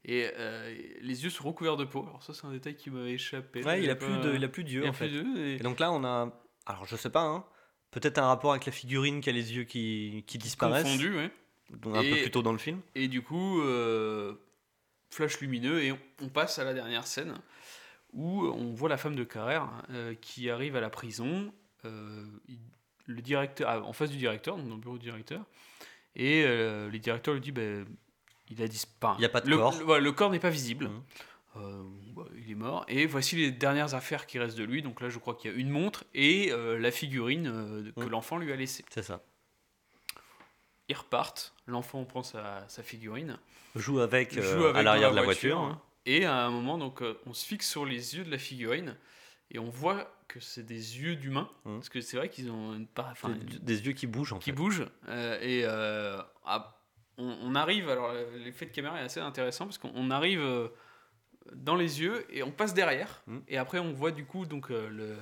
et 0.05 0.31
euh, 0.39 0.75
les 1.01 1.25
yeux 1.25 1.31
sont 1.31 1.45
recouverts 1.45 1.77
de 1.77 1.85
peau. 1.85 2.05
Alors 2.07 2.23
ça, 2.23 2.33
c'est 2.35 2.47
un 2.47 2.53
détail 2.53 2.75
qui 2.77 2.91
m'avait 2.91 3.13
échappé. 3.13 3.63
Ouais, 3.65 3.81
il 3.81 3.87
J'avais 3.87 3.91
a 3.91 3.95
plus 3.97 4.19
de, 4.31 4.35
il 4.35 4.45
a 4.45 4.49
plus 4.49 4.65
d'yeux 4.65 4.83
il 4.85 4.89
en 4.89 4.93
fait. 4.93 5.09
et- 5.09 5.55
Et 5.57 5.59
donc 5.59 5.79
là, 5.81 5.93
on 5.93 6.05
a. 6.05 6.33
Alors, 6.67 6.85
je 6.87 6.97
sais 6.97 7.11
pas, 7.11 7.23
hein. 7.23 7.45
Peut-être 7.91 8.19
un 8.19 8.27
rapport 8.27 8.53
avec 8.53 8.67
la 8.67 8.73
figurine 8.73 9.21
qui 9.21 9.29
a 9.31 9.33
les 9.33 9.55
yeux 9.57 9.65
qui, 9.65 10.23
qui 10.27 10.39
disparaissent. 10.39 10.85
confondu, 10.85 11.15
ouais. 11.17 11.31
Donc 11.71 11.97
un 11.97 12.03
peu 12.03 12.17
plus 12.23 12.31
tôt 12.31 12.43
dans 12.43 12.53
le 12.53 12.59
film. 12.59 12.81
Et 12.95 13.09
du 13.09 13.23
coup, 13.23 13.61
euh, 13.63 14.35
flash 15.11 15.41
lumineux, 15.41 15.83
et 15.83 15.93
on, 15.93 15.99
on 16.23 16.29
passe 16.29 16.59
à 16.59 16.65
la 16.65 16.73
dernière 16.75 17.07
scène 17.07 17.35
où 18.13 18.45
on 18.47 18.73
voit 18.73 18.89
la 18.89 18.97
femme 18.97 19.15
de 19.17 19.25
Carrère 19.25 19.69
euh, 19.91 20.15
qui 20.15 20.51
arrive 20.51 20.77
à 20.77 20.81
la 20.81 20.91
prison, 20.91 21.53
il- 21.85 22.59
le 23.07 23.21
directeur, 23.23 23.69
ah, 23.69 23.81
en 23.83 23.93
face 23.93 24.11
du 24.11 24.17
directeur, 24.19 24.57
donc 24.57 24.69
dans 24.69 24.75
le 24.77 24.81
bureau 24.81 24.99
du 24.99 25.05
directeur, 25.07 25.45
et 26.15 26.45
le 26.45 26.97
directeur 26.99 27.35
lui 27.35 27.41
dit 27.41 27.51
ben, 27.53 27.85
il 28.51 28.63
a 28.63 28.69
disparu. 28.69 29.17
Il 29.19 29.23
y 29.23 29.25
a 29.25 29.29
pas 29.29 29.41
de 29.41 29.49
le, 29.49 29.57
corps. 29.57 30.01
Le, 30.01 30.13
corps 30.13 30.31
n'est 30.31 30.39
pas 30.41 30.51
visible. 30.51 30.87
Mhm. 30.89 31.03
Euh, 31.57 31.83
bah, 32.15 32.25
il 32.37 32.51
est 32.51 32.55
mort. 32.55 32.85
Et 32.89 33.07
voici 33.07 33.37
les 33.37 33.51
dernières 33.51 33.95
affaires 33.95 34.27
qui 34.27 34.39
restent 34.39 34.59
de 34.59 34.65
lui. 34.65 34.83
Donc 34.83 35.01
là, 35.01 35.09
je 35.09 35.19
crois 35.19 35.35
qu'il 35.35 35.51
y 35.51 35.55
a 35.55 35.57
une 35.57 35.69
montre 35.71 36.05
et 36.15 36.53
euh, 36.53 36.79
la 36.79 36.91
figurine 36.91 37.49
euh, 37.49 37.91
que 37.97 38.01
Mhm. 38.05 38.09
l'enfant 38.11 38.39
lui 38.39 38.53
a 38.53 38.57
laissée. 38.57 38.85
C'est 38.91 39.03
ça. 39.03 39.21
Ils 40.89 40.97
repartent. 40.97 41.55
L'enfant 41.67 42.05
prend 42.05 42.23
sa, 42.23 42.65
sa 42.69 42.83
figurine. 42.83 43.39
Joue 43.77 44.01
avec, 44.01 44.35
joue 44.41 44.65
avec 44.65 44.77
à 44.77 44.83
l'arrière 44.83 45.11
de 45.13 45.17
la 45.17 45.23
voiture. 45.23 45.59
hein. 45.61 45.79
hein. 45.81 45.83
Et 46.07 46.25
à 46.25 46.45
un 46.45 46.51
moment, 46.51 46.79
donc, 46.79 47.03
on 47.27 47.33
se 47.35 47.47
fixe 47.47 47.69
sur 47.69 47.85
les 47.85 48.17
yeux 48.17 48.25
de 48.25 48.31
la 48.31 48.39
figurine 48.39 48.97
et 49.53 49.59
on 49.59 49.71
voit 49.71 50.13
que 50.29 50.41
c'est 50.41 50.65
des 50.65 50.99
yeux 50.99 51.15
d'humains. 51.17 51.49
Mhm. 51.65 51.77
Parce 51.79 51.89
que 51.89 52.01
c'est 52.01 52.17
vrai 52.17 52.29
qu'ils 52.29 52.51
ont 52.51 52.75
une 52.75 52.87
enfin, 52.97 53.29
Des, 53.31 53.59
des 53.59 53.87
yeux 53.87 53.93
qui 53.93 54.07
bougent 54.07 54.33
en 54.33 54.39
qui 54.39 54.51
fait. 54.51 54.57
bougent. 54.57 54.87
et 55.43 55.65
ah, 56.45 56.80
on, 57.21 57.39
on 57.43 57.55
arrive, 57.55 57.89
alors 57.91 58.11
euh, 58.11 58.25
l'effet 58.45 58.67
de 58.67 58.73
caméra 58.73 59.01
est 59.01 59.05
assez 59.05 59.21
intéressant 59.21 59.67
parce 59.67 59.79
qu'on 59.79 60.11
arrive 60.11 60.41
euh, 60.41 60.69
dans 61.53 61.75
les 61.77 62.01
yeux 62.01 62.27
et 62.31 62.43
on 62.43 62.51
passe 62.51 62.75
derrière. 62.75 63.23
Mhm. 63.27 63.43
Et 63.49 63.59
après, 63.59 63.79
on 63.79 63.93
voit 63.93 64.11
du 64.13 64.25
coup 64.25 64.47
donc, 64.47 64.71
euh, 64.71 64.89
le, 64.89 65.17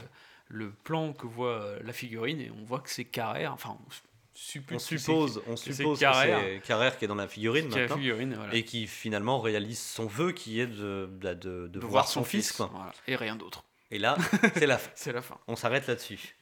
le 0.48 0.70
plan 0.70 1.12
que 1.12 1.26
voit 1.26 1.74
la 1.82 1.92
figurine 1.92 2.40
et 2.40 2.50
on 2.50 2.64
voit 2.64 2.80
que 2.80 2.90
c'est 2.90 3.04
Carrère. 3.04 3.52
Enfin, 3.52 3.76
on 3.80 3.90
suppose 4.34 4.74
On 4.74 4.76
que 4.78 4.82
c'est- 4.82 4.98
suppose, 4.98 5.42
on 5.46 5.54
que 5.54 5.56
c'est 5.60 5.72
suppose 5.72 5.98
que 5.98 6.04
Carrère. 6.04 6.40
c'est 6.40 6.60
Carrère 6.66 6.96
qui 6.98 7.04
est 7.04 7.08
dans 7.08 7.14
la 7.16 7.28
figurine 7.28 7.68
la 7.70 7.76
maintenant. 7.80 7.96
figurine. 7.96 8.34
Voilà. 8.34 8.54
Et 8.54 8.64
qui 8.64 8.86
finalement 8.86 9.40
réalise 9.40 9.80
son 9.80 10.06
vœu 10.06 10.32
qui 10.32 10.60
est 10.60 10.66
de, 10.68 11.08
de, 11.20 11.34
de- 11.34 11.66
de 11.66 11.80
De 11.80 11.86
voir, 11.86 12.06
son 12.08 12.24
fils. 12.24 12.52
quoi. 12.52 12.70
Voilà. 12.72 12.92
Et 13.06 13.16
rien 13.16 13.34
d'autre. 13.36 13.64
Et 13.90 13.98
là, 13.98 14.16
c'est 14.54 14.66
la 14.66 14.78
fin. 14.78 14.90
C'est 14.94 15.12
la 15.12 15.22
fin. 15.22 15.38
On 15.48 15.56
s'arrête 15.56 15.86
là-dessus. 15.86 16.36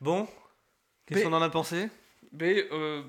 Bon, 0.00 0.28
qu'est-ce 1.06 1.24
qu'on 1.24 1.32
en 1.32 1.40
a 1.42 1.48
pensé? 1.50 1.88
Mais 2.32 2.66
euh, 2.72 3.02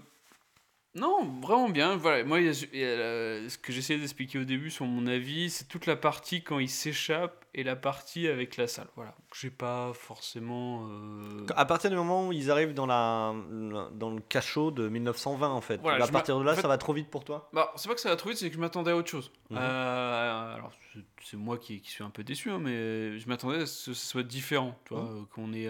non, 0.95 1.39
vraiment 1.41 1.69
bien. 1.69 1.95
Voilà, 1.97 2.23
moi, 2.23 2.39
il 2.39 2.47
y 2.47 2.49
a- 2.49 2.65
il 2.73 2.79
y 2.79 2.83
a, 2.83 2.87
euh, 2.87 3.49
ce 3.49 3.57
que 3.57 3.71
j'essayais 3.73 3.99
d'expliquer 3.99 4.39
au 4.39 4.45
début 4.45 4.71
sur 4.71 4.85
mon 4.85 5.05
avis, 5.07 5.49
c'est 5.49 5.65
toute 5.67 5.85
la 5.85 5.95
partie 5.95 6.41
quand 6.41 6.57
il 6.59 6.69
s'échappe 6.69 7.43
et 7.53 7.63
la 7.63 7.75
partie 7.75 8.27
avec 8.27 8.55
la 8.57 8.67
salle. 8.67 8.87
Voilà, 8.95 9.13
j'ai 9.33 9.49
pas 9.49 9.91
forcément. 9.93 10.87
euh, 10.89 11.45
À 11.55 11.65
partir 11.65 11.89
du 11.89 11.95
moment 11.95 12.27
où 12.27 12.31
ils 12.33 12.49
arrivent 12.49 12.73
dans, 12.73 12.85
la, 12.85 13.33
dans 13.91 14.09
le 14.11 14.21
cachot 14.21 14.71
de 14.71 14.87
1920, 14.89 15.49
en 15.51 15.61
fait. 15.61 15.81
Voilà, 15.81 16.05
à 16.05 16.07
partir 16.07 16.39
de 16.39 16.43
là, 16.43 16.53
en 16.53 16.55
fait- 16.55 16.61
ça 16.61 16.67
va 16.67 16.77
trop 16.77 16.93
vite 16.93 17.09
pour 17.09 17.23
toi? 17.25 17.49
Bah, 17.53 17.73
c'est 17.75 17.87
pas 17.89 17.95
que 17.95 18.01
ça 18.01 18.09
va 18.09 18.15
trop 18.15 18.29
vite, 18.29 18.37
c'est 18.39 18.49
que 18.49 18.55
je 18.55 18.59
m'attendais 18.61 18.91
à 18.91 18.95
autre 18.95 19.09
chose. 19.09 19.31
Mhm. 19.49 19.57
Euh, 19.59 20.55
alors, 20.55 20.71
c'est- 21.21 21.37
moi 21.37 21.57
qui, 21.57 21.81
qui 21.81 21.89
suis 21.91 22.03
un 22.03 22.09
peu 22.09 22.23
déçu, 22.23 22.49
hein, 22.51 22.59
mais 22.59 23.19
je 23.19 23.27
m'attendais 23.27 23.57
à 23.63 23.65
ce 23.65 23.89
que 23.89 23.93
ce 23.93 24.05
soit 24.07 24.23
différent, 24.23 24.77
tu 24.85 24.93
vois, 24.93 25.03
Mhm. 25.03 25.09
euh, 25.17 25.21
qu'on 25.33 25.53
ait 25.53 25.67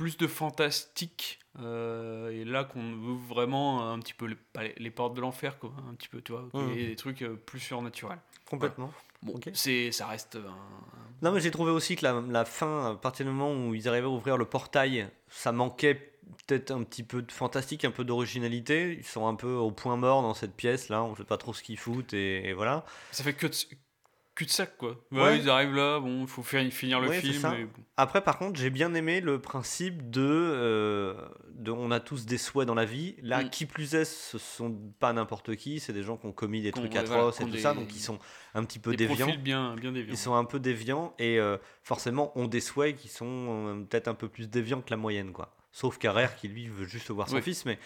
plus 0.00 0.16
de 0.16 0.26
fantastique, 0.26 1.38
euh, 1.58 2.30
et 2.30 2.46
là 2.46 2.64
qu'on 2.64 2.80
veut 2.96 3.18
vraiment 3.28 3.92
un 3.92 3.98
petit 3.98 4.14
peu 4.14 4.24
les, 4.24 4.34
pas 4.34 4.62
les- 4.78 4.90
portes 4.90 5.12
de 5.12 5.20
l'enfer, 5.20 5.58
quoi, 5.58 5.74
un 5.90 5.94
petit 5.94 6.08
peu, 6.08 6.22
tu 6.22 6.32
vois, 6.32 6.48
des 6.54 6.96
trucs 6.96 7.20
euh, 7.20 7.34
plus 7.36 7.60
surnaturels. 7.60 8.18
Complètement. 8.48 8.90
Bon, 9.22 9.38
c'est, 9.52 9.92
ça 9.92 10.06
reste 10.06 10.36
un- 10.36 11.20
Non, 11.20 11.32
mais 11.32 11.40
j'ai 11.40 11.50
trouvé 11.50 11.70
aussi 11.70 11.96
que 11.96 12.04
la, 12.06 12.22
la 12.26 12.46
fin, 12.46 12.92
à 12.92 12.94
partir 12.94 13.26
du 13.26 13.32
moment 13.32 13.52
où 13.52 13.74
ils 13.74 13.88
arrivaient 13.88 14.06
à 14.06 14.10
ouvrir 14.10 14.38
le 14.38 14.46
portail, 14.46 15.06
ça 15.28 15.52
manquait 15.52 16.14
peut-être 16.46 16.70
un 16.70 16.82
petit 16.82 17.02
peu 17.02 17.20
de 17.20 17.30
fantastique, 17.30 17.84
un 17.84 17.90
peu 17.90 18.04
d'originalité. 18.04 18.94
Ils 18.98 19.04
sont 19.04 19.26
un 19.26 19.34
peu 19.34 19.52
au 19.52 19.70
point 19.70 19.96
mort 19.96 20.22
dans 20.22 20.32
cette 20.32 20.56
pièce, 20.56 20.88
là, 20.88 21.02
on 21.02 21.14
sait 21.14 21.24
pas 21.24 21.36
trop 21.36 21.52
ce 21.52 21.62
qu'ils 21.62 21.78
foutent, 21.78 22.14
et, 22.14 22.48
et 22.48 22.54
voilà. 22.54 22.86
Ça 23.10 23.22
fait 23.22 23.34
que 23.34 23.48
de, 24.44 24.50
sac, 24.50 24.76
quoi. 24.76 24.96
Ouais. 25.12 25.20
Ouais, 25.22 25.38
ils 25.38 25.48
arrivent 25.50 25.74
là, 25.74 26.00
bon, 26.00 26.22
il 26.22 26.26
faut 26.28 26.42
finir 26.70 27.00
le 27.00 27.08
Ouais, 27.08 27.20
film. 27.20 27.34
ça. 27.40 27.58
et 27.58 27.64
bon. 27.64 27.82
Après, 27.96 28.22
par 28.22 28.38
contre, 28.38 28.58
j'ai 28.58 28.70
bien 28.70 28.94
aimé 28.94 29.20
le 29.20 29.40
principe 29.40 30.10
de, 30.10 30.20
euh, 30.22 31.14
de 31.54 31.70
on 31.70 31.90
a 31.90 32.00
tous 32.00 32.26
des 32.26 32.38
souhaits 32.38 32.66
dans 32.66 32.74
la 32.74 32.84
vie. 32.84 33.16
Là, 33.22 33.42
Mm. 33.42 33.50
qui 33.50 33.66
plus 33.66 33.94
est, 33.94 34.04
ce 34.04 34.38
sont 34.38 34.74
pas 34.98 35.12
n'importe 35.12 35.54
qui, 35.56 35.80
c'est 35.80 35.92
des 35.92 36.02
gens 36.02 36.16
qui 36.16 36.26
ont 36.26 36.32
commis 36.32 36.62
des 36.62 36.72
trucs 36.72 36.94
atroces 36.96 37.08
voilà, 37.10 37.30
et 37.40 37.44
tout 37.44 37.50
des- 37.50 37.58
ça, 37.62 37.74
donc 37.74 37.94
ils 37.94 38.00
sont 38.00 38.18
un 38.54 38.64
petit 38.64 38.78
peu 38.78 38.90
Des 38.92 39.06
déviants. 39.06 39.26
bien, 39.38 39.74
bien 39.76 39.92
déviants. 39.92 40.12
Ils 40.12 40.18
sont 40.18 40.34
un 40.34 40.44
peu 40.44 40.58
déviants 40.60 41.14
et 41.18 41.38
euh, 41.38 41.56
forcément 41.82 42.32
ont 42.38 42.46
des 42.46 42.60
souhaits 42.60 42.96
qui 42.96 43.08
sont 43.08 43.26
euh, 43.28 43.84
peut-être 43.84 44.08
un 44.08 44.14
peu 44.14 44.28
plus 44.28 44.48
déviants 44.48 44.80
que 44.80 44.90
la 44.90 44.96
moyenne, 44.96 45.32
quoi. 45.32 45.54
Sauf 45.72 45.98
Carrère 45.98 46.34
qui 46.36 46.48
lui 46.48 46.66
veut 46.68 46.86
juste 46.86 47.10
voir 47.10 47.28
son 47.28 47.40
fils, 47.42 47.64
mais 47.64 47.78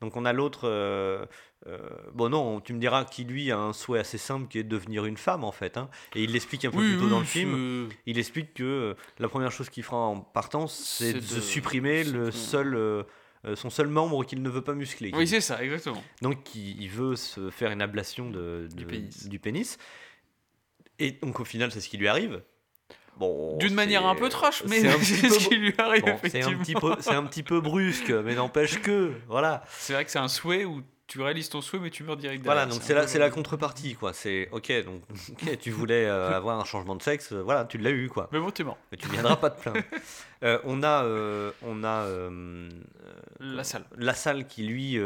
Donc 0.00 0.16
on 0.16 0.24
a 0.24 0.32
l'autre. 0.32 0.62
euh, 0.64 1.26
euh, 1.66 1.78
bon 2.14 2.30
non, 2.30 2.60
tu 2.62 2.72
me 2.72 2.78
diras 2.78 3.04
qui 3.04 3.24
lui 3.24 3.50
a 3.52 3.58
un 3.58 3.72
souhait 3.74 3.98
assez 3.98 4.16
simple 4.16 4.48
qui 4.48 4.58
est 4.58 4.62
de 4.62 4.68
devenir 4.70 5.04
une 5.04 5.18
femme 5.18 5.44
en 5.44 5.52
fait. 5.52 5.76
hein. 5.76 5.90
Et 6.14 6.24
il 6.24 6.32
l'explique 6.32 6.64
un 6.64 6.70
peu 6.70 6.78
Oui, 6.78 6.88
plus 6.92 6.96
tôt 6.98 7.04
oui, 7.04 7.10
dans 7.10 7.18
le 7.18 7.24
film. 7.26 7.88
Il 8.06 8.18
explique 8.18 8.54
que 8.54 8.62
euh, 8.64 8.94
la 9.18 9.28
première 9.28 9.52
chose 9.52 9.68
qu'il 9.68 9.82
fera 9.82 9.98
en 9.98 10.20
partant, 10.20 10.66
c'est 10.66 11.12
de, 11.12 11.18
de- 11.18 11.40
supprimer 11.40 12.02
le 12.04 12.30
seul, 12.30 12.74
euh, 12.74 13.02
son 13.56 13.68
seul 13.68 13.88
membre 13.88 14.24
qu'il 14.24 14.42
ne 14.42 14.48
veut 14.48 14.62
pas 14.62 14.72
muscler. 14.74 15.10
Oui, 15.14 15.26
c'est 15.28 15.42
ça, 15.42 15.62
exactement. 15.62 16.02
Donc 16.22 16.54
il, 16.54 16.80
il 16.82 16.88
veut 16.88 17.14
se 17.16 17.50
faire 17.50 17.70
une 17.70 17.82
ablation 17.82 18.30
de, 18.30 18.68
Du 18.74 18.86
pénis. 18.86 19.28
du 19.28 19.38
pénis. 19.38 19.76
Et 20.98 21.12
donc 21.12 21.40
au 21.40 21.44
final, 21.44 21.70
c'est 21.72 21.80
ce 21.80 21.88
qui 21.88 21.96
lui 21.98 22.08
arrive. 22.08 22.42
Bon, 23.20 23.58
D'une 23.58 23.74
manière 23.74 24.06
un 24.06 24.14
peu 24.14 24.30
trash, 24.30 24.64
mais 24.66 24.80
c'est 24.80 24.88
un 24.88 24.92
c'est 25.02 25.14
petit 25.14 25.28
peu 25.28 25.28
ce 25.28 25.48
qui 25.48 25.56
lui 25.56 25.74
arrive, 25.76 26.04
Bon, 26.04 26.18
c'est 26.26 26.42
un 26.42 26.54
petit 26.54 26.72
peu, 26.74 26.92
un 27.08 27.24
petit 27.24 27.42
peu 27.42 27.60
brusque, 27.60 28.08
mais 28.10 28.34
n'empêche 28.34 28.80
que, 28.80 29.12
voilà. 29.28 29.62
C'est 29.78 29.92
vrai 29.92 30.06
que 30.06 30.10
c'est 30.10 30.18
un 30.18 30.28
souhait 30.28 30.64
où 30.64 30.80
tu 31.06 31.20
réalises 31.20 31.50
ton 31.50 31.60
souhait, 31.60 31.80
mais 31.80 31.90
tu 31.90 32.02
meurs 32.02 32.16
direct 32.16 32.42
Voilà, 32.44 32.64
donc 32.64 32.80
c'est 32.82 32.94
la, 32.94 33.06
c'est 33.06 33.18
la 33.18 33.28
contrepartie, 33.28 33.94
quoi. 33.94 34.14
C'est 34.14 34.48
ok, 34.52 34.72
donc 34.86 35.02
ok, 35.32 35.58
tu 35.58 35.70
voulais 35.70 36.06
euh, 36.06 36.34
avoir 36.34 36.58
un 36.58 36.64
changement 36.64 36.96
de 36.96 37.02
sexe, 37.02 37.32
euh, 37.32 37.42
voilà, 37.42 37.66
tu 37.66 37.76
l'as 37.76 37.90
eu, 37.90 38.08
quoi. 38.08 38.30
Mais 38.32 38.40
bon, 38.40 38.50
t'es 38.50 38.64
mort. 38.64 38.78
Mais 38.90 38.96
tu 38.96 39.08
viendras 39.10 39.36
pas 39.36 39.50
te 39.50 39.60
plaindre. 39.60 39.80
Euh, 40.42 40.58
on 40.64 40.82
a, 40.82 41.04
euh, 41.04 41.50
on 41.60 41.84
a 41.84 42.06
La 43.40 43.62
salle. 43.62 43.84
la 43.98 44.14
salle 44.14 44.46
qui 44.46 44.62
lui, 44.62 44.98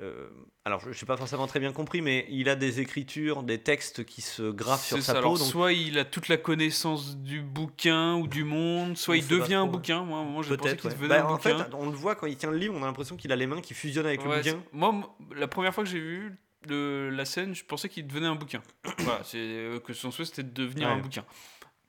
euh, 0.00 0.28
alors 0.64 0.80
je 0.80 0.88
n'ai 0.88 1.06
pas 1.06 1.16
forcément 1.16 1.46
très 1.46 1.60
bien 1.60 1.72
compris, 1.72 2.00
mais 2.02 2.26
il 2.30 2.48
a 2.48 2.54
des 2.56 2.80
écritures, 2.80 3.42
des 3.42 3.58
textes 3.58 4.04
qui 4.04 4.20
se 4.20 4.50
gravent 4.50 4.80
sur 4.82 4.96
sa 4.98 5.02
ça. 5.02 5.12
peau. 5.14 5.18
Alors, 5.18 5.38
donc- 5.38 5.46
soit 5.46 5.72
il 5.72 5.98
a 5.98 6.04
toute 6.04 6.28
la 6.28 6.36
connaissance 6.36 7.16
du 7.16 7.40
bouquin 7.42 8.14
ou 8.16 8.26
du 8.28 8.44
monde, 8.44 8.96
soit 8.96 9.14
On 9.14 9.18
il 9.18 9.26
devient 9.26 9.54
un 9.54 9.66
bouquin. 9.66 10.04
Moi, 10.04 10.22
moi 10.22 10.42
je 10.42 10.54
pensais 10.54 10.76
qu'il 10.76 10.88
ouais. 10.90 10.94
devenait 10.94 11.08
Bah, 11.20 11.26
un 11.28 11.32
en 11.32 11.38
fait, 11.38 11.52
bouquin. 11.54 11.68
on 11.72 11.86
le 11.86 11.96
voit 11.96 12.14
quand 12.14 12.26
il 12.26 12.36
tient 12.36 12.50
le 12.50 12.58
livre, 12.58 12.74
on 12.76 12.82
a 12.82 12.86
l'impression 12.86 13.16
qu'il 13.16 13.32
a 13.32 13.36
les 13.36 13.46
mains 13.46 13.60
qui 13.60 13.74
fusionnent 13.74 14.06
avec 14.06 14.22
le 14.22 14.36
bouquin. 14.36 14.60
Moi, 14.72 15.16
la 15.34 15.48
première 15.48 15.74
fois 15.74 15.84
que 15.84 15.90
j'ai 15.90 16.00
vu 16.00 16.36
le- 16.68 17.10
la 17.10 17.24
scène, 17.24 17.54
je 17.54 17.64
pensais 17.64 17.88
qu'il 17.88 18.06
devenait 18.06 18.26
un 18.26 18.34
bouquin. 18.36 18.62
voilà, 18.98 19.22
euh, 19.34 19.80
que 19.80 19.92
son 19.92 20.10
souhait 20.10 20.24
c'était 20.26 20.42
de 20.42 20.50
devenir 20.52 20.88
Ouais. 20.88 20.94
un 20.94 20.98
bouquin. 20.98 21.24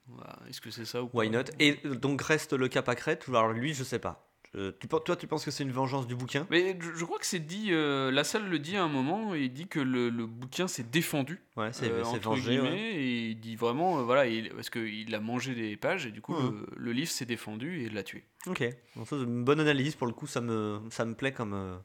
Voilà, 0.08 0.38
Est-ce 0.50 0.60
que 0.62 0.72
c'est 0.72 0.86
ça 0.86 1.04
ou 1.04 1.10
Why 1.14 1.30
not? 1.30 1.44
Et 1.60 1.74
donc 1.86 2.22
reste 2.24 2.54
le 2.54 2.68
cap 2.68 2.90
à 2.90 2.96
crête. 2.96 3.26
Alors 3.30 3.50
lui, 3.50 3.76
je 3.76 3.84
sais 3.84 4.00
pas. 4.00 4.29
Euh, 4.56 4.72
tu, 4.80 4.88
toi, 4.88 5.16
tu 5.16 5.28
penses 5.28 5.46
que 5.46 5.52
c'est 5.52 5.64
une 5.64 5.72
vengeance 5.72 6.08
du 6.08 6.16
bouquin? 6.16 6.48
Mais 6.50 6.76
je, 6.82 6.94
je 6.96 7.06
crois 7.06 7.20
que 7.20 7.26
c'est 7.26 7.40
dit, 7.40 7.68
euh, 7.72 8.10
la 8.10 8.24
salle 8.24 8.50
le 8.50 8.58
dit 8.58 8.78
à 8.78 8.84
un 8.84 8.88
moment, 8.88 9.36
il 9.36 9.54
dit 9.54 9.68
que 9.68 9.80
le, 9.80 10.10
le 10.10 10.26
bouquin 10.26 10.68
s'est 10.68 10.82
défendu. 10.84 11.40
Ouais, 11.56 11.72
c'est 11.72 11.92
euh, 11.92 12.02
vengé. 12.20 12.60
ouais. 12.60 12.76
Et 12.80 13.28
il 13.30 13.40
dit 13.40 13.56
vraiment, 13.56 14.00
euh, 14.00 14.04
voilà, 14.04 14.26
il- 14.26 14.50
parce 14.50 14.72
qu'il 14.72 15.14
a 15.14 15.20
mangé 15.20 15.54
des 15.54 15.78
pages, 15.78 16.08
et 16.08 16.12
du 16.12 16.22
coup, 16.22 16.34
Mhm. 16.34 16.66
le, 16.72 16.84
le 16.84 16.92
livre 16.94 17.12
s'est 17.12 17.26
défendu 17.26 17.84
et 17.84 17.90
l'a 17.90 18.02
tué. 18.02 18.24
Ok, 18.48 18.64
ça, 19.06 19.16
une 19.18 19.44
bonne 19.44 19.60
analyse 19.60 19.94
pour 19.96 20.08
le 20.08 20.14
coup, 20.14 20.26
ça 20.26 20.42
me, 20.42 20.80
ça 20.90 21.06
me 21.06 21.14
plaît 21.14 21.32
comme, 21.34 21.54
euh, 21.54 21.78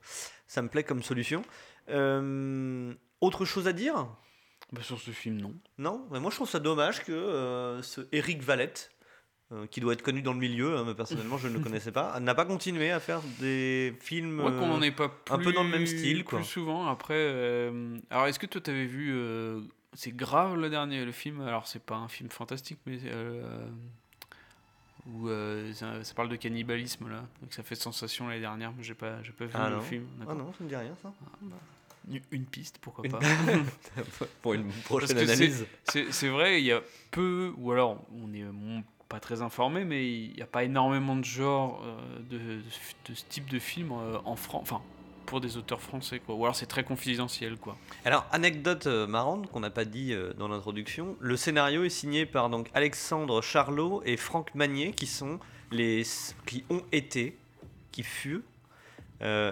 ça 0.47 0.63
me 0.63 0.69
plaît 0.69 0.85
comme 0.85 1.03
solution. 1.03 1.43
Autre 3.21 3.45
chose 3.45 3.69
à 3.69 3.73
dire? 3.73 4.07
Bah, 4.73 4.83
sur 4.83 4.99
ce 5.01 5.11
film, 5.11 5.37
non. 5.41 5.55
Non, 5.79 6.07
mais 6.11 6.19
moi 6.21 6.31
je 6.31 6.37
trouve 6.37 6.49
ça 6.49 6.59
dommage 6.59 7.05
que 7.05 7.79
ce 7.83 8.01
Eric 8.13 8.43
Valette, 8.43 8.91
euh, 9.53 9.67
qui 9.67 9.81
doit 9.81 9.93
être 9.93 10.03
connu 10.03 10.23
dans 10.23 10.33
le 10.33 10.39
milieu, 10.39 10.77
hein, 10.77 10.85
mais 10.87 10.95
personnellement 10.95 11.37
je 11.39 11.49
ne 11.49 11.55
le 11.55 11.61
connaissais 11.65 11.93
pas, 11.93 12.19
n'a 12.21 12.35
pas 12.35 12.45
continué 12.47 12.91
à 12.91 13.01
faire 13.01 13.21
des 13.41 13.95
films. 14.01 14.41
Ouais, 14.41 14.53
qu'on 14.53 14.81
euh, 14.81 14.83
est 14.83 14.91
pas 14.91 15.09
plus, 15.09 15.35
un 15.35 15.39
peu 15.39 15.53
dans 15.53 15.63
le 15.65 15.69
même 15.71 15.87
style, 15.87 16.25
quoi. 16.25 16.39
Plus 16.39 16.49
souvent. 16.49 16.87
Après, 16.87 17.15
euh, 17.17 17.99
alors 18.11 18.27
est-ce 18.27 18.39
que 18.39 18.47
toi 18.47 18.61
t'avais 18.61 18.87
vu 18.87 19.13
euh, 19.15 19.61
C'est 19.93 20.17
grave 20.17 20.57
le 20.57 20.71
dernier, 20.71 21.05
le 21.05 21.13
film? 21.13 21.41
Alors 21.43 21.67
c'est 21.67 21.83
pas 21.83 21.97
un 21.97 22.09
film 22.09 22.31
fantastique, 22.31 22.79
mais 22.87 22.99
euh, 23.05 23.69
où 25.07 25.29
euh, 25.29 25.73
ça, 25.75 26.03
ça 26.03 26.15
parle 26.15 26.31
de 26.31 26.37
cannibalisme 26.37 27.09
là. 27.11 27.25
Donc 27.43 27.53
ça 27.53 27.63
fait 27.63 27.75
sensation 27.75 28.27
l'année 28.29 28.41
dernière, 28.41 28.73
mais 28.77 28.83
j'ai 28.83 28.95
pas, 28.95 29.23
j'ai 29.23 29.33
pas 29.33 29.45
vu 29.45 29.53
Ah 29.55 29.69
le 29.69 29.77
non. 29.77 29.83
film. 29.83 30.07
Ah 30.27 30.35
non, 30.35 30.53
ça 30.57 30.65
me 30.65 30.69
dit 30.71 30.77
rien 30.77 30.97
ça. 31.03 31.13
Une- 32.11 32.21
Une 32.33 32.45
piste, 32.47 32.79
pourquoi 32.81 33.05
pas. 33.05 33.19
pour 34.43 34.55
une 34.55 34.69
prochaine 34.85 35.19
analyse. 35.19 35.67
C'est 35.85 36.29
vrai, 36.29 36.61
il 36.61 36.65
y 36.67 36.73
a 36.73 36.83
peu, 37.11 37.53
ou 37.57 37.73
alors 37.73 38.05
on 38.15 38.33
est 38.35 38.45
pas 39.09 39.21
très 39.21 39.43
informé, 39.43 39.85
mais 39.85 40.09
il 40.09 40.35
n'y 40.35 40.43
a 40.43 40.47
pas 40.47 40.65
énormément 40.65 41.17
de 41.17 41.25
genres 41.25 41.83
euh, 41.85 42.21
de, 42.31 43.15
ce 43.15 43.25
type 43.29 43.51
de 43.51 43.59
film 43.59 43.93
euh, 43.93 44.19
en 44.25 44.37
France, 44.37 44.63
enfin 44.63 44.83
pour 45.27 45.41
des 45.41 45.57
auteurs 45.57 45.81
français 45.81 46.19
quoi. 46.19 46.35
Ou 46.35 46.45
alors 46.45 46.55
c'est 46.55 46.67
très 46.67 46.85
confidentiel 46.85 47.57
quoi. 47.57 47.77
Alors, 48.05 48.27
anecdote 48.31 48.87
euh, 48.87 49.07
marrante 49.07 49.51
qu'on 49.51 49.61
n'a 49.61 49.71
pas 49.71 49.85
dit 49.85 50.15
dans 50.37 50.49
l'introduction, 50.49 51.17
le 51.21 51.37
scénario 51.37 51.85
est 51.85 51.91
signé 51.91 52.27
par 52.27 52.51
donc 52.51 52.71
Alexandre 52.75 53.41
Charlot 53.41 54.03
et 54.05 54.17
Franck 54.17 54.55
Magnier, 54.55 54.93
qui 54.93 55.07
sont 55.07 55.39
les 55.71 56.03
qui 56.47 56.65
ont 56.69 56.83
été, 56.93 57.39
qui 57.91 58.03
furent 58.03 58.43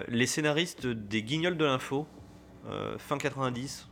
les 0.08 0.26
scénaristes 0.26 0.86
des 0.86 1.22
Guignols 1.22 1.56
de 1.56 1.64
l'info 1.64 2.06
fin 2.98 3.16
90, 3.16 3.88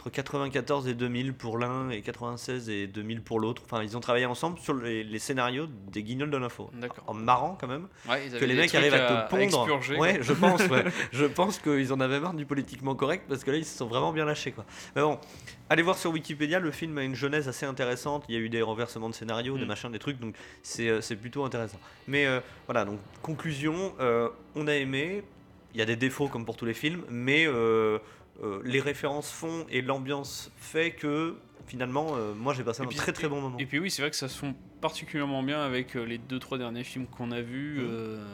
entre 0.00 0.08
94 0.10 0.88
et 0.88 0.94
2000 0.94 1.34
pour 1.34 1.58
l'un 1.58 1.90
et 1.90 2.00
96 2.00 2.70
et 2.70 2.86
2000 2.86 3.20
pour 3.20 3.38
l'autre. 3.38 3.60
Enfin, 3.66 3.82
ils 3.82 3.98
ont 3.98 4.00
travaillé 4.00 4.24
ensemble 4.24 4.58
sur 4.58 4.72
les, 4.72 5.04
les 5.04 5.18
scénarios 5.18 5.66
des 5.92 6.02
Guignols 6.02 6.30
de 6.30 6.38
l'info. 6.38 6.70
D'accord. 6.72 7.04
En 7.06 7.12
marrant 7.12 7.58
quand 7.60 7.68
même 7.68 7.86
Ouais, 8.08 8.26
ils 8.26 8.38
que 8.38 8.44
les 8.46 8.54
mecs 8.54 8.74
arrivent 8.74 8.94
à, 8.94 9.24
te 9.24 9.30
pondre. 9.30 9.66
ouais, 9.98 10.14
quoi. 10.14 10.22
je 10.22 10.32
pense. 10.32 10.66
ouais. 10.68 10.84
je 11.12 11.26
pense 11.26 11.58
qu'ils 11.58 11.92
en 11.92 12.00
avaient 12.00 12.18
marre 12.18 12.32
du 12.32 12.46
politiquement 12.46 12.94
correct 12.94 13.24
parce 13.28 13.44
que 13.44 13.50
là 13.50 13.58
ils 13.58 13.64
se 13.66 13.76
sont 13.76 13.88
vraiment 13.88 14.12
bien 14.12 14.24
lâchés 14.24 14.52
quoi. 14.52 14.64
Mais 14.96 15.02
bon, 15.02 15.18
allez 15.68 15.82
voir 15.82 15.98
sur 15.98 16.10
Wikipédia, 16.12 16.60
le 16.60 16.70
film 16.70 16.96
a 16.96 17.02
une 17.02 17.14
genèse 17.14 17.46
assez 17.46 17.66
intéressante. 17.66 18.24
Il 18.30 18.34
y 18.34 18.38
a 18.38 18.40
eu 18.40 18.48
des 18.48 18.62
renversements 18.62 19.10
de 19.10 19.14
scénarios, 19.14 19.58
des 19.58 19.64
Mm. 19.64 19.68
machins, 19.68 19.92
des 19.92 19.98
trucs, 19.98 20.18
donc 20.18 20.34
c'est 20.62 20.88
euh, 20.88 21.02
c'est 21.02 21.16
plutôt 21.16 21.44
intéressant. 21.44 21.78
Mais 22.08 22.24
euh, 22.26 22.40
voilà, 22.66 22.86
donc 22.86 22.98
conclusion, 23.20 23.92
euh, 24.00 24.30
on 24.56 24.66
a 24.66 24.74
aimé. 24.76 25.22
Il 25.72 25.78
y 25.78 25.82
a 25.82 25.86
des 25.86 25.94
défauts 25.94 26.26
comme 26.26 26.44
pour 26.44 26.56
tous 26.56 26.64
les 26.64 26.74
films, 26.74 27.02
mais 27.10 27.46
euh, 27.46 27.98
euh, 28.42 28.60
les 28.64 28.80
références 28.80 29.30
font 29.30 29.66
et 29.70 29.82
l'ambiance 29.82 30.50
fait 30.56 30.92
que 30.92 31.36
finalement, 31.66 32.08
euh, 32.16 32.34
moi 32.34 32.54
j'ai 32.54 32.64
passé 32.64 32.82
un 32.82 32.86
puis- 32.86 32.96
très 32.96 33.12
très 33.12 33.28
bon 33.28 33.40
moment. 33.40 33.58
Et 33.58 33.66
puis 33.66 33.78
oui, 33.78 33.90
c'est 33.90 34.02
vrai 34.02 34.10
que 34.10 34.16
ça 34.16 34.28
se 34.28 34.38
font 34.38 34.54
particulièrement 34.80 35.42
bien 35.42 35.60
avec 35.62 35.94
euh, 35.94 36.04
les 36.04 36.18
deux 36.18 36.38
trois 36.38 36.56
derniers 36.58 36.84
films 36.84 37.06
qu'on 37.06 37.30
a 37.32 37.40
vus. 37.42 37.78
Mm. 37.80 37.86
euh, 37.88 38.24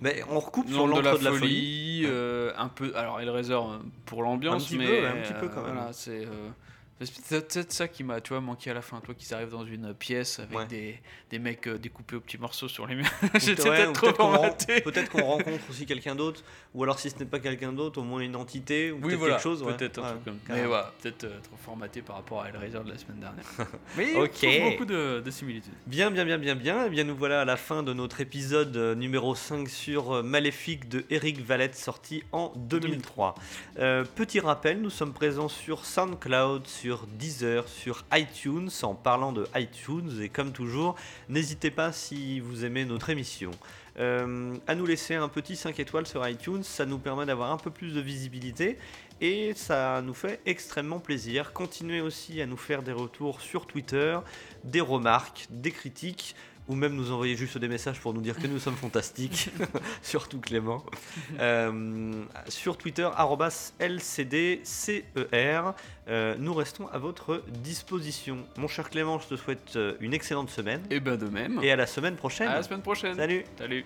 Mais 0.00 0.22
on 0.30 0.40
recoupe 0.40 0.68
sur 0.68 0.86
l'entre 0.86 1.02
de 1.18 1.24
la 1.24 1.30
folie, 1.32 2.04
folie. 2.04 2.06
Ouais. 2.06 2.52
un 2.56 2.68
peu. 2.68 2.92
Alors 2.96 3.20
Hellraiser 3.20 3.58
pour 4.06 4.22
l'ambiance, 4.22 4.64
Un 4.64 4.66
petit 4.66 4.78
mais 4.78 4.86
peu, 4.86 4.92
ouais, 4.92 5.06
un 5.06 5.22
petit 5.22 5.34
peu 5.34 5.48
quand 5.48 5.62
même. 5.62 5.74
Voilà, 5.74 5.92
c'est 5.92 6.26
c'est 7.06 7.44
peut-être 7.46 7.72
ça 7.72 7.88
qui 7.88 8.04
m'a, 8.04 8.20
tu 8.20 8.30
vois, 8.30 8.40
manqué 8.40 8.70
à 8.70 8.74
la 8.74 8.82
fin. 8.82 9.00
Toi, 9.00 9.14
qui 9.14 9.32
arrivent 9.32 9.50
dans 9.50 9.64
une 9.64 9.94
pièce 9.94 10.38
avec 10.38 10.56
Ouais. 10.58 10.66
des, 10.66 10.98
des 11.30 11.38
mecs 11.38 11.66
euh, 11.68 11.78
découpés 11.78 12.16
aux 12.16 12.20
petits 12.20 12.38
morceaux 12.38 12.68
sur 12.68 12.86
les 12.86 12.94
murs. 12.94 13.10
J'étais 13.40 13.62
ouais, 13.68 13.76
peut-être 13.86 13.92
trop 13.92 14.12
formaté. 14.14 14.80
peut-être 14.82 15.10
qu'on 15.10 15.22
rencontre 15.24 15.62
aussi 15.70 15.86
quelqu'un 15.86 16.14
d'autre, 16.14 16.42
ou 16.74 16.82
alors 16.82 16.98
si 16.98 17.08
ce 17.10 17.18
n'est 17.18 17.24
pas 17.24 17.38
quelqu'un 17.38 17.72
d'autre, 17.72 18.00
au 18.00 18.04
moins 18.04 18.20
une 18.20 18.36
entité, 18.36 18.90
ou 18.92 18.96
Oui, 18.96 19.00
peut-être 19.02 19.18
voilà, 19.18 19.34
quelque 19.36 19.42
chose. 19.42 19.62
ouais. 19.62 19.76
peut-être 19.76 19.98
un 19.98 20.02
Ouais, 20.02 20.08
truc 20.10 20.24
comme 20.24 20.34
Mais 20.34 20.46
carrément. 20.48 20.68
voilà, 20.68 20.92
peut-être 21.00 21.24
euh, 21.24 21.40
trop 21.42 21.56
formaté 21.56 22.02
par 22.02 22.16
rapport 22.16 22.42
à 22.42 22.48
Hellraiser 22.48 22.80
de 22.84 22.90
la 22.90 22.98
semaine 22.98 23.20
dernière. 23.20 23.44
Mais 23.96 24.14
Ok. 24.16 24.30
je 24.42 24.46
trouve 24.58 24.70
beaucoup 24.72 24.84
de, 24.84 25.20
de 25.24 25.30
similitudes. 25.30 25.72
Bien, 25.86 26.10
bien, 26.10 26.24
bien, 26.24 26.38
bien, 26.38 26.54
bien. 26.54 26.84
Eh 26.86 26.90
bien, 26.90 27.04
nous 27.04 27.16
voilà 27.16 27.42
à 27.42 27.44
la 27.44 27.56
fin 27.56 27.82
de 27.82 27.92
notre 27.92 28.20
épisode 28.20 28.76
euh, 28.76 28.94
numéro 28.94 29.34
5 29.34 29.68
sur 29.68 30.16
euh, 30.16 30.22
Maléfique 30.22 30.88
de 30.88 31.04
Eric 31.10 31.40
Valette, 31.40 31.76
sorti 31.76 32.22
en 32.32 32.52
2003. 32.56 33.34
Euh, 33.78 34.04
petit 34.16 34.40
rappel, 34.40 34.80
nous 34.80 34.90
sommes 34.90 35.12
présents 35.14 35.48
sur 35.48 35.84
SoundCloud, 35.86 36.66
sur 36.66 36.89
Deezer, 37.06 37.68
sur 37.68 38.04
iTunes, 38.12 38.70
en 38.82 38.94
parlant 38.94 39.32
de 39.32 39.46
iTunes, 39.54 40.20
et 40.20 40.28
comme 40.28 40.52
toujours, 40.52 40.96
n'hésitez 41.28 41.70
pas 41.70 41.92
si 41.92 42.40
vous 42.40 42.64
aimez 42.64 42.84
notre 42.84 43.10
émission. 43.10 43.50
euh, 43.98 44.56
à 44.66 44.74
nous 44.74 44.86
laisser 44.86 45.14
un 45.14 45.28
petit 45.28 45.56
5 45.56 45.78
étoiles 45.78 46.06
sur 46.06 46.26
iTunes, 46.26 46.62
ça 46.62 46.86
nous 46.86 46.98
permet 46.98 47.26
d'avoir 47.26 47.50
un 47.50 47.56
peu 47.56 47.70
plus 47.70 47.92
de 47.92 48.00
visibilité 48.00 48.78
et 49.20 49.52
ça 49.54 50.00
nous 50.02 50.14
fait 50.14 50.40
extrêmement 50.46 51.00
plaisir. 51.00 51.52
Continuez 51.52 52.00
aussi 52.00 52.40
à 52.40 52.46
nous 52.46 52.56
faire 52.56 52.82
des 52.82 52.92
retours 52.92 53.40
sur 53.40 53.66
Twitter, 53.66 54.18
des 54.64 54.80
remarques, 54.80 55.46
des 55.50 55.70
critiques 55.70 56.34
ou 56.70 56.76
même 56.76 56.94
nous 56.94 57.10
envoyer 57.10 57.36
juste 57.36 57.58
des 57.58 57.66
messages 57.66 57.98
pour 58.00 58.14
nous 58.14 58.20
dire 58.20 58.38
que 58.38 58.46
nous 58.46 58.60
sommes 58.60 58.76
fantastiques, 58.76 59.50
surtout 60.02 60.38
Clément. 60.38 60.84
Euh, 61.40 62.12
sur 62.46 62.78
Twitter, 62.78 63.08
LCDCER, 63.80 65.02
euh, 66.08 66.36
nous 66.38 66.54
restons 66.54 66.86
à 66.86 66.98
votre 66.98 67.42
disposition. 67.48 68.38
Mon 68.56 68.68
cher 68.68 68.88
Clément, 68.88 69.18
je 69.18 69.26
te 69.26 69.36
souhaite 69.36 69.74
euh, 69.74 69.94
une 69.98 70.14
excellente 70.14 70.50
semaine 70.50 70.82
Et 70.90 71.00
ben 71.00 71.16
de 71.16 71.26
même. 71.26 71.58
et 71.60 71.72
à 71.72 71.76
la 71.76 71.88
semaine 71.88 72.14
prochaine. 72.14 72.46
à 72.46 72.54
la 72.54 72.62
semaine 72.62 72.82
prochaine. 72.82 73.16
Salut 73.16 73.44
Salut. 73.58 73.84